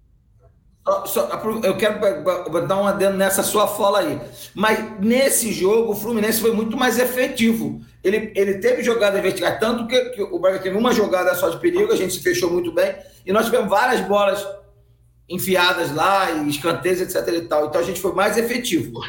Eu 1.62 1.78
quero 1.78 2.66
dar 2.66 2.76
um 2.76 2.86
adendo 2.86 3.16
nessa 3.16 3.42
sua 3.42 3.66
fala 3.66 4.00
aí. 4.00 4.20
Mas 4.54 5.00
nesse 5.00 5.50
jogo, 5.50 5.92
o 5.92 5.96
Fluminense 5.96 6.42
foi 6.42 6.52
muito 6.52 6.76
mais 6.76 6.98
efetivo. 6.98 7.80
Ele, 8.02 8.30
ele 8.36 8.58
teve 8.58 8.82
jogada 8.82 9.22
verticais, 9.22 9.58
tanto 9.58 9.86
que, 9.86 9.98
que 10.10 10.22
o 10.22 10.38
Braga 10.38 10.58
teve 10.58 10.76
uma 10.76 10.92
jogada 10.92 11.34
só 11.34 11.48
de 11.48 11.58
perigo, 11.58 11.90
a 11.90 11.96
gente 11.96 12.12
se 12.12 12.22
fechou 12.22 12.50
muito 12.50 12.70
bem, 12.70 12.94
e 13.24 13.32
nós 13.32 13.46
tivemos 13.46 13.70
várias 13.70 14.02
bolas 14.02 14.46
enfiadas 15.28 15.94
lá, 15.94 16.30
e 16.30 16.48
escanteios, 16.48 17.00
etc. 17.00 17.34
e 17.34 17.48
tal. 17.48 17.66
Então 17.66 17.80
a 17.80 17.84
gente 17.84 18.00
foi 18.00 18.12
mais 18.12 18.36
efetivo. 18.36 19.00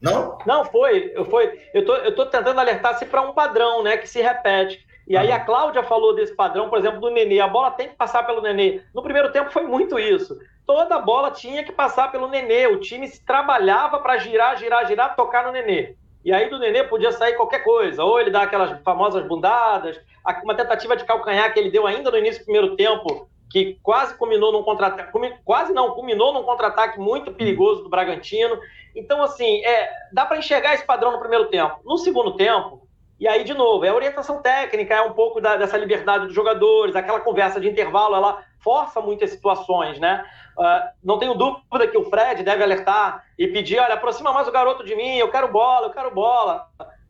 Não? 0.00 0.38
Não, 0.46 0.64
foi. 0.64 1.12
Eu, 1.14 1.24
foi, 1.24 1.60
eu, 1.74 1.84
tô, 1.84 1.94
eu 1.96 2.14
tô 2.14 2.26
tentando 2.26 2.60
alertar-se 2.60 3.04
para 3.04 3.22
um 3.22 3.32
padrão 3.32 3.82
né, 3.82 3.96
que 3.96 4.08
se 4.08 4.20
repete. 4.20 4.86
E 5.06 5.16
aí 5.16 5.32
a 5.32 5.40
Cláudia 5.40 5.82
falou 5.82 6.14
desse 6.14 6.34
padrão, 6.34 6.68
por 6.68 6.78
exemplo, 6.78 7.00
do 7.00 7.10
Nenê. 7.10 7.40
A 7.40 7.48
bola 7.48 7.70
tem 7.70 7.88
que 7.88 7.96
passar 7.96 8.24
pelo 8.24 8.42
Nenê. 8.42 8.82
No 8.94 9.02
primeiro 9.02 9.32
tempo 9.32 9.50
foi 9.50 9.62
muito 9.62 9.98
isso. 9.98 10.38
Toda 10.66 11.00
bola 11.00 11.30
tinha 11.30 11.64
que 11.64 11.72
passar 11.72 12.12
pelo 12.12 12.28
Nenê. 12.28 12.66
O 12.66 12.78
time 12.78 13.08
se 13.08 13.24
trabalhava 13.24 14.00
para 14.00 14.18
girar, 14.18 14.58
girar, 14.58 14.86
girar, 14.86 15.16
tocar 15.16 15.46
no 15.46 15.52
Nenê. 15.52 15.94
E 16.22 16.30
aí 16.30 16.50
do 16.50 16.58
Nenê 16.58 16.84
podia 16.84 17.10
sair 17.10 17.34
qualquer 17.34 17.64
coisa. 17.64 18.04
Ou 18.04 18.20
ele 18.20 18.30
dá 18.30 18.42
aquelas 18.42 18.78
famosas 18.82 19.26
bundadas, 19.26 19.98
uma 20.44 20.54
tentativa 20.54 20.94
de 20.94 21.04
calcanhar 21.04 21.54
que 21.54 21.58
ele 21.58 21.70
deu 21.70 21.86
ainda 21.86 22.10
no 22.10 22.18
início 22.18 22.42
do 22.42 22.44
primeiro 22.44 22.76
tempo, 22.76 23.30
que 23.50 23.78
quase 23.82 24.16
culminou 24.16 24.52
num 24.52 24.62
contra-ataque, 24.62 25.10
quase 25.44 25.72
não, 25.72 25.92
culminou 25.92 26.32
num 26.32 26.42
contra-ataque 26.42 26.98
muito 26.98 27.32
perigoso 27.32 27.82
do 27.82 27.88
Bragantino. 27.88 28.58
Então, 28.94 29.22
assim, 29.22 29.64
é, 29.64 29.90
dá 30.12 30.26
para 30.26 30.38
enxergar 30.38 30.74
esse 30.74 30.84
padrão 30.84 31.12
no 31.12 31.20
primeiro 31.20 31.46
tempo. 31.46 31.80
No 31.84 31.96
segundo 31.98 32.36
tempo, 32.36 32.86
e 33.18 33.26
aí, 33.26 33.42
de 33.42 33.52
novo, 33.52 33.84
é 33.84 33.92
orientação 33.92 34.40
técnica, 34.40 34.94
é 34.94 35.02
um 35.02 35.12
pouco 35.12 35.40
da, 35.40 35.56
dessa 35.56 35.76
liberdade 35.76 36.26
dos 36.26 36.34
jogadores, 36.34 36.94
aquela 36.94 37.20
conversa 37.20 37.60
de 37.60 37.68
intervalo, 37.68 38.14
ela 38.14 38.44
força 38.60 39.00
muitas 39.00 39.30
situações, 39.30 39.98
né? 39.98 40.24
Uh, 40.56 40.88
não 41.02 41.18
tenho 41.18 41.34
dúvida 41.34 41.88
que 41.88 41.98
o 41.98 42.04
Fred 42.04 42.42
deve 42.42 42.62
alertar 42.62 43.24
e 43.38 43.48
pedir, 43.48 43.78
olha, 43.78 43.94
aproxima 43.94 44.32
mais 44.32 44.46
o 44.46 44.52
garoto 44.52 44.84
de 44.84 44.94
mim, 44.94 45.16
eu 45.16 45.30
quero 45.30 45.50
bola, 45.50 45.86
eu 45.86 45.92
quero 45.92 46.12
bola. 46.12 46.66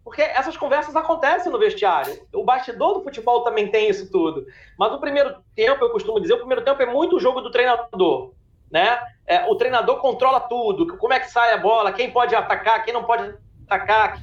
Porque 0.08 0.22
essas 0.22 0.56
conversas 0.56 0.96
acontecem 0.96 1.52
no 1.52 1.58
vestiário. 1.58 2.18
O 2.32 2.42
bastidor 2.42 2.94
do 2.94 3.04
futebol 3.04 3.42
também 3.42 3.70
tem 3.70 3.90
isso 3.90 4.10
tudo. 4.10 4.46
Mas 4.78 4.90
o 4.90 4.98
primeiro 4.98 5.36
tempo, 5.54 5.84
eu 5.84 5.90
costumo 5.90 6.18
dizer, 6.18 6.32
o 6.32 6.38
primeiro 6.38 6.64
tempo 6.64 6.80
é 6.80 6.86
muito 6.86 7.16
o 7.16 7.20
jogo 7.20 7.42
do 7.42 7.50
treinador. 7.50 8.32
Né? 8.70 8.98
É, 9.26 9.44
o 9.44 9.54
treinador 9.56 10.00
controla 10.00 10.40
tudo, 10.40 10.96
como 10.96 11.12
é 11.12 11.20
que 11.20 11.30
sai 11.30 11.52
a 11.52 11.58
bola, 11.58 11.92
quem 11.92 12.10
pode 12.10 12.34
atacar, 12.34 12.82
quem 12.86 12.94
não 12.94 13.04
pode 13.04 13.34
atacar, 13.66 14.18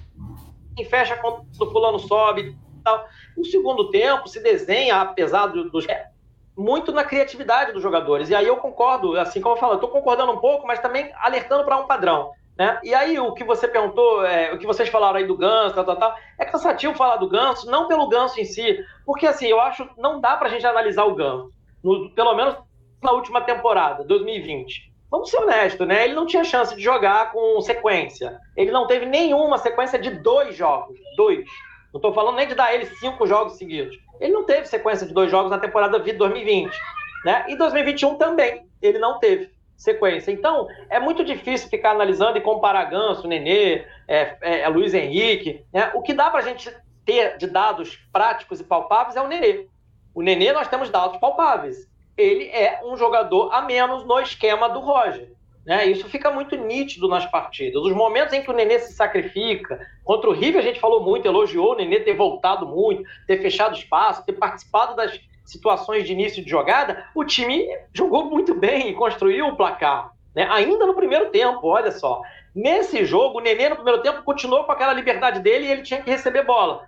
quem 0.76 0.86
fecha 0.86 1.18
quando 1.18 1.46
o 1.60 1.72
fulano 1.72 2.00
sobe 2.00 2.58
tal. 2.84 3.06
No 3.38 3.46
segundo 3.46 3.92
tempo, 3.92 4.28
se 4.28 4.42
desenha, 4.42 5.02
apesar 5.02 5.46
dos. 5.46 5.88
É, 5.88 6.08
muito 6.58 6.92
na 6.92 7.04
criatividade 7.04 7.74
dos 7.74 7.84
jogadores. 7.84 8.32
E 8.32 8.34
aí 8.34 8.48
eu 8.48 8.58
concordo, 8.58 9.20
assim 9.20 9.40
como 9.40 9.54
eu 9.54 9.60
falo, 9.60 9.74
eu 9.74 9.76
estou 9.76 9.92
concordando 9.92 10.32
um 10.32 10.40
pouco, 10.40 10.66
mas 10.66 10.80
também 10.80 11.12
alertando 11.18 11.64
para 11.64 11.78
um 11.78 11.86
padrão. 11.86 12.32
Né? 12.58 12.80
E 12.84 12.94
aí 12.94 13.20
o 13.20 13.34
que 13.34 13.44
você 13.44 13.68
perguntou, 13.68 14.26
é, 14.26 14.54
o 14.54 14.58
que 14.58 14.66
vocês 14.66 14.88
falaram 14.88 15.18
aí 15.18 15.28
do 15.28 15.38
Ganso, 15.38 15.76
tal, 15.76 15.84
tal, 15.84 15.98
tal, 15.98 16.16
é 16.40 16.46
cansativo 16.46 16.94
falar 16.94 17.18
do 17.18 17.28
Ganso, 17.28 17.70
não 17.70 17.88
pelo 17.88 18.08
Ganso 18.08 18.40
em 18.40 18.46
si, 18.46 18.80
porque 19.06 19.28
assim, 19.28 19.48
eu 19.48 19.60
acho 19.60 19.88
não 19.98 20.22
dá 20.22 20.38
para 20.38 20.48
a 20.48 20.52
gente 20.52 20.66
analisar 20.66 21.04
o 21.04 21.16
Ganso, 21.16 21.52
no, 21.84 22.10
pelo 22.12 22.34
menos 22.34 22.56
na 23.04 23.12
última 23.12 23.42
temporada, 23.42 24.04
2020 24.06 24.96
vamos 25.16 25.30
ser 25.30 25.38
honestos, 25.38 25.88
né? 25.88 26.04
Ele 26.04 26.14
não 26.14 26.26
tinha 26.26 26.44
chance 26.44 26.76
de 26.76 26.82
jogar 26.82 27.32
com 27.32 27.62
sequência. 27.62 28.38
Ele 28.56 28.72
não 28.72 28.86
teve 28.86 29.06
nenhuma 29.06 29.58
sequência 29.58 29.98
de 29.98 30.10
dois 30.10 30.56
jogos. 30.56 30.98
Dois. 31.16 31.46
Não 31.94 32.00
estou 32.00 32.14
falando 32.14 32.36
nem 32.36 32.48
de 32.48 32.56
dar 32.56 32.74
ele 32.74 32.86
cinco 32.98 33.26
jogos 33.26 33.58
seguidos. 33.58 33.98
Ele 34.20 34.34
não 34.34 34.44
teve 34.44 34.68
sequência 34.68 35.08
de 35.08 35.14
dois 35.14 35.32
jogos 35.32 35.50
na 35.50 35.58
temporada 35.58 36.00
de 36.00 36.12
2020. 36.14 36.70
Né? 37.24 37.46
E 37.48 37.56
2021 37.56 38.16
também. 38.16 38.68
Ele 38.82 39.00
não 39.00 39.20
teve 39.20 39.50
sequência. 39.76 40.32
Então, 40.32 40.68
é 40.90 41.00
muito 41.00 41.24
difícil 41.24 41.70
ficar 41.70 41.92
analisando 41.92 42.38
e 42.38 42.42
comparar 42.42 42.86
Ganso, 42.86 43.28
Nenê, 43.28 43.86
é, 44.08 44.38
é, 44.42 44.60
é 44.62 44.68
Luiz 44.70 44.94
Henrique. 44.94 45.66
Né? 45.74 45.92
O 45.94 46.02
que 46.02 46.14
dá 46.14 46.30
para 46.30 46.40
a 46.40 46.44
gente 46.44 46.72
ter 47.06 47.38
de 47.38 47.48
dados 47.48 47.98
práticos 48.12 48.60
e 48.60 48.64
palpáveis 48.64 49.16
é 49.16 49.22
o 49.22 49.28
Nenê. 49.28 49.68
O 50.14 50.22
Nenê 50.22 50.54
nós 50.54 50.68
temos 50.68 50.90
dados 50.90 51.18
palpáveis 51.18 51.88
ele 52.18 52.46
é 52.46 52.82
um 52.84 52.96
jogador 52.96 53.54
a 53.54 53.62
menos 53.62 54.06
no 54.06 54.20
esquema 54.20 54.70
do 54.70 54.80
Roger. 54.80 55.34
Né? 55.66 55.88
Isso 55.88 56.08
fica 56.08 56.32
muito 56.32 56.56
nítido 56.56 57.08
nas 57.08 57.26
partidas. 57.26 57.82
Os 57.82 57.94
momentos 57.94 58.34
em 58.34 58.42
que 58.42 58.50
o 58.50 58.54
Nenê 58.54 58.80
se 58.80 58.94
sacrifica, 58.94 59.80
contra 60.04 60.30
o 60.30 60.34
River 60.34 60.62
a 60.62 60.66
gente 60.66 60.80
falou 60.80 61.04
muito, 61.04 61.26
elogiou 61.26 61.74
o 61.74 61.76
Nenê 61.76 62.00
ter 62.00 62.16
voltado 62.16 62.68
muito, 62.68 63.04
ter 63.28 63.42
fechado 63.42 63.76
espaço, 63.76 64.26
ter 64.26 64.34
participado 64.34 64.96
das 64.96 65.20
situações 65.46 66.06
de 66.06 66.14
início 66.14 66.44
de 66.44 66.50
jogada, 66.50 67.06
o 67.16 67.24
time 67.24 67.66
jogou 67.94 68.26
muito 68.26 68.54
bem 68.54 68.90
e 68.90 68.94
construiu 68.94 69.48
o 69.48 69.56
placar. 69.56 70.12
Né? 70.36 70.48
Ainda 70.52 70.86
no 70.86 70.94
primeiro 70.94 71.30
tempo, 71.30 71.68
olha 71.68 71.92
só. 71.92 72.22
Nesse 72.54 73.06
jogo, 73.06 73.40
o 73.40 73.42
Nenê 73.42 73.70
no 73.70 73.76
primeiro 73.76 74.02
tempo 74.02 74.24
continuou 74.24 74.64
com 74.64 74.72
aquela 74.72 74.94
liberdade 74.94 75.40
dele 75.40 75.66
e 75.66 75.72
ele 75.72 75.82
tinha 75.84 76.02
que 76.02 76.10
receber 76.10 76.44
bola. 76.44 76.86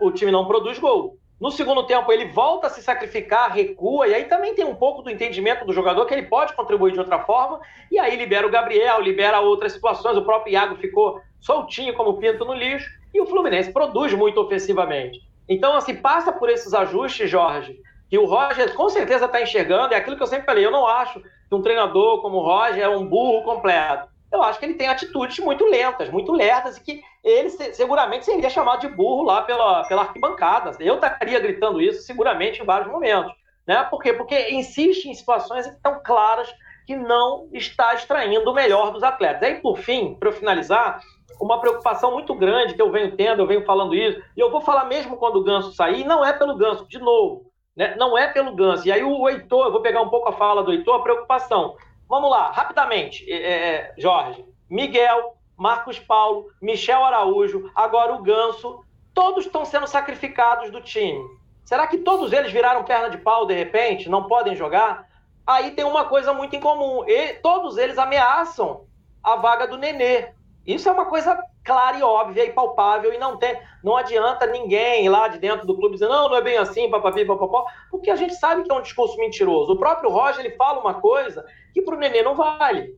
O 0.00 0.10
time 0.10 0.32
não 0.32 0.46
produz 0.46 0.78
gol. 0.78 1.16
No 1.40 1.50
segundo 1.50 1.84
tempo, 1.84 2.10
ele 2.12 2.26
volta 2.26 2.68
a 2.68 2.70
se 2.70 2.80
sacrificar, 2.80 3.52
recua, 3.52 4.06
e 4.06 4.14
aí 4.14 4.24
também 4.24 4.54
tem 4.54 4.64
um 4.64 4.74
pouco 4.74 5.02
do 5.02 5.10
entendimento 5.10 5.64
do 5.64 5.72
jogador 5.72 6.06
que 6.06 6.14
ele 6.14 6.26
pode 6.26 6.54
contribuir 6.54 6.92
de 6.92 7.00
outra 7.00 7.18
forma, 7.24 7.60
e 7.90 7.98
aí 7.98 8.16
libera 8.16 8.46
o 8.46 8.50
Gabriel, 8.50 9.00
libera 9.00 9.40
outras 9.40 9.72
situações. 9.72 10.16
O 10.16 10.24
próprio 10.24 10.52
Iago 10.52 10.76
ficou 10.76 11.20
soltinho 11.40 11.92
como 11.94 12.18
pinto 12.18 12.44
no 12.44 12.54
lixo, 12.54 12.88
e 13.12 13.20
o 13.20 13.26
Fluminense 13.26 13.72
produz 13.72 14.14
muito 14.14 14.40
ofensivamente. 14.40 15.20
Então, 15.48 15.76
assim, 15.76 15.96
passa 15.96 16.32
por 16.32 16.48
esses 16.48 16.72
ajustes, 16.72 17.28
Jorge, 17.28 17.78
que 18.08 18.18
o 18.18 18.26
Roger 18.26 18.74
com 18.74 18.88
certeza 18.88 19.26
está 19.26 19.40
enxergando, 19.40 19.94
é 19.94 19.96
aquilo 19.96 20.16
que 20.16 20.22
eu 20.22 20.26
sempre 20.26 20.46
falei. 20.46 20.64
Eu 20.64 20.70
não 20.70 20.86
acho 20.86 21.20
que 21.20 21.54
um 21.54 21.62
treinador 21.62 22.22
como 22.22 22.38
o 22.38 22.42
Roger 22.42 22.82
é 22.82 22.88
um 22.88 23.06
burro 23.06 23.42
completo 23.42 24.08
eu 24.34 24.42
acho 24.42 24.58
que 24.58 24.64
ele 24.64 24.74
tem 24.74 24.88
atitudes 24.88 25.38
muito 25.38 25.64
lentas, 25.64 26.10
muito 26.10 26.32
lerdas, 26.32 26.76
e 26.76 26.80
que 26.82 27.02
ele 27.22 27.48
seguramente 27.50 28.24
seria 28.24 28.50
chamado 28.50 28.80
de 28.80 28.88
burro 28.88 29.22
lá 29.22 29.42
pela, 29.42 29.84
pela 29.84 30.02
arquibancada. 30.02 30.76
Eu 30.80 30.96
estaria 30.96 31.38
gritando 31.38 31.80
isso 31.80 32.02
seguramente 32.02 32.60
em 32.60 32.64
vários 32.64 32.90
momentos. 32.90 33.32
Né? 33.66 33.82
Por 33.84 34.02
quê? 34.02 34.12
Porque 34.12 34.50
insiste 34.50 35.06
em 35.06 35.14
situações 35.14 35.66
tão 35.82 36.02
claras 36.02 36.52
que 36.86 36.94
não 36.94 37.48
está 37.52 37.94
extraindo 37.94 38.50
o 38.50 38.54
melhor 38.54 38.90
dos 38.90 39.02
atletas. 39.02 39.42
Aí, 39.42 39.54
por 39.60 39.78
fim, 39.78 40.16
para 40.16 40.28
eu 40.28 40.32
finalizar, 40.32 41.00
uma 41.40 41.60
preocupação 41.60 42.12
muito 42.12 42.34
grande 42.34 42.74
que 42.74 42.82
eu 42.82 42.90
venho 42.90 43.16
tendo, 43.16 43.42
eu 43.42 43.46
venho 43.46 43.64
falando 43.64 43.94
isso, 43.94 44.22
e 44.36 44.40
eu 44.40 44.50
vou 44.50 44.60
falar 44.60 44.84
mesmo 44.84 45.16
quando 45.16 45.36
o 45.36 45.44
Ganso 45.44 45.72
sair, 45.72 46.04
não 46.04 46.24
é 46.24 46.32
pelo 46.32 46.56
Ganso, 46.56 46.86
de 46.88 46.98
novo, 46.98 47.50
né? 47.76 47.94
não 47.96 48.16
é 48.16 48.28
pelo 48.28 48.54
Ganso. 48.54 48.86
E 48.86 48.92
aí 48.92 49.02
o 49.02 49.28
Heitor, 49.28 49.66
eu 49.66 49.72
vou 49.72 49.80
pegar 49.80 50.02
um 50.02 50.08
pouco 50.08 50.28
a 50.28 50.32
fala 50.32 50.62
do 50.62 50.72
Heitor, 50.72 50.96
a 50.96 51.02
preocupação. 51.02 51.76
Vamos 52.08 52.30
lá, 52.30 52.50
rapidamente, 52.50 53.24
é, 53.30 53.36
é, 53.36 53.94
Jorge. 53.98 54.44
Miguel, 54.68 55.36
Marcos 55.56 55.98
Paulo, 55.98 56.46
Michel 56.60 57.04
Araújo, 57.04 57.70
agora 57.74 58.14
o 58.14 58.22
Ganso, 58.22 58.80
todos 59.12 59.46
estão 59.46 59.64
sendo 59.64 59.86
sacrificados 59.86 60.70
do 60.70 60.80
time. 60.80 61.22
Será 61.64 61.86
que 61.86 61.98
todos 61.98 62.32
eles 62.32 62.52
viraram 62.52 62.84
perna 62.84 63.08
de 63.08 63.18
pau 63.18 63.46
de 63.46 63.54
repente? 63.54 64.08
Não 64.08 64.24
podem 64.24 64.54
jogar? 64.54 65.08
Aí 65.46 65.70
tem 65.70 65.84
uma 65.84 66.04
coisa 66.04 66.32
muito 66.32 66.54
em 66.56 66.60
comum. 66.60 67.04
E, 67.08 67.34
todos 67.34 67.78
eles 67.78 67.98
ameaçam 67.98 68.86
a 69.22 69.36
vaga 69.36 69.66
do 69.66 69.78
Nenê. 69.78 70.32
Isso 70.66 70.88
é 70.88 70.92
uma 70.92 71.06
coisa 71.06 71.38
clara 71.64 71.96
e 71.98 72.02
óbvia 72.02 72.44
e 72.44 72.52
palpável 72.52 73.12
e 73.12 73.18
não 73.18 73.36
tem, 73.36 73.58
não 73.82 73.96
adianta 73.96 74.46
ninguém 74.46 75.08
lá 75.08 75.28
de 75.28 75.38
dentro 75.38 75.66
do 75.66 75.76
clube 75.76 75.94
dizer 75.94 76.08
não, 76.08 76.28
não 76.28 76.36
é 76.36 76.42
bem 76.42 76.56
assim, 76.58 76.90
papapi, 76.90 77.24
papapó, 77.24 77.66
porque 77.90 78.10
a 78.10 78.16
gente 78.16 78.34
sabe 78.34 78.62
que 78.62 78.70
é 78.70 78.74
um 78.74 78.82
discurso 78.82 79.16
mentiroso. 79.18 79.72
O 79.72 79.78
próprio 79.78 80.10
Roger 80.10 80.44
ele 80.44 80.56
fala 80.56 80.80
uma 80.80 80.94
coisa 80.94 81.44
que 81.72 81.82
para 81.82 81.96
o 81.96 81.98
Nenê 81.98 82.22
não 82.22 82.34
vale. 82.34 82.94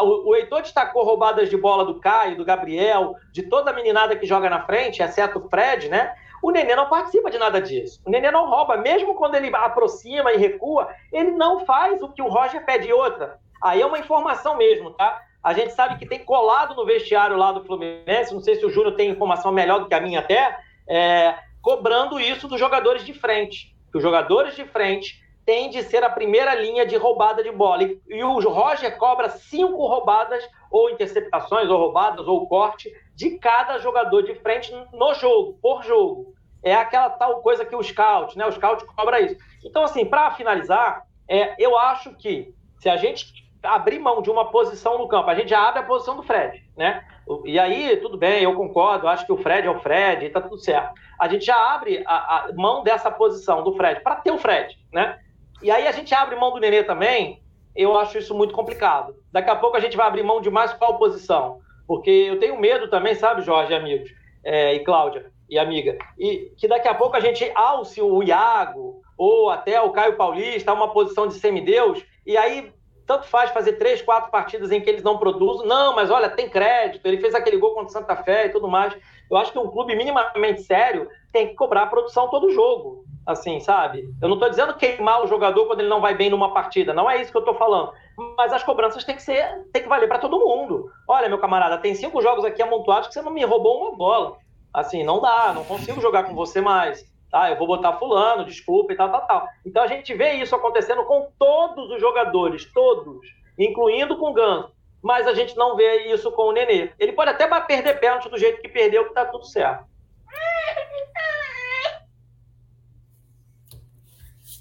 o, 0.00 0.30
o 0.30 0.36
Heitor 0.36 0.62
destacou 0.62 1.04
roubadas 1.04 1.50
de 1.50 1.56
bola 1.56 1.84
do 1.84 2.00
Caio, 2.00 2.36
do 2.36 2.44
Gabriel, 2.44 3.14
de 3.32 3.42
toda 3.42 3.70
a 3.70 3.74
meninada 3.74 4.16
que 4.16 4.26
joga 4.26 4.48
na 4.48 4.64
frente, 4.64 5.02
exceto 5.02 5.38
o 5.38 5.48
Fred, 5.48 5.88
né? 5.88 6.14
O 6.42 6.50
Nenê 6.50 6.74
não 6.74 6.88
participa 6.88 7.30
de 7.30 7.38
nada 7.38 7.60
disso. 7.60 8.00
O 8.04 8.10
Nenê 8.10 8.30
não 8.30 8.50
rouba. 8.50 8.76
Mesmo 8.76 9.14
quando 9.14 9.36
ele 9.36 9.54
aproxima 9.54 10.32
e 10.32 10.38
recua, 10.38 10.88
ele 11.12 11.30
não 11.30 11.64
faz 11.64 12.02
o 12.02 12.08
que 12.08 12.20
o 12.20 12.28
Roger 12.28 12.64
pede 12.64 12.92
outra. 12.92 13.38
Aí 13.62 13.80
é 13.80 13.86
uma 13.86 13.98
informação 13.98 14.56
mesmo, 14.56 14.90
tá? 14.90 15.22
A 15.42 15.52
gente 15.52 15.72
sabe 15.72 15.98
que 15.98 16.06
tem 16.06 16.24
colado 16.24 16.74
no 16.74 16.86
vestiário 16.86 17.36
lá 17.36 17.50
do 17.50 17.64
Fluminense, 17.64 18.32
não 18.32 18.40
sei 18.40 18.54
se 18.54 18.64
o 18.64 18.70
Júnior 18.70 18.94
tem 18.94 19.10
informação 19.10 19.50
melhor 19.50 19.80
do 19.80 19.88
que 19.88 19.94
a 19.94 20.00
minha 20.00 20.20
até, 20.20 20.56
é, 20.88 21.36
cobrando 21.60 22.20
isso 22.20 22.46
dos 22.46 22.60
jogadores 22.60 23.04
de 23.04 23.12
frente. 23.12 23.74
Que 23.90 23.98
os 23.98 24.02
jogadores 24.02 24.54
de 24.54 24.64
frente 24.64 25.20
têm 25.44 25.68
de 25.68 25.82
ser 25.82 26.04
a 26.04 26.10
primeira 26.10 26.54
linha 26.54 26.86
de 26.86 26.96
roubada 26.96 27.42
de 27.42 27.50
bola. 27.50 27.82
E, 27.82 28.00
e 28.08 28.22
o 28.22 28.38
Roger 28.38 28.96
cobra 28.96 29.28
cinco 29.28 29.86
roubadas, 29.86 30.44
ou 30.70 30.90
interceptações, 30.90 31.68
ou 31.68 31.78
roubadas, 31.78 32.26
ou 32.26 32.46
corte, 32.46 32.92
de 33.14 33.38
cada 33.38 33.78
jogador 33.78 34.22
de 34.22 34.34
frente 34.36 34.72
no 34.92 35.14
jogo, 35.14 35.58
por 35.60 35.82
jogo. 35.82 36.34
É 36.62 36.74
aquela 36.74 37.10
tal 37.10 37.42
coisa 37.42 37.64
que 37.64 37.74
o 37.74 37.82
scout, 37.82 38.38
né? 38.38 38.46
O 38.46 38.52
scout 38.52 38.84
cobra 38.86 39.20
isso. 39.20 39.36
Então, 39.64 39.82
assim, 39.82 40.04
para 40.04 40.30
finalizar, 40.30 41.04
é, 41.28 41.56
eu 41.58 41.76
acho 41.76 42.14
que 42.16 42.54
se 42.78 42.88
a 42.88 42.96
gente 42.96 43.41
abrir 43.62 43.98
mão 43.98 44.22
de 44.22 44.30
uma 44.30 44.50
posição 44.50 44.98
no 44.98 45.08
campo. 45.08 45.30
A 45.30 45.34
gente 45.34 45.50
já 45.50 45.66
abre 45.66 45.80
a 45.80 45.84
posição 45.84 46.16
do 46.16 46.22
Fred, 46.22 46.62
né? 46.76 47.04
E 47.44 47.58
aí, 47.58 47.96
tudo 47.98 48.18
bem, 48.18 48.42
eu 48.42 48.54
concordo, 48.54 49.06
acho 49.06 49.24
que 49.24 49.32
o 49.32 49.36
Fred 49.36 49.66
é 49.66 49.70
o 49.70 49.80
Fred, 49.80 50.28
tá 50.30 50.40
tudo 50.40 50.58
certo. 50.58 50.92
A 51.18 51.28
gente 51.28 51.44
já 51.44 51.74
abre 51.74 52.02
a, 52.06 52.14
a 52.14 52.52
mão 52.54 52.82
dessa 52.82 53.10
posição 53.10 53.62
do 53.62 53.74
Fred 53.76 54.00
para 54.00 54.16
ter 54.16 54.32
o 54.32 54.38
Fred, 54.38 54.76
né? 54.92 55.18
E 55.62 55.70
aí 55.70 55.86
a 55.86 55.92
gente 55.92 56.12
abre 56.14 56.34
mão 56.36 56.52
do 56.52 56.58
Nenê 56.58 56.82
também, 56.82 57.40
eu 57.74 57.96
acho 57.96 58.18
isso 58.18 58.34
muito 58.34 58.52
complicado. 58.52 59.14
Daqui 59.30 59.50
a 59.50 59.56
pouco 59.56 59.76
a 59.76 59.80
gente 59.80 59.96
vai 59.96 60.06
abrir 60.06 60.22
mão 60.22 60.40
de 60.40 60.50
mais 60.50 60.72
qual 60.72 60.98
posição? 60.98 61.60
Porque 61.86 62.10
eu 62.10 62.38
tenho 62.38 62.58
medo 62.58 62.88
também, 62.88 63.14
sabe, 63.14 63.42
Jorge, 63.42 63.72
amigos, 63.72 64.10
é, 64.44 64.74
e 64.74 64.80
Cláudia, 64.80 65.30
e 65.48 65.58
amiga, 65.58 65.96
e 66.18 66.52
que 66.56 66.66
daqui 66.66 66.88
a 66.88 66.94
pouco 66.94 67.16
a 67.16 67.20
gente 67.20 67.50
alce 67.54 68.00
o 68.02 68.22
Iago, 68.22 69.00
ou 69.16 69.50
até 69.50 69.80
o 69.80 69.90
Caio 69.90 70.16
Paulista, 70.16 70.72
uma 70.72 70.92
posição 70.92 71.28
de 71.28 71.34
semideus, 71.34 72.04
e 72.26 72.36
aí 72.36 72.72
tanto 73.06 73.26
faz 73.26 73.50
fazer 73.50 73.74
três, 73.74 74.00
quatro 74.02 74.30
partidas 74.30 74.70
em 74.70 74.80
que 74.80 74.88
eles 74.88 75.02
não 75.02 75.18
produzem. 75.18 75.66
Não, 75.66 75.94
mas 75.94 76.10
olha, 76.10 76.30
tem 76.30 76.48
crédito, 76.48 77.06
ele 77.06 77.20
fez 77.20 77.34
aquele 77.34 77.56
gol 77.56 77.74
contra 77.74 77.92
Santa 77.92 78.16
Fé 78.16 78.46
e 78.46 78.50
tudo 78.50 78.68
mais. 78.68 78.96
Eu 79.30 79.36
acho 79.36 79.52
que 79.52 79.58
um 79.58 79.70
clube 79.70 79.96
minimamente 79.96 80.62
sério 80.62 81.08
tem 81.32 81.48
que 81.48 81.54
cobrar 81.54 81.82
a 81.82 81.86
produção 81.86 82.28
todo 82.28 82.50
jogo. 82.50 83.04
Assim, 83.24 83.60
sabe? 83.60 84.08
Eu 84.20 84.26
não 84.28 84.34
estou 84.34 84.50
dizendo 84.50 84.74
queimar 84.74 85.22
o 85.22 85.28
jogador 85.28 85.66
quando 85.66 85.78
ele 85.78 85.88
não 85.88 86.00
vai 86.00 86.12
bem 86.12 86.28
numa 86.28 86.52
partida, 86.52 86.92
não 86.92 87.08
é 87.08 87.22
isso 87.22 87.30
que 87.30 87.36
eu 87.36 87.42
estou 87.42 87.54
falando. 87.54 87.92
Mas 88.36 88.52
as 88.52 88.64
cobranças 88.64 89.04
têm 89.04 89.14
que 89.14 89.22
ser, 89.22 89.64
tem 89.72 89.82
que 89.82 89.88
valer 89.88 90.08
para 90.08 90.18
todo 90.18 90.40
mundo. 90.40 90.90
Olha, 91.08 91.28
meu 91.28 91.38
camarada, 91.38 91.78
tem 91.78 91.94
cinco 91.94 92.20
jogos 92.20 92.44
aqui 92.44 92.60
amontoados 92.60 93.06
que 93.06 93.14
você 93.14 93.22
não 93.22 93.30
me 93.30 93.44
roubou 93.44 93.80
uma 93.80 93.96
bola. 93.96 94.38
Assim, 94.74 95.04
não 95.04 95.20
dá, 95.20 95.52
não 95.54 95.62
consigo 95.62 96.00
jogar 96.00 96.24
com 96.24 96.34
você 96.34 96.60
mais 96.60 97.11
tá? 97.32 97.50
Eu 97.50 97.56
vou 97.56 97.66
botar 97.66 97.94
fulano, 97.94 98.44
desculpa 98.44 98.92
e 98.92 98.96
tal, 98.96 99.10
tal, 99.10 99.26
tal. 99.26 99.48
Então 99.66 99.82
a 99.82 99.86
gente 99.86 100.14
vê 100.14 100.34
isso 100.34 100.54
acontecendo 100.54 101.04
com 101.06 101.32
todos 101.38 101.90
os 101.90 102.00
jogadores, 102.00 102.70
todos, 102.72 103.26
incluindo 103.58 104.18
com 104.18 104.30
o 104.30 104.34
Ganso. 104.34 104.70
Mas 105.02 105.26
a 105.26 105.34
gente 105.34 105.56
não 105.56 105.74
vê 105.74 106.12
isso 106.12 106.30
com 106.30 106.42
o 106.42 106.52
Nenê. 106.52 106.92
Ele 106.96 107.12
pode 107.12 107.30
até 107.30 107.48
perder 107.62 107.98
pênalti 107.98 108.28
do 108.28 108.38
jeito 108.38 108.60
que 108.60 108.68
perdeu, 108.68 109.08
que 109.08 109.14
tá 109.14 109.24
tudo 109.24 109.44
certo. 109.46 109.84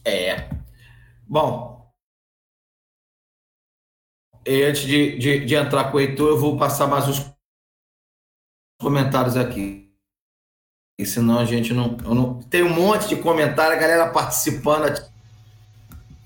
É. 0.04 0.50
Bom. 1.28 1.92
E 4.48 4.64
antes 4.64 4.82
de, 4.82 5.20
de, 5.20 5.46
de 5.46 5.56
entrar 5.56 5.92
com 5.92 5.98
o 5.98 6.00
Heitor, 6.00 6.30
eu 6.30 6.40
vou 6.40 6.58
passar 6.58 6.88
mais 6.88 7.08
uns 7.08 7.32
comentários 8.80 9.38
aqui. 9.38 9.81
E 11.02 11.06
senão 11.06 11.40
a 11.40 11.46
gente 11.46 11.74
não, 11.74 11.98
não. 12.06 12.36
Tem 12.44 12.62
um 12.62 12.70
monte 12.70 13.10
de 13.10 13.16
comentário, 13.16 13.76
a 13.76 13.80
galera 13.80 14.10
participando. 14.10 15.04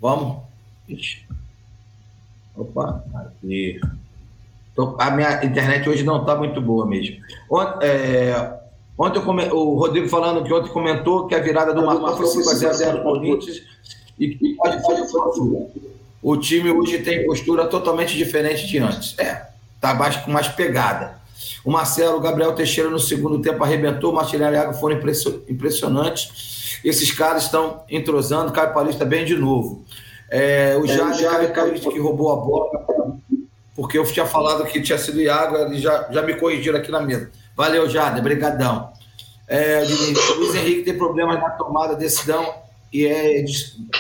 Vamos. 0.02 0.44
Opa, 2.58 3.02
aqui. 3.16 3.80
A 5.00 5.12
minha 5.12 5.46
internet 5.46 5.88
hoje 5.88 6.04
não 6.04 6.20
está 6.20 6.36
muito 6.36 6.60
boa 6.62 6.86
mesmo. 6.86 7.16
Ontem, 7.50 7.88
é, 7.88 8.60
ontem 8.98 9.22
come... 9.22 9.46
o 9.46 9.76
Rodrigo 9.76 10.10
falando 10.10 10.44
que 10.44 10.54
ontem 10.54 10.70
comentou 10.70 11.26
que 11.26 11.36
a 11.36 11.40
virada 11.40 11.74
do 11.74 11.86
Marcão 11.86 12.18
foi 12.18 12.26
5x0 12.26 12.86
para 12.86 13.00
o 13.00 13.04
Corinthians 13.04 13.62
e 14.20 14.56
pode, 14.58 14.82
pode 14.82 15.80
O 16.22 16.36
time 16.36 16.70
hoje 16.70 17.00
tem 17.00 17.26
postura 17.26 17.66
totalmente 17.68 18.18
diferente 18.18 18.68
de 18.68 18.78
antes. 18.80 19.18
É, 19.18 19.48
tá 19.80 19.96
com 20.22 20.32
mais 20.32 20.50
pegada. 20.50 21.24
O 21.64 21.72
Marcelo, 21.72 22.18
o 22.18 22.20
Gabriel 22.20 22.54
Teixeira 22.54 22.90
no 22.90 23.00
segundo 23.00 23.40
tempo 23.40 23.64
arrebentou, 23.64 24.12
o 24.12 24.16
Martinelli 24.16 24.56
e 24.56 24.60
Iago 24.60 24.74
foram 24.74 25.00
impressionantes. 25.48 26.80
Esses 26.84 27.12
caras 27.12 27.44
estão 27.44 27.84
entrosando, 27.90 28.52
Caio 28.52 28.74
Paulista 28.74 29.06
bem 29.06 29.26
de 29.26 29.36
novo. 29.36 29.84
É, 30.30 30.76
o 30.78 30.86
Jade, 30.86 31.26
é, 31.26 31.30
Caio 31.30 31.54
Paulista 31.54 31.92
que 31.92 32.00
roubou 32.00 32.32
a 32.32 32.36
bola, 32.36 32.86
porque 33.76 33.98
eu 33.98 34.06
tinha 34.06 34.26
falado 34.26 34.66
que 34.66 34.82
tinha 34.82 34.98
sido 34.98 35.22
Iago, 35.22 35.56
eles 35.58 35.82
já, 35.82 36.08
já 36.12 36.22
me 36.22 36.36
corrigiram 36.36 36.78
aqui 36.78 36.92
na 36.92 37.02
mesa. 37.02 37.32
Valeu, 37.56 37.90
Jade, 37.90 38.22
brigadão. 38.22 38.92
É, 39.48 39.84
o 39.84 40.40
Luiz 40.40 40.56
Henrique 40.56 40.84
tem 40.84 40.98
problemas 40.98 41.40
na 41.40 41.52
tomada 41.52 41.94
de 41.94 42.02
decisão 42.02 42.54
e 42.92 43.06
é 43.06 43.42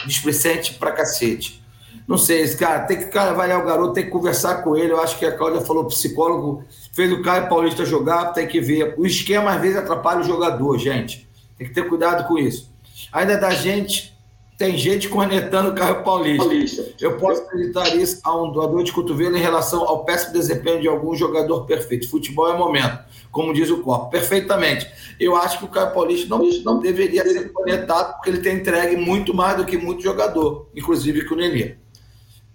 displicente 0.05 0.73
pra 0.75 0.91
cacete. 0.91 1.63
Não 2.07 2.17
sei, 2.17 2.41
esse 2.41 2.55
cara 2.55 2.81
tem 2.81 3.09
que 3.09 3.17
avaliar 3.17 3.59
o 3.59 3.65
garoto, 3.65 3.93
tem 3.93 4.05
que 4.05 4.11
conversar 4.11 4.63
com 4.63 4.75
ele. 4.75 4.91
Eu 4.91 5.01
acho 5.01 5.17
que 5.17 5.25
a 5.25 5.31
Cláudia 5.31 5.61
falou, 5.61 5.85
psicólogo 5.85 6.63
fez 6.95 7.11
o 7.11 7.21
Caio 7.21 7.49
Paulista 7.49 7.85
jogar, 7.85 8.27
tem 8.27 8.47
que 8.47 8.61
ver. 8.61 8.95
O 8.97 9.05
esquema 9.05 9.51
às 9.51 9.61
vezes 9.61 9.75
atrapalha 9.75 10.21
o 10.21 10.23
jogador, 10.23 10.77
gente. 10.77 11.27
Tem 11.57 11.67
que 11.67 11.73
ter 11.73 11.89
cuidado 11.89 12.25
com 12.25 12.37
isso. 12.37 12.73
Ainda 13.11 13.37
da 13.37 13.49
gente, 13.49 14.17
tem 14.57 14.77
gente 14.77 15.09
cornetando 15.09 15.71
o 15.71 15.75
Caio 15.75 16.03
Paulista. 16.03 16.45
Paulista. 16.45 16.93
Eu 17.01 17.17
posso 17.17 17.41
acreditar 17.41 17.93
isso 17.97 18.21
a 18.23 18.41
um 18.41 18.49
doador 18.49 18.81
de 18.81 18.93
cotovelo 18.93 19.35
em 19.35 19.41
relação 19.41 19.85
ao 19.85 20.05
péssimo 20.05 20.31
desempenho 20.31 20.79
de 20.79 20.87
algum 20.87 21.13
jogador 21.13 21.65
perfeito. 21.65 22.09
Futebol 22.09 22.49
é 22.49 22.57
momento, 22.57 22.97
como 23.29 23.53
diz 23.53 23.69
o 23.69 23.81
corpo. 23.81 24.09
Perfeitamente. 24.09 24.89
Eu 25.19 25.35
acho 25.35 25.59
que 25.59 25.65
o 25.65 25.67
Caio 25.67 25.91
Paulista 25.91 26.29
não, 26.29 26.49
não 26.63 26.79
deveria 26.79 27.27
ser 27.27 27.51
cornetado, 27.51 28.13
porque 28.13 28.29
ele 28.29 28.39
tem 28.39 28.55
entregue 28.55 28.95
muito 28.95 29.33
mais 29.33 29.57
do 29.57 29.65
que 29.65 29.77
muito 29.77 30.01
jogador, 30.01 30.69
inclusive 30.73 31.25
que 31.25 31.33
o 31.33 31.35
Nenê. 31.35 31.75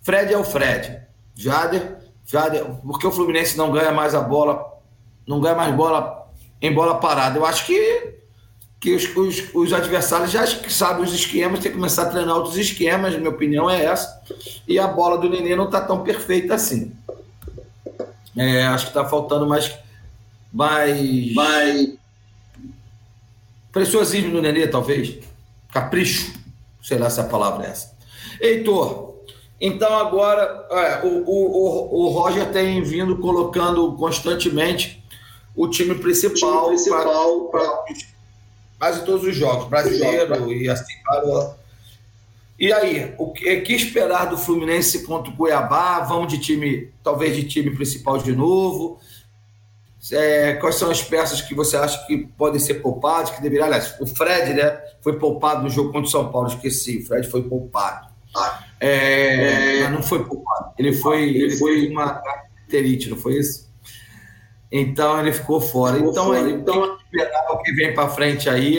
Fred 0.01 0.33
é 0.33 0.39
o 0.39 0.45
Fred. 0.45 1.03
Jader, 1.35 2.00
Jader, 2.31 2.65
porque 2.87 3.07
o 3.07 3.11
Fluminense 3.11 3.57
não 3.57 3.73
ganha 3.73 3.91
mais 3.91 4.15
a 4.15 4.21
bola, 4.21 4.79
não 5.27 5.41
ganha 5.41 5.57
mais 5.57 5.75
bola 5.75 6.29
em 6.63 6.73
bola 6.73 7.01
parada. 7.01 7.39
Eu 7.39 7.45
acho 7.45 7.67
que, 7.67 8.15
que 8.79 8.95
os, 8.95 9.05
os, 9.17 9.55
os 9.55 9.73
adversários 9.73 10.31
já 10.31 10.47
sabem 10.69 11.03
os 11.03 11.13
esquemas, 11.13 11.59
tem 11.59 11.73
que 11.73 11.77
começar 11.77 12.05
a 12.05 12.11
treinar 12.11 12.37
outros 12.37 12.57
esquemas, 12.57 13.17
minha 13.17 13.31
opinião 13.31 13.69
é 13.69 13.85
essa. 13.85 14.23
E 14.69 14.79
a 14.79 14.87
bola 14.87 15.19
do 15.19 15.29
Nenê 15.29 15.57
não 15.57 15.65
está 15.65 15.81
tão 15.81 16.05
perfeita 16.05 16.55
assim. 16.55 16.93
É, 18.37 18.67
acho 18.69 18.85
que 18.85 18.91
está 18.91 19.05
faltando 19.05 19.47
mais, 19.49 19.75
mais, 20.53 21.35
mais 21.35 21.95
preciosismo 23.73 24.35
no 24.35 24.41
Nenê, 24.43 24.69
talvez. 24.69 25.19
Capricho. 25.73 26.39
Sei 26.81 26.97
lá 26.97 27.11
se 27.11 27.21
a 27.21 27.25
palavra 27.25 27.67
é 27.67 27.71
essa. 27.71 27.93
Heitor, 28.41 29.11
então 29.61 29.99
agora 29.99 30.67
é, 30.71 31.07
o, 31.07 31.23
o, 31.27 32.05
o 32.05 32.09
Roger 32.09 32.51
tem 32.51 32.83
vindo 32.83 33.19
colocando 33.19 33.93
constantemente 33.95 35.03
o 35.55 35.69
time 35.69 35.95
principal, 35.95 36.69
principal 36.69 37.49
para 37.51 37.85
quase 38.79 39.05
todos 39.05 39.27
os 39.27 39.37
jogos, 39.37 39.69
brasileiro 39.69 40.51
e 40.53 40.69
assim. 40.69 40.95
Para... 41.05 41.57
E 42.59 42.73
aí, 42.73 43.15
o 43.19 43.33
que, 43.33 43.61
que, 43.61 43.75
esperar 43.75 44.27
do 44.27 44.37
Fluminense 44.37 45.03
contra 45.05 45.33
o 45.33 45.37
Cuiabá? 45.37 46.01
Vamos 46.01 46.33
de 46.33 46.39
time, 46.39 46.93
talvez 47.03 47.35
de 47.35 47.45
time 47.45 47.71
principal 47.71 48.19
de 48.19 48.33
novo? 48.33 48.99
É, 50.13 50.55
quais 50.55 50.77
são 50.77 50.91
as 50.91 51.03
peças 51.03 51.43
que 51.43 51.55
você 51.55 51.77
acha 51.77 52.07
que 52.07 52.19
podem 52.19 52.61
ser 52.61 52.75
poupadas? 52.75 53.31
Que 53.31 53.43
deveria, 53.43 53.67
aliás, 53.67 53.95
o 54.01 54.07
Fred, 54.07 54.55
né, 54.55 54.79
foi 55.03 55.19
poupado 55.19 55.63
no 55.63 55.71
jogo 55.71 55.93
contra 55.93 56.09
o 56.09 56.11
São 56.11 56.31
Paulo, 56.31 56.49
esqueci. 56.49 56.99
O 56.99 57.07
Fred 57.07 57.29
foi 57.29 57.43
poupado. 57.43 58.09
Ah. 58.35 58.65
É, 58.81 59.89
não 59.91 60.03
foi 60.03 60.25
poupado. 60.25 60.73
Ele 60.79 60.93
foi, 60.93 61.29
ele 61.29 61.57
foi 61.57 61.89
uma 61.89 62.23
terite, 62.69 63.11
não 63.11 63.17
foi 63.17 63.35
isso? 63.35 63.71
Então 64.73 65.21
ele 65.21 65.33
ficou 65.33 65.61
fora. 65.61 65.97
Ficou 65.97 66.13
então, 66.13 66.25
fora. 66.27 66.51
então 66.51 66.99
esperar 67.05 67.53
o 67.53 67.59
que 67.59 67.73
vem 67.73 67.93
para 67.93 68.09
frente 68.09 68.49
aí. 68.49 68.79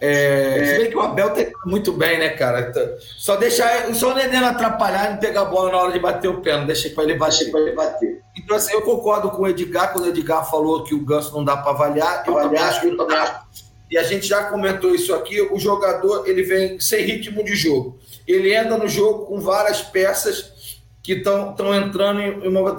É, 0.00 0.58
é. 0.58 0.66
Se 0.66 0.78
bem 0.78 0.90
que 0.90 0.96
o 0.96 1.00
Abel 1.00 1.30
tá 1.30 1.42
muito 1.66 1.92
bem, 1.92 2.18
né, 2.18 2.30
cara? 2.30 2.72
Só 3.18 3.36
deixar 3.36 3.94
só 3.94 4.12
o 4.12 4.14
Nenê 4.14 4.36
atrapalhar 4.36 5.14
e 5.14 5.20
pegar 5.20 5.42
a 5.42 5.44
bola 5.46 5.70
na 5.70 5.78
hora 5.78 5.92
de 5.92 5.98
bater 5.98 6.28
o 6.28 6.40
pé, 6.40 6.56
não 6.56 6.66
deixa 6.66 6.90
para 6.90 7.04
ele 7.04 7.14
bater. 7.14 7.48
Ele 7.48 7.72
bater. 7.72 8.22
Então, 8.36 8.56
assim, 8.56 8.72
eu 8.72 8.82
concordo 8.82 9.30
com 9.30 9.42
o 9.42 9.48
Edgar, 9.48 9.92
quando 9.92 10.06
o 10.06 10.08
Edgar 10.08 10.48
falou 10.50 10.82
que 10.84 10.94
o 10.94 11.04
Ganso 11.04 11.32
não 11.34 11.44
dá 11.44 11.56
para 11.56 11.72
avaliar, 11.72 12.24
eu 12.26 12.34
também 12.34 12.60
acho 12.60 12.80
que 12.80 12.96
também 12.96 13.16
acho. 13.16 13.42
E 13.90 13.98
a 13.98 14.02
gente 14.02 14.26
já 14.26 14.44
comentou 14.44 14.94
isso 14.94 15.14
aqui, 15.14 15.40
o 15.40 15.58
jogador 15.58 16.26
ele 16.26 16.42
vem 16.42 16.80
sem 16.80 17.04
ritmo 17.04 17.44
de 17.44 17.54
jogo. 17.54 17.98
Ele 18.26 18.54
entra 18.54 18.76
no 18.76 18.88
jogo 18.88 19.26
com 19.26 19.40
várias 19.40 19.82
peças 19.82 20.80
que 21.02 21.12
estão 21.14 21.74
entrando 21.74 22.20
em 22.20 22.48
uma 22.48 22.76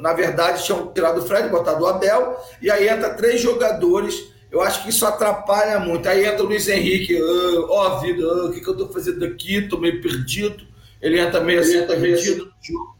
na 0.00 0.12
verdade, 0.12 0.62
tinham 0.62 0.92
tirado 0.92 1.20
o 1.20 1.26
Fred, 1.26 1.48
botado 1.48 1.82
o 1.82 1.86
Abel, 1.86 2.36
e 2.60 2.70
aí 2.70 2.88
entra 2.88 3.14
três 3.14 3.40
jogadores. 3.40 4.30
Eu 4.50 4.60
acho 4.60 4.82
que 4.82 4.90
isso 4.90 5.06
atrapalha 5.06 5.78
muito. 5.78 6.08
Aí 6.08 6.26
entra 6.26 6.42
o 6.42 6.46
Luiz 6.46 6.68
Henrique, 6.68 7.16
ah, 7.16 7.66
ó, 7.68 7.96
oh, 7.96 8.00
vida, 8.00 8.22
oh, 8.26 8.46
o 8.48 8.52
que, 8.52 8.60
que 8.60 8.68
eu 8.68 8.72
estou 8.72 8.88
fazendo 8.92 9.24
aqui? 9.24 9.56
Estou 9.56 9.80
meio 9.80 10.02
perdido. 10.02 10.66
Ele 11.00 11.18
entra 11.18 11.40
meio 11.40 11.60
assim, 11.60 11.78
está 11.78 11.94
perdido 11.94 12.52
jogo. 12.60 12.96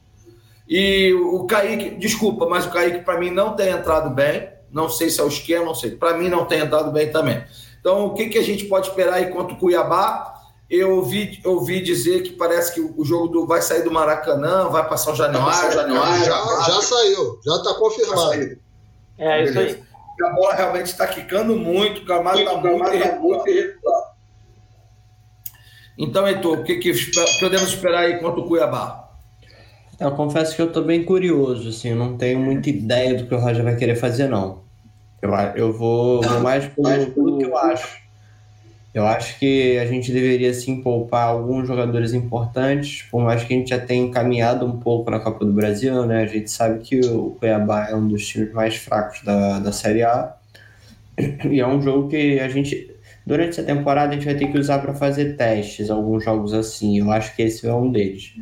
E 0.69 1.13
o 1.13 1.45
Kaique, 1.47 1.97
desculpa, 1.97 2.47
mas 2.49 2.65
o 2.65 2.71
Kaique 2.71 3.05
para 3.05 3.19
mim 3.19 3.31
não 3.31 3.57
tem 3.57 3.71
entrado 3.71 4.09
bem. 4.15 4.49
Não 4.71 4.89
sei 4.89 5.11
se 5.11 5.21
é 5.21 5.25
o 5.25 5.29
esquema, 5.29 5.65
não 5.65 5.75
sei. 5.75 5.91
Para 5.91 6.17
mim 6.17 6.29
não 6.29 6.47
tem 6.47 6.61
entrado 6.61 6.93
bem 6.93 7.11
também. 7.11 7.45
Então, 7.81 8.07
o 8.07 8.15
que, 8.15 8.29
que 8.29 8.39
a 8.39 8.43
gente 8.43 8.67
pode 8.67 8.89
esperar 8.89 9.15
aí 9.15 9.27
contra 9.31 9.55
o 9.55 9.59
Cuiabá? 9.59 10.40
Eu 10.71 10.97
ouvi, 10.97 11.41
ouvi 11.45 11.83
dizer 11.83 12.23
que 12.23 12.31
parece 12.31 12.73
que 12.73 12.81
o 12.81 13.05
jogo 13.05 13.27
do, 13.27 13.47
vai 13.47 13.61
sair 13.61 13.83
do 13.83 13.91
Maracanã, 13.91 14.69
vai 14.69 14.89
passar 14.89 15.13
o 15.13 15.17
Januário. 15.17 15.73
Januário 15.73 16.25
já, 16.25 16.27
já, 16.27 16.73
já 16.73 16.83
saiu, 16.83 17.41
já 17.45 17.57
está 17.57 17.75
confirmado. 17.75 18.57
É, 19.19 19.43
isso 19.43 19.59
aí. 19.59 19.83
A 20.23 20.31
bola 20.31 20.55
realmente 20.55 20.87
está 20.87 21.07
quicando 21.07 21.57
muito, 21.57 22.03
o 22.03 22.07
Camaro 22.07 22.39
está 22.39 22.57
muito 22.57 22.89
irregular. 22.95 24.11
Então, 25.99 26.27
Heitor, 26.27 26.61
o 26.61 26.63
que, 26.63 26.77
que 26.77 26.93
podemos 27.41 27.69
esperar 27.69 28.05
aí 28.05 28.19
contra 28.21 28.41
o 28.41 28.47
Cuiabá? 28.47 29.11
Eu 29.99 30.13
confesso 30.13 30.57
que 30.57 30.63
eu 30.63 30.67
estou 30.67 30.83
bem 30.83 31.05
curioso, 31.05 31.69
assim, 31.69 31.91
eu 31.91 31.97
não 31.97 32.17
tenho 32.17 32.39
muita 32.39 32.71
ideia 32.71 33.19
do 33.19 33.27
que 33.27 33.35
o 33.35 33.39
Roger 33.39 33.63
vai 33.63 33.77
querer 33.77 33.97
fazer, 33.97 34.29
não. 34.29 34.63
Eu, 35.21 35.31
eu 35.57 35.73
vou, 35.73 36.23
vou 36.23 36.41
mais 36.41 36.67
pelo, 36.67 37.11
pelo 37.11 37.39
que 37.39 37.45
eu 37.45 37.57
acho. 37.59 38.01
Eu 38.93 39.07
acho 39.07 39.39
que 39.39 39.79
a 39.79 39.87
gente 39.87 40.11
deveria 40.11 40.53
sim 40.53 40.83
poupar 40.83 41.29
alguns 41.29 41.69
jogadores 41.69 42.13
importantes, 42.13 43.03
por 43.09 43.23
mais 43.23 43.45
que 43.45 43.55
a 43.55 43.57
gente 43.57 43.71
já 43.71 43.79
tenha 43.79 44.05
encaminhado 44.05 44.67
um 44.67 44.81
pouco 44.81 45.09
na 45.13 45.21
Copa 45.21 45.45
do 45.45 45.53
Brasil, 45.53 46.05
né? 46.07 46.23
A 46.25 46.27
gente 46.27 46.51
sabe 46.51 46.81
que 46.81 46.99
o 47.07 47.37
Cuiabá 47.39 47.89
é 47.89 47.95
um 47.95 48.09
dos 48.09 48.27
times 48.27 48.53
mais 48.53 48.75
fracos 48.75 49.23
da, 49.23 49.61
da 49.61 49.71
Série 49.71 50.03
A. 50.03 50.35
E 51.49 51.61
é 51.61 51.67
um 51.67 51.81
jogo 51.81 52.09
que 52.09 52.41
a 52.41 52.49
gente, 52.49 52.91
durante 53.25 53.51
essa 53.51 53.63
temporada, 53.63 54.11
a 54.11 54.15
gente 54.15 54.25
vai 54.25 54.35
ter 54.35 54.51
que 54.51 54.59
usar 54.59 54.81
para 54.81 54.93
fazer 54.93 55.37
testes, 55.37 55.89
alguns 55.89 56.25
jogos 56.25 56.53
assim. 56.53 56.99
Eu 56.99 57.13
acho 57.13 57.37
que 57.37 57.43
esse 57.43 57.67
é 57.69 57.75
um 57.75 57.93
deles. 57.93 58.35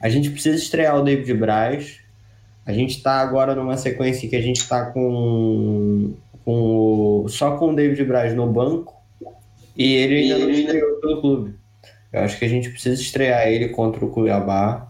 A 0.00 0.08
gente 0.08 0.30
precisa 0.30 0.56
estrear 0.56 0.96
o 0.98 1.02
David 1.02 1.34
Braz. 1.34 1.98
A 2.64 2.72
gente 2.72 2.96
está 2.96 3.20
agora 3.20 3.54
numa 3.54 3.76
sequência 3.76 4.28
que 4.28 4.36
a 4.36 4.40
gente 4.40 4.60
está 4.60 4.86
com, 4.86 6.14
com 6.44 7.26
só 7.28 7.56
com 7.58 7.72
o 7.72 7.76
David 7.76 8.02
Braz 8.04 8.34
no 8.34 8.46
banco 8.46 8.95
e 9.76 9.94
ele 9.94 10.16
ainda 10.16 10.38
não 10.38 10.50
estreou 10.50 11.00
pelo 11.00 11.20
clube. 11.20 11.54
Eu 12.12 12.20
acho 12.22 12.38
que 12.38 12.44
a 12.44 12.48
gente 12.48 12.70
precisa 12.70 13.00
estrear 13.00 13.46
ele 13.48 13.68
contra 13.68 14.04
o 14.04 14.10
Cuiabá. 14.10 14.88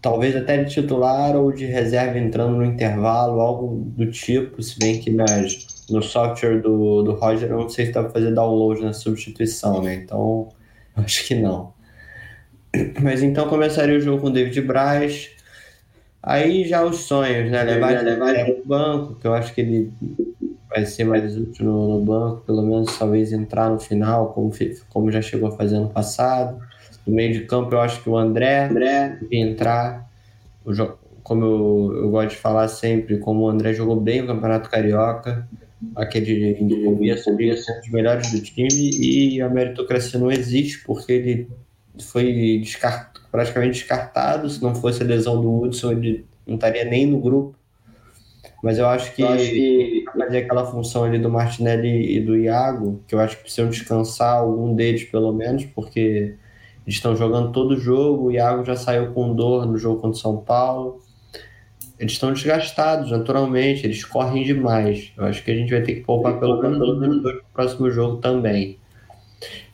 Talvez 0.00 0.36
até 0.36 0.62
de 0.62 0.72
titular 0.72 1.36
ou 1.36 1.52
de 1.52 1.66
reserva 1.66 2.18
entrando 2.18 2.56
no 2.56 2.64
intervalo, 2.64 3.40
algo 3.40 3.84
do 3.96 4.10
tipo, 4.10 4.62
se 4.62 4.78
bem 4.78 5.00
que 5.00 5.10
nas, 5.10 5.86
no 5.90 6.00
software 6.00 6.62
do, 6.62 7.02
do 7.02 7.12
Roger 7.12 7.50
eu 7.50 7.58
não 7.58 7.68
sei 7.68 7.86
se 7.86 7.92
dá 7.92 8.02
para 8.02 8.12
fazer 8.12 8.32
download 8.32 8.82
na 8.82 8.92
substituição, 8.92 9.82
né? 9.82 9.94
Então, 9.94 10.48
acho 10.96 11.26
que 11.26 11.34
não. 11.34 11.74
Mas 13.02 13.22
então 13.22 13.48
começaria 13.48 13.96
o 13.96 14.00
jogo 14.00 14.22
com 14.22 14.28
o 14.28 14.32
David 14.32 14.60
Braz. 14.62 15.30
Aí 16.22 16.66
já 16.66 16.82
os 16.84 17.00
sonhos, 17.00 17.50
né? 17.50 17.62
Levar, 17.62 18.02
levar 18.02 18.34
ele 18.34 18.52
o 18.52 18.66
banco, 18.66 19.16
que 19.16 19.26
eu 19.26 19.34
acho 19.34 19.54
que 19.54 19.60
ele 19.60 19.92
vai 20.74 20.84
ser 20.84 21.04
mais 21.04 21.36
útil 21.36 21.66
no, 21.66 21.98
no, 21.98 22.04
banco, 22.04 22.42
pelo 22.44 22.62
menos 22.62 22.98
talvez 22.98 23.32
entrar 23.32 23.70
no 23.70 23.78
final, 23.78 24.32
como, 24.32 24.50
como 24.88 25.12
já 25.12 25.22
chegou 25.22 25.48
a 25.48 25.52
fazer 25.56 25.76
ano 25.76 25.88
passado. 25.88 26.60
No 27.06 27.14
meio 27.14 27.32
de 27.32 27.40
campo, 27.44 27.72
eu 27.72 27.80
acho 27.80 28.02
que 28.02 28.10
o 28.10 28.16
André, 28.16 28.64
André 28.64 29.18
entrar. 29.30 30.10
O, 30.64 30.72
como 31.22 31.44
eu, 31.44 31.96
eu 32.02 32.10
gosto 32.10 32.30
de 32.30 32.36
falar 32.36 32.66
sempre, 32.66 33.18
como 33.18 33.42
o 33.42 33.48
André 33.48 33.72
jogou 33.72 34.00
bem 34.00 34.22
o 34.22 34.26
Campeonato 34.26 34.68
Carioca, 34.68 35.48
aquele 35.94 36.54
de 36.54 36.84
começo, 36.84 37.24
ser 37.24 37.30
um 37.30 37.80
dos 37.80 37.90
melhores 37.90 38.32
do 38.32 38.40
time, 38.40 38.90
e 38.98 39.40
a 39.40 39.48
meritocracia 39.48 40.18
não 40.18 40.30
existe, 40.30 40.82
porque 40.84 41.12
ele 41.12 41.48
foi 42.00 42.58
descart... 42.58 43.16
praticamente 43.30 43.78
descartado. 43.78 44.50
Se 44.50 44.60
não 44.60 44.74
fosse 44.74 45.02
a 45.02 45.06
lesão 45.06 45.40
do 45.40 45.62
Hudson, 45.62 45.92
ele 45.92 46.26
não 46.44 46.56
estaria 46.56 46.84
nem 46.84 47.06
no 47.06 47.20
grupo. 47.20 47.56
Mas 48.64 48.78
eu 48.78 48.86
acho 48.86 49.14
que, 49.14 49.20
eu 49.20 49.28
acho 49.28 49.50
que... 49.50 50.04
fazer 50.16 50.38
aquela 50.38 50.64
função 50.64 51.04
ali 51.04 51.18
do 51.18 51.28
Martinelli 51.28 52.16
e 52.16 52.18
do 52.18 52.34
Iago, 52.34 52.98
que 53.06 53.14
eu 53.14 53.20
acho 53.20 53.36
que 53.36 53.42
precisam 53.42 53.68
descansar 53.68 54.38
algum 54.38 54.74
deles 54.74 55.04
pelo 55.04 55.34
menos, 55.34 55.66
porque 55.66 56.34
eles 56.86 56.94
estão 56.94 57.14
jogando 57.14 57.52
todo 57.52 57.72
o 57.72 57.76
jogo. 57.76 58.28
O 58.28 58.32
Iago 58.32 58.64
já 58.64 58.74
saiu 58.74 59.12
com 59.12 59.34
dor 59.34 59.66
no 59.66 59.76
jogo 59.76 60.00
contra 60.00 60.16
o 60.16 60.18
São 60.18 60.38
Paulo. 60.38 61.02
Eles 61.98 62.12
estão 62.12 62.32
desgastados, 62.32 63.10
naturalmente, 63.10 63.84
eles 63.84 64.02
correm 64.02 64.44
demais. 64.44 65.12
Eu 65.14 65.26
acho 65.26 65.44
que 65.44 65.50
a 65.50 65.54
gente 65.54 65.70
vai 65.70 65.82
ter 65.82 65.96
que 65.96 66.00
poupar 66.00 66.40
pelo 66.40 66.58
menos 66.62 66.78
dois 66.78 67.20
para 67.20 67.44
o 67.44 67.52
próximo 67.52 67.90
jogo 67.90 68.16
também. 68.16 68.78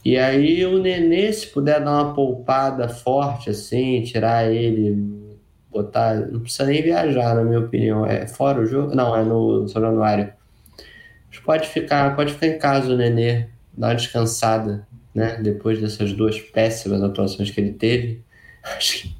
E 0.05 0.19
aí 0.19 0.67
o 0.67 0.81
Nenê, 0.81 1.33
se 1.33 1.47
puder 1.47 1.81
dar 1.81 1.93
uma 1.93 2.13
poupada 2.13 2.89
forte 2.89 3.51
assim, 3.51 4.03
tirar 4.03 4.51
ele, 4.53 5.20
botar. 5.71 6.15
Não 6.15 6.41
precisa 6.41 6.65
nem 6.65 6.83
viajar, 6.83 7.35
na 7.35 7.45
minha 7.45 7.61
opinião. 7.61 8.05
É 8.05 8.27
fora 8.27 8.61
o 8.61 8.67
jogo? 8.67 8.95
Não, 8.95 9.17
é 9.17 9.23
no 9.23 9.69
São 9.69 9.81
Januário. 9.81 10.33
Mas 11.29 11.39
pode 11.41 11.69
ficar, 11.69 12.17
pode 12.17 12.33
ficar 12.33 12.47
em 12.49 12.59
casa 12.59 12.93
o 12.93 12.97
Nenê, 12.97 13.47
dar 13.73 13.89
uma 13.89 13.95
descansada, 13.95 14.87
né? 15.15 15.39
Depois 15.43 15.81
dessas 15.81 16.13
duas 16.13 16.39
péssimas 16.41 17.03
atuações 17.03 17.51
que 17.51 17.61
ele 17.61 17.73
teve. 17.73 18.23
Acho 18.77 19.03
que 19.03 19.17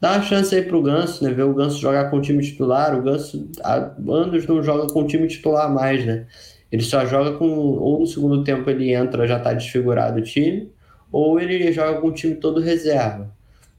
dá 0.00 0.12
uma 0.12 0.22
chance 0.22 0.54
aí 0.54 0.62
pro 0.62 0.82
Ganso, 0.82 1.22
né? 1.22 1.30
Ver 1.30 1.42
o 1.42 1.54
Ganso 1.54 1.78
jogar 1.78 2.10
com 2.10 2.16
o 2.16 2.22
time 2.22 2.42
titular. 2.42 2.98
O 2.98 3.02
Ganso 3.02 3.48
há 3.62 3.92
anos 4.08 4.46
não 4.46 4.62
joga 4.62 4.92
com 4.92 5.02
o 5.02 5.06
time 5.06 5.28
titular 5.28 5.72
mais, 5.72 6.04
né? 6.04 6.26
Ele 6.72 6.82
só 6.82 7.04
joga 7.06 7.36
com. 7.38 7.46
Ou 7.46 8.00
no 8.00 8.06
segundo 8.06 8.42
tempo 8.42 8.68
ele 8.68 8.92
entra, 8.92 9.28
já 9.28 9.36
está 9.36 9.52
desfigurado 9.52 10.18
o 10.18 10.22
time, 10.22 10.72
ou 11.12 11.38
ele 11.38 11.70
joga 11.72 12.00
com 12.00 12.08
o 12.08 12.12
time 12.12 12.34
todo 12.34 12.60
reserva. 12.60 13.30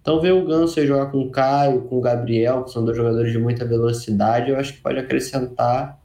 Então 0.05 0.21
ver 0.21 0.33
o 0.33 0.45
Ganso 0.45 0.79
aí 0.79 0.85
jogar 0.85 1.07
com 1.07 1.19
o 1.19 1.31
Caio, 1.31 1.81
com 1.81 1.97
o 1.97 2.01
Gabriel, 2.01 2.63
que 2.63 2.69
são 2.69 2.85
dois 2.85 2.95
jogadores 2.95 3.31
de 3.31 3.39
muita 3.39 3.65
velocidade, 3.65 4.51
eu 4.51 4.55
acho 4.55 4.73
que 4.73 4.79
pode 4.79 4.99
acrescentar. 4.99 5.99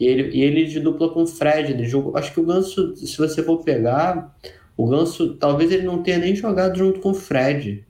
E 0.00 0.04
ele, 0.04 0.36
e 0.36 0.42
ele 0.42 0.64
de 0.64 0.80
dupla 0.80 1.10
com 1.10 1.22
o 1.22 1.26
Fred. 1.28 1.70
Ele 1.70 1.84
jogou, 1.84 2.16
acho 2.16 2.32
que 2.32 2.40
o 2.40 2.42
Ganso, 2.42 2.96
se 2.96 3.16
você 3.16 3.44
for 3.44 3.62
pegar, 3.62 4.36
o 4.76 4.88
Ganso 4.88 5.34
talvez 5.34 5.70
ele 5.70 5.84
não 5.84 6.02
tenha 6.02 6.18
nem 6.18 6.34
jogado 6.34 6.76
junto 6.76 6.98
com 6.98 7.10
o 7.10 7.14
Fred. 7.14 7.86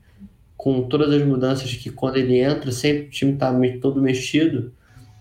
Com 0.55 0.87
todas 0.87 1.11
as 1.11 1.25
mudanças 1.25 1.73
que 1.73 1.89
quando 1.89 2.17
ele 2.17 2.37
entra, 2.37 2.71
sempre 2.71 3.07
o 3.07 3.09
time 3.09 3.33
está 3.33 3.51
todo 3.81 3.99
mexido. 3.99 4.71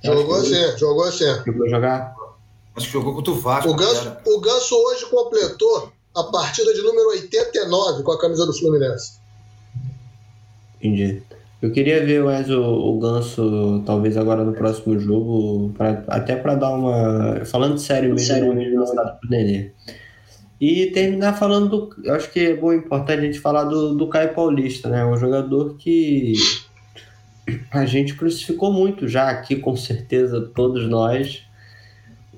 Jogou 0.04 0.34
assim, 0.34 0.76
jogou 0.76 1.04
assim. 1.04 1.24
Jogou 1.46 1.66
jogar? 1.70 2.14
Acho 2.76 2.86
que 2.86 2.92
jogou 2.92 3.14
contra 3.14 3.32
o 3.32 3.40
Vasco. 3.40 3.70
O 3.70 3.74
Ganso, 3.74 4.16
o 4.26 4.40
Ganso 4.40 4.74
hoje 4.74 5.06
completou 5.06 5.90
a 6.14 6.24
partida 6.24 6.74
de 6.74 6.82
número 6.82 7.08
89 7.08 8.02
com 8.02 8.12
a 8.12 8.20
camisa 8.20 8.44
do 8.44 8.52
Fluminense. 8.52 9.24
Entendi. 10.80 11.22
Eu 11.60 11.72
queria 11.72 12.04
ver 12.04 12.22
mais 12.22 12.50
o, 12.50 12.60
o 12.60 12.98
Ganso, 12.98 13.82
talvez 13.86 14.16
agora 14.16 14.44
no 14.44 14.52
próximo 14.52 14.98
jogo, 14.98 15.72
pra, 15.76 16.04
até 16.08 16.36
para 16.36 16.54
dar 16.54 16.70
uma. 16.70 17.44
Falando 17.46 17.78
sério 17.78 18.10
mesmo, 18.10 18.26
sério 18.26 18.54
mesmo 18.54 18.84
pro 18.84 19.30
Nenê. 19.30 19.72
E 20.60 20.86
terminar 20.86 21.34
falando 21.34 21.68
do. 21.68 21.90
Eu 22.04 22.14
acho 22.14 22.30
que 22.30 22.40
é 22.40 22.56
bom 22.56 22.72
importante 22.72 23.20
a 23.20 23.22
gente 23.22 23.40
falar 23.40 23.64
do, 23.64 23.94
do 23.94 24.08
Caio 24.08 24.34
Paulista, 24.34 24.88
né? 24.88 25.04
Um 25.04 25.16
jogador 25.16 25.76
que 25.76 26.34
a 27.70 27.86
gente 27.86 28.14
crucificou 28.14 28.72
muito 28.72 29.08
já 29.08 29.30
aqui, 29.30 29.56
com 29.56 29.76
certeza, 29.76 30.50
todos 30.54 30.88
nós 30.88 31.46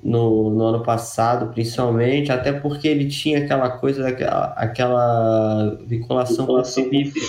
no, 0.03 0.49
no 0.49 0.63
ano 0.63 0.83
passado, 0.83 1.51
principalmente, 1.51 2.31
até 2.31 2.53
porque 2.53 2.87
ele 2.87 3.07
tinha 3.07 3.39
aquela 3.39 3.69
coisa, 3.69 4.07
aquela, 4.07 4.45
aquela 4.55 5.77
vinculação 5.85 6.45
com 6.45 6.53
o 6.53 6.63
Felipe, 6.63 7.19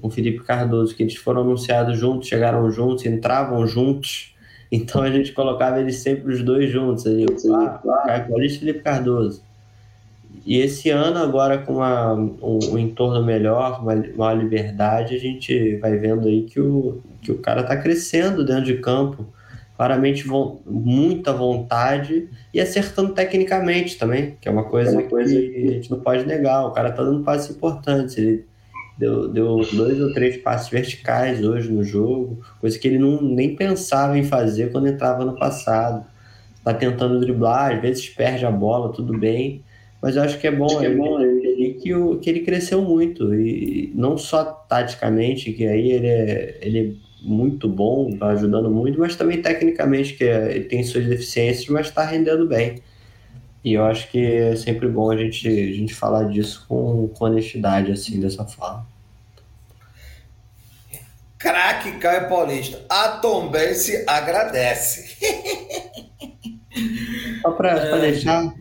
com 0.00 0.08
o 0.08 0.10
Felipe 0.10 0.44
Cardoso, 0.44 0.94
que 0.94 1.02
eles 1.02 1.16
foram 1.16 1.42
anunciados 1.42 1.98
juntos, 1.98 2.28
chegaram 2.28 2.70
juntos, 2.70 3.04
entravam 3.04 3.66
juntos, 3.66 4.34
então 4.70 5.02
a 5.02 5.10
gente 5.10 5.32
colocava 5.32 5.80
eles 5.80 5.96
sempre 5.96 6.32
os 6.32 6.42
dois 6.42 6.70
juntos, 6.70 7.06
ali, 7.06 7.26
ah, 7.52 8.02
Caio 8.06 8.28
Paulista 8.28 8.56
e 8.56 8.60
Felipe 8.60 8.80
Cardoso. 8.80 9.42
E 10.44 10.58
esse 10.58 10.90
ano, 10.90 11.18
agora 11.18 11.58
com 11.58 11.74
uma, 11.74 12.14
um, 12.14 12.58
um 12.72 12.78
entorno 12.78 13.24
melhor, 13.24 13.80
uma, 13.80 13.94
uma 13.94 14.34
liberdade, 14.34 15.14
a 15.14 15.18
gente 15.18 15.76
vai 15.76 15.96
vendo 15.96 16.26
aí 16.26 16.42
que 16.42 16.58
o, 16.58 17.00
que 17.20 17.30
o 17.30 17.38
cara 17.38 17.60
está 17.60 17.76
crescendo 17.76 18.44
dentro 18.44 18.64
de 18.64 18.78
campo 18.78 19.26
claramente 19.76 20.24
muita 20.64 21.32
vontade 21.32 22.28
e 22.54 22.60
acertando 22.60 23.14
tecnicamente 23.14 23.98
também, 23.98 24.36
que 24.40 24.48
é 24.48 24.50
uma 24.50 24.64
coisa, 24.64 24.92
é 24.92 24.94
uma 24.94 25.08
coisa 25.08 25.34
que 25.34 25.68
a 25.68 25.72
gente 25.72 25.90
não 25.90 25.98
pode 25.98 26.24
negar. 26.24 26.66
O 26.66 26.70
cara 26.70 26.92
tá 26.92 27.02
dando 27.02 27.24
passos 27.24 27.56
importantes. 27.56 28.16
Ele 28.16 28.44
Deu, 28.96 29.28
deu 29.28 29.56
dois 29.72 30.00
ou 30.00 30.12
três 30.12 30.36
passes 30.36 30.68
verticais 30.68 31.42
hoje 31.42 31.72
no 31.72 31.82
jogo, 31.82 32.40
coisa 32.60 32.78
que 32.78 32.86
ele 32.86 32.98
não, 32.98 33.22
nem 33.22 33.56
pensava 33.56 34.18
em 34.18 34.24
fazer 34.24 34.70
quando 34.70 34.88
entrava 34.88 35.24
no 35.24 35.36
passado. 35.36 36.04
Tá 36.62 36.72
tentando 36.72 37.18
driblar, 37.18 37.74
às 37.74 37.82
vezes 37.82 38.08
perde 38.08 38.46
a 38.46 38.50
bola, 38.50 38.92
tudo 38.92 39.18
bem, 39.18 39.62
mas 40.00 40.16
eu 40.16 40.22
acho 40.22 40.38
que 40.38 40.46
é 40.46 40.52
bom, 40.52 40.66
que 40.66 40.86
é 40.86 40.94
bom 40.94 41.20
ele, 41.20 41.74
que, 41.74 41.94
o, 41.94 42.18
que 42.18 42.30
ele 42.30 42.40
cresceu 42.40 42.82
muito, 42.82 43.34
e 43.34 43.92
não 43.94 44.16
só 44.16 44.44
taticamente, 44.44 45.52
que 45.52 45.66
aí 45.66 45.90
ele 45.90 46.06
é, 46.06 46.58
ele 46.60 46.78
é 46.78 47.12
muito 47.22 47.68
bom, 47.68 48.10
tá 48.16 48.28
ajudando 48.28 48.70
muito, 48.70 48.98
mas 48.98 49.16
também 49.16 49.40
tecnicamente, 49.40 50.14
que 50.14 50.24
é, 50.24 50.56
ele 50.56 50.64
tem 50.64 50.82
suas 50.82 51.06
deficiências, 51.06 51.68
mas 51.68 51.86
está 51.86 52.04
rendendo 52.04 52.46
bem. 52.46 52.76
E 53.64 53.74
eu 53.74 53.84
acho 53.84 54.10
que 54.10 54.24
é 54.24 54.56
sempre 54.56 54.88
bom 54.88 55.10
a 55.10 55.16
gente, 55.16 55.46
a 55.46 55.72
gente 55.72 55.94
falar 55.94 56.24
disso 56.24 56.64
com, 56.68 57.08
com 57.08 57.24
honestidade, 57.24 57.92
assim, 57.92 58.18
dessa 58.18 58.44
forma. 58.44 58.86
Craque 61.38 61.92
Caio 61.98 62.28
Paulista. 62.28 62.80
A 62.88 63.08
Tombense 63.18 64.04
agradece. 64.06 65.16
Só 67.42 67.52
para 67.52 67.72
é... 67.72 68.00
deixar, 68.00 68.52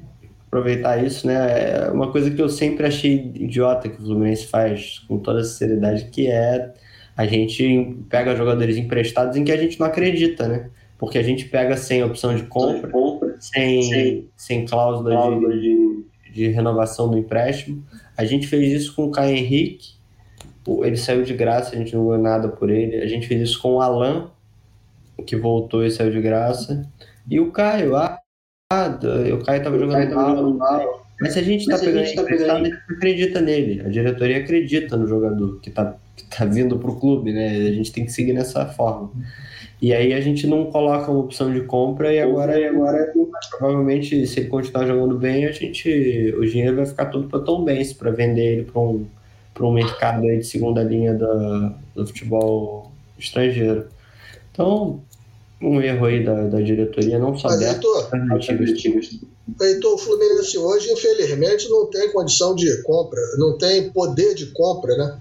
aproveitar 0.48 1.04
isso, 1.04 1.26
né? 1.28 1.86
É 1.86 1.92
uma 1.92 2.12
coisa 2.12 2.30
que 2.30 2.42
eu 2.42 2.50
sempre 2.50 2.86
achei 2.86 3.32
idiota 3.36 3.88
que 3.88 4.02
o 4.02 4.06
Fluminense 4.06 4.48
faz 4.48 5.00
com 5.08 5.18
toda 5.18 5.44
sinceridade, 5.44 6.06
que 6.06 6.28
é 6.28 6.74
a 7.16 7.26
gente 7.26 7.98
pega 8.10 8.36
jogadores 8.36 8.78
emprestados 8.78 9.38
em 9.38 9.44
que 9.44 9.52
a 9.52 9.58
gente 9.58 9.80
não 9.80 9.88
acredita, 9.88 10.48
né? 10.48 10.70
Porque 10.98 11.18
a 11.18 11.24
gente 11.24 11.46
pega 11.46 11.78
sem 11.78 12.04
opção 12.04 12.36
de 12.36 12.44
compra, 12.44 12.90
sem, 13.42 13.84
sem, 13.84 14.30
sem 14.38 14.66
cláusula, 14.66 15.12
cláusula 15.12 15.54
de, 15.54 15.60
de, 15.60 16.32
de, 16.32 16.48
renovação 16.50 17.10
do 17.10 17.18
empréstimo. 17.18 17.84
A 18.16 18.24
gente 18.24 18.48
fez 18.48 18.72
isso 18.72 18.96
com 18.96 19.06
o 19.06 19.12
Caio 19.12 19.36
Henrique, 19.36 19.96
ele 20.84 20.96
saiu 20.96 21.24
de 21.24 21.34
graça, 21.34 21.76
a 21.76 21.78
gente 21.78 21.96
não 21.96 22.08
ganhou 22.08 22.22
nada 22.22 22.48
por 22.48 22.70
ele. 22.70 22.98
A 22.98 23.08
gente 23.08 23.28
fez 23.28 23.42
isso 23.42 23.62
com 23.62 23.74
o 23.74 23.82
Alan, 23.82 24.30
que 25.26 25.36
voltou 25.36 25.84
e 25.84 25.92
saiu 25.92 26.12
de 26.12 26.22
graça. 26.22 26.88
E 27.28 27.40
o 27.40 27.52
Caio, 27.52 27.96
ah, 27.96 28.22
o 29.34 29.44
Caio 29.44 29.58
estava 29.58 29.80
jogando, 29.80 30.16
mal, 30.16 30.54
mal. 30.54 31.08
Mas 31.20 31.34
se 31.34 31.40
a 31.40 31.44
gente 31.44 31.62
está 31.62 31.78
pegando 31.78 32.16
tá 32.16 32.22
emprestado, 32.22 32.66
gente 32.66 32.78
acredita 32.90 33.42
nele. 33.42 33.82
A 33.82 33.90
diretoria 33.90 34.38
acredita 34.38 34.98
no 34.98 35.08
jogador 35.08 35.60
que 35.60 35.70
está 35.70 35.96
que 36.16 36.26
tá 36.26 36.46
vindo 36.46 36.78
para 36.78 36.90
o 36.90 37.00
clube, 37.00 37.32
né? 37.32 37.48
A 37.48 37.72
gente 37.74 37.92
tem 37.92 38.06
que 38.06 38.12
seguir 38.12 38.34
nessa 38.34 38.66
forma. 38.66 39.12
E 39.82 39.94
aí 39.94 40.14
a 40.14 40.22
gente 40.22 40.46
não 40.46 40.66
coloca 40.66 41.10
uma 41.10 41.22
opção 41.22 41.52
de 41.52 41.62
compra 41.62 42.14
e 42.14 42.20
agora, 42.20 42.60
e 42.60 42.66
agora 42.66 43.12
provavelmente, 43.58 44.28
se 44.28 44.42
ele 44.42 44.50
continuar 44.50 44.86
jogando 44.86 45.18
bem, 45.18 45.46
a 45.46 45.52
gente, 45.52 46.36
o 46.38 46.46
dinheiro 46.46 46.76
vai 46.76 46.86
ficar 46.86 47.08
todo 47.08 47.28
para 47.28 47.40
Tom 47.40 47.64
Benz 47.64 47.92
para 47.92 48.12
vender 48.12 48.60
ele 48.60 48.64
para 48.64 48.80
um, 48.80 49.08
um 49.60 49.74
mercado 49.74 50.22
de 50.22 50.44
segunda 50.44 50.84
linha 50.84 51.16
da, 51.16 51.74
do 51.96 52.06
futebol 52.06 52.92
estrangeiro. 53.18 53.88
Então, 54.52 55.02
um 55.60 55.82
erro 55.82 56.06
aí 56.06 56.24
da, 56.24 56.44
da 56.44 56.62
diretoria, 56.62 57.18
não 57.18 57.38
só 57.38 57.50
dessa, 57.50 57.74
Heitor, 59.60 59.96
o 59.96 59.98
Fluminense 59.98 60.58
hoje, 60.58 60.92
infelizmente, 60.92 61.70
não 61.70 61.88
tem 61.88 62.12
condição 62.12 62.56
de 62.56 62.82
compra, 62.84 63.20
não 63.38 63.58
tem 63.58 63.90
poder 63.90 64.36
de 64.36 64.48
compra, 64.48 64.96
né? 64.96 65.20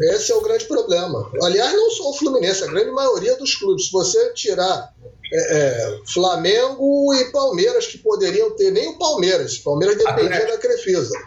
Esse 0.00 0.30
é 0.30 0.34
o 0.34 0.40
grande 0.40 0.64
problema. 0.64 1.30
Aliás, 1.42 1.72
não 1.72 1.90
só 1.90 2.10
o 2.10 2.14
Fluminense, 2.14 2.62
a 2.62 2.68
grande 2.68 2.90
maioria 2.90 3.36
dos 3.36 3.54
clubes. 3.56 3.86
Se 3.86 3.92
você 3.92 4.32
tirar 4.32 4.92
é, 5.32 5.56
é, 5.56 5.98
Flamengo 6.12 7.14
e 7.14 7.32
Palmeiras, 7.32 7.86
que 7.86 7.98
poderiam 7.98 8.50
ter, 8.52 8.70
nem 8.70 8.88
o 8.88 8.98
Palmeiras. 8.98 9.56
O 9.56 9.64
Palmeiras 9.64 9.98
dependia 9.98 10.24
Atlético. 10.24 10.52
da 10.52 10.58
Crefisa. 10.58 11.18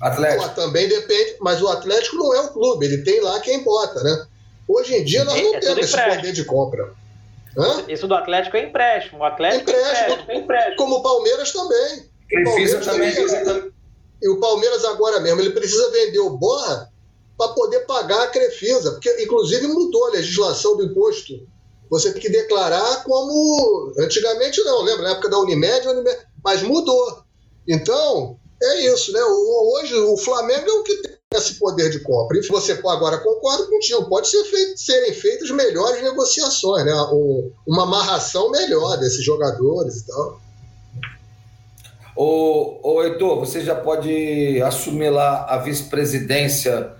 Atlético. 0.00 0.54
também 0.54 0.88
depende, 0.88 1.36
mas 1.40 1.62
o 1.62 1.68
Atlético 1.68 2.16
não 2.16 2.34
é 2.34 2.40
o 2.40 2.48
clube, 2.48 2.84
ele 2.84 2.98
tem 2.98 3.20
lá 3.20 3.40
quem 3.40 3.62
bota, 3.62 4.02
né? 4.02 4.26
Hoje 4.68 4.94
em 4.94 5.04
dia 5.04 5.24
nós 5.24 5.40
não 5.40 5.54
é 5.54 5.60
temos 5.60 5.78
esse 5.78 5.96
poder 5.96 6.32
de 6.32 6.44
compra. 6.44 6.92
Hã? 7.56 7.84
Isso 7.88 8.06
do 8.06 8.14
Atlético 8.14 8.56
é 8.56 8.64
empréstimo. 8.64 9.20
O 9.20 9.24
Atlético 9.24 9.70
empréstimo, 9.70 9.90
é 9.90 9.96
empréstimo, 9.96 10.30
é 10.30 10.36
empréstimo. 10.36 10.76
Como 10.76 10.96
o 10.96 11.02
Palmeiras 11.02 11.52
também. 11.52 12.10
Crefisa 12.28 12.80
também. 12.80 13.14
também. 13.14 13.72
E 14.20 14.28
o 14.28 14.40
Palmeiras 14.40 14.84
agora 14.84 15.20
mesmo, 15.20 15.40
ele 15.40 15.50
precisa 15.50 15.90
vender 15.90 16.18
o 16.18 16.30
Borra 16.30 16.90
para 17.36 17.52
poder 17.52 17.80
pagar 17.80 18.22
a 18.22 18.26
Crefisa, 18.28 18.92
porque 18.92 19.22
inclusive 19.22 19.66
mudou 19.66 20.06
a 20.06 20.10
legislação 20.10 20.76
do 20.76 20.84
imposto. 20.84 21.34
Você 21.90 22.12
tem 22.12 22.22
que 22.22 22.30
declarar 22.30 23.04
como. 23.04 23.92
Antigamente 23.98 24.62
não, 24.64 24.82
lembra? 24.82 25.04
Na 25.04 25.10
época 25.10 25.28
da 25.28 25.38
Unimed, 25.38 25.86
Unimed 25.86 26.18
mas 26.42 26.62
mudou. 26.62 27.22
Então, 27.68 28.38
é 28.62 28.86
isso, 28.86 29.12
né? 29.12 29.20
Hoje 29.22 29.94
o 29.94 30.16
Flamengo 30.16 30.68
é 30.68 30.72
o 30.72 30.82
que 30.82 30.96
tem 31.02 31.16
esse 31.34 31.54
poder 31.54 31.90
de 31.90 32.00
compra. 32.00 32.38
E 32.38 32.46
você 32.46 32.72
agora 32.72 33.18
concordo 33.18 33.68
contigo, 33.68 34.08
pode 34.08 34.28
ser 34.28 34.44
feito, 34.44 34.78
serem 34.78 35.12
feitas 35.12 35.50
melhores 35.50 36.02
negociações, 36.02 36.84
né? 36.84 36.92
uma 37.66 37.82
amarração 37.82 38.50
melhor 38.50 38.96
desses 38.96 39.24
jogadores 39.24 39.96
e 39.98 40.06
tal. 40.06 40.40
Ô, 42.16 42.78
ô 42.82 43.02
Heitor, 43.02 43.38
você 43.38 43.60
já 43.60 43.74
pode 43.74 44.62
assumir 44.62 45.10
lá 45.10 45.44
a 45.44 45.58
vice-presidência 45.58 46.94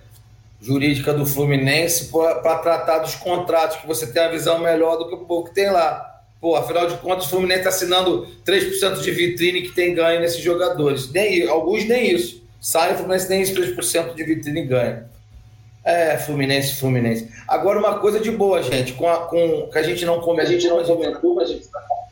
jurídica 0.59 1.13
do 1.13 1.25
Fluminense 1.25 2.09
para 2.11 2.57
tratar 2.59 2.99
dos 2.99 3.15
contratos, 3.15 3.77
que 3.77 3.87
você 3.87 4.07
tem 4.07 4.23
a 4.23 4.29
visão 4.29 4.59
melhor 4.59 4.97
do 4.97 5.07
que 5.07 5.15
o 5.15 5.25
povo 5.25 5.47
que 5.47 5.55
tem 5.55 5.69
lá. 5.69 6.15
Pô, 6.39 6.55
afinal 6.55 6.87
de 6.87 6.97
contas, 6.97 7.25
o 7.25 7.29
Fluminense 7.29 7.59
está 7.59 7.69
assinando 7.69 8.27
3% 8.45 9.01
de 9.01 9.11
vitrine 9.11 9.61
que 9.61 9.71
tem 9.71 9.93
ganho 9.93 10.19
nesses 10.19 10.41
jogadores. 10.41 11.11
Nem, 11.11 11.47
alguns 11.47 11.85
nem 11.85 12.13
isso. 12.13 12.43
Sai 12.59 12.93
o 12.93 12.97
Fluminense 12.97 13.29
nem 13.29 13.41
isso, 13.41 13.55
3% 13.55 14.13
de 14.13 14.23
vitrine 14.23 14.65
ganha. 14.65 15.09
É, 15.83 16.17
Fluminense, 16.17 16.75
Fluminense. 16.75 17.31
Agora, 17.47 17.79
uma 17.79 17.99
coisa 17.99 18.19
de 18.19 18.29
boa, 18.29 18.61
gente, 18.61 18.93
com, 18.93 19.07
a, 19.07 19.25
com 19.27 19.69
que 19.71 19.77
a 19.77 19.83
gente 19.83 20.05
não 20.05 20.19
comentou, 20.19 20.49
a 20.49 20.51
gente 20.51 20.67
não 20.67 20.83
comentou, 20.83 21.35
mas 21.35 21.49
a 21.49 21.53
gente 21.53 21.67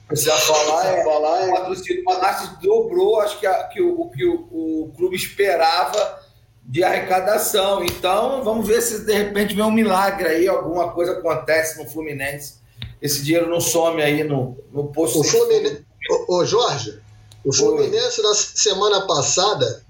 precisa 0.08 0.32
falar, 0.32 0.86
é, 0.88 1.04
falar 1.04 1.42
é... 1.42 1.50
o 1.50 1.54
patrocínio 1.54 2.04
do 2.04 2.58
dobrou, 2.62 3.20
acho 3.20 3.40
que, 3.40 3.46
a, 3.46 3.64
que, 3.66 3.82
o, 3.82 4.10
que 4.10 4.24
o, 4.24 4.36
o 4.52 4.94
clube 4.96 5.16
esperava 5.16 6.25
de 6.68 6.84
arrecadação. 6.84 7.84
Então, 7.84 8.44
vamos 8.44 8.68
ver 8.68 8.82
se 8.82 9.06
de 9.06 9.14
repente 9.14 9.56
vem 9.56 9.64
um 9.64 9.72
milagre 9.72 10.28
aí, 10.28 10.48
alguma 10.48 10.92
coisa 10.92 11.14
acontece 11.14 11.78
no 11.78 11.90
Fluminense. 11.90 12.56
Esse 13.02 13.24
dinheiro 13.24 13.50
não 13.50 13.62
some 13.62 14.02
aí 14.02 14.24
no, 14.24 14.58
no 14.72 14.88
posto. 14.88 15.20
O 15.20 15.24
Fluminense, 15.24 15.86
ô, 16.28 16.38
ô 16.38 16.46
Jorge, 16.46 17.00
o 17.44 17.54
Fluminense 17.54 18.22
na 18.22 18.34
semana 18.34 19.06
passada 19.06 19.84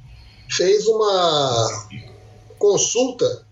fez 0.50 0.86
uma 0.88 1.68
consulta 2.60 3.46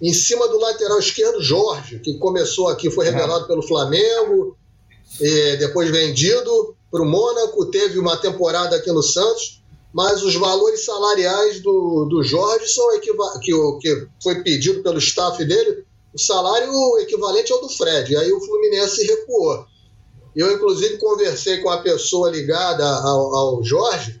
em 0.00 0.12
cima 0.14 0.48
do 0.48 0.58
lateral 0.58 0.98
esquerdo 0.98 1.42
Jorge, 1.42 1.98
que 1.98 2.18
começou 2.18 2.68
aqui, 2.68 2.90
foi 2.90 3.04
revelado 3.04 3.46
pelo 3.46 3.62
Flamengo, 3.62 4.56
depois 5.58 5.90
vendido 5.90 6.74
para 6.90 7.02
o 7.02 7.06
Mônaco, 7.06 7.66
teve 7.66 7.98
uma 7.98 8.16
temporada 8.16 8.76
aqui 8.76 8.90
no 8.90 9.02
Santos 9.02 9.59
mas 9.92 10.22
os 10.22 10.34
valores 10.36 10.84
salariais 10.84 11.60
do, 11.60 12.06
do 12.06 12.22
Jorge 12.22 12.68
são 12.68 12.94
equivalentes, 12.94 13.40
que, 13.40 13.78
que 13.80 14.08
foi 14.22 14.42
pedido 14.42 14.82
pelo 14.82 14.98
staff 14.98 15.44
dele, 15.44 15.84
o 16.14 16.18
salário 16.18 16.98
equivalente 16.98 17.52
ao 17.52 17.60
do 17.60 17.68
Fred. 17.68 18.12
E 18.12 18.16
aí 18.16 18.32
o 18.32 18.40
Fluminense 18.40 19.04
recuou. 19.04 19.64
Eu, 20.34 20.52
inclusive, 20.52 20.98
conversei 20.98 21.58
com 21.58 21.70
a 21.70 21.82
pessoa 21.82 22.30
ligada 22.30 22.86
ao, 22.86 23.34
ao 23.34 23.64
Jorge, 23.64 24.20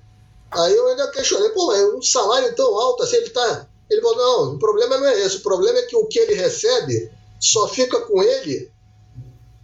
aí 0.50 0.74
eu 0.74 0.88
ainda 0.88 1.08
questionei, 1.12 1.50
pô, 1.50 1.72
é 1.72 1.94
um 1.94 2.02
salário 2.02 2.54
tão 2.56 2.76
alto 2.78 3.04
assim, 3.04 3.16
ele 3.16 3.30
tá. 3.30 3.68
Ele 3.88 4.00
falou, 4.00 4.16
não, 4.16 4.54
o 4.54 4.58
problema 4.58 4.98
não 4.98 5.06
é 5.06 5.20
esse, 5.20 5.36
o 5.36 5.42
problema 5.42 5.78
é 5.78 5.82
que 5.82 5.96
o 5.96 6.06
que 6.06 6.18
ele 6.18 6.34
recebe 6.34 7.10
só 7.40 7.68
fica 7.68 8.00
com 8.00 8.22
ele 8.22 8.70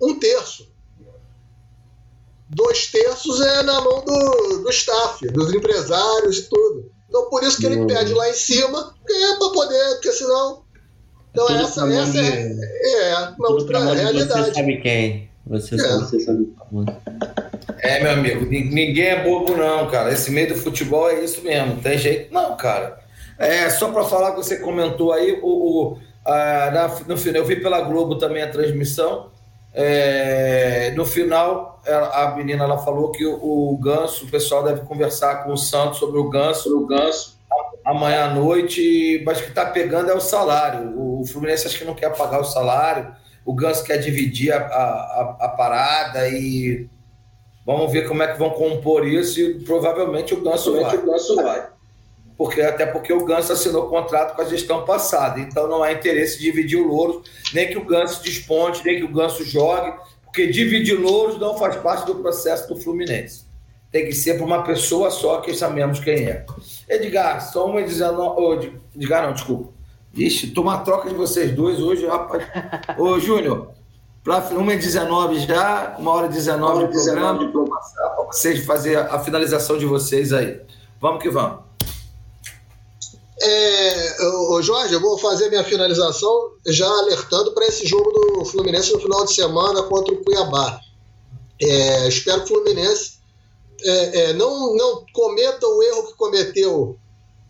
um 0.01 0.19
terço 0.19 0.69
dois 2.49 2.87
terços 2.91 3.41
é 3.41 3.63
na 3.63 3.81
mão 3.81 4.05
do, 4.05 4.63
do 4.63 4.71
staff, 4.71 5.27
dos 5.29 5.53
empresários 5.53 6.39
e 6.39 6.49
tudo. 6.49 6.91
Então 7.09 7.29
por 7.31 7.43
isso 7.43 7.59
que 7.59 7.67
ele 7.67 7.77
uhum. 7.77 7.87
pede 7.87 8.13
lá 8.13 8.29
em 8.29 8.35
cima, 8.35 8.95
é 9.09 9.39
para 9.39 9.51
poder, 9.51 9.95
porque 9.95 10.13
senão. 10.13 10.63
Então 11.31 11.47
tudo 11.47 11.61
essa, 11.61 11.93
essa 11.93 12.19
é, 12.19 13.11
é 13.11 13.29
uma 13.39 13.51
outra 13.51 13.95
realidade. 13.95 14.47
Você 14.47 14.55
sabe 14.55 14.81
quem? 14.81 15.31
Você, 15.47 15.75
é. 15.77 15.79
sabe, 15.79 16.05
você 16.05 16.21
sabe. 16.21 16.53
É, 17.79 18.03
meu 18.03 18.13
amigo, 18.13 18.47
ninguém 18.47 19.05
é 19.05 19.23
bobo, 19.23 19.57
não, 19.57 19.89
cara. 19.89 20.13
Esse 20.13 20.31
meio 20.31 20.49
do 20.49 20.57
futebol 20.57 21.09
é 21.09 21.23
isso 21.25 21.43
mesmo, 21.43 21.75
não 21.75 21.81
tem 21.81 21.97
jeito, 21.99 22.33
não, 22.33 22.57
cara. 22.57 22.99
É, 23.39 23.69
só 23.71 23.93
para 23.93 24.05
falar 24.05 24.31
que 24.31 24.39
você 24.39 24.57
comentou 24.57 25.13
aí, 25.13 25.39
o, 25.43 25.47
o 25.47 25.99
a, 26.25 26.71
na, 26.73 26.89
no 27.07 27.17
final, 27.17 27.43
eu 27.43 27.47
vi 27.47 27.57
pela 27.57 27.83
Globo 27.83 28.17
também 28.17 28.43
a 28.43 28.51
transmissão. 28.51 29.31
É, 29.79 30.91
no 30.97 31.05
final, 31.05 31.83
a 31.87 32.35
menina 32.35 32.65
ela 32.65 32.79
falou 32.79 33.13
que 33.13 33.27
o, 33.27 33.75
o, 33.75 33.77
Ganso, 33.77 34.25
o 34.25 34.31
pessoal 34.31 34.65
deve 34.65 34.81
conversar 34.87 35.45
com 35.45 35.53
o 35.53 35.57
Santos 35.57 35.99
sobre 35.99 36.19
o 36.19 36.31
Ganso, 36.31 36.75
o 36.75 36.87
Ganso 36.87 37.37
amanhã 37.85 38.25
à 38.25 38.35
noite, 38.35 39.23
mas 39.25 39.39
o 39.39 39.43
que 39.43 39.51
está 39.51 39.67
pegando 39.67 40.11
é 40.11 40.15
o 40.15 40.21
salário. 40.21 40.95
O 40.99 41.27
Fluminense 41.27 41.67
acho 41.67 41.79
que 41.79 41.85
não 41.85 41.95
quer 41.95 42.17
pagar 42.17 42.41
o 42.41 42.45
salário, 42.45 43.15
o 43.45 43.55
Ganso 43.55 43.85
quer 43.85 43.99
dividir 43.99 44.51
a, 44.51 44.57
a, 44.57 45.37
a 45.41 45.49
parada 45.51 46.27
e 46.27 46.89
vamos 47.65 47.93
ver 47.93 48.09
como 48.09 48.23
é 48.23 48.33
que 48.33 48.39
vão 48.39 48.51
compor 48.51 49.07
isso 49.07 49.39
e 49.39 49.63
provavelmente 49.63 50.33
o 50.33 50.41
Ganso 50.41 50.73
vai. 50.73 50.97
O 50.97 51.05
Ganso 51.05 51.37
vai. 51.37 51.76
Porque 52.37 52.61
até 52.61 52.85
porque 52.85 53.13
o 53.13 53.25
Ganso 53.25 53.53
assinou 53.53 53.89
contrato 53.89 54.37
com 54.37 54.43
a 54.43 54.45
gestão 54.45 54.85
passada, 54.85 55.41
então 55.41 55.69
não 55.69 55.83
há 55.83 55.93
interesse 55.93 56.39
de 56.39 56.45
dividir 56.45 56.79
o 56.79 56.87
louro, 56.87 57.23
nem 57.55 57.69
que 57.69 57.79
o 57.79 57.85
Ganso 57.85 58.23
desponte, 58.23 58.85
nem 58.85 58.97
que 58.97 59.05
o 59.05 59.13
Ganso 59.13 59.45
jogue, 59.45 59.95
porque 60.25 60.47
dividir 60.47 60.99
louros 60.99 61.39
não 61.39 61.57
faz 61.57 61.77
parte 61.77 62.05
do 62.07 62.17
processo 62.17 62.69
do 62.69 62.77
Fluminense. 62.81 63.47
Tem 63.91 64.05
que 64.05 64.13
ser 64.13 64.35
para 64.35 64.45
uma 64.45 64.63
pessoa 64.63 65.11
só 65.11 65.41
que 65.41 65.55
sabemos 65.55 65.99
quem 65.99 66.27
é. 66.27 66.45
Edgar, 66.89 67.41
só 67.41 67.67
uma 67.67 67.81
19. 67.81 68.41
Oh, 68.41 68.55
Edgar, 68.95 69.25
não, 69.27 69.33
desculpa. 69.33 69.73
Ixi, 70.15 70.49
tô 70.49 70.63
uma 70.63 70.79
troca 70.79 71.09
de 71.09 71.15
vocês 71.15 71.53
dois 71.53 71.81
hoje, 71.81 72.07
rapaz. 72.07 72.45
Ô, 72.99 73.19
Júnior, 73.19 73.71
para 74.23 74.41
uma 74.59 74.75
e 74.75 74.77
19 74.77 75.39
já, 75.41 75.97
uma 75.99 76.11
hora 76.11 76.27
e 76.27 76.31
19 76.31 76.87
de 76.87 76.93
programa, 76.93 77.53
para 77.53 78.25
vocês 78.27 78.65
fazer 78.67 78.99
a 78.99 79.19
finalização 79.21 79.79
de 79.79 79.87
vocês 79.87 80.33
aí. 80.33 80.61
Vamos 81.01 81.23
que 81.23 81.31
vamos. 81.31 81.66
É, 83.49 84.17
Jorge, 84.63 84.95
eu 84.95 85.01
vou 85.01 85.17
fazer 85.19 85.49
minha 85.49 85.63
finalização 85.63 86.53
já 86.67 86.89
alertando 86.89 87.53
para 87.53 87.67
esse 87.67 87.87
jogo 87.87 88.11
do 88.11 88.45
Fluminense 88.45 88.93
no 88.93 89.01
final 89.01 89.25
de 89.25 89.35
semana 89.35 89.83
contra 89.85 90.13
o 90.13 90.25
Cuiabá. 90.25 90.81
É, 91.63 92.09
espero 92.09 92.45
que 92.45 92.53
o 92.53 92.57
Fluminense 92.57 93.13
é, 93.85 94.21
é, 94.21 94.33
não, 94.33 94.75
não 94.75 95.05
cometa 95.13 95.67
o 95.67 95.83
erro 95.83 96.09
que 96.09 96.17
cometeu 96.17 96.97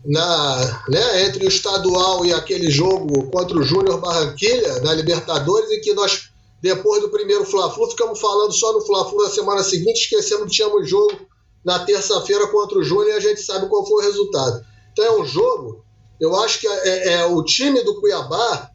na, 0.05 0.85
né, 0.89 1.25
entre 1.25 1.47
o 1.47 1.49
estadual 1.49 2.27
e 2.27 2.33
aquele 2.33 2.71
jogo 2.71 3.31
contra 3.31 3.59
o 3.59 3.63
Júnior 3.63 3.99
Barranquilha, 3.99 4.81
na 4.81 4.93
Libertadores, 4.93 5.71
em 5.71 5.81
que 5.81 5.95
nós, 5.95 6.29
depois 6.61 7.01
do 7.01 7.09
primeiro 7.09 7.45
Fla-Flu, 7.45 7.91
ficamos 7.91 8.21
falando 8.21 8.53
só 8.53 8.73
no 8.73 8.83
Fla-Flu 8.83 9.23
na 9.23 9.31
semana 9.31 9.63
seguinte, 9.63 10.03
esquecemos 10.03 10.45
que 10.45 10.57
tínhamos 10.57 10.89
jogo 10.89 11.19
na 11.65 11.79
terça-feira 11.81 12.47
contra 12.49 12.79
o 12.79 12.83
Júnior 12.83 13.09
e 13.09 13.17
a 13.17 13.21
gente 13.21 13.41
sabe 13.41 13.69
qual 13.69 13.87
foi 13.87 14.05
o 14.05 14.07
resultado. 14.07 14.65
Então 14.93 15.05
é 15.05 15.21
um 15.21 15.25
jogo, 15.25 15.85
eu 16.21 16.35
acho 16.37 16.61
que 16.61 16.67
é, 16.67 17.13
é, 17.15 17.27
o 17.27 17.43
time 17.43 17.83
do 17.83 18.01
Cuiabá, 18.01 18.71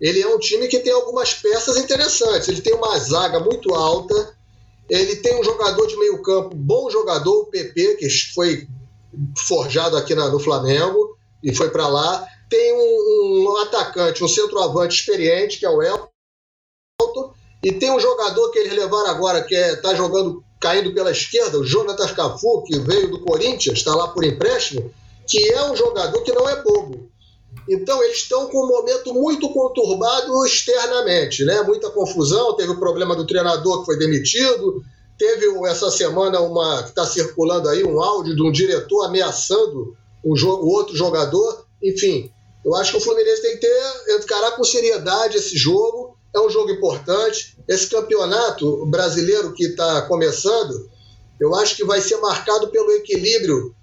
ele 0.00 0.20
é 0.20 0.26
um 0.26 0.38
time 0.38 0.66
que 0.66 0.80
tem 0.80 0.92
algumas 0.92 1.34
peças 1.34 1.76
interessantes. 1.76 2.48
Ele 2.48 2.60
tem 2.60 2.74
uma 2.74 2.98
zaga 2.98 3.38
muito 3.38 3.74
alta, 3.74 4.34
ele 4.88 5.16
tem 5.16 5.38
um 5.38 5.44
jogador 5.44 5.86
de 5.86 5.96
meio 5.96 6.20
campo, 6.22 6.56
bom 6.56 6.90
jogador, 6.90 7.42
o 7.42 7.46
PP, 7.46 7.96
que 7.96 8.08
foi 8.34 8.66
forjado 9.46 9.96
aqui 9.96 10.14
na, 10.14 10.28
no 10.28 10.40
Flamengo 10.40 11.16
e 11.42 11.54
foi 11.54 11.70
para 11.70 11.86
lá. 11.86 12.26
Tem 12.48 12.72
um, 12.72 13.44
um, 13.44 13.56
atacante, 13.58 14.24
um 14.24 14.28
centroavante 14.28 14.96
experiente, 14.96 15.58
que 15.58 15.66
é 15.66 15.70
o 15.70 15.82
Elton. 15.82 16.10
E 17.62 17.72
tem 17.72 17.92
um 17.92 18.00
jogador 18.00 18.50
que 18.50 18.58
eles 18.58 18.72
levaram 18.72 19.10
agora, 19.10 19.42
que 19.42 19.54
está 19.54 19.68
é, 19.68 19.76
tá 19.76 19.94
jogando, 19.94 20.42
caindo 20.58 20.92
pela 20.94 21.10
esquerda, 21.10 21.58
o 21.58 21.64
Jonathan 21.64 22.08
Cafu, 22.14 22.64
que 22.64 22.78
veio 22.78 23.10
do 23.10 23.20
Corinthians, 23.20 23.78
está 23.78 23.94
lá 23.94 24.08
por 24.08 24.24
empréstimo, 24.24 24.92
que 25.30 25.52
é 25.52 25.70
um 25.70 25.76
jogador 25.76 26.22
que 26.22 26.32
não 26.32 26.48
é 26.48 26.60
bobo. 26.62 27.08
Então, 27.68 28.02
eles 28.02 28.18
estão 28.18 28.48
com 28.48 28.64
um 28.64 28.68
momento 28.68 29.14
muito 29.14 29.48
conturbado 29.48 30.44
externamente, 30.44 31.44
né? 31.44 31.62
Muita 31.62 31.88
confusão. 31.90 32.56
Teve 32.56 32.72
o 32.72 32.80
problema 32.80 33.14
do 33.14 33.26
treinador 33.26 33.80
que 33.80 33.86
foi 33.86 33.96
demitido. 33.96 34.82
Teve 35.16 35.46
essa 35.68 35.88
semana 35.90 36.40
uma 36.40 36.82
que 36.82 36.88
está 36.88 37.06
circulando 37.06 37.68
aí 37.68 37.84
um 37.84 38.02
áudio 38.02 38.34
de 38.34 38.42
um 38.42 38.50
diretor 38.50 39.04
ameaçando 39.04 39.94
o, 40.24 40.34
outro 40.74 40.96
jogador. 40.96 41.64
Enfim, 41.80 42.32
eu 42.64 42.74
acho 42.74 42.92
que 42.92 42.98
o 42.98 43.00
Fluminense 43.00 43.42
tem 43.42 43.52
que 43.52 43.60
ter, 43.60 44.16
encarar 44.16 44.52
com 44.52 44.64
seriedade 44.64 45.36
esse 45.36 45.56
jogo. 45.56 46.16
É 46.34 46.40
um 46.40 46.50
jogo 46.50 46.70
importante. 46.70 47.56
Esse 47.68 47.88
campeonato 47.88 48.84
brasileiro 48.86 49.52
que 49.52 49.64
está 49.64 50.02
começando, 50.02 50.88
eu 51.38 51.54
acho 51.54 51.76
que 51.76 51.84
vai 51.84 52.00
ser 52.00 52.16
marcado 52.16 52.68
pelo 52.68 52.90
equilíbrio 52.92 53.74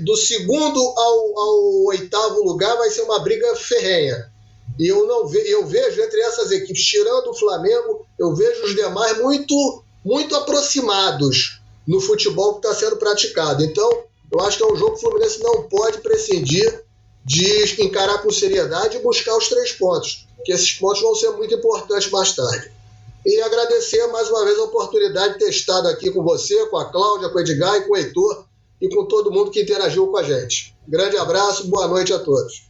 do 0.00 0.16
segundo 0.16 0.80
ao, 0.80 1.38
ao, 1.38 1.84
oitavo 1.86 2.42
lugar 2.42 2.76
vai 2.76 2.90
ser 2.90 3.02
uma 3.02 3.18
briga 3.18 3.54
ferrenha. 3.56 4.30
E 4.78 4.86
eu 4.86 5.06
não 5.06 5.26
ve, 5.26 5.38
eu 5.50 5.66
vejo 5.66 6.00
entre 6.00 6.20
essas 6.20 6.50
equipes, 6.50 6.84
tirando 6.84 7.28
o 7.28 7.34
Flamengo, 7.34 8.06
eu 8.18 8.34
vejo 8.34 8.64
os 8.64 8.74
demais 8.74 9.18
muito, 9.18 9.82
muito 10.04 10.34
aproximados 10.36 11.60
no 11.86 12.00
futebol 12.00 12.54
que 12.54 12.66
está 12.66 12.78
sendo 12.78 12.96
praticado. 12.96 13.64
Então, 13.64 14.04
eu 14.32 14.40
acho 14.40 14.58
que 14.58 14.62
é 14.62 14.72
um 14.72 14.76
jogo 14.76 14.92
que 14.92 14.98
o 14.98 15.00
Fluminense 15.00 15.42
não 15.42 15.62
pode 15.64 15.98
prescindir 15.98 16.84
de 17.24 17.82
encarar 17.82 18.22
com 18.22 18.30
seriedade 18.30 18.96
e 18.96 19.00
buscar 19.00 19.36
os 19.36 19.48
três 19.48 19.72
pontos, 19.72 20.26
que 20.44 20.52
esses 20.52 20.72
pontos 20.72 21.02
vão 21.02 21.14
ser 21.14 21.30
muito 21.30 21.54
importantes 21.54 22.10
mais 22.10 22.34
tarde. 22.34 22.70
E 23.26 23.40
agradecer 23.42 24.06
mais 24.06 24.30
uma 24.30 24.44
vez 24.44 24.58
a 24.58 24.64
oportunidade 24.64 25.34
de 25.34 25.40
ter 25.40 25.50
estado 25.50 25.88
aqui 25.88 26.10
com 26.10 26.22
você, 26.22 26.66
com 26.66 26.78
a 26.78 26.86
Cláudia, 26.86 27.28
com 27.28 27.36
o 27.36 27.40
Edgar 27.40 27.76
e 27.76 27.82
com 27.82 27.92
o 27.92 27.96
Heitor 27.96 28.48
e 28.80 28.88
com 28.88 29.04
todo 29.06 29.30
mundo 29.30 29.50
que 29.50 29.62
interagiu 29.62 30.06
com 30.08 30.16
a 30.16 30.22
gente. 30.22 30.74
Grande 30.86 31.16
abraço, 31.16 31.68
boa 31.68 31.88
noite 31.88 32.12
a 32.12 32.18
todos. 32.18 32.68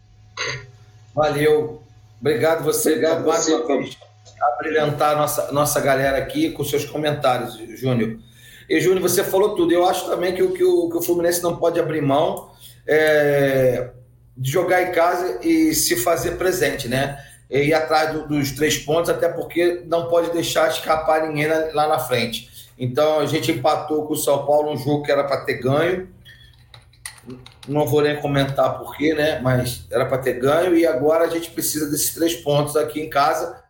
Valeu. 1.14 1.82
Obrigado 2.20 2.64
você, 2.64 2.90
Obrigado 2.90 3.26
mais 3.26 3.44
você, 3.44 3.54
a 3.54 4.56
brilhantar 4.58 5.16
nossa, 5.16 5.52
nossa 5.52 5.80
galera 5.80 6.18
aqui 6.18 6.50
com 6.50 6.64
seus 6.64 6.84
comentários, 6.84 7.56
Júnior. 7.78 8.18
E, 8.68 8.80
Júnior, 8.80 9.00
você 9.00 9.24
falou 9.24 9.54
tudo. 9.54 9.72
Eu 9.72 9.86
acho 9.86 10.06
também 10.06 10.34
que, 10.34 10.46
que, 10.48 10.64
o, 10.64 10.90
que 10.90 10.96
o 10.96 11.02
Fluminense 11.02 11.42
não 11.42 11.56
pode 11.56 11.80
abrir 11.80 12.02
mão 12.02 12.50
é, 12.86 13.90
de 14.36 14.50
jogar 14.50 14.82
em 14.82 14.92
casa 14.92 15.40
e 15.42 15.74
se 15.74 15.96
fazer 15.96 16.32
presente, 16.32 16.86
né? 16.86 17.18
E 17.50 17.60
ir 17.60 17.74
atrás 17.74 18.12
do, 18.12 18.28
dos 18.28 18.52
três 18.52 18.76
pontos, 18.76 19.10
até 19.10 19.28
porque 19.28 19.82
não 19.86 20.08
pode 20.08 20.30
deixar 20.32 20.68
escapar 20.68 21.26
ninguém 21.26 21.48
lá 21.72 21.88
na 21.88 21.98
frente. 21.98 22.47
Então 22.78 23.18
a 23.18 23.26
gente 23.26 23.50
empatou 23.50 24.06
com 24.06 24.12
o 24.12 24.16
São 24.16 24.46
Paulo 24.46 24.70
um 24.70 24.76
jogo 24.76 25.02
que 25.02 25.10
era 25.10 25.24
para 25.24 25.44
ter 25.44 25.54
ganho. 25.54 26.14
Não 27.66 27.86
vou 27.86 28.00
nem 28.00 28.20
comentar 28.20 28.78
porquê, 28.78 29.12
né? 29.12 29.40
Mas 29.40 29.86
era 29.90 30.06
para 30.06 30.22
ter 30.22 30.38
ganho 30.38 30.76
e 30.76 30.86
agora 30.86 31.24
a 31.24 31.28
gente 31.28 31.50
precisa 31.50 31.90
desses 31.90 32.14
três 32.14 32.36
pontos 32.36 32.76
aqui 32.76 33.00
em 33.00 33.10
casa. 33.10 33.64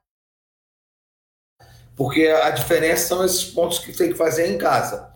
Porque 1.97 2.29
a 2.29 2.51
diferença 2.51 3.09
são 3.09 3.25
esses 3.25 3.45
pontos 3.45 3.79
que 3.79 3.97
tem 3.97 4.11
que 4.11 4.19
fazer 4.19 4.47
em 4.47 4.59
casa. 4.59 5.13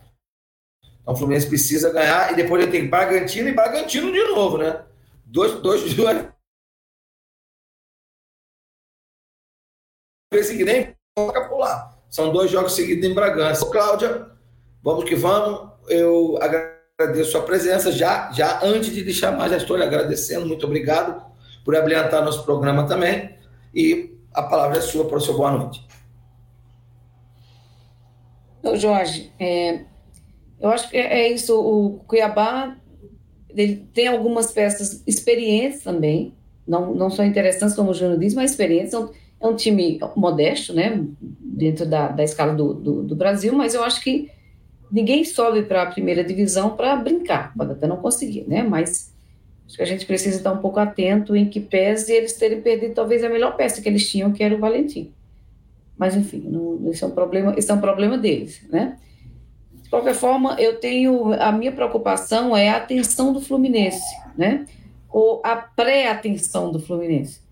Então 1.02 1.14
o 1.14 1.16
Fluminense 1.16 1.48
precisa 1.48 1.92
ganhar 1.92 2.32
e 2.32 2.36
depois 2.36 2.62
ele 2.62 2.72
tem 2.72 2.88
Bragantino 2.88 3.48
e 3.48 3.54
Bragantino 3.54 4.10
de 4.10 4.24
novo, 4.28 4.56
né? 4.56 4.84
Dois, 5.24 5.60
dois, 5.60 5.94
dois. 5.94 6.32
Esse 10.32 10.56
que 10.56 10.64
nem 10.64 10.96
lá. 11.18 11.91
São 12.12 12.30
dois 12.30 12.50
jogos 12.50 12.74
seguidos 12.74 13.08
em 13.08 13.14
Bragança. 13.14 13.64
Cláudia, 13.70 14.26
vamos 14.82 15.04
que 15.04 15.14
vamos. 15.14 15.70
Eu 15.88 16.38
agradeço 16.42 17.38
a 17.38 17.42
presença 17.42 17.90
já, 17.90 18.30
já 18.32 18.62
antes 18.62 18.92
de 18.92 19.02
deixar 19.02 19.32
mais 19.32 19.50
a 19.50 19.56
história, 19.56 19.86
agradecendo, 19.86 20.46
muito 20.46 20.66
obrigado 20.66 21.24
por 21.64 21.74
abrilhantar 21.74 22.22
nosso 22.22 22.44
programa 22.44 22.86
também. 22.86 23.34
E 23.74 24.14
a 24.34 24.42
palavra 24.42 24.76
é 24.76 24.82
sua 24.82 25.06
para 25.06 25.16
o 25.16 25.20
seu 25.22 25.34
boa 25.34 25.52
noite. 25.52 25.86
Jorge, 28.74 29.32
é, 29.40 29.86
eu 30.60 30.68
acho 30.68 30.90
que 30.90 30.98
é, 30.98 31.32
isso. 31.32 31.58
O 31.58 32.00
Cuiabá 32.06 32.76
tem 33.94 34.06
algumas 34.06 34.52
peças 34.52 35.02
experientes 35.06 35.82
também, 35.82 36.36
não, 36.68 36.94
não 36.94 37.08
só 37.08 37.24
interessantes, 37.24 37.74
como 37.74 37.90
o 37.90 37.94
Júnior 37.94 38.18
diz, 38.18 38.34
mas 38.34 38.50
experientes. 38.50 38.92
Então, 38.92 39.10
é 39.42 39.46
um 39.46 39.56
time 39.56 39.98
modesto, 40.16 40.72
né, 40.72 41.04
dentro 41.20 41.84
da, 41.84 42.08
da 42.08 42.22
escala 42.22 42.54
do, 42.54 42.72
do, 42.72 43.02
do 43.02 43.16
Brasil, 43.16 43.52
mas 43.52 43.74
eu 43.74 43.82
acho 43.82 44.00
que 44.00 44.30
ninguém 44.90 45.24
sobe 45.24 45.62
para 45.62 45.82
a 45.82 45.86
primeira 45.86 46.22
divisão 46.22 46.76
para 46.76 46.94
brincar, 46.94 47.52
pode 47.56 47.72
até 47.72 47.86
não 47.88 47.96
conseguir, 47.96 48.44
né, 48.46 48.62
mas 48.62 49.12
acho 49.66 49.76
que 49.76 49.82
a 49.82 49.86
gente 49.86 50.06
precisa 50.06 50.36
estar 50.36 50.52
um 50.52 50.58
pouco 50.58 50.78
atento 50.78 51.34
em 51.34 51.48
que 51.48 51.60
pese 51.60 52.12
eles 52.12 52.34
terem 52.34 52.60
perdido 52.60 52.94
talvez 52.94 53.24
a 53.24 53.28
melhor 53.28 53.56
peça 53.56 53.82
que 53.82 53.88
eles 53.88 54.08
tinham, 54.08 54.32
que 54.32 54.44
era 54.44 54.54
o 54.54 54.58
Valentim. 54.58 55.12
Mas, 55.96 56.16
enfim, 56.16 56.42
não, 56.46 56.90
isso, 56.90 57.04
é 57.04 57.08
um 57.08 57.12
problema, 57.12 57.54
isso 57.56 57.70
é 57.70 57.74
um 57.74 57.80
problema 57.80 58.16
deles, 58.16 58.62
né. 58.70 58.96
De 59.82 59.90
qualquer 59.90 60.14
forma, 60.14 60.56
eu 60.58 60.78
tenho, 60.78 61.32
a 61.34 61.50
minha 61.52 61.72
preocupação 61.72 62.56
é 62.56 62.70
a 62.70 62.76
atenção 62.76 63.32
do 63.32 63.40
Fluminense, 63.40 64.02
né, 64.38 64.66
ou 65.10 65.42
a 65.44 65.56
pré-atenção 65.56 66.70
do 66.70 66.78
Fluminense 66.78 67.42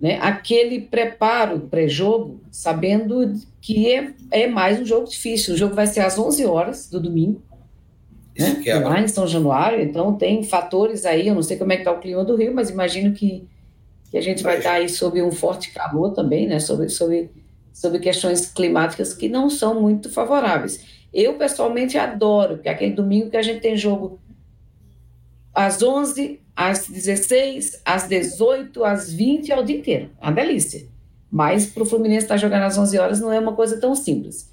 né, 0.00 0.18
aquele 0.20 0.80
preparo 0.80 1.60
pré-jogo, 1.60 2.40
sabendo 2.50 3.34
que 3.60 3.92
é, 3.92 4.12
é 4.30 4.46
mais 4.46 4.80
um 4.80 4.84
jogo 4.84 5.08
difícil. 5.08 5.54
O 5.54 5.56
jogo 5.56 5.74
vai 5.74 5.86
ser 5.86 6.00
às 6.00 6.18
11 6.18 6.44
horas 6.44 6.90
do 6.90 7.00
domingo, 7.00 7.42
né, 8.38 8.62
é 8.66 8.74
lá 8.74 9.00
em 9.00 9.08
São 9.08 9.26
Januário, 9.26 9.80
então 9.80 10.14
tem 10.14 10.42
fatores 10.42 11.04
aí, 11.04 11.28
eu 11.28 11.34
não 11.34 11.42
sei 11.42 11.56
como 11.56 11.72
é 11.72 11.76
que 11.76 11.82
está 11.82 11.92
o 11.92 12.00
clima 12.00 12.24
do 12.24 12.34
Rio, 12.34 12.52
mas 12.52 12.68
imagino 12.68 13.12
que, 13.12 13.46
que 14.10 14.18
a 14.18 14.20
gente 14.20 14.42
vai 14.42 14.58
estar 14.58 14.70
tá 14.70 14.76
aí 14.76 14.88
sob 14.88 15.22
um 15.22 15.30
forte 15.30 15.72
calor 15.72 16.12
também, 16.12 16.46
né, 16.46 16.58
sobre, 16.58 16.88
sobre, 16.88 17.30
sobre 17.72 18.00
questões 18.00 18.46
climáticas 18.46 19.14
que 19.14 19.28
não 19.28 19.48
são 19.48 19.80
muito 19.80 20.10
favoráveis. 20.10 20.84
Eu, 21.12 21.34
pessoalmente, 21.34 21.96
adoro, 21.96 22.58
que 22.58 22.68
é 22.68 22.72
aquele 22.72 22.92
domingo 22.92 23.30
que 23.30 23.36
a 23.36 23.42
gente 23.42 23.60
tem 23.60 23.76
jogo 23.76 24.18
às 25.54 25.82
11, 25.82 26.40
às 26.56 26.88
16, 26.88 27.82
às 27.84 28.08
18, 28.08 28.84
às 28.84 29.12
20, 29.12 29.52
é 29.52 29.58
o 29.58 29.64
dia 29.64 29.76
inteiro. 29.76 30.10
É 30.20 30.26
uma 30.26 30.32
delícia. 30.32 30.86
Mas 31.30 31.66
para 31.66 31.82
o 31.82 31.86
Fluminense 31.86 32.24
estar 32.24 32.34
tá 32.34 32.38
jogando 32.38 32.62
às 32.62 32.78
11 32.78 32.98
horas 32.98 33.20
não 33.20 33.32
é 33.32 33.38
uma 33.38 33.54
coisa 33.54 33.80
tão 33.80 33.94
simples. 33.94 34.52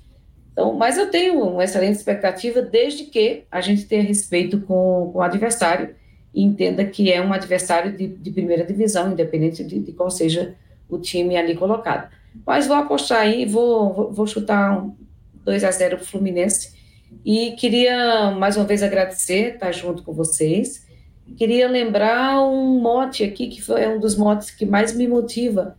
Então, 0.52 0.74
mas 0.74 0.98
eu 0.98 1.10
tenho 1.10 1.40
uma 1.40 1.64
excelente 1.64 1.96
expectativa 1.96 2.62
desde 2.62 3.06
que 3.06 3.44
a 3.50 3.62
gente 3.62 3.86
tenha 3.86 4.04
respeito 4.04 4.60
com, 4.62 5.10
com 5.14 5.20
o 5.20 5.22
adversário 5.22 5.96
e 6.34 6.44
entenda 6.44 6.84
que 6.86 7.12
é 7.12 7.22
um 7.22 7.34
adversário 7.34 7.96
de, 7.96 8.08
de 8.08 8.32
primeira 8.32 8.66
divisão, 8.66 9.12
independente 9.12 9.64
de, 9.64 9.80
de, 9.80 9.92
qual 9.92 10.10
seja 10.10 10.56
o 10.90 10.98
time 10.98 11.38
ali 11.38 11.56
colocado. 11.56 12.10
Mas 12.46 12.68
vou 12.68 12.76
apostar 12.76 13.20
aí, 13.20 13.46
vou, 13.46 14.12
vou, 14.12 14.26
chutar 14.26 14.78
um 14.78 14.96
2 15.44 15.64
a 15.64 15.72
0 15.72 15.98
para 15.98 16.04
o 16.04 16.08
Fluminense. 16.08 16.74
E 17.26 17.52
queria 17.52 18.32
mais 18.32 18.56
uma 18.56 18.66
vez 18.66 18.82
agradecer 18.82 19.56
estar 19.56 19.72
junto 19.72 20.04
com 20.04 20.14
vocês. 20.14 20.86
Queria 21.38 21.68
lembrar 21.68 22.42
um 22.42 22.80
mote 22.80 23.24
aqui, 23.24 23.48
que 23.48 23.62
foi 23.62 23.88
um 23.88 24.00
dos 24.00 24.16
motes 24.16 24.52
que 24.52 24.66
mais 24.66 24.96
me 24.96 25.08
motiva 25.08 25.76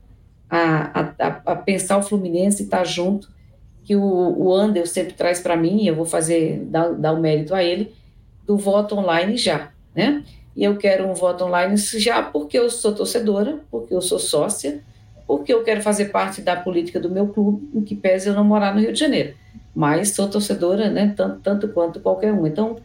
a, 0.48 1.14
a, 1.18 1.26
a 1.52 1.56
pensar 1.56 1.98
o 1.98 2.02
Fluminense 2.02 2.62
e 2.62 2.64
estar 2.66 2.84
junto, 2.84 3.30
que 3.84 3.96
o, 3.96 4.02
o 4.02 4.54
Andel 4.54 4.86
sempre 4.86 5.14
traz 5.14 5.40
para 5.40 5.56
mim, 5.56 5.86
eu 5.86 5.94
vou 5.94 6.04
fazer, 6.04 6.64
dar, 6.66 6.92
dar 6.92 7.12
o 7.12 7.20
mérito 7.20 7.54
a 7.54 7.62
ele, 7.62 7.92
do 8.46 8.56
voto 8.56 8.96
online 8.96 9.36
já, 9.36 9.70
né? 9.94 10.22
E 10.54 10.62
eu 10.62 10.76
quero 10.76 11.08
um 11.08 11.14
voto 11.14 11.44
online 11.44 11.76
já 11.76 12.22
porque 12.22 12.58
eu 12.58 12.68
sou 12.68 12.94
torcedora, 12.94 13.60
porque 13.70 13.94
eu 13.94 14.02
sou 14.02 14.18
sócia, 14.18 14.82
porque 15.26 15.52
eu 15.52 15.62
quero 15.62 15.80
fazer 15.80 16.06
parte 16.06 16.42
da 16.42 16.54
política 16.54 17.00
do 17.00 17.10
meu 17.10 17.28
clube, 17.28 17.70
em 17.74 17.82
que 17.82 17.94
pese 17.94 18.28
eu 18.28 18.34
não 18.34 18.44
morar 18.44 18.74
no 18.74 18.80
Rio 18.80 18.92
de 18.92 18.98
Janeiro. 18.98 19.34
Mas 19.74 20.10
sou 20.10 20.28
torcedora, 20.28 20.90
né, 20.90 21.14
tanto, 21.16 21.40
tanto 21.40 21.68
quanto 21.68 22.00
qualquer 22.00 22.32
um. 22.32 22.46
Então, 22.46 22.76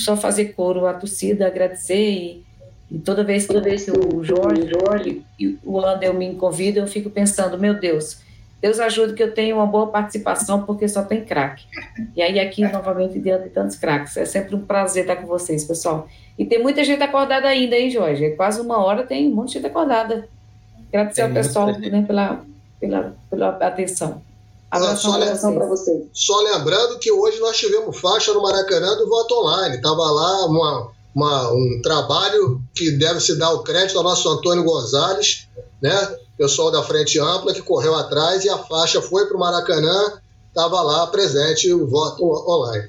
só 0.00 0.16
fazer 0.16 0.54
coro 0.54 0.86
à 0.86 0.94
torcida, 0.94 1.46
agradecer 1.46 2.10
e, 2.10 2.44
e 2.90 2.98
toda 2.98 3.24
vez 3.24 3.46
que, 3.46 3.52
toda 3.52 3.68
vez 3.68 3.84
que 3.84 3.90
o 3.90 4.22
Jorge, 4.24 4.68
Jorge 4.68 5.22
e 5.38 5.58
o 5.64 5.80
Andel 5.80 6.14
me 6.14 6.34
convidam, 6.34 6.84
eu 6.84 6.88
fico 6.88 7.10
pensando, 7.10 7.58
meu 7.58 7.78
Deus, 7.78 8.20
Deus 8.60 8.80
ajude 8.80 9.14
que 9.14 9.22
eu 9.22 9.32
tenha 9.32 9.54
uma 9.54 9.66
boa 9.66 9.86
participação, 9.86 10.64
porque 10.64 10.88
só 10.88 11.02
tem 11.02 11.24
craque. 11.24 11.64
E 12.16 12.20
aí, 12.20 12.40
aqui, 12.40 12.62
novamente, 12.62 13.18
diante 13.20 13.44
de 13.44 13.50
tantos 13.50 13.76
craques. 13.76 14.16
É 14.16 14.24
sempre 14.24 14.56
um 14.56 14.60
prazer 14.60 15.04
estar 15.04 15.16
com 15.16 15.26
vocês, 15.28 15.64
pessoal. 15.64 16.08
E 16.36 16.44
tem 16.44 16.60
muita 16.60 16.82
gente 16.82 17.02
acordada 17.02 17.46
ainda, 17.46 17.76
hein, 17.76 17.88
Jorge? 17.88 18.24
É 18.24 18.30
quase 18.30 18.60
uma 18.60 18.84
hora 18.84 19.04
tem 19.04 19.28
um 19.28 19.34
monte 19.34 19.48
de 19.48 19.54
gente 19.54 19.66
acordada. 19.66 20.28
Agradecer 20.88 21.22
ao 21.22 21.30
pessoal 21.30 21.66
né, 21.78 22.04
pela, 22.04 22.44
pela, 22.80 23.16
pela 23.30 23.48
atenção. 23.48 24.22
Abração 24.70 25.54
para 25.54 25.66
vocês. 25.66 26.04
Só 26.12 26.38
lembrando 26.40 26.98
que 26.98 27.10
hoje 27.10 27.38
nós 27.40 27.56
tivemos 27.56 27.98
faixa 27.98 28.32
no 28.34 28.42
Maracanã 28.42 28.96
do 28.96 29.08
voto 29.08 29.34
online. 29.34 29.76
Estava 29.76 30.02
lá 30.02 30.46
uma, 30.46 30.92
uma, 31.14 31.52
um 31.52 31.80
trabalho 31.82 32.60
que 32.74 32.90
deve 32.90 33.20
se 33.20 33.38
dar 33.38 33.50
o 33.52 33.62
crédito 33.62 33.96
ao 33.96 34.04
nosso 34.04 34.28
Antônio 34.28 34.64
Gonzalez, 34.64 35.48
né? 35.80 36.16
pessoal 36.38 36.70
da 36.70 36.82
Frente 36.82 37.18
Ampla 37.18 37.52
que 37.52 37.60
correu 37.60 37.94
atrás 37.96 38.44
e 38.44 38.48
a 38.48 38.58
faixa 38.58 39.02
foi 39.02 39.26
para 39.26 39.36
o 39.36 39.40
Maracanã, 39.40 40.20
estava 40.48 40.80
lá 40.82 41.06
presente 41.08 41.72
o 41.72 41.86
voto 41.86 42.24
online. 42.24 42.88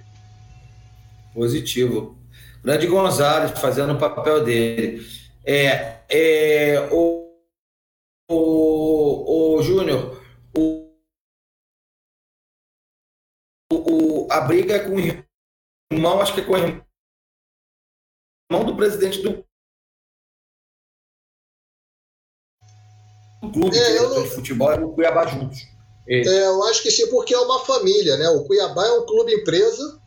Positivo. 1.33 2.15
Grande 2.63 2.85
Gonzalez 2.87 3.57
fazendo 3.59 3.93
o 3.93 3.97
papel 3.97 4.43
dele. 4.43 5.01
É, 5.43 5.95
é, 6.09 6.89
o, 6.91 7.31
o, 8.29 9.55
o 9.57 9.63
Júnior, 9.63 10.18
o, 13.89 14.27
a 14.31 14.41
briga 14.41 14.75
é 14.75 14.79
com 14.79 14.95
o 14.95 14.99
irmão, 15.91 16.21
acho 16.21 16.33
que 16.33 16.41
é 16.41 16.45
com 16.45 16.53
o 16.53 16.57
irmão 16.57 16.83
do 18.65 18.75
presidente 18.75 19.21
do 19.21 19.43
clube 23.51 23.77
é, 23.77 24.01
não... 24.01 24.23
de 24.23 24.29
futebol 24.29 24.71
é 24.71 24.79
o 24.79 24.91
Cuiabá 24.91 25.25
juntos. 25.25 25.59
É, 26.07 26.47
eu 26.47 26.63
acho 26.63 26.81
que 26.81 26.91
sim, 26.91 27.07
porque 27.09 27.33
é 27.33 27.39
uma 27.39 27.59
família, 27.65 28.17
né? 28.17 28.29
O 28.29 28.43
Cuiabá 28.43 28.85
é 28.85 28.91
um 28.93 29.05
clube 29.05 29.33
empresa 29.33 29.99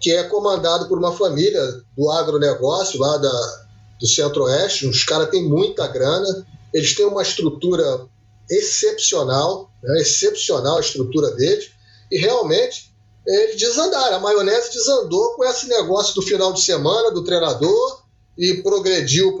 que 0.00 0.10
é 0.10 0.24
comandado 0.24 0.88
por 0.88 0.98
uma 0.98 1.12
família 1.12 1.62
do 1.96 2.10
agronegócio 2.10 2.98
lá 2.98 3.16
da, 3.18 3.66
do 4.00 4.06
Centro-Oeste. 4.06 4.86
Os 4.86 5.04
caras 5.04 5.30
têm 5.30 5.48
muita 5.48 5.86
grana, 5.86 6.46
eles 6.72 6.94
têm 6.94 7.06
uma 7.06 7.22
estrutura 7.22 8.06
excepcional, 8.50 9.70
né? 9.82 10.00
excepcional 10.00 10.78
a 10.78 10.80
estrutura 10.80 11.30
deles, 11.32 11.70
e 12.10 12.18
realmente 12.18 12.93
eles 13.26 13.56
desandaram. 13.58 14.16
A 14.16 14.20
maionese 14.20 14.72
desandou 14.72 15.34
com 15.34 15.44
esse 15.44 15.68
negócio 15.68 16.14
do 16.14 16.22
final 16.22 16.52
de 16.52 16.62
semana 16.62 17.10
do 17.10 17.24
treinador 17.24 18.02
e 18.36 18.62
progrediu 18.62 19.38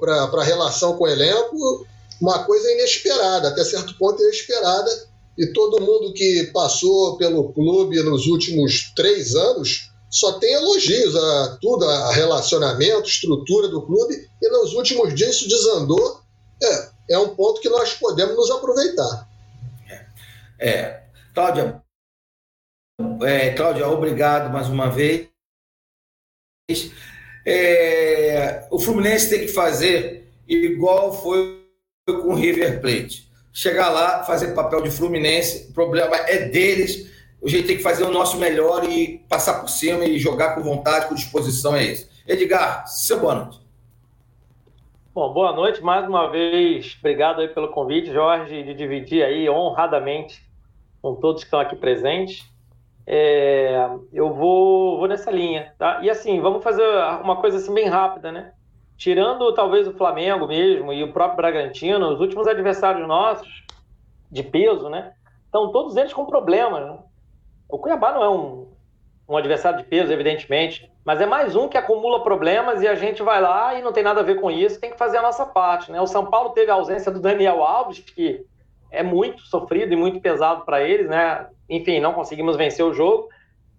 para 0.00 0.24
a 0.24 0.44
relação 0.44 0.96
com 0.96 1.04
o 1.04 1.08
elenco, 1.08 1.86
uma 2.20 2.44
coisa 2.44 2.70
inesperada, 2.72 3.48
até 3.48 3.64
certo 3.64 3.96
ponto 3.96 4.22
inesperada, 4.22 4.90
e 5.38 5.46
todo 5.48 5.80
mundo 5.80 6.12
que 6.12 6.50
passou 6.52 7.16
pelo 7.16 7.52
clube 7.52 8.02
nos 8.02 8.26
últimos 8.26 8.92
três 8.94 9.34
anos 9.34 9.90
só 10.10 10.34
tem 10.34 10.52
elogios 10.52 11.16
a 11.16 11.58
tudo, 11.60 11.84
a 11.88 12.12
relacionamento, 12.12 13.08
estrutura 13.08 13.66
do 13.68 13.82
clube, 13.82 14.14
e 14.40 14.48
nos 14.48 14.72
últimos 14.74 15.12
dias 15.12 15.36
isso 15.36 15.48
desandou. 15.48 16.20
É, 16.62 16.88
é 17.10 17.18
um 17.18 17.34
ponto 17.34 17.60
que 17.60 17.68
nós 17.68 17.94
podemos 17.94 18.36
nos 18.36 18.50
aproveitar. 18.50 19.28
É. 19.88 20.06
é. 20.60 21.02
É, 23.22 23.50
Cláudia, 23.50 23.88
obrigado 23.88 24.52
mais 24.52 24.68
uma 24.68 24.90
vez. 24.90 25.28
É, 27.46 28.66
o 28.70 28.78
Fluminense 28.78 29.30
tem 29.30 29.40
que 29.40 29.48
fazer 29.48 30.32
igual 30.48 31.12
foi 31.12 31.62
com 32.06 32.28
o 32.28 32.34
River 32.34 32.80
Plate. 32.80 33.30
Chegar 33.52 33.90
lá, 33.90 34.24
fazer 34.24 34.54
papel 34.54 34.82
de 34.82 34.90
Fluminense, 34.90 35.70
o 35.70 35.74
problema 35.74 36.16
é 36.16 36.48
deles 36.48 37.14
a 37.44 37.48
gente 37.48 37.66
tem 37.66 37.76
que 37.76 37.82
fazer 37.82 38.04
o 38.04 38.10
nosso 38.10 38.38
melhor 38.38 38.88
e 38.88 39.18
passar 39.28 39.60
por 39.60 39.68
cima 39.68 40.06
e 40.06 40.18
jogar 40.18 40.54
com 40.54 40.62
vontade, 40.62 41.08
com 41.08 41.14
disposição, 41.14 41.76
é 41.76 41.84
isso. 41.84 42.08
Edgar, 42.26 42.86
seu 42.86 43.20
boa 43.20 43.34
noite. 43.34 43.60
Bom, 45.14 45.30
boa 45.32 45.52
noite 45.52 45.82
mais 45.82 46.08
uma 46.08 46.30
vez. 46.30 46.96
Obrigado 46.98 47.42
aí 47.42 47.48
pelo 47.48 47.68
convite, 47.68 48.10
Jorge, 48.10 48.62
de 48.62 48.72
dividir 48.72 49.22
aí 49.22 49.48
honradamente 49.48 50.42
com 51.02 51.14
todos 51.16 51.42
que 51.42 51.48
estão 51.48 51.60
aqui 51.60 51.76
presentes. 51.76 52.42
É, 53.06 53.88
eu 54.12 54.32
vou, 54.32 54.98
vou 54.98 55.08
nessa 55.08 55.30
linha, 55.30 55.74
tá? 55.78 56.00
E 56.02 56.08
assim, 56.08 56.40
vamos 56.40 56.62
fazer 56.62 56.86
uma 57.22 57.36
coisa 57.36 57.58
assim 57.58 57.74
bem 57.74 57.86
rápida, 57.86 58.32
né? 58.32 58.52
Tirando 58.96 59.52
talvez 59.52 59.86
o 59.86 59.94
Flamengo 59.94 60.46
mesmo 60.46 60.92
e 60.92 61.02
o 61.02 61.12
próprio 61.12 61.36
Bragantino, 61.36 62.08
os 62.08 62.20
últimos 62.20 62.46
adversários 62.46 63.06
nossos 63.06 63.64
de 64.30 64.42
peso, 64.42 64.88
né? 64.88 65.12
Estão 65.44 65.70
todos 65.70 65.96
eles 65.96 66.12
com 66.12 66.24
problemas, 66.24 66.86
né? 66.86 66.98
O 67.68 67.78
Cuiabá 67.78 68.12
não 68.12 68.22
é 68.22 68.28
um, 68.30 68.68
um 69.28 69.36
adversário 69.36 69.78
de 69.78 69.84
peso, 69.84 70.12
evidentemente, 70.12 70.90
mas 71.04 71.20
é 71.20 71.26
mais 71.26 71.54
um 71.54 71.68
que 71.68 71.76
acumula 71.76 72.22
problemas 72.22 72.82
e 72.82 72.88
a 72.88 72.94
gente 72.94 73.22
vai 73.22 73.40
lá 73.40 73.74
e 73.74 73.82
não 73.82 73.92
tem 73.92 74.02
nada 74.02 74.20
a 74.20 74.24
ver 74.24 74.40
com 74.40 74.50
isso, 74.50 74.80
tem 74.80 74.90
que 74.90 74.98
fazer 74.98 75.18
a 75.18 75.22
nossa 75.22 75.44
parte. 75.44 75.92
Né? 75.92 76.00
O 76.00 76.06
São 76.06 76.26
Paulo 76.26 76.50
teve 76.50 76.70
a 76.70 76.74
ausência 76.74 77.12
do 77.12 77.20
Daniel 77.20 77.62
Alves, 77.62 77.98
que 77.98 78.46
é 78.94 79.02
muito 79.02 79.42
sofrido 79.42 79.92
e 79.92 79.96
muito 79.96 80.20
pesado 80.20 80.64
para 80.64 80.82
eles, 80.82 81.08
né? 81.08 81.46
Enfim, 81.68 82.00
não 82.00 82.12
conseguimos 82.12 82.56
vencer 82.56 82.84
o 82.84 82.94
jogo, 82.94 83.28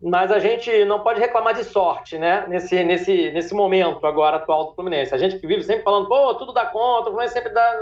mas 0.02 0.32
a 0.32 0.40
gente 0.40 0.86
não 0.86 1.00
pode 1.00 1.20
reclamar 1.20 1.54
de 1.54 1.64
sorte, 1.64 2.18
né? 2.18 2.46
Nesse, 2.48 2.84
nesse, 2.84 3.32
nesse 3.32 3.54
momento 3.54 4.06
agora 4.06 4.38
atual 4.38 4.66
do 4.66 4.76
Fluminense. 4.76 5.14
A 5.14 5.18
gente 5.18 5.40
que 5.40 5.48
vive 5.48 5.64
sempre 5.64 5.84
falando, 5.84 6.08
pô, 6.08 6.34
tudo 6.36 6.54
dá 6.54 6.66
conta, 6.66 7.10
o 7.10 7.12
Fluminense 7.12 7.34
sempre 7.34 7.54
dá. 7.54 7.80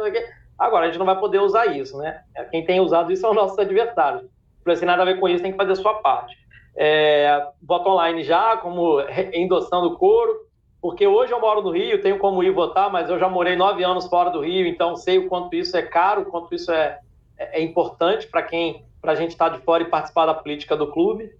Agora 0.57 0.85
a 0.85 0.87
gente 0.87 0.99
não 0.99 1.05
vai 1.05 1.19
poder 1.19 1.39
usar 1.39 1.65
isso, 1.65 1.97
né? 1.97 2.21
Quem 2.51 2.65
tem 2.65 2.79
usado 2.79 3.11
isso 3.11 3.21
são 3.21 3.31
os 3.31 3.35
nossos 3.35 3.57
adversários. 3.57 4.23
Não 4.65 4.75
tem 4.75 4.85
nada 4.85 5.01
a 5.01 5.05
ver 5.05 5.19
com 5.19 5.27
isso, 5.27 5.43
tem 5.43 5.51
que 5.51 5.57
fazer 5.57 5.73
a 5.73 5.75
sua 5.75 5.95
parte. 5.95 6.37
É, 6.75 7.45
voto 7.61 7.89
online 7.89 8.23
já, 8.23 8.57
como 8.57 9.01
endossando 9.33 9.87
o 9.87 9.97
coro, 9.97 10.31
porque 10.83 11.07
hoje 11.07 11.31
eu 11.31 11.39
moro 11.39 11.61
no 11.61 11.71
Rio, 11.71 12.01
tenho 12.01 12.19
como 12.19 12.43
ir 12.43 12.51
votar, 12.51 12.91
mas 12.91 13.09
eu 13.09 13.17
já 13.17 13.29
morei 13.29 13.55
nove 13.55 13.85
anos 13.85 14.07
fora 14.07 14.29
do 14.29 14.41
Rio, 14.41 14.67
então 14.67 14.97
sei 14.97 15.17
o 15.17 15.29
quanto 15.29 15.55
isso 15.55 15.77
é 15.77 15.81
caro, 15.81 16.23
o 16.23 16.25
quanto 16.25 16.53
isso 16.53 16.71
é, 16.71 16.99
é, 17.37 17.59
é 17.59 17.63
importante 17.63 18.27
para 18.27 18.41
quem, 18.41 18.85
para 19.01 19.11
a 19.11 19.15
gente 19.15 19.31
estar 19.31 19.49
tá 19.49 19.57
de 19.57 19.63
fora 19.63 19.83
e 19.83 19.89
participar 19.89 20.25
da 20.25 20.33
política 20.33 20.75
do 20.75 20.91
clube. 20.91 21.31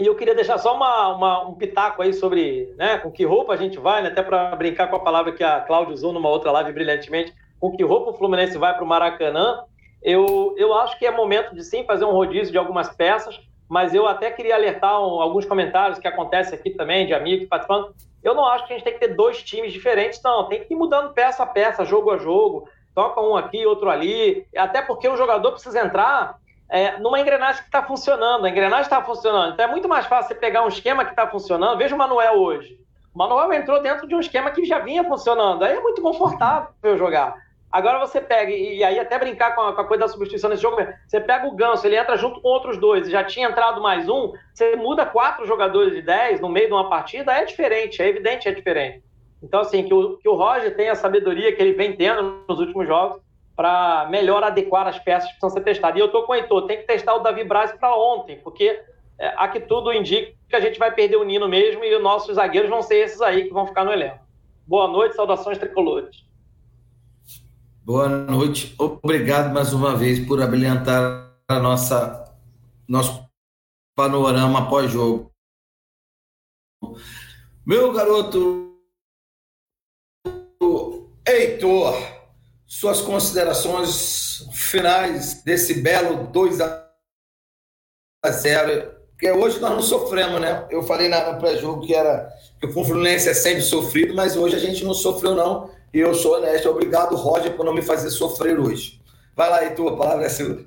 E 0.00 0.06
eu 0.06 0.14
queria 0.14 0.34
deixar 0.34 0.56
só 0.56 0.74
uma, 0.74 1.14
uma, 1.14 1.46
um 1.46 1.54
pitaco 1.54 2.00
aí 2.00 2.14
sobre 2.14 2.72
né, 2.78 2.96
com 2.98 3.10
que 3.10 3.24
roupa 3.24 3.52
a 3.52 3.56
gente 3.56 3.78
vai, 3.78 4.02
né, 4.02 4.08
até 4.08 4.22
para 4.22 4.56
brincar 4.56 4.88
com 4.88 4.96
a 4.96 5.00
palavra 5.00 5.32
que 5.32 5.44
a 5.44 5.60
Cláudia 5.60 5.92
usou 5.92 6.12
numa 6.12 6.28
outra 6.28 6.50
live 6.52 6.72
brilhantemente, 6.72 7.34
com 7.60 7.76
que 7.76 7.84
roupa 7.84 8.10
o 8.10 8.14
Fluminense 8.14 8.56
vai 8.56 8.74
para 8.74 8.82
o 8.82 8.86
Maracanã. 8.86 9.62
Eu, 10.02 10.54
eu 10.56 10.72
acho 10.72 10.98
que 10.98 11.04
é 11.04 11.10
momento 11.10 11.54
de 11.54 11.62
sim 11.62 11.84
fazer 11.84 12.06
um 12.06 12.12
rodízio 12.12 12.50
de 12.50 12.56
algumas 12.56 12.88
peças, 12.96 13.38
mas 13.68 13.94
eu 13.94 14.06
até 14.08 14.30
queria 14.30 14.54
alertar 14.54 14.98
um, 15.00 15.20
alguns 15.20 15.44
comentários 15.44 15.98
que 15.98 16.08
acontecem 16.08 16.58
aqui 16.58 16.70
também, 16.70 17.06
de 17.06 17.12
amigos 17.12 17.46
participando. 17.46 17.94
Eu 18.22 18.34
não 18.34 18.46
acho 18.46 18.66
que 18.66 18.72
a 18.72 18.76
gente 18.76 18.84
tem 18.84 18.94
que 18.94 19.00
ter 19.00 19.14
dois 19.14 19.42
times 19.42 19.70
diferentes, 19.70 20.20
não. 20.22 20.48
Tem 20.48 20.64
que 20.64 20.72
ir 20.72 20.76
mudando 20.76 21.12
peça 21.12 21.42
a 21.42 21.46
peça, 21.46 21.84
jogo 21.84 22.10
a 22.10 22.16
jogo. 22.16 22.66
Toca 22.94 23.20
um 23.20 23.36
aqui, 23.36 23.64
outro 23.66 23.90
ali. 23.90 24.46
Até 24.56 24.82
porque 24.82 25.08
o 25.08 25.16
jogador 25.16 25.52
precisa 25.52 25.80
entrar 25.80 26.36
é, 26.68 26.98
numa 26.98 27.20
engrenagem 27.20 27.62
que 27.62 27.68
está 27.68 27.82
funcionando. 27.82 28.44
A 28.44 28.50
engrenagem 28.50 28.82
está 28.82 29.02
funcionando. 29.02 29.54
Então 29.54 29.66
é 29.66 29.70
muito 29.70 29.88
mais 29.88 30.06
fácil 30.06 30.28
você 30.28 30.34
pegar 30.34 30.64
um 30.64 30.68
esquema 30.68 31.04
que 31.04 31.10
está 31.10 31.26
funcionando. 31.26 31.78
Veja 31.78 31.94
o 31.94 31.98
Manuel 31.98 32.34
hoje. 32.34 32.78
O 33.14 33.18
Manuel 33.18 33.52
entrou 33.52 33.82
dentro 33.82 34.06
de 34.06 34.14
um 34.14 34.20
esquema 34.20 34.50
que 34.50 34.64
já 34.64 34.78
vinha 34.78 35.04
funcionando. 35.04 35.64
Aí 35.64 35.76
é 35.76 35.80
muito 35.80 36.00
confortável 36.00 36.96
jogar. 36.96 37.34
Agora 37.70 38.00
você 38.00 38.20
pega, 38.20 38.50
e 38.50 38.82
aí 38.82 38.98
até 38.98 39.16
brincar 39.16 39.54
com 39.54 39.60
a, 39.60 39.72
com 39.72 39.80
a, 39.80 39.84
coisa 39.84 40.02
da 40.02 40.08
substituição 40.08 40.50
nesse 40.50 40.62
jogo. 40.62 40.76
Você 41.06 41.20
pega 41.20 41.46
o 41.46 41.54
Ganso, 41.54 41.86
ele 41.86 41.96
entra 41.96 42.16
junto 42.16 42.40
com 42.40 42.48
outros 42.48 42.76
dois, 42.76 43.08
já 43.08 43.22
tinha 43.22 43.48
entrado 43.48 43.80
mais 43.80 44.08
um, 44.08 44.32
você 44.52 44.74
muda 44.74 45.06
quatro 45.06 45.46
jogadores 45.46 45.94
de 45.94 46.02
10 46.02 46.40
no 46.40 46.48
meio 46.48 46.66
de 46.66 46.72
uma 46.72 46.90
partida, 46.90 47.32
é 47.32 47.44
diferente, 47.44 48.02
é 48.02 48.08
evidente, 48.08 48.48
é 48.48 48.52
diferente. 48.52 49.04
Então, 49.42 49.60
assim, 49.60 49.84
que 49.84 49.94
o, 49.94 50.18
que 50.18 50.28
o 50.28 50.34
Roger 50.34 50.76
tenha 50.76 50.92
a 50.92 50.96
sabedoria 50.96 51.54
que 51.54 51.62
ele 51.62 51.72
vem 51.72 51.96
tendo 51.96 52.44
nos 52.48 52.58
últimos 52.58 52.86
jogos 52.86 53.20
para 53.56 54.08
melhor 54.10 54.42
adequar 54.42 54.86
as 54.86 54.98
peças 54.98 55.28
que 55.28 55.38
precisam 55.38 55.50
ser 55.50 55.64
testadas. 55.64 55.96
E 55.96 56.00
eu 56.00 56.06
estou 56.06 56.24
com 56.24 56.32
o 56.32 56.34
Heitor, 56.34 56.66
tem 56.66 56.78
que 56.78 56.86
testar 56.86 57.14
o 57.14 57.20
Davi 57.20 57.44
Braz 57.44 57.72
para 57.72 57.94
ontem, 57.94 58.38
porque 58.42 58.82
é, 59.18 59.34
aqui 59.36 59.60
tudo 59.60 59.92
indica 59.92 60.32
que 60.48 60.56
a 60.56 60.60
gente 60.60 60.78
vai 60.78 60.90
perder 60.92 61.16
o 61.16 61.24
Nino 61.24 61.48
mesmo 61.48 61.84
e 61.84 61.94
os 61.94 62.02
nossos 62.02 62.36
zagueiros 62.36 62.70
vão 62.70 62.82
ser 62.82 63.04
esses 63.04 63.20
aí 63.20 63.44
que 63.44 63.52
vão 63.52 63.66
ficar 63.66 63.84
no 63.84 63.92
elenco. 63.92 64.20
Boa 64.66 64.88
noite, 64.88 65.16
saudações 65.16 65.58
tricolores. 65.58 66.24
Boa 67.84 68.08
noite, 68.08 68.74
obrigado 68.78 69.52
mais 69.52 69.72
uma 69.72 69.96
vez 69.96 70.24
por 70.26 70.40
abrilhantar 70.40 71.34
a 71.48 71.58
nossa 71.58 72.34
nosso 72.88 73.28
panorama 73.94 74.68
pós-jogo. 74.68 75.30
Meu 77.66 77.92
garoto 77.92 78.69
Heitor, 81.30 81.96
suas 82.66 83.00
considerações 83.00 84.48
finais 84.52 85.42
desse 85.44 85.74
belo 85.74 86.26
2 86.26 86.60
a 86.60 86.90
0 88.30 89.00
porque 89.20 89.30
hoje 89.32 89.60
nós 89.60 89.72
não 89.72 89.82
sofremos, 89.82 90.40
né? 90.40 90.66
Eu 90.70 90.82
falei 90.82 91.10
no 91.10 91.38
pré-jogo 91.38 91.82
que 91.86 91.94
era 91.94 92.26
que 92.58 92.66
o 92.66 92.72
Fluminense 92.72 93.28
é 93.28 93.34
sempre 93.34 93.60
sofrido, 93.60 94.14
mas 94.14 94.34
hoje 94.34 94.56
a 94.56 94.58
gente 94.58 94.82
não 94.82 94.94
sofreu, 94.94 95.34
não. 95.34 95.68
E 95.92 95.98
eu 95.98 96.14
sou 96.14 96.36
honesto. 96.36 96.70
Obrigado, 96.70 97.14
Roger, 97.16 97.54
por 97.54 97.66
não 97.66 97.74
me 97.74 97.82
fazer 97.82 98.08
sofrer 98.08 98.58
hoje. 98.58 98.98
Vai 99.36 99.50
lá, 99.50 99.62
Heitor, 99.62 99.92
a 99.92 99.96
palavra 99.96 100.24
é 100.24 100.28
sua. 100.30 100.64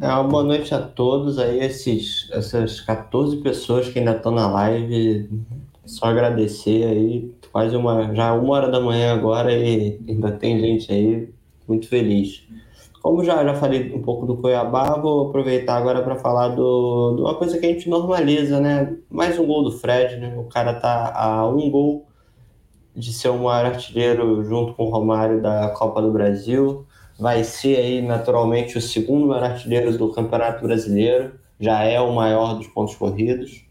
É, 0.00 0.22
boa 0.26 0.42
noite 0.42 0.74
a 0.74 0.80
todos 0.80 1.38
aí, 1.38 1.60
esses, 1.60 2.30
essas 2.32 2.80
14 2.80 3.36
pessoas 3.42 3.90
que 3.90 3.98
ainda 3.98 4.16
estão 4.16 4.32
na 4.32 4.50
live. 4.50 5.28
Só 5.84 6.06
agradecer 6.06 6.84
aí, 6.84 7.34
quase 7.50 7.76
uma, 7.76 8.14
já 8.14 8.32
uma 8.34 8.54
hora 8.54 8.70
da 8.70 8.80
manhã 8.80 9.12
agora 9.12 9.52
e 9.52 10.00
ainda 10.08 10.30
tem 10.32 10.60
gente 10.60 10.92
aí 10.92 11.28
muito 11.66 11.88
feliz. 11.88 12.46
Como 13.02 13.24
já, 13.24 13.42
já 13.44 13.54
falei 13.54 13.92
um 13.92 14.00
pouco 14.00 14.24
do 14.24 14.36
Cuiabá, 14.36 14.96
vou 14.96 15.28
aproveitar 15.28 15.76
agora 15.76 16.02
para 16.02 16.14
falar 16.14 16.48
do, 16.48 17.16
de 17.16 17.22
uma 17.22 17.34
coisa 17.34 17.58
que 17.58 17.66
a 17.66 17.68
gente 17.68 17.88
normaliza, 17.88 18.60
né? 18.60 18.96
Mais 19.10 19.36
um 19.40 19.44
gol 19.44 19.64
do 19.64 19.72
Fred, 19.72 20.18
né? 20.18 20.36
O 20.38 20.44
cara 20.44 20.74
tá 20.74 21.12
a 21.16 21.48
um 21.48 21.68
gol 21.68 22.06
de 22.94 23.12
ser 23.12 23.30
o 23.30 23.38
maior 23.38 23.66
artilheiro 23.66 24.44
junto 24.44 24.74
com 24.74 24.84
o 24.84 24.90
Romário 24.90 25.42
da 25.42 25.70
Copa 25.70 26.00
do 26.00 26.12
Brasil. 26.12 26.86
Vai 27.18 27.42
ser 27.42 27.76
aí, 27.76 28.00
naturalmente, 28.00 28.78
o 28.78 28.80
segundo 28.80 29.26
maior 29.26 29.44
artilheiro 29.44 29.98
do 29.98 30.12
Campeonato 30.12 30.62
Brasileiro. 30.62 31.32
Já 31.58 31.82
é 31.82 32.00
o 32.00 32.14
maior 32.14 32.54
dos 32.54 32.68
pontos 32.68 32.94
corridos. 32.94 33.64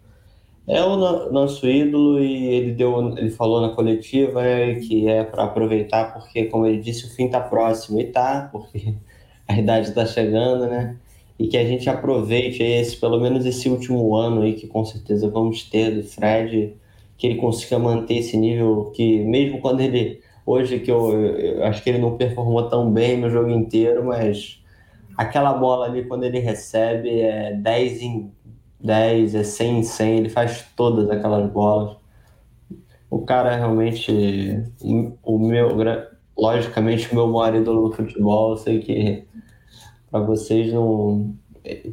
É 0.67 0.81
o 0.83 1.31
nosso 1.31 1.67
ídolo 1.67 2.19
e 2.23 2.45
ele 2.47 2.71
deu, 2.73 3.17
ele 3.17 3.31
falou 3.31 3.61
na 3.61 3.69
coletiva 3.69 4.41
né, 4.41 4.75
que 4.75 5.07
é 5.07 5.23
para 5.23 5.43
aproveitar 5.43 6.13
porque, 6.13 6.45
como 6.45 6.65
ele 6.65 6.79
disse, 6.79 7.07
o 7.07 7.09
fim 7.09 7.25
está 7.25 7.39
próximo 7.39 7.99
e 7.99 8.05
tá, 8.05 8.47
porque 8.51 8.93
a 9.47 9.57
idade 9.57 9.89
está 9.89 10.05
chegando, 10.05 10.67
né? 10.67 10.97
E 11.39 11.47
que 11.47 11.57
a 11.57 11.65
gente 11.65 11.89
aproveite 11.89 12.61
esse, 12.61 12.95
pelo 12.97 13.19
menos 13.19 13.45
esse 13.45 13.67
último 13.67 14.15
ano 14.15 14.43
aí, 14.43 14.53
que 14.53 14.67
com 14.67 14.85
certeza 14.85 15.27
vamos 15.29 15.63
ter 15.63 15.95
do 15.95 16.03
Fred, 16.03 16.75
que 17.17 17.27
ele 17.27 17.35
consiga 17.35 17.79
manter 17.79 18.17
esse 18.17 18.37
nível 18.37 18.91
que, 18.95 19.19
mesmo 19.23 19.59
quando 19.59 19.81
ele. 19.81 20.21
Hoje 20.45 20.79
que 20.79 20.91
eu, 20.91 21.11
eu 21.19 21.63
acho 21.65 21.83
que 21.83 21.89
ele 21.89 21.99
não 21.99 22.17
performou 22.17 22.67
tão 22.67 22.91
bem 22.91 23.17
no 23.17 23.29
jogo 23.29 23.49
inteiro, 23.49 24.05
mas 24.05 24.59
aquela 25.17 25.53
bola 25.53 25.85
ali, 25.85 26.05
quando 26.05 26.23
ele 26.23 26.39
recebe, 26.39 27.21
é 27.21 27.53
10 27.53 28.01
em 28.01 28.31
10, 28.83 29.35
é 29.35 29.43
100 29.43 29.79
em 29.79 29.83
100, 29.83 30.17
ele 30.17 30.29
faz 30.29 30.65
todas 30.75 31.09
aquelas 31.09 31.49
bolas. 31.51 31.95
O 33.09 33.19
cara 33.19 33.55
realmente, 33.55 34.63
o 35.23 35.39
meu, 35.39 35.69
logicamente, 36.37 37.11
o 37.11 37.15
meu 37.15 37.27
maior 37.27 37.55
ídolo 37.55 37.87
no 37.87 37.93
futebol, 37.93 38.51
eu 38.51 38.57
sei 38.57 38.79
que 38.79 39.25
para 40.09 40.21
vocês 40.21 40.73
não 40.73 41.35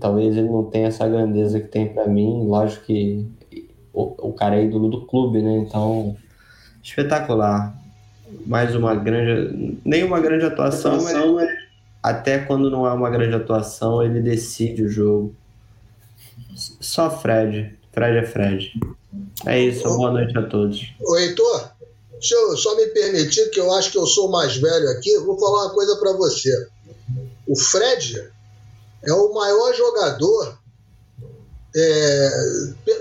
talvez 0.01 0.36
ele 0.36 0.48
não 0.48 0.65
tenha 0.65 0.89
essa 0.89 1.06
grandeza 1.06 1.60
que 1.60 1.69
tem 1.69 1.93
para 1.93 2.06
mim. 2.06 2.47
Lógico 2.47 2.86
que 2.86 3.27
o, 3.93 4.28
o, 4.28 4.32
cara 4.32 4.56
é 4.56 4.65
ídolo 4.65 4.89
do 4.89 5.06
clube 5.06 5.43
né? 5.43 5.59
Então 5.59 6.16
espetacular. 6.82 7.77
Mais 8.47 8.74
uma 8.74 8.94
grande 8.94 9.78
nem 9.85 10.05
uma 10.05 10.20
grande 10.20 10.44
atuação, 10.44 10.94
atuação 10.94 11.35
mas 11.35 11.48
até 12.02 12.39
quando 12.39 12.70
não 12.70 12.85
há 12.85 12.94
uma 12.94 13.10
grande 13.10 13.35
atuação 13.35 14.02
ele 14.02 14.20
decide 14.20 14.82
o 14.82 14.89
jogo 14.89 15.35
só 16.80 17.10
Fred. 17.10 17.78
Fred 17.93 18.18
é 18.18 18.26
Fred. 18.26 18.72
É 19.47 19.60
isso. 19.60 19.85
Boa 19.85 20.12
noite 20.12 20.36
a 20.36 20.43
todos. 20.43 20.80
o 21.01 21.16
Heitor 21.16 21.72
deixa 22.12 22.35
eu 22.35 22.56
só 22.56 22.74
me 22.76 22.86
permitir 22.89 23.48
que 23.51 23.60
eu 23.60 23.72
acho 23.72 23.93
que 23.93 23.98
eu 23.98 24.06
sou 24.06 24.30
mais 24.30 24.56
velho 24.56 24.89
aqui. 24.90 25.16
Vou 25.18 25.39
falar 25.39 25.66
uma 25.66 25.74
coisa 25.74 25.97
para 25.97 26.12
você. 26.12 26.51
O 27.47 27.59
Fred 27.59 28.30
é 29.05 29.12
o 29.12 29.32
maior 29.32 29.72
jogador 29.74 30.59
é, 31.74 32.30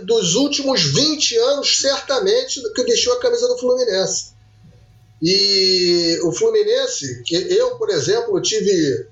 dos 0.03 0.35
últimos 0.35 0.84
20 0.84 1.38
anos, 1.38 1.79
certamente, 1.79 2.61
que 2.73 2.84
deixou 2.84 3.13
a 3.13 3.19
camisa 3.19 3.47
do 3.47 3.57
Fluminense. 3.57 4.34
E 5.21 6.19
o 6.23 6.31
Fluminense, 6.31 7.23
que 7.23 7.35
eu, 7.35 7.75
por 7.77 7.89
exemplo, 7.89 8.39
tive 8.39 9.07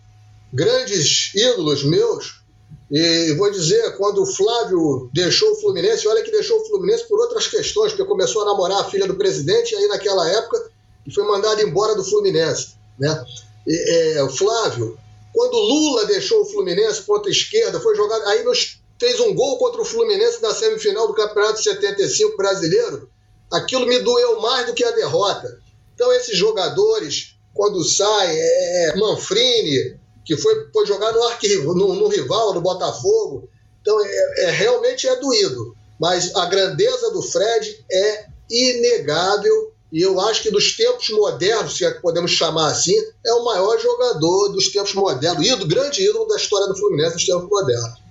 grandes 0.54 1.34
ídolos 1.34 1.84
meus, 1.84 2.44
e 2.92 3.34
vou 3.34 3.52
dizer, 3.52 3.98
quando 3.98 4.22
o 4.22 4.26
Flávio 4.26 5.10
deixou 5.14 5.52
o 5.52 5.56
Fluminense, 5.56 6.08
olha 6.08 6.24
que 6.24 6.32
deixou 6.32 6.60
o 6.60 6.66
Fluminense 6.66 7.08
por 7.08 7.20
outras 7.20 7.48
questões, 7.48 7.92
porque 7.92 8.08
começou 8.08 8.44
a 8.44 8.46
namorar 8.46 8.82
a 8.82 8.86
filha 8.86 9.08
do 9.08 9.16
presidente, 9.16 9.74
e 9.74 9.76
aí 9.78 9.88
naquela 9.88 10.30
época, 10.30 10.70
e 11.06 11.14
foi 11.14 11.24
mandado 11.24 11.62
embora 11.62 11.96
do 11.96 12.04
Fluminense. 12.04 12.76
Né? 13.00 13.26
E, 13.68 14.18
é, 14.18 14.24
o 14.24 14.30
Flávio 14.30 14.98
quando 15.36 15.58
Lula 15.58 16.06
deixou 16.06 16.42
o 16.42 16.46
Fluminense 16.46 17.02
ponta 17.02 17.30
esquerda, 17.30 17.82
foi 17.82 17.94
jogado. 17.94 18.26
Aí 18.28 18.42
nos, 18.44 18.80
fez 18.98 19.20
um 19.20 19.36
gol 19.36 19.58
contra 19.58 19.82
o 19.82 19.86
Fluminense 19.86 20.42
na 20.42 20.54
semifinal 20.54 21.10
do 21.10 21.14
Campeonato 21.14 21.62
75 21.62 22.38
brasileiro. 22.38 23.10
Aquilo 23.52 23.86
me 23.86 24.00
doeu 24.00 24.40
mais 24.40 24.66
do 24.66 24.74
que 24.74 24.84
a 24.84 24.92
derrota. 24.92 25.60
Então, 25.94 26.12
esses 26.14 26.38
jogadores, 26.38 27.36
quando 27.54 27.84
saem, 27.84 28.34
é, 28.34 28.86
é 28.86 28.96
Manfrini, 28.96 30.00
que 30.26 30.36
foi, 30.36 30.70
foi 30.74 30.86
jogar 30.86 31.12
no, 31.12 31.24
arquivo, 31.24 31.74
no, 31.74 31.94
no 31.94 32.08
rival, 32.08 32.54
no 32.54 32.62
Botafogo. 32.62 33.48
Então, 33.82 34.04
é, 34.04 34.46
é, 34.46 34.52
realmente 34.52 35.08
é 35.08 35.16
doído. 35.18 35.76
Mas 36.00 36.36
a 36.36 36.46
grandeza 36.46 37.12
do 37.12 37.22
Fred 37.22 37.86
é 37.90 38.26
inegável 38.50 39.76
e 39.96 40.02
eu 40.02 40.20
acho 40.20 40.44
que 40.44 40.52
dos 40.52 40.76
tempos 40.76 41.10
modernos, 41.10 41.78
se 41.78 41.86
é 41.86 41.92
que 41.92 42.02
podemos 42.02 42.32
chamar 42.32 42.68
assim, 42.68 42.96
é 43.26 43.34
o 43.34 43.46
maior 43.46 43.80
jogador 43.80 44.50
dos 44.50 44.70
tempos 44.70 44.94
modernos, 44.94 45.46
ídolo, 45.46 45.68
grande 45.68 46.04
ídolo 46.04 46.28
da 46.28 46.36
história 46.36 46.68
do 46.68 46.76
Fluminense 46.76 47.14
dos 47.14 47.26
tempos 47.26 47.50
modernos. 47.50 48.06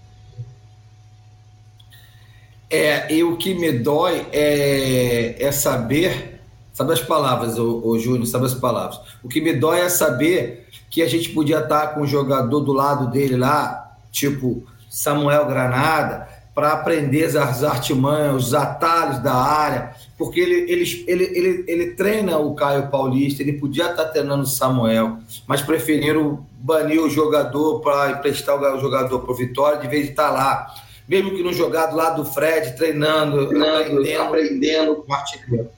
É, 2.71 3.13
e 3.13 3.23
o 3.23 3.37
que 3.37 3.55
me 3.55 3.71
dói 3.71 4.27
é, 4.33 5.37
é 5.39 5.53
saber, 5.53 6.41
sabe 6.73 6.95
as 6.95 7.03
palavras, 7.03 7.59
o, 7.59 7.99
Júnior, 7.99 8.27
sabe 8.27 8.47
as 8.47 8.55
palavras. 8.55 8.99
O 9.23 9.29
que 9.29 9.41
me 9.41 9.53
dói 9.53 9.81
é 9.81 9.89
saber 9.89 10.64
que 10.95 11.03
a 11.03 11.09
gente 11.09 11.31
podia 11.31 11.59
estar 11.59 11.89
com 11.89 12.03
um 12.03 12.07
jogador 12.07 12.61
do 12.61 12.73
lado 12.73 13.11
dele 13.11 13.37
lá, 13.37 13.97
tipo 14.13 14.63
Samuel 14.89 15.45
Granada, 15.45 16.29
para 16.55 16.73
aprender 16.73 17.37
as 17.37 17.65
artimanhas, 17.65 18.47
os 18.47 18.55
atalhos 18.55 19.19
da 19.19 19.35
área, 19.35 19.93
porque 20.17 20.39
ele, 20.39 20.71
ele, 20.71 21.05
ele, 21.09 21.25
ele, 21.25 21.65
ele 21.67 21.91
treina 21.95 22.39
o 22.39 22.55
Caio 22.55 22.91
Paulista, 22.91 23.43
ele 23.43 23.55
podia 23.55 23.91
estar 23.91 24.05
treinando 24.05 24.45
o 24.45 24.47
Samuel, 24.47 25.19
mas 25.49 25.61
preferiram 25.61 26.47
banir 26.61 27.03
o 27.03 27.11
jogador 27.11 27.81
para 27.81 28.13
emprestar 28.13 28.57
o 28.57 28.79
jogador 28.79 29.19
para 29.19 29.33
o 29.33 29.35
Vitória, 29.35 29.81
de 29.81 29.89
vez 29.89 30.05
de 30.05 30.11
estar 30.11 30.31
lá. 30.31 30.73
Mesmo 31.09 31.33
que 31.33 31.43
no 31.43 31.53
jogado 31.53 31.97
lá 31.97 32.11
do 32.11 32.25
Fred, 32.25 32.77
treinando, 32.77 33.49
treinando 33.49 34.23
aprendendo 34.23 35.05
artilheiro. 35.11 35.71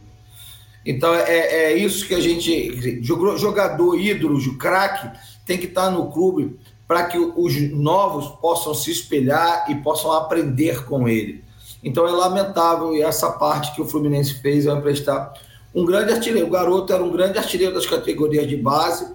Então 0.87 1.13
é, 1.13 1.73
é 1.73 1.77
isso 1.77 2.07
que 2.07 2.15
a 2.15 2.21
gente. 2.21 3.03
Jogador 3.03 3.99
ídolo, 3.99 4.57
craque, 4.57 5.11
tem 5.45 5.59
que 5.59 5.67
estar 5.67 5.91
no 5.91 6.13
clube 6.13 6.59
para 6.87 7.05
que 7.05 7.19
os 7.19 7.61
novos 7.73 8.29
possam 8.41 8.73
se 8.73 8.93
espelhar 8.93 9.69
e 9.69 9.75
possam 9.75 10.13
aprender 10.13 10.85
com 10.85 11.09
ele. 11.09 11.45
Então 11.83 12.07
é 12.07 12.13
lamentável 12.13 12.95
e 12.95 13.03
essa 13.03 13.33
parte 13.33 13.75
que 13.75 13.83
o 13.83 13.87
Fluminense 13.87 14.35
fez 14.35 14.67
é 14.67 14.71
emprestar 14.71 15.35
um 15.75 15.85
grande 15.85 16.13
artilheiro. 16.13 16.47
O 16.47 16.51
garoto 16.51 16.93
era 16.93 17.03
um 17.03 17.11
grande 17.11 17.37
artilheiro 17.37 17.75
das 17.75 17.87
categorias 17.87 18.47
de 18.47 18.57
base. 18.57 19.13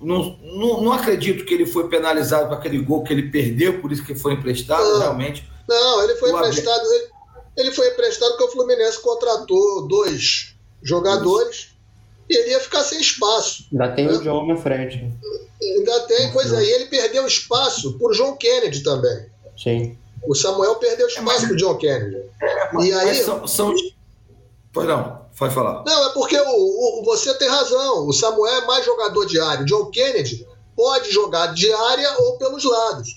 Não, 0.00 0.38
não, 0.42 0.80
não 0.80 0.92
acredito 0.92 1.44
que 1.44 1.52
ele 1.52 1.66
foi 1.66 1.88
penalizado 1.88 2.48
com 2.48 2.54
aquele 2.54 2.78
gol 2.78 3.02
que 3.02 3.12
ele 3.12 3.30
perdeu, 3.30 3.80
por 3.80 3.92
isso 3.92 4.04
que 4.04 4.14
foi 4.14 4.34
emprestado, 4.34 4.84
não, 4.84 4.98
realmente. 5.00 5.46
Não, 5.68 6.02
ele 6.04 6.14
foi 6.16 6.30
emprestado. 6.30 6.84
Ele, 6.86 7.08
ele, 7.58 7.70
foi 7.72 7.88
emprestado 7.88 8.30
porque 8.30 8.44
o 8.44 8.52
Fluminense 8.52 9.00
contratou 9.00 9.86
dois 9.86 10.55
jogadores 10.88 11.68
e 12.28 12.36
ele 12.36 12.50
ia 12.50 12.60
ficar 12.60 12.82
sem 12.82 13.00
espaço. 13.00 13.66
Ainda 13.72 13.88
tem 13.92 14.06
né? 14.06 14.12
o 14.12 14.22
João 14.22 14.46
na 14.46 14.56
frente. 14.56 15.12
Ainda 15.62 16.00
tem, 16.00 16.32
pois 16.32 16.52
aí, 16.52 16.68
ele 16.68 16.86
perdeu 16.86 17.26
espaço 17.26 17.98
por 17.98 18.12
João 18.12 18.36
Kennedy 18.36 18.82
também. 18.82 19.26
Sim. 19.56 19.96
O 20.26 20.34
Samuel 20.34 20.76
perdeu 20.76 21.06
espaço 21.06 21.28
é, 21.28 21.32
mas, 21.32 21.44
pro 21.44 21.56
John 21.56 21.76
Kennedy. 21.76 22.16
É, 22.42 22.84
e 22.84 22.92
aí. 22.92 23.14
São, 23.22 23.46
são, 23.46 23.74
Pois 24.72 24.86
não. 24.86 25.24
Pode 25.38 25.54
falar. 25.54 25.84
Não, 25.84 26.06
é 26.06 26.12
porque 26.14 26.38
o, 26.38 27.00
o, 27.00 27.04
você 27.04 27.34
tem 27.34 27.48
razão. 27.48 28.06
O 28.06 28.12
Samuel 28.12 28.62
é 28.62 28.66
mais 28.66 28.84
jogador 28.84 29.26
de 29.26 29.38
área. 29.38 29.64
John 29.66 29.86
Kennedy 29.90 30.46
pode 30.74 31.10
jogar 31.10 31.54
de 31.54 31.70
área 31.72 32.14
ou 32.20 32.38
pelos 32.38 32.64
lados. 32.64 33.08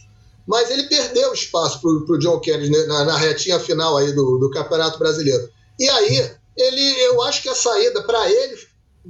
Mas 0.45 0.69
ele 0.69 0.83
perdeu 0.83 1.33
espaço 1.33 1.79
para 1.79 1.89
o 1.89 2.19
John 2.19 2.39
Kennedy 2.39 2.71
na, 2.87 3.05
na, 3.05 3.17
retinha 3.17 3.59
final 3.59 3.95
aí 3.97 4.11
do, 4.11 4.37
do 4.37 4.49
Campeonato 4.51 4.97
Brasileiro. 4.99 5.49
E 5.79 5.87
aí, 5.89 6.31
ele, 6.59 7.01
eu 7.05 7.21
acho 7.23 7.41
que 7.41 7.49
a 7.49 7.55
saída 7.55 8.03
para 8.03 8.29
ele 8.29 8.57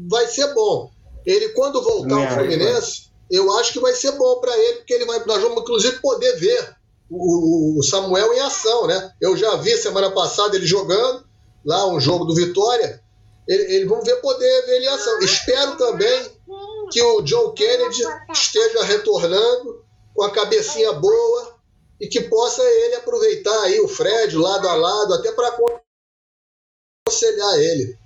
vai 0.08 0.28
ser 0.28 0.54
bom. 0.54 0.92
Ele, 1.26 1.50
quando 1.50 1.82
voltar 1.82 2.16
ao 2.16 2.36
Fluminense, 2.36 3.10
eu 3.30 3.52
acho 3.58 3.74
que 3.74 3.80
vai 3.80 3.94
ser 3.94 4.12
bom 4.12 4.40
para 4.40 4.56
ele, 4.58 4.78
porque 4.78 4.94
ele 4.94 5.06
vai, 5.06 5.24
nós 5.26 5.42
vamos, 5.42 5.62
inclusive, 5.62 6.00
poder 6.00 6.36
ver 6.38 6.76
o, 7.10 7.80
o, 7.80 7.84
Samuel 7.84 8.34
em 8.34 8.40
ação, 8.40 8.88
né? 8.88 9.14
Eu 9.20 9.36
já 9.36 9.56
vi 9.56 9.76
semana 9.78 10.12
passada 10.12 10.56
ele 10.56 10.66
jogando 10.66 11.26
lá 11.66 11.88
um 11.88 12.00
jogo 12.00 12.26
do 12.26 12.36
Vitória. 12.36 13.02
Ele, 13.48 13.76
ele 13.76 13.86
vão 13.86 14.02
ver 14.04 14.16
poder 14.18 14.66
ver 14.66 14.76
ele 14.78 14.86
em 14.86 14.90
ação. 14.90 15.20
Espero 15.20 15.76
também 15.76 16.32
que 16.92 17.02
o 17.02 17.22
John 17.22 17.52
Kennedy 17.54 18.04
esteja 18.32 18.84
retornando 18.84 19.84
com 20.16 20.24
a 20.24 20.32
cabecinha 20.32 20.94
boa 20.94 21.56
e 22.00 22.08
que 22.08 22.22
possa 22.22 22.64
ele 22.64 22.96
aproveitar 22.96 23.60
aí 23.64 23.80
o 23.82 23.88
Fred 23.88 24.36
lado 24.38 24.68
a 24.68 24.76
lado, 24.76 25.14
até 25.16 25.32
para 25.32 25.58
aconselhar 27.10 27.56
ele. 27.56 27.98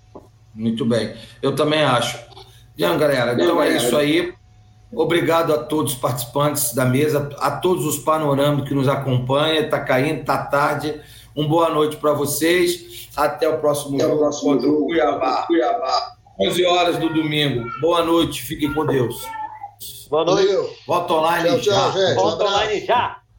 Muito 0.56 0.86
bem, 0.86 1.16
eu 1.42 1.54
também 1.54 1.84
acho. 1.84 2.18
Então, 2.78 2.98
galera, 2.98 3.34
então 3.34 3.62
é 3.62 3.76
isso 3.76 3.96
aí. 3.98 4.34
Obrigado 4.96 5.54
a 5.54 5.58
todos 5.58 5.94
os 5.94 6.00
participantes 6.00 6.74
da 6.74 6.86
mesa, 6.86 7.30
a 7.40 7.52
todos 7.52 7.86
os 7.86 7.98
panorâmicos 7.98 8.70
que 8.70 8.76
nos 8.76 8.88
acompanham. 8.88 9.64
Está 9.64 9.80
caindo, 9.80 10.22
está 10.22 10.38
tarde. 10.46 11.02
Uma 11.36 11.48
boa 11.48 11.70
noite 11.70 11.98
para 11.98 12.14
vocês. 12.14 13.10
Até 13.16 13.50
o 13.50 13.60
próximo 13.60 13.96
Até 13.96 14.04
jogo 14.04 14.16
o 14.16 14.20
próximo 14.20 14.54
contra 14.54 14.70
o 14.70 14.86
Cuiabá. 14.86 15.44
Cuiabá. 15.48 16.14
11 16.40 16.66
horas 16.66 16.98
do 16.98 17.10
domingo. 17.10 17.68
Boa 17.82 18.04
noite, 18.04 18.42
fiquem 18.44 18.72
com 18.74 18.86
Deus. 18.86 19.24
Boa 20.10 20.26
noite. 20.26 20.78
Volta 20.86 21.14
online 21.14 21.50
tchau, 21.50 21.60
tchau, 21.60 21.74
já. 21.74 21.92
Gente, 21.92 22.16
Volta 22.16 22.44
online 22.46 22.86
já. 22.86 23.23